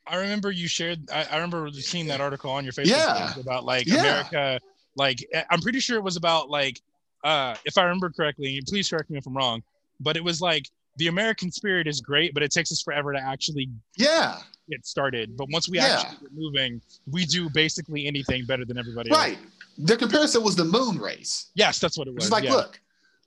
I 0.06 0.16
remember 0.16 0.50
you 0.50 0.68
shared. 0.68 1.10
I, 1.10 1.24
I 1.30 1.36
remember 1.36 1.70
seeing 1.70 2.06
that 2.08 2.20
article 2.20 2.50
on 2.50 2.64
your 2.64 2.72
Facebook 2.74 2.88
yeah. 2.88 3.32
about 3.38 3.64
like 3.64 3.86
yeah. 3.86 4.00
America. 4.00 4.60
Like 4.94 5.26
I'm 5.50 5.60
pretty 5.60 5.80
sure 5.80 5.96
it 5.96 6.02
was 6.02 6.16
about 6.16 6.50
like, 6.50 6.80
uh, 7.24 7.54
if 7.64 7.78
I 7.78 7.84
remember 7.84 8.10
correctly. 8.10 8.60
Please 8.68 8.90
correct 8.90 9.08
me 9.08 9.16
if 9.16 9.26
I'm 9.26 9.34
wrong. 9.34 9.62
But 10.00 10.18
it 10.18 10.24
was 10.24 10.42
like 10.42 10.68
the 10.98 11.06
American 11.06 11.50
spirit 11.50 11.86
is 11.86 12.02
great, 12.02 12.34
but 12.34 12.42
it 12.42 12.50
takes 12.50 12.70
us 12.72 12.82
forever 12.82 13.14
to 13.14 13.18
actually 13.18 13.70
yeah 13.96 14.40
get 14.68 14.84
started. 14.84 15.34
But 15.34 15.48
once 15.50 15.66
we 15.66 15.78
yeah. 15.78 16.00
actually 16.00 16.18
get 16.20 16.34
moving, 16.34 16.82
we 17.10 17.24
do 17.24 17.48
basically 17.48 18.06
anything 18.06 18.44
better 18.44 18.66
than 18.66 18.76
everybody 18.76 19.10
right. 19.10 19.30
else. 19.30 19.38
Right. 19.38 19.86
The 19.86 19.96
comparison 19.96 20.42
was 20.42 20.56
the 20.56 20.64
moon 20.64 20.98
race. 20.98 21.50
Yes, 21.54 21.78
that's 21.78 21.96
what 21.96 22.06
it 22.06 22.14
was. 22.14 22.24
It's 22.24 22.32
like, 22.32 22.44
yeah. 22.44 22.52
look, 22.52 22.78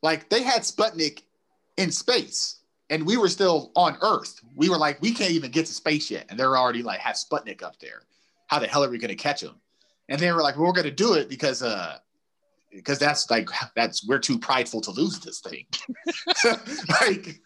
like 0.03 0.29
they 0.29 0.43
had 0.43 0.61
Sputnik 0.61 1.23
in 1.77 1.91
space 1.91 2.59
and 2.89 3.05
we 3.05 3.17
were 3.17 3.29
still 3.29 3.71
on 3.75 3.97
Earth. 4.01 4.39
We 4.55 4.69
were 4.69 4.77
like, 4.77 5.01
we 5.01 5.11
can't 5.11 5.31
even 5.31 5.51
get 5.51 5.65
to 5.65 5.73
space 5.73 6.11
yet, 6.11 6.25
and 6.29 6.39
they're 6.39 6.57
already 6.57 6.83
like 6.83 6.99
have 6.99 7.15
Sputnik 7.15 7.63
up 7.63 7.79
there. 7.79 8.03
How 8.47 8.59
the 8.59 8.67
hell 8.67 8.83
are 8.83 8.89
we 8.89 8.99
going 8.99 9.09
to 9.09 9.15
catch 9.15 9.41
them? 9.41 9.55
And 10.07 10.19
they 10.19 10.31
were 10.31 10.43
like, 10.43 10.55
well, 10.55 10.65
we're 10.67 10.73
going 10.73 10.85
to 10.85 10.91
do 10.91 11.13
it 11.13 11.29
because 11.29 11.63
uh, 11.63 11.97
because 12.71 12.99
that's 12.99 13.29
like 13.31 13.49
that's 13.75 14.07
we're 14.07 14.19
too 14.19 14.37
prideful 14.37 14.81
to 14.81 14.91
lose 14.91 15.19
this 15.19 15.39
thing. 15.39 15.65
like, 17.01 17.41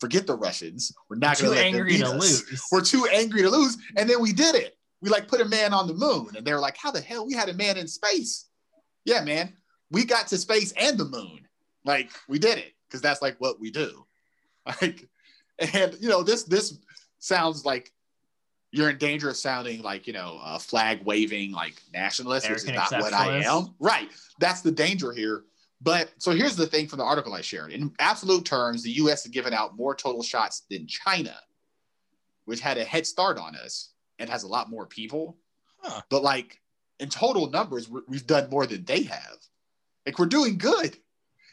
forget 0.00 0.26
the 0.26 0.36
Russians. 0.36 0.92
We're 1.08 1.16
not 1.16 1.38
going 1.38 1.50
to 1.50 1.62
let 1.62 1.72
them 1.72 1.86
beat 1.86 2.02
us. 2.02 2.20
Lose. 2.20 2.62
We're 2.70 2.82
too 2.82 3.06
angry 3.12 3.42
to 3.42 3.50
lose, 3.50 3.78
and 3.96 4.08
then 4.08 4.20
we 4.20 4.32
did 4.32 4.54
it. 4.54 4.76
We 5.00 5.08
like 5.08 5.28
put 5.28 5.40
a 5.40 5.46
man 5.46 5.72
on 5.72 5.86
the 5.86 5.94
moon, 5.94 6.30
and 6.36 6.46
they 6.46 6.52
were 6.52 6.60
like, 6.60 6.76
how 6.76 6.90
the 6.90 7.00
hell 7.00 7.26
we 7.26 7.34
had 7.34 7.48
a 7.48 7.54
man 7.54 7.78
in 7.78 7.88
space? 7.88 8.46
Yeah, 9.04 9.22
man, 9.22 9.54
we 9.90 10.04
got 10.04 10.26
to 10.28 10.36
space 10.36 10.72
and 10.72 10.98
the 10.98 11.06
moon. 11.06 11.40
Like 11.84 12.10
we 12.28 12.38
did 12.38 12.58
it 12.58 12.74
because 12.86 13.00
that's 13.00 13.22
like 13.22 13.36
what 13.38 13.58
we 13.58 13.70
do. 13.70 14.04
Like, 14.82 15.08
and 15.74 15.96
you 16.00 16.08
know, 16.08 16.22
this 16.22 16.44
this 16.44 16.78
sounds 17.18 17.64
like 17.64 17.92
you're 18.70 18.90
in 18.90 18.98
danger 18.98 19.30
of 19.30 19.36
sounding 19.36 19.82
like 19.82 20.06
you 20.06 20.12
know 20.12 20.38
a 20.44 20.58
flag 20.58 21.00
waving 21.04 21.52
like 21.52 21.82
nationalist, 21.92 22.48
which 22.48 22.58
is 22.58 22.66
not 22.66 22.92
what 22.92 23.12
I 23.12 23.42
am. 23.42 23.74
Right. 23.80 24.08
That's 24.38 24.60
the 24.60 24.70
danger 24.70 25.12
here. 25.12 25.44
But 25.80 26.10
so 26.18 26.32
here's 26.32 26.56
the 26.56 26.66
thing 26.66 26.88
from 26.88 26.98
the 26.98 27.04
article 27.04 27.34
I 27.34 27.40
shared. 27.40 27.72
In 27.72 27.92
absolute 27.98 28.44
terms, 28.44 28.82
the 28.82 28.90
U.S. 28.92 29.22
has 29.24 29.30
given 29.30 29.52
out 29.52 29.76
more 29.76 29.94
total 29.94 30.22
shots 30.22 30.64
than 30.70 30.86
China, 30.86 31.34
which 32.46 32.60
had 32.60 32.78
a 32.78 32.84
head 32.84 33.06
start 33.06 33.38
on 33.38 33.54
us 33.54 33.90
and 34.18 34.28
has 34.28 34.42
a 34.42 34.48
lot 34.48 34.70
more 34.70 34.86
people. 34.86 35.38
Huh. 35.78 36.02
But 36.10 36.22
like 36.22 36.60
in 36.98 37.08
total 37.08 37.48
numbers, 37.48 37.88
we've 37.88 38.26
done 38.26 38.50
more 38.50 38.66
than 38.66 38.84
they 38.84 39.04
have. 39.04 39.36
Like 40.04 40.18
we're 40.18 40.26
doing 40.26 40.58
good. 40.58 40.96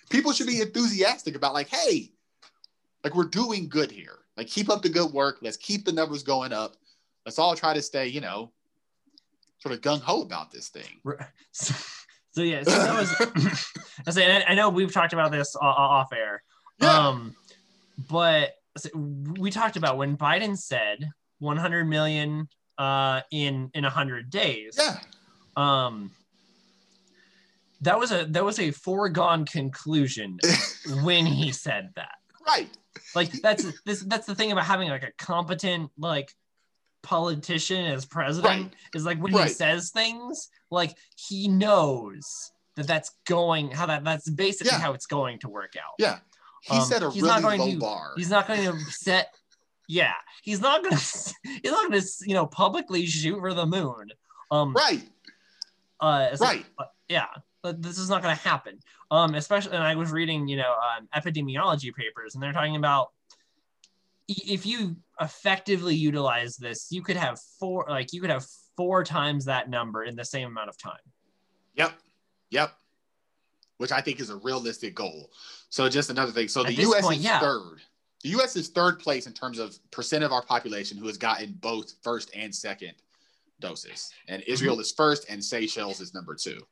People 0.09 0.32
should 0.32 0.47
be 0.47 0.61
enthusiastic 0.61 1.36
about 1.36 1.53
like, 1.53 1.70
hey, 1.70 2.11
like 3.06 3.14
we're 3.14 3.24
doing 3.24 3.70
good 3.70 3.91
here. 3.91 4.18
Like 4.36 4.47
keep 4.47 4.68
up 4.68 4.82
the 4.82 4.89
good 4.89 5.14
work. 5.14 5.38
Let's 5.41 5.58
keep 5.58 5.86
the 5.86 5.91
numbers 5.91 6.24
going 6.24 6.51
up. 6.51 6.76
Let's 7.24 7.38
all 7.38 7.56
try 7.56 7.76
to 7.76 7.82
stay, 7.82 8.08
you 8.08 8.20
know, 8.20 8.51
sort 9.60 9.76
of 9.76 9.82
gung 9.82 10.01
ho 10.01 10.24
about 10.24 10.51
this 10.51 10.68
thing. 10.70 10.99
So, 11.51 11.74
so 12.32 12.41
yeah, 12.41 12.64
so 12.64 12.72
that 12.72 12.99
was. 12.99 13.74
I 14.08 14.12
say, 14.12 14.43
I 14.45 14.56
know 14.56 14.68
we've 14.68 14.91
talked 14.91 15.14
about 15.14 15.32
this 15.32 15.56
off 15.56 16.12
air. 16.12 16.43
Yeah. 16.82 17.08
Um, 17.08 17.34
but 18.10 18.56
we 19.38 19.51
talked 19.51 19.78
about 19.78 19.95
when 19.95 20.18
Biden 20.18 20.58
said 20.58 21.10
100 21.39 21.86
million 21.86 22.49
uh, 22.78 23.22
in 23.32 23.72
in 23.74 23.84
100 23.84 24.30
days. 24.30 24.78
Yeah. 24.78 24.97
Um, 25.56 26.12
that 27.80 27.97
was 27.97 28.12
a 28.12 28.26
that 28.26 28.43
was 28.43 28.60
a 28.60 28.72
foregone 28.72 29.45
conclusion 29.45 30.38
when 31.03 31.26
he 31.26 31.53
said 31.53 31.91
that. 31.95 32.16
Right. 32.47 32.69
Like 33.13 33.31
that's 33.41 33.65
this 33.83 34.01
that's 34.01 34.25
the 34.25 34.35
thing 34.35 34.51
about 34.51 34.65
having 34.65 34.89
like 34.89 35.03
a 35.03 35.11
competent 35.17 35.91
like 35.97 36.33
politician 37.03 37.85
as 37.85 38.05
president 38.05 38.63
right. 38.63 38.73
is 38.93 39.05
like 39.05 39.19
when 39.19 39.33
right. 39.33 39.47
he 39.47 39.53
says 39.53 39.91
things 39.91 40.49
like 40.71 40.95
he 41.15 41.47
knows 41.47 42.51
that 42.75 42.87
that's 42.87 43.11
going 43.27 43.69
how 43.69 43.85
that 43.85 44.03
that's 44.03 44.29
basically 44.29 44.71
yeah. 44.71 44.79
how 44.79 44.93
it's 44.93 45.05
going 45.05 45.39
to 45.39 45.49
work 45.49 45.75
out. 45.77 45.93
Yeah. 45.99 46.19
He 46.61 46.77
um, 46.77 46.83
set 46.83 47.03
a 47.03 47.11
he's 47.11 47.21
really 47.21 47.33
not 47.35 47.41
going 47.43 47.59
low 47.59 47.71
to, 47.71 47.77
bar. 47.77 48.13
he's 48.15 48.29
not 48.29 48.47
going 48.47 48.63
to 48.63 48.79
set 48.91 49.33
yeah 49.87 50.13
he's 50.41 50.61
not 50.61 50.81
going 50.81 50.95
to 50.97 51.33
he's 51.43 51.71
not 51.71 51.89
going 51.89 52.01
to 52.01 52.07
you 52.25 52.33
know 52.33 52.47
publicly 52.47 53.05
shoot 53.05 53.39
for 53.39 53.53
the 53.53 53.65
moon. 53.65 54.09
Um 54.51 54.73
right. 54.73 55.03
uh 55.99 56.35
right. 56.39 56.65
uh, 56.79 56.85
yeah 57.07 57.27
this 57.72 57.97
is 57.97 58.09
not 58.09 58.22
going 58.22 58.36
to 58.36 58.41
happen. 58.41 58.80
Um, 59.11 59.36
especially, 59.36 59.74
and 59.74 59.84
I 59.84 59.95
was 59.95 60.11
reading, 60.11 60.47
you 60.47 60.57
know, 60.57 60.74
um, 60.74 61.07
epidemiology 61.16 61.93
papers, 61.93 62.34
and 62.34 62.43
they're 62.43 62.53
talking 62.53 62.76
about 62.76 63.09
if 64.28 64.66
you 64.66 64.95
effectively 65.22 65.95
utilize 65.95 66.57
this, 66.57 66.88
you 66.91 67.01
could 67.01 67.16
have 67.16 67.39
four, 67.59 67.86
like 67.89 68.11
you 68.13 68.22
could 68.22 68.30
have 68.30 68.45
four 68.76 69.03
times 69.03 69.45
that 69.45 69.69
number 69.69 70.03
in 70.03 70.15
the 70.15 70.26
same 70.26 70.48
amount 70.48 70.69
of 70.69 70.77
time. 70.77 70.94
Yep. 71.76 71.94
Yep. 72.49 72.72
Which 73.77 73.91
I 73.91 74.02
think 74.02 74.19
is 74.19 74.30
a 74.30 74.38
realistic 74.38 74.95
goal. 74.95 75.30
So 75.69 75.89
just 75.89 76.10
another 76.10 76.31
thing. 76.31 76.48
So 76.48 76.61
At 76.61 76.68
the 76.68 76.73
U.S. 76.73 77.03
Point, 77.03 77.19
is 77.19 77.26
yeah. 77.26 77.39
third. 77.39 77.81
The 78.23 78.30
U.S. 78.30 78.56
is 78.56 78.69
third 78.69 78.99
place 78.99 79.27
in 79.27 79.34
terms 79.34 79.60
of 79.60 79.77
percent 79.91 80.23
of 80.23 80.31
our 80.31 80.41
population 80.41 80.98
who 80.98 81.06
has 81.07 81.18
gotten 81.18 81.53
both 81.61 81.94
first 82.02 82.31
and 82.35 82.53
second 82.53 82.94
doses, 83.60 84.11
and 84.27 84.41
Israel 84.48 84.76
mm-hmm. 84.76 84.81
is 84.81 84.91
first, 84.91 85.30
and 85.30 85.44
Seychelles 85.44 85.99
is 85.99 86.14
number 86.14 86.35
two. 86.35 86.65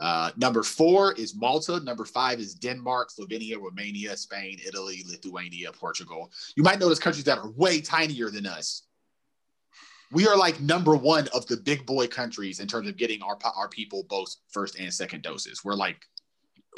Uh, 0.00 0.30
number 0.36 0.62
four 0.62 1.12
is 1.12 1.36
Malta. 1.36 1.80
Number 1.80 2.04
five 2.04 2.40
is 2.40 2.54
Denmark, 2.54 3.10
Slovenia, 3.10 3.60
Romania, 3.60 4.16
Spain, 4.16 4.58
Italy, 4.66 5.04
Lithuania, 5.08 5.70
Portugal. 5.72 6.32
You 6.56 6.62
might 6.62 6.80
notice 6.80 6.98
countries 6.98 7.24
that 7.24 7.38
are 7.38 7.50
way 7.50 7.80
tinier 7.80 8.30
than 8.30 8.46
us. 8.46 8.82
We 10.10 10.26
are 10.26 10.36
like 10.36 10.60
number 10.60 10.96
one 10.96 11.28
of 11.34 11.46
the 11.46 11.56
big 11.56 11.86
boy 11.86 12.06
countries 12.06 12.60
in 12.60 12.66
terms 12.66 12.88
of 12.88 12.96
getting 12.96 13.22
our 13.22 13.38
our 13.56 13.68
people 13.68 14.04
both 14.08 14.34
first 14.50 14.78
and 14.78 14.92
second 14.92 15.22
doses. 15.22 15.64
We're 15.64 15.74
like, 15.74 16.04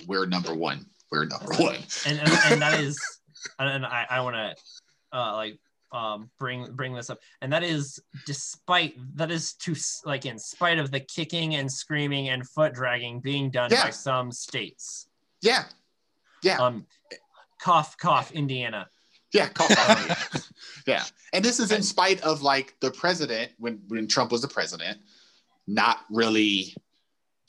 we're 0.06 0.26
number 0.26 0.54
one. 0.54 0.86
We're 1.10 1.26
number 1.26 1.54
one. 1.56 1.76
And 2.06 2.18
and, 2.18 2.30
and 2.46 2.62
that 2.62 2.80
is, 2.80 3.00
and 3.58 3.84
I 3.84 4.06
I 4.08 4.20
want 4.20 4.36
to 4.36 5.16
uh, 5.16 5.34
like 5.34 5.58
um, 5.96 6.30
bring 6.38 6.70
bring 6.72 6.94
this 6.94 7.08
up, 7.10 7.18
and 7.40 7.52
that 7.52 7.64
is 7.64 7.98
despite 8.26 8.94
that 9.16 9.30
is 9.30 9.54
to 9.54 9.74
like 10.04 10.26
in 10.26 10.38
spite 10.38 10.78
of 10.78 10.90
the 10.90 11.00
kicking 11.00 11.54
and 11.54 11.70
screaming 11.70 12.28
and 12.28 12.46
foot 12.48 12.74
dragging 12.74 13.20
being 13.20 13.50
done 13.50 13.70
yeah. 13.70 13.84
by 13.84 13.90
some 13.90 14.30
states. 14.30 15.08
Yeah, 15.40 15.64
yeah. 16.42 16.58
Um, 16.58 16.86
cough, 17.60 17.96
cough, 17.96 18.30
Indiana. 18.32 18.88
Yeah, 19.32 19.48
cough, 19.48 19.74
cough, 19.74 20.50
yeah. 20.86 21.04
And 21.32 21.44
this 21.44 21.58
is 21.58 21.72
in 21.72 21.82
spite 21.82 22.20
of 22.20 22.42
like 22.42 22.74
the 22.80 22.90
president 22.90 23.52
when 23.58 23.80
when 23.88 24.06
Trump 24.06 24.32
was 24.32 24.42
the 24.42 24.48
president 24.48 24.98
not 25.66 26.00
really 26.10 26.74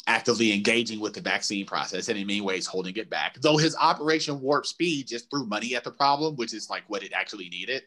actively 0.07 0.53
engaging 0.53 0.99
with 0.99 1.13
the 1.13 1.21
vaccine 1.21 1.65
process 1.65 2.07
and 2.07 2.17
in 2.17 2.25
many 2.25 2.41
ways 2.41 2.65
holding 2.65 2.95
it 2.95 3.09
back. 3.09 3.35
Though 3.41 3.57
his 3.57 3.75
Operation 3.75 4.39
Warp 4.39 4.65
Speed 4.65 5.07
just 5.07 5.29
threw 5.29 5.45
money 5.45 5.75
at 5.75 5.83
the 5.83 5.91
problem, 5.91 6.35
which 6.37 6.53
is 6.53 6.69
like 6.69 6.83
what 6.87 7.03
it 7.03 7.11
actually 7.13 7.49
needed. 7.49 7.83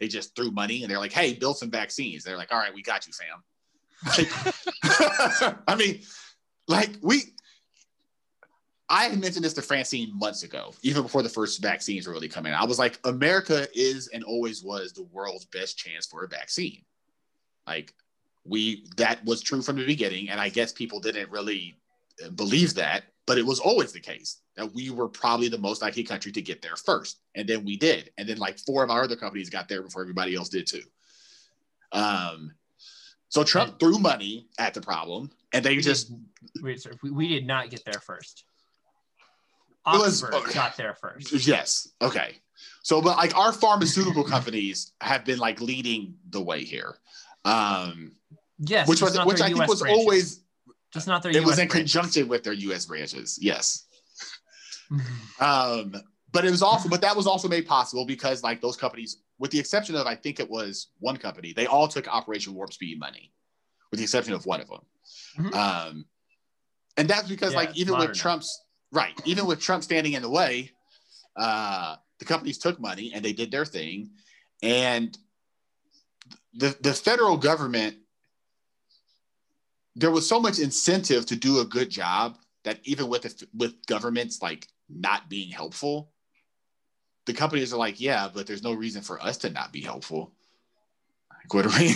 They 0.00 0.08
just 0.08 0.34
threw 0.34 0.50
money 0.50 0.82
and 0.82 0.90
they're 0.90 0.98
like, 0.98 1.12
hey, 1.12 1.34
build 1.34 1.58
some 1.58 1.70
vaccines. 1.70 2.24
They're 2.24 2.38
like, 2.38 2.50
all 2.50 2.58
right, 2.58 2.74
we 2.74 2.82
got 2.82 3.06
you, 3.06 3.12
fam. 3.12 3.42
Like, 4.16 5.54
I 5.68 5.74
mean, 5.76 6.00
like 6.66 6.90
we 7.02 7.34
I 8.88 9.04
had 9.04 9.20
mentioned 9.20 9.44
this 9.44 9.52
to 9.54 9.62
Francine 9.62 10.10
months 10.18 10.42
ago, 10.42 10.74
even 10.82 11.02
before 11.04 11.22
the 11.22 11.28
first 11.28 11.62
vaccines 11.62 12.08
were 12.08 12.12
really 12.12 12.28
coming. 12.28 12.52
I 12.52 12.64
was 12.64 12.78
like, 12.78 12.98
America 13.04 13.68
is 13.72 14.08
and 14.08 14.24
always 14.24 14.64
was 14.64 14.92
the 14.92 15.04
world's 15.12 15.44
best 15.44 15.78
chance 15.78 16.06
for 16.06 16.24
a 16.24 16.28
vaccine. 16.28 16.82
Like, 17.68 17.94
we 18.44 18.86
that 18.96 19.24
was 19.24 19.42
true 19.42 19.62
from 19.62 19.76
the 19.76 19.86
beginning, 19.86 20.30
and 20.30 20.40
I 20.40 20.48
guess 20.48 20.72
people 20.72 20.98
didn't 20.98 21.30
really 21.30 21.76
believe 22.34 22.74
that, 22.74 23.04
but 23.30 23.38
it 23.38 23.46
was 23.46 23.60
always 23.60 23.92
the 23.92 24.00
case 24.00 24.40
that 24.56 24.74
we 24.74 24.90
were 24.90 25.06
probably 25.08 25.48
the 25.48 25.56
most 25.56 25.82
likely 25.82 26.02
country 26.02 26.32
to 26.32 26.42
get 26.42 26.60
there 26.60 26.74
first, 26.74 27.20
and 27.36 27.48
then 27.48 27.64
we 27.64 27.76
did, 27.76 28.10
and 28.18 28.28
then 28.28 28.38
like 28.38 28.58
four 28.58 28.82
of 28.82 28.90
our 28.90 29.04
other 29.04 29.14
companies 29.14 29.48
got 29.48 29.68
there 29.68 29.82
before 29.82 30.02
everybody 30.02 30.34
else 30.34 30.48
did 30.48 30.66
too. 30.66 30.82
Um, 31.92 32.50
so 33.28 33.44
Trump 33.44 33.78
threw 33.78 34.00
money 34.00 34.48
at 34.58 34.74
the 34.74 34.80
problem, 34.80 35.30
and 35.52 35.64
they 35.64 35.76
just 35.76 36.08
sorry, 36.74 36.96
we, 37.04 37.12
we 37.12 37.28
did 37.28 37.46
not 37.46 37.70
get 37.70 37.84
there 37.84 38.00
first. 38.00 38.42
It 39.86 39.96
was- 40.00 40.24
Oxford 40.24 40.36
okay. 40.38 40.52
got 40.52 40.76
there 40.76 40.94
first. 40.94 41.32
Yes. 41.46 41.86
Okay. 42.02 42.34
So, 42.82 43.00
but 43.00 43.16
like 43.16 43.38
our 43.38 43.52
pharmaceutical 43.52 44.24
companies 44.24 44.90
have 45.02 45.24
been 45.24 45.38
like 45.38 45.60
leading 45.60 46.16
the 46.30 46.40
way 46.40 46.64
here, 46.64 46.96
um, 47.44 48.10
Yes, 48.58 48.88
which 48.88 49.00
was 49.00 49.16
which 49.24 49.40
I 49.40 49.52
think 49.52 49.68
was 49.68 49.82
branches. 49.82 50.00
always 50.00 50.40
just 50.92 51.06
not 51.06 51.22
their 51.22 51.32
it 51.32 51.36
US 51.40 51.46
was 51.46 51.58
in 51.58 51.68
branches. 51.68 51.92
conjunction 51.92 52.28
with 52.28 52.42
their 52.42 52.52
U.S. 52.52 52.86
branches. 52.86 53.38
Yes. 53.40 53.86
Um, 55.40 55.94
but 56.32 56.44
it 56.44 56.50
was 56.50 56.62
also, 56.62 56.88
but 56.88 57.00
that 57.00 57.16
was 57.16 57.26
also 57.26 57.48
made 57.48 57.66
possible 57.66 58.04
because 58.06 58.42
like 58.42 58.60
those 58.60 58.76
companies, 58.76 59.22
with 59.38 59.50
the 59.50 59.58
exception 59.58 59.94
of 59.96 60.06
I 60.06 60.14
think 60.14 60.40
it 60.40 60.48
was 60.48 60.88
one 60.98 61.16
company, 61.16 61.52
they 61.52 61.66
all 61.66 61.88
took 61.88 62.08
Operation 62.08 62.54
Warp 62.54 62.72
Speed 62.72 62.98
money, 62.98 63.32
with 63.90 63.98
the 63.98 64.04
exception 64.04 64.34
of 64.34 64.46
one 64.46 64.60
of 64.60 64.68
them. 64.68 64.80
Mhm. 65.38 65.54
Um, 65.54 66.04
and 66.96 67.08
that's 67.08 67.28
because 67.28 67.52
Yeah, 67.52 67.58
like 67.60 67.76
even 67.76 67.96
with 67.98 68.08
now. 68.08 68.14
Trump's 68.14 68.60
right, 68.92 69.14
even 69.24 69.46
with 69.46 69.60
Trump 69.60 69.82
standing 69.84 70.12
in 70.14 70.22
the 70.22 70.30
way, 70.30 70.70
uh, 71.36 71.96
the 72.18 72.24
companies 72.24 72.58
took 72.58 72.80
money 72.80 73.12
and 73.14 73.24
they 73.24 73.32
did 73.32 73.50
their 73.50 73.64
thing, 73.64 74.10
and 74.62 75.16
the 76.54 76.76
the 76.80 76.92
federal 76.94 77.36
government 77.36 77.96
there 79.96 80.10
was 80.10 80.28
so 80.28 80.40
much 80.40 80.58
incentive 80.58 81.26
to 81.26 81.36
do 81.36 81.60
a 81.60 81.64
good 81.64 81.90
job 81.90 82.38
that 82.64 82.78
even 82.84 83.08
with 83.08 83.22
the, 83.22 83.46
with 83.54 83.86
governments 83.86 84.42
like 84.42 84.68
not 84.88 85.28
being 85.28 85.50
helpful, 85.50 86.10
the 87.26 87.32
companies 87.32 87.72
are 87.72 87.78
like, 87.78 88.00
yeah, 88.00 88.28
but 88.32 88.46
there's 88.46 88.62
no 88.62 88.72
reason 88.72 89.02
for 89.02 89.20
us 89.22 89.36
to 89.38 89.50
not 89.50 89.72
be 89.72 89.80
helpful. 89.80 90.32
Like, 91.30 91.52
what 91.54 91.62
do 91.62 91.68
we? 91.78 91.94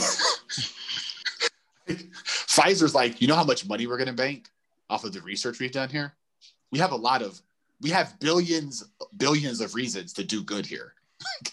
Pfizer's 2.16 2.94
like, 2.94 3.20
you 3.20 3.28
know 3.28 3.34
how 3.34 3.44
much 3.44 3.66
money 3.66 3.86
we're 3.86 3.96
going 3.96 4.08
to 4.08 4.14
bank 4.14 4.48
off 4.88 5.04
of 5.04 5.12
the 5.12 5.20
research 5.22 5.58
we've 5.60 5.72
done 5.72 5.88
here? 5.88 6.14
We 6.70 6.78
have 6.78 6.92
a 6.92 6.96
lot 6.96 7.22
of, 7.22 7.40
we 7.80 7.90
have 7.90 8.18
billions, 8.20 8.84
billions 9.16 9.60
of 9.60 9.74
reasons 9.74 10.12
to 10.14 10.24
do 10.24 10.42
good 10.42 10.66
here. 10.66 10.94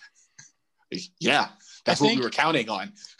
yeah, 1.20 1.50
that's 1.86 2.02
I 2.02 2.06
what 2.06 2.16
we 2.16 2.22
were 2.22 2.30
counting 2.30 2.70
on. 2.70 2.92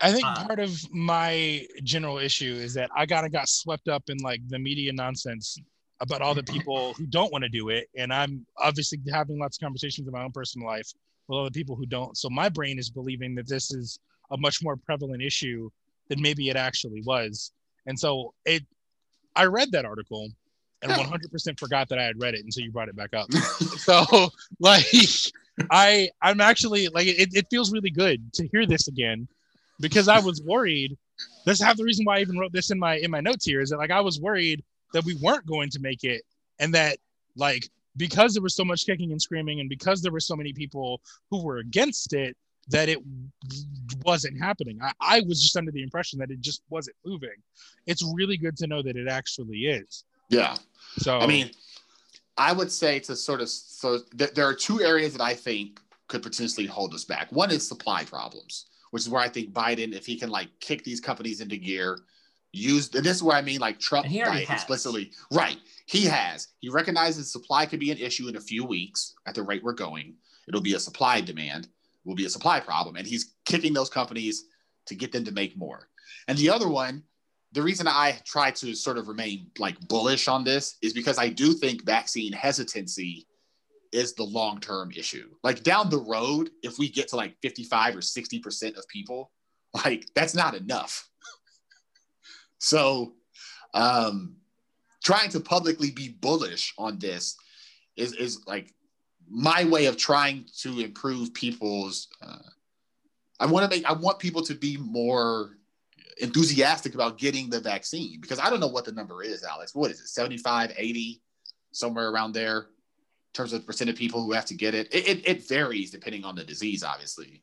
I 0.00 0.12
think 0.12 0.24
Uh, 0.24 0.46
part 0.46 0.58
of 0.60 0.78
my 0.92 1.66
general 1.82 2.18
issue 2.18 2.54
is 2.54 2.74
that 2.74 2.90
I 2.94 3.06
kind 3.06 3.26
of 3.26 3.32
got 3.32 3.48
swept 3.48 3.88
up 3.88 4.04
in 4.08 4.18
like 4.18 4.40
the 4.48 4.58
media 4.58 4.92
nonsense 4.92 5.58
about 6.00 6.22
all 6.22 6.34
the 6.34 6.44
people 6.44 6.94
who 6.94 7.06
don't 7.06 7.32
want 7.32 7.42
to 7.42 7.48
do 7.48 7.70
it, 7.70 7.88
and 7.96 8.12
I'm 8.12 8.46
obviously 8.58 9.00
having 9.12 9.38
lots 9.38 9.56
of 9.56 9.62
conversations 9.62 10.06
in 10.06 10.12
my 10.12 10.22
own 10.22 10.32
personal 10.32 10.68
life 10.68 10.92
with 11.26 11.36
all 11.36 11.44
the 11.44 11.50
people 11.50 11.74
who 11.74 11.86
don't. 11.86 12.16
So 12.16 12.30
my 12.30 12.48
brain 12.48 12.78
is 12.78 12.88
believing 12.88 13.34
that 13.34 13.48
this 13.48 13.72
is 13.72 13.98
a 14.30 14.36
much 14.36 14.62
more 14.62 14.76
prevalent 14.76 15.22
issue 15.22 15.70
than 16.08 16.22
maybe 16.22 16.48
it 16.48 16.56
actually 16.56 17.02
was, 17.02 17.52
and 17.86 17.98
so 17.98 18.34
it. 18.44 18.62
I 19.36 19.44
read 19.44 19.70
that 19.72 19.84
article 19.84 20.30
and 20.82 20.92
100% 20.92 21.58
forgot 21.58 21.88
that 21.88 21.98
I 21.98 22.04
had 22.04 22.20
read 22.20 22.34
it 22.34 22.44
until 22.44 22.62
you 22.62 22.70
brought 22.70 22.88
it 22.88 22.96
back 22.96 23.14
up. 23.14 23.32
so 23.78 24.30
like 24.60 24.84
I 25.70 26.10
I'm 26.22 26.40
actually 26.40 26.88
like 26.88 27.06
it, 27.06 27.34
it 27.34 27.46
feels 27.50 27.72
really 27.72 27.90
good 27.90 28.32
to 28.34 28.46
hear 28.48 28.66
this 28.66 28.88
again 28.88 29.28
because 29.80 30.08
I 30.08 30.18
was 30.20 30.42
worried. 30.42 30.96
That's 31.44 31.62
half 31.62 31.76
the 31.76 31.84
reason 31.84 32.04
why 32.04 32.18
I 32.18 32.20
even 32.20 32.38
wrote 32.38 32.52
this 32.52 32.70
in 32.70 32.78
my 32.78 32.96
in 32.96 33.10
my 33.10 33.20
notes 33.20 33.44
here 33.44 33.60
is 33.60 33.70
that 33.70 33.78
like 33.78 33.90
I 33.90 34.00
was 34.00 34.20
worried 34.20 34.62
that 34.92 35.04
we 35.04 35.14
weren't 35.16 35.46
going 35.46 35.70
to 35.70 35.80
make 35.80 36.04
it 36.04 36.22
and 36.58 36.74
that 36.74 36.98
like 37.36 37.68
because 37.96 38.34
there 38.34 38.42
was 38.42 38.54
so 38.54 38.64
much 38.64 38.86
kicking 38.86 39.10
and 39.10 39.20
screaming 39.20 39.60
and 39.60 39.68
because 39.68 40.00
there 40.02 40.12
were 40.12 40.20
so 40.20 40.36
many 40.36 40.52
people 40.52 41.00
who 41.30 41.42
were 41.42 41.58
against 41.58 42.12
it 42.12 42.36
that 42.68 42.88
it 42.88 42.98
wasn't 44.04 44.38
happening. 44.38 44.78
I, 44.82 44.92
I 45.00 45.20
was 45.20 45.42
just 45.42 45.56
under 45.56 45.70
the 45.70 45.82
impression 45.82 46.18
that 46.18 46.30
it 46.30 46.40
just 46.40 46.62
wasn't 46.68 46.96
moving. 47.04 47.30
It's 47.86 48.04
really 48.14 48.36
good 48.36 48.56
to 48.58 48.66
know 48.66 48.82
that 48.82 48.96
it 48.96 49.08
actually 49.08 49.66
is. 49.66 50.04
yeah. 50.28 50.56
So 50.98 51.18
I 51.18 51.26
mean, 51.26 51.50
I 52.38 52.52
would 52.52 52.70
say 52.70 53.00
to 53.00 53.16
sort 53.16 53.40
of 53.40 53.48
so 53.48 53.98
th- 54.16 54.32
there 54.32 54.46
are 54.46 54.54
two 54.54 54.80
areas 54.80 55.12
that 55.12 55.22
I 55.22 55.34
think 55.34 55.80
could 56.06 56.22
potentially 56.22 56.66
hold 56.66 56.94
us 56.94 57.04
back. 57.04 57.30
One 57.32 57.50
is 57.50 57.66
supply 57.66 58.04
problems, 58.04 58.66
which 58.92 59.02
is 59.02 59.08
where 59.08 59.20
I 59.20 59.28
think 59.28 59.52
Biden, 59.52 59.92
if 59.92 60.06
he 60.06 60.16
can 60.16 60.30
like 60.30 60.48
kick 60.60 60.84
these 60.84 61.00
companies 61.00 61.40
into 61.40 61.56
gear, 61.56 61.98
use 62.52 62.94
and 62.94 63.04
this 63.04 63.16
is 63.16 63.22
where 63.22 63.36
I 63.36 63.42
mean 63.42 63.60
like 63.60 63.78
Trump 63.78 64.06
explicitly 64.54 65.10
right. 65.32 65.58
He 65.86 66.04
has. 66.06 66.48
He 66.60 66.68
recognizes 66.68 67.30
supply 67.30 67.66
could 67.66 67.80
be 67.80 67.90
an 67.90 67.98
issue 67.98 68.28
in 68.28 68.36
a 68.36 68.40
few 68.40 68.64
weeks 68.64 69.14
at 69.26 69.34
the 69.34 69.42
rate 69.42 69.62
we're 69.62 69.72
going. 69.72 70.14
It'll 70.46 70.62
be 70.62 70.74
a 70.74 70.80
supply 70.80 71.20
demand, 71.20 71.68
will 72.04 72.14
be 72.14 72.24
a 72.24 72.30
supply 72.30 72.60
problem, 72.60 72.96
and 72.96 73.06
he's 73.06 73.34
kicking 73.44 73.74
those 73.74 73.90
companies 73.90 74.44
to 74.86 74.94
get 74.94 75.12
them 75.12 75.24
to 75.24 75.32
make 75.32 75.58
more. 75.58 75.88
And 76.26 76.38
the 76.38 76.48
other 76.48 76.68
one 76.68 77.02
the 77.52 77.62
reason 77.62 77.88
I 77.88 78.18
try 78.24 78.50
to 78.52 78.74
sort 78.74 78.98
of 78.98 79.08
remain 79.08 79.50
like 79.58 79.80
bullish 79.88 80.28
on 80.28 80.44
this 80.44 80.76
is 80.82 80.92
because 80.92 81.18
I 81.18 81.28
do 81.28 81.54
think 81.54 81.84
vaccine 81.84 82.32
hesitancy 82.32 83.26
is 83.92 84.14
the 84.14 84.24
long 84.24 84.60
term 84.60 84.90
issue. 84.94 85.30
Like 85.42 85.62
down 85.62 85.88
the 85.88 86.00
road, 86.00 86.50
if 86.62 86.78
we 86.78 86.88
get 86.88 87.08
to 87.08 87.16
like 87.16 87.36
55 87.42 87.96
or 87.96 88.00
60% 88.00 88.76
of 88.76 88.86
people, 88.88 89.30
like 89.84 90.06
that's 90.14 90.34
not 90.34 90.54
enough. 90.54 91.08
so, 92.58 93.14
um, 93.74 94.36
trying 95.02 95.30
to 95.30 95.40
publicly 95.40 95.90
be 95.90 96.08
bullish 96.08 96.74
on 96.76 96.98
this 96.98 97.36
is, 97.96 98.12
is 98.14 98.44
like 98.46 98.74
my 99.30 99.64
way 99.64 99.86
of 99.86 99.96
trying 99.96 100.46
to 100.60 100.80
improve 100.80 101.32
people's. 101.32 102.08
Uh, 102.20 102.38
I 103.40 103.46
want 103.46 103.70
to 103.70 103.76
make, 103.76 103.88
I 103.88 103.92
want 103.92 104.18
people 104.18 104.42
to 104.42 104.54
be 104.54 104.76
more 104.76 105.57
enthusiastic 106.20 106.94
about 106.94 107.18
getting 107.18 107.48
the 107.50 107.60
vaccine 107.60 108.20
because 108.20 108.38
I 108.38 108.50
don't 108.50 108.60
know 108.60 108.66
what 108.68 108.84
the 108.84 108.92
number 108.92 109.22
is, 109.22 109.44
Alex. 109.44 109.74
What 109.74 109.90
is 109.90 110.00
it, 110.00 110.08
75, 110.08 110.72
80, 110.76 111.22
somewhere 111.72 112.08
around 112.10 112.32
there 112.32 112.58
in 112.58 112.66
terms 113.34 113.52
of 113.52 113.64
percent 113.66 113.90
of 113.90 113.96
people 113.96 114.22
who 114.24 114.32
have 114.32 114.46
to 114.46 114.54
get 114.54 114.74
it? 114.74 114.92
It, 114.94 115.08
it, 115.08 115.28
it 115.28 115.48
varies 115.48 115.90
depending 115.90 116.24
on 116.24 116.34
the 116.34 116.44
disease, 116.44 116.82
obviously. 116.82 117.42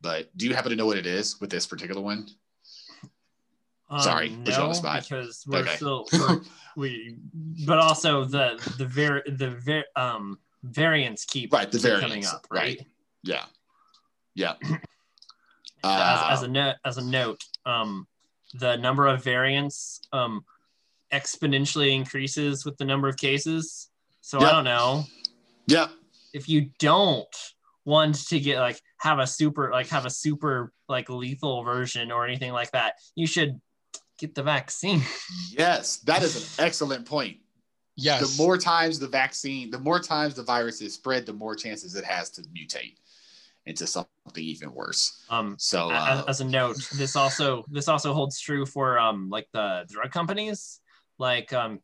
But 0.00 0.34
do 0.36 0.46
you 0.46 0.54
happen 0.54 0.70
to 0.70 0.76
know 0.76 0.86
what 0.86 0.96
it 0.98 1.06
is 1.06 1.40
with 1.40 1.50
this 1.50 1.66
particular 1.66 2.00
one? 2.00 2.28
Sorry, 3.98 4.28
Um, 4.30 4.44
put 4.44 4.54
you 4.56 4.62
on 4.62 4.68
the 4.68 4.74
no, 4.74 4.78
spot. 4.78 5.02
because 5.02 5.44
we're 5.48 5.58
Okay. 5.60 5.76
still 5.76 6.06
we're, 6.12 6.40
we, 6.76 7.16
but 7.66 7.78
also 7.78 8.24
the 8.24 8.56
the 8.78 8.86
var 8.86 9.22
the 9.26 9.50
var 9.66 9.84
um 9.96 10.38
variants 10.62 11.24
keep 11.24 11.52
Right, 11.52 11.70
the 11.70 11.78
keep 11.78 11.98
coming 12.00 12.24
up, 12.24 12.46
right? 12.50 12.78
right. 12.78 12.86
Yeah. 13.24 13.44
Yeah. 14.34 14.54
as, 15.84 16.38
as 16.38 16.42
Uh, 16.42 16.44
a 16.44 16.48
note, 16.48 16.76
as 16.84 16.98
a 16.98 17.04
note, 17.04 17.44
um, 17.66 18.06
the 18.54 18.76
number 18.76 19.06
of 19.06 19.22
variants 19.22 20.00
um 20.12 20.44
exponentially 21.12 21.94
increases 21.94 22.64
with 22.64 22.76
the 22.78 22.84
number 22.84 23.08
of 23.08 23.16
cases. 23.16 23.88
So 24.20 24.38
I 24.40 24.52
don't 24.52 24.64
know 24.64 25.04
yeah. 25.66 25.88
if 26.32 26.48
you 26.48 26.70
don't 26.78 27.26
want 27.84 28.14
to 28.28 28.38
get 28.38 28.60
like 28.60 28.80
have 28.98 29.18
a 29.18 29.26
super 29.26 29.70
like 29.72 29.88
have 29.88 30.06
a 30.06 30.10
super 30.10 30.72
like 30.88 31.08
lethal 31.08 31.64
version 31.64 32.12
or 32.12 32.26
anything 32.26 32.52
like 32.52 32.70
that, 32.72 32.94
you 33.14 33.26
should 33.26 33.60
get 34.18 34.34
the 34.34 34.42
vaccine. 34.42 35.02
Yes. 35.50 35.98
That 35.98 36.22
is 36.22 36.58
an 36.58 36.64
excellent 36.64 37.06
point. 37.06 37.38
yes, 37.96 38.36
the 38.36 38.42
more 38.42 38.56
times 38.56 38.98
the 38.98 39.08
vaccine, 39.08 39.70
the 39.70 39.78
more 39.78 39.98
times 40.00 40.34
the 40.34 40.44
virus 40.44 40.80
is 40.80 40.94
spread, 40.94 41.26
the 41.26 41.32
more 41.32 41.56
chances 41.56 41.96
it 41.96 42.04
has 42.04 42.30
to 42.30 42.42
mutate 42.42 42.94
into 43.66 43.86
something 43.86 44.10
even 44.36 44.72
worse. 44.72 45.24
Um, 45.30 45.56
So, 45.58 45.90
uh, 45.90 46.24
as, 46.26 46.40
as 46.40 46.40
a 46.40 46.44
note 46.44 46.76
this 46.96 47.16
also 47.16 47.64
this 47.70 47.88
also 47.88 48.12
holds 48.12 48.40
true 48.40 48.64
for 48.66 48.98
um 48.98 49.28
like 49.30 49.48
the 49.52 49.84
drug 49.88 50.10
companies. 50.10 50.80
Like 51.18 51.52
um 51.52 51.80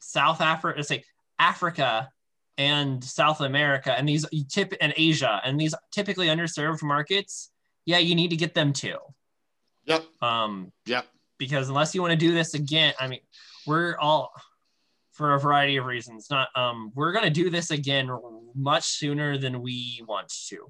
south 0.00 0.40
africa 0.40 0.82
say 0.82 1.04
africa 1.38 2.10
and 2.58 3.02
south 3.04 3.40
america 3.40 3.96
and 3.96 4.08
these 4.08 4.26
tip 4.50 4.74
and 4.80 4.92
asia 4.96 5.40
and 5.44 5.60
these 5.60 5.76
typically 5.92 6.26
underserved 6.26 6.82
markets 6.82 7.52
yeah 7.84 7.98
you 7.98 8.16
need 8.16 8.30
to 8.30 8.36
get 8.36 8.52
them 8.54 8.72
too. 8.72 8.96
Yep, 9.86 10.04
um 10.20 10.72
yep, 10.86 11.06
because 11.38 11.68
unless 11.68 11.94
you 11.94 12.02
want 12.02 12.12
to 12.12 12.16
do 12.16 12.32
this 12.32 12.54
again, 12.54 12.94
I 13.00 13.08
mean, 13.08 13.20
we're 13.66 13.96
all 13.98 14.32
for 15.22 15.34
a 15.34 15.38
variety 15.38 15.76
of 15.76 15.84
reasons. 15.84 16.26
Not 16.30 16.48
um, 16.56 16.90
we're 16.96 17.12
gonna 17.12 17.30
do 17.30 17.48
this 17.48 17.70
again 17.70 18.10
much 18.56 18.82
sooner 18.82 19.38
than 19.38 19.62
we 19.62 20.02
want 20.08 20.32
to. 20.48 20.66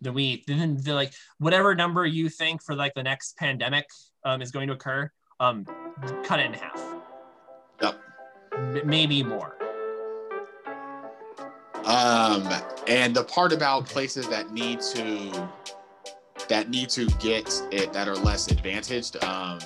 Than 0.00 0.12
we 0.12 0.42
then 0.48 0.76
the, 0.82 0.92
like 0.92 1.12
whatever 1.38 1.72
number 1.76 2.04
you 2.04 2.28
think 2.28 2.64
for 2.64 2.74
like 2.74 2.94
the 2.94 3.04
next 3.04 3.36
pandemic 3.36 3.86
um, 4.24 4.42
is 4.42 4.50
going 4.50 4.66
to 4.66 4.74
occur, 4.74 5.08
um, 5.38 5.64
cut 6.24 6.40
it 6.40 6.46
in 6.46 6.54
half. 6.54 6.82
Yep. 7.80 8.00
M- 8.56 8.80
maybe 8.84 9.22
more. 9.22 9.56
Um, 11.84 12.48
and 12.88 13.14
the 13.14 13.22
part 13.22 13.52
about 13.52 13.86
places 13.86 14.28
that 14.30 14.50
need 14.50 14.80
to 14.80 15.48
that 16.48 16.70
need 16.70 16.88
to 16.88 17.06
get 17.20 17.48
it 17.70 17.92
that 17.92 18.08
are 18.08 18.16
less 18.16 18.50
advantaged, 18.50 19.22
um, 19.22 19.60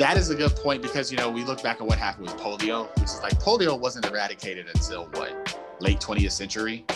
that 0.00 0.16
is 0.16 0.30
a 0.30 0.34
good 0.34 0.56
point 0.56 0.80
because 0.80 1.12
you 1.12 1.18
know 1.18 1.30
we 1.30 1.44
look 1.44 1.62
back 1.62 1.82
at 1.82 1.86
what 1.86 1.98
happened 1.98 2.26
with 2.26 2.36
polio, 2.38 2.88
which 2.96 3.04
is 3.04 3.20
like 3.22 3.38
polio 3.38 3.78
wasn't 3.78 4.06
eradicated 4.06 4.66
until 4.74 5.04
what 5.08 5.58
late 5.78 6.00
20th 6.00 6.32
century. 6.32 6.86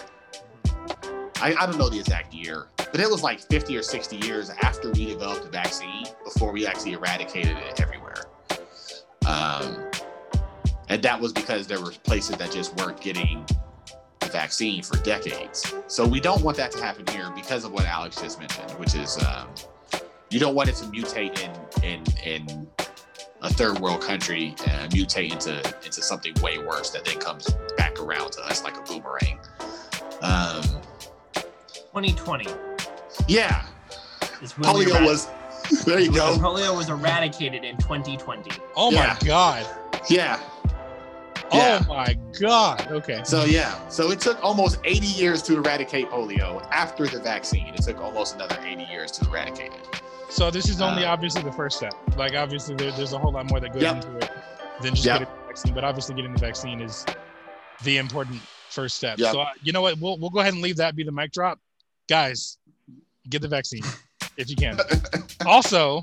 I, 1.37 1.55
I 1.55 1.67
don't 1.67 1.77
know 1.77 1.91
the 1.91 1.99
exact 1.99 2.33
year, 2.33 2.69
but 2.79 3.01
it 3.01 3.11
was 3.11 3.23
like 3.23 3.41
50 3.41 3.77
or 3.77 3.83
60 3.83 4.17
years 4.17 4.49
after 4.63 4.91
we 4.93 5.05
developed 5.05 5.43
the 5.43 5.51
vaccine 5.51 6.07
before 6.25 6.51
we 6.51 6.67
actually 6.67 6.93
eradicated 6.93 7.59
it 7.59 7.79
everywhere. 7.79 8.25
Um, 9.27 9.91
and 10.89 11.03
that 11.03 11.21
was 11.21 11.35
because 11.35 11.67
there 11.67 11.83
were 11.83 11.91
places 12.05 12.39
that 12.39 12.51
just 12.51 12.75
weren't 12.77 13.03
getting 13.03 13.45
the 14.21 14.29
vaccine 14.29 14.83
for 14.83 14.97
decades. 14.99 15.75
So 15.89 16.07
we 16.07 16.21
don't 16.21 16.43
want 16.43 16.57
that 16.57 16.73
to 16.73 16.83
happen 16.83 17.07
here 17.09 17.31
because 17.35 17.65
of 17.65 17.73
what 17.73 17.85
Alex 17.85 18.19
just 18.19 18.39
mentioned, 18.39 18.71
which 18.73 18.95
is 18.95 19.23
um, 19.23 19.49
you 20.31 20.41
don't 20.41 20.55
want 20.55 20.71
it 20.71 20.77
to 20.77 20.85
mutate 20.87 21.39
in 21.43 21.85
in 21.85 22.03
in 22.25 22.67
a 23.45 23.51
third 23.53 23.79
world 23.79 24.01
country 24.01 24.55
and 24.67 24.91
mutate 24.93 25.31
into 25.33 25.59
into 25.85 26.03
something 26.03 26.33
way 26.43 26.59
worse 26.59 26.91
that 26.91 27.05
then 27.05 27.19
comes 27.21 27.49
back 27.77 28.01
around 28.01 28.33
to 28.33 28.41
us 28.43 28.65
like 28.65 28.77
a 28.77 28.81
boomerang. 28.83 29.39
Um, 30.23 30.63
2020 31.93 32.47
yeah, 33.29 33.67
is 34.43 34.57
when 34.59 34.77
we 34.77 34.85
polio 34.87 34.97
erad- 34.97 35.05
was. 35.05 35.29
There 35.87 35.99
you 35.99 36.13
go. 36.13 36.37
polio 36.39 36.77
was 36.77 36.91
eradicated 36.91 37.65
in 37.65 37.77
2020. 37.79 38.51
Oh 38.77 38.91
Yeah. 38.91 39.17
my 39.21 39.27
god. 39.27 39.67
Yeah. 40.11 40.39
Yeah. 41.53 41.83
Oh 41.83 41.95
my 41.95 42.19
god. 42.41 42.87
Okay. 42.91 43.23
So 43.25 43.45
yeah, 43.45 43.89
so 43.89 44.11
it 44.11 44.21
took 44.21 44.43
almost 44.45 44.79
80 44.85 45.07
years 45.07 45.41
to 45.43 45.57
eradicate 45.57 46.11
polio. 46.11 46.67
After 46.71 47.07
the 47.07 47.19
vaccine, 47.21 47.69
it 47.69 47.83
took 47.83 47.99
almost 48.01 48.35
another 48.35 48.59
80 48.63 48.85
years 48.85 49.11
to 49.13 49.27
eradicate 49.29 49.73
it. 49.73 50.03
So 50.35 50.51
this 50.51 50.69
is 50.69 50.81
only 50.81 51.05
Uh, 51.05 51.13
obviously 51.13 51.43
the 51.43 51.53
first 51.53 51.77
step. 51.77 51.95
Like 52.17 52.35
obviously 52.35 52.75
there, 52.75 52.91
there's 52.93 53.13
a 53.13 53.19
whole 53.19 53.31
lot 53.33 53.49
more 53.49 53.61
that 53.61 53.73
goes 53.73 53.83
Yep. 53.83 53.95
into 53.97 54.17
it 54.17 54.31
than 54.83 54.93
just 54.95 55.07
Yep. 55.07 55.21
getting 55.21 55.35
the 55.35 55.47
vaccine. 55.47 55.75
But 55.75 55.85
obviously 55.85 56.15
getting 56.17 56.33
the 56.33 56.41
vaccine 56.41 56.81
is 56.81 57.07
the 57.85 57.99
important 57.99 58.41
first 58.69 58.97
step. 58.97 59.19
Yep. 59.19 59.33
So 59.33 59.41
uh, 59.43 59.51
you 59.63 59.73
know 59.73 59.83
what? 59.83 59.97
We'll 60.01 60.19
we'll 60.19 60.31
go 60.31 60.41
ahead 60.41 60.53
and 60.53 60.61
leave 60.61 60.77
that 60.79 60.97
be 60.97 61.05
the 61.05 61.13
mic 61.13 61.31
drop, 61.31 61.61
guys. 62.09 62.59
Get 63.31 63.43
the 63.43 63.49
vaccine 63.49 63.85
if 64.37 64.51
you 64.51 64.57
can. 64.57 64.77
also, 65.47 66.01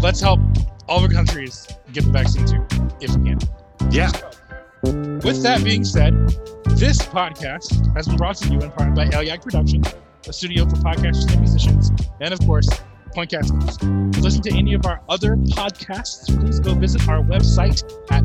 let's 0.00 0.20
help 0.20 0.40
all 0.88 1.00
the 1.00 1.12
countries 1.12 1.68
get 1.92 2.04
the 2.04 2.10
vaccine 2.12 2.46
too 2.46 2.64
if 3.02 3.14
we 3.14 3.28
can. 3.28 3.38
Yeah. 3.90 4.10
With 5.22 5.42
that 5.42 5.62
being 5.62 5.84
said, 5.84 6.14
this 6.80 6.98
podcast 6.98 7.94
has 7.94 8.08
been 8.08 8.16
brought 8.16 8.36
to 8.38 8.48
you 8.48 8.58
in 8.60 8.70
part 8.72 8.94
by 8.94 9.06
Elyag 9.08 9.42
Production, 9.42 9.84
a 10.26 10.32
studio 10.32 10.64
for 10.68 10.76
podcasters 10.76 11.30
and 11.30 11.40
musicians, 11.40 11.92
and 12.20 12.32
of 12.34 12.40
course, 12.40 12.68
Pointcast 13.14 13.52
News. 13.52 13.76
To 14.14 14.20
listen 14.20 14.42
to 14.42 14.52
any 14.56 14.74
of 14.74 14.86
our 14.86 15.00
other 15.08 15.36
podcasts, 15.36 16.38
please 16.40 16.60
go 16.60 16.74
visit 16.74 17.06
our 17.08 17.22
website 17.22 17.82
at 18.10 18.24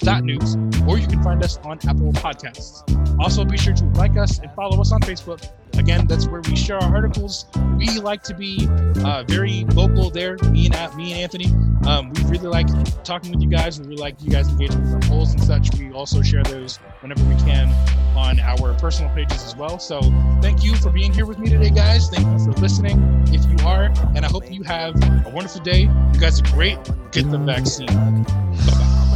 pointcast.news, 0.00 0.88
or 0.88 0.98
you 0.98 1.06
can 1.06 1.22
find 1.22 1.42
us 1.42 1.58
on 1.58 1.78
Apple 1.88 2.12
Podcasts. 2.12 2.82
Also, 3.18 3.44
be 3.44 3.56
sure 3.56 3.74
to 3.74 3.84
like 3.90 4.16
us 4.16 4.38
and 4.38 4.50
follow 4.52 4.80
us 4.80 4.92
on 4.92 5.00
Facebook. 5.00 5.48
Again, 5.78 6.06
that's 6.06 6.26
where 6.26 6.40
we 6.42 6.56
share 6.56 6.78
our 6.78 6.94
articles. 6.94 7.46
We 7.76 7.86
like 8.00 8.22
to 8.24 8.34
be 8.34 8.68
uh, 9.04 9.24
very 9.26 9.64
vocal 9.68 10.10
there. 10.10 10.36
Me 10.50 10.68
and 10.70 10.96
me 10.96 11.12
and 11.12 11.22
Anthony, 11.22 11.46
um, 11.86 12.12
we 12.12 12.22
really 12.24 12.48
like 12.48 12.66
talking 13.04 13.32
with 13.32 13.40
you 13.40 13.48
guys. 13.48 13.80
We 13.80 13.86
really 13.86 14.00
like 14.00 14.22
you 14.22 14.30
guys 14.30 14.48
engaging 14.48 14.82
with 14.82 14.92
our 14.92 15.00
polls 15.00 15.32
and 15.32 15.42
such. 15.42 15.74
We 15.78 15.92
also 15.92 16.22
share 16.22 16.42
those 16.42 16.76
whenever 17.00 17.22
we 17.24 17.36
can 17.36 17.68
on 18.16 18.40
our 18.40 18.74
personal 18.74 19.14
pages 19.14 19.42
as 19.44 19.56
well. 19.56 19.78
So 19.78 20.00
thank 20.42 20.64
you 20.64 20.74
for 20.76 20.90
being 20.90 21.12
here 21.12 21.24
with 21.24 21.38
me 21.38 21.48
today, 21.48 21.70
guys. 21.70 22.10
Thank 22.10 22.26
you 22.26 22.44
for 22.44 22.58
listening, 22.60 23.24
if 23.28 23.44
you 23.46 23.66
are, 23.66 23.84
and 24.14 24.24
I 24.24 24.28
hope 24.28 24.50
you 24.50 24.62
have 24.64 24.94
a 25.26 25.30
wonderful 25.30 25.62
day. 25.62 25.82
You 25.82 26.20
guys 26.20 26.40
are 26.40 26.54
great. 26.54 26.78
Get 27.12 27.30
the 27.30 27.38
vaccine. 27.38 27.86
Bye 27.86 28.24
bye. 28.66 29.09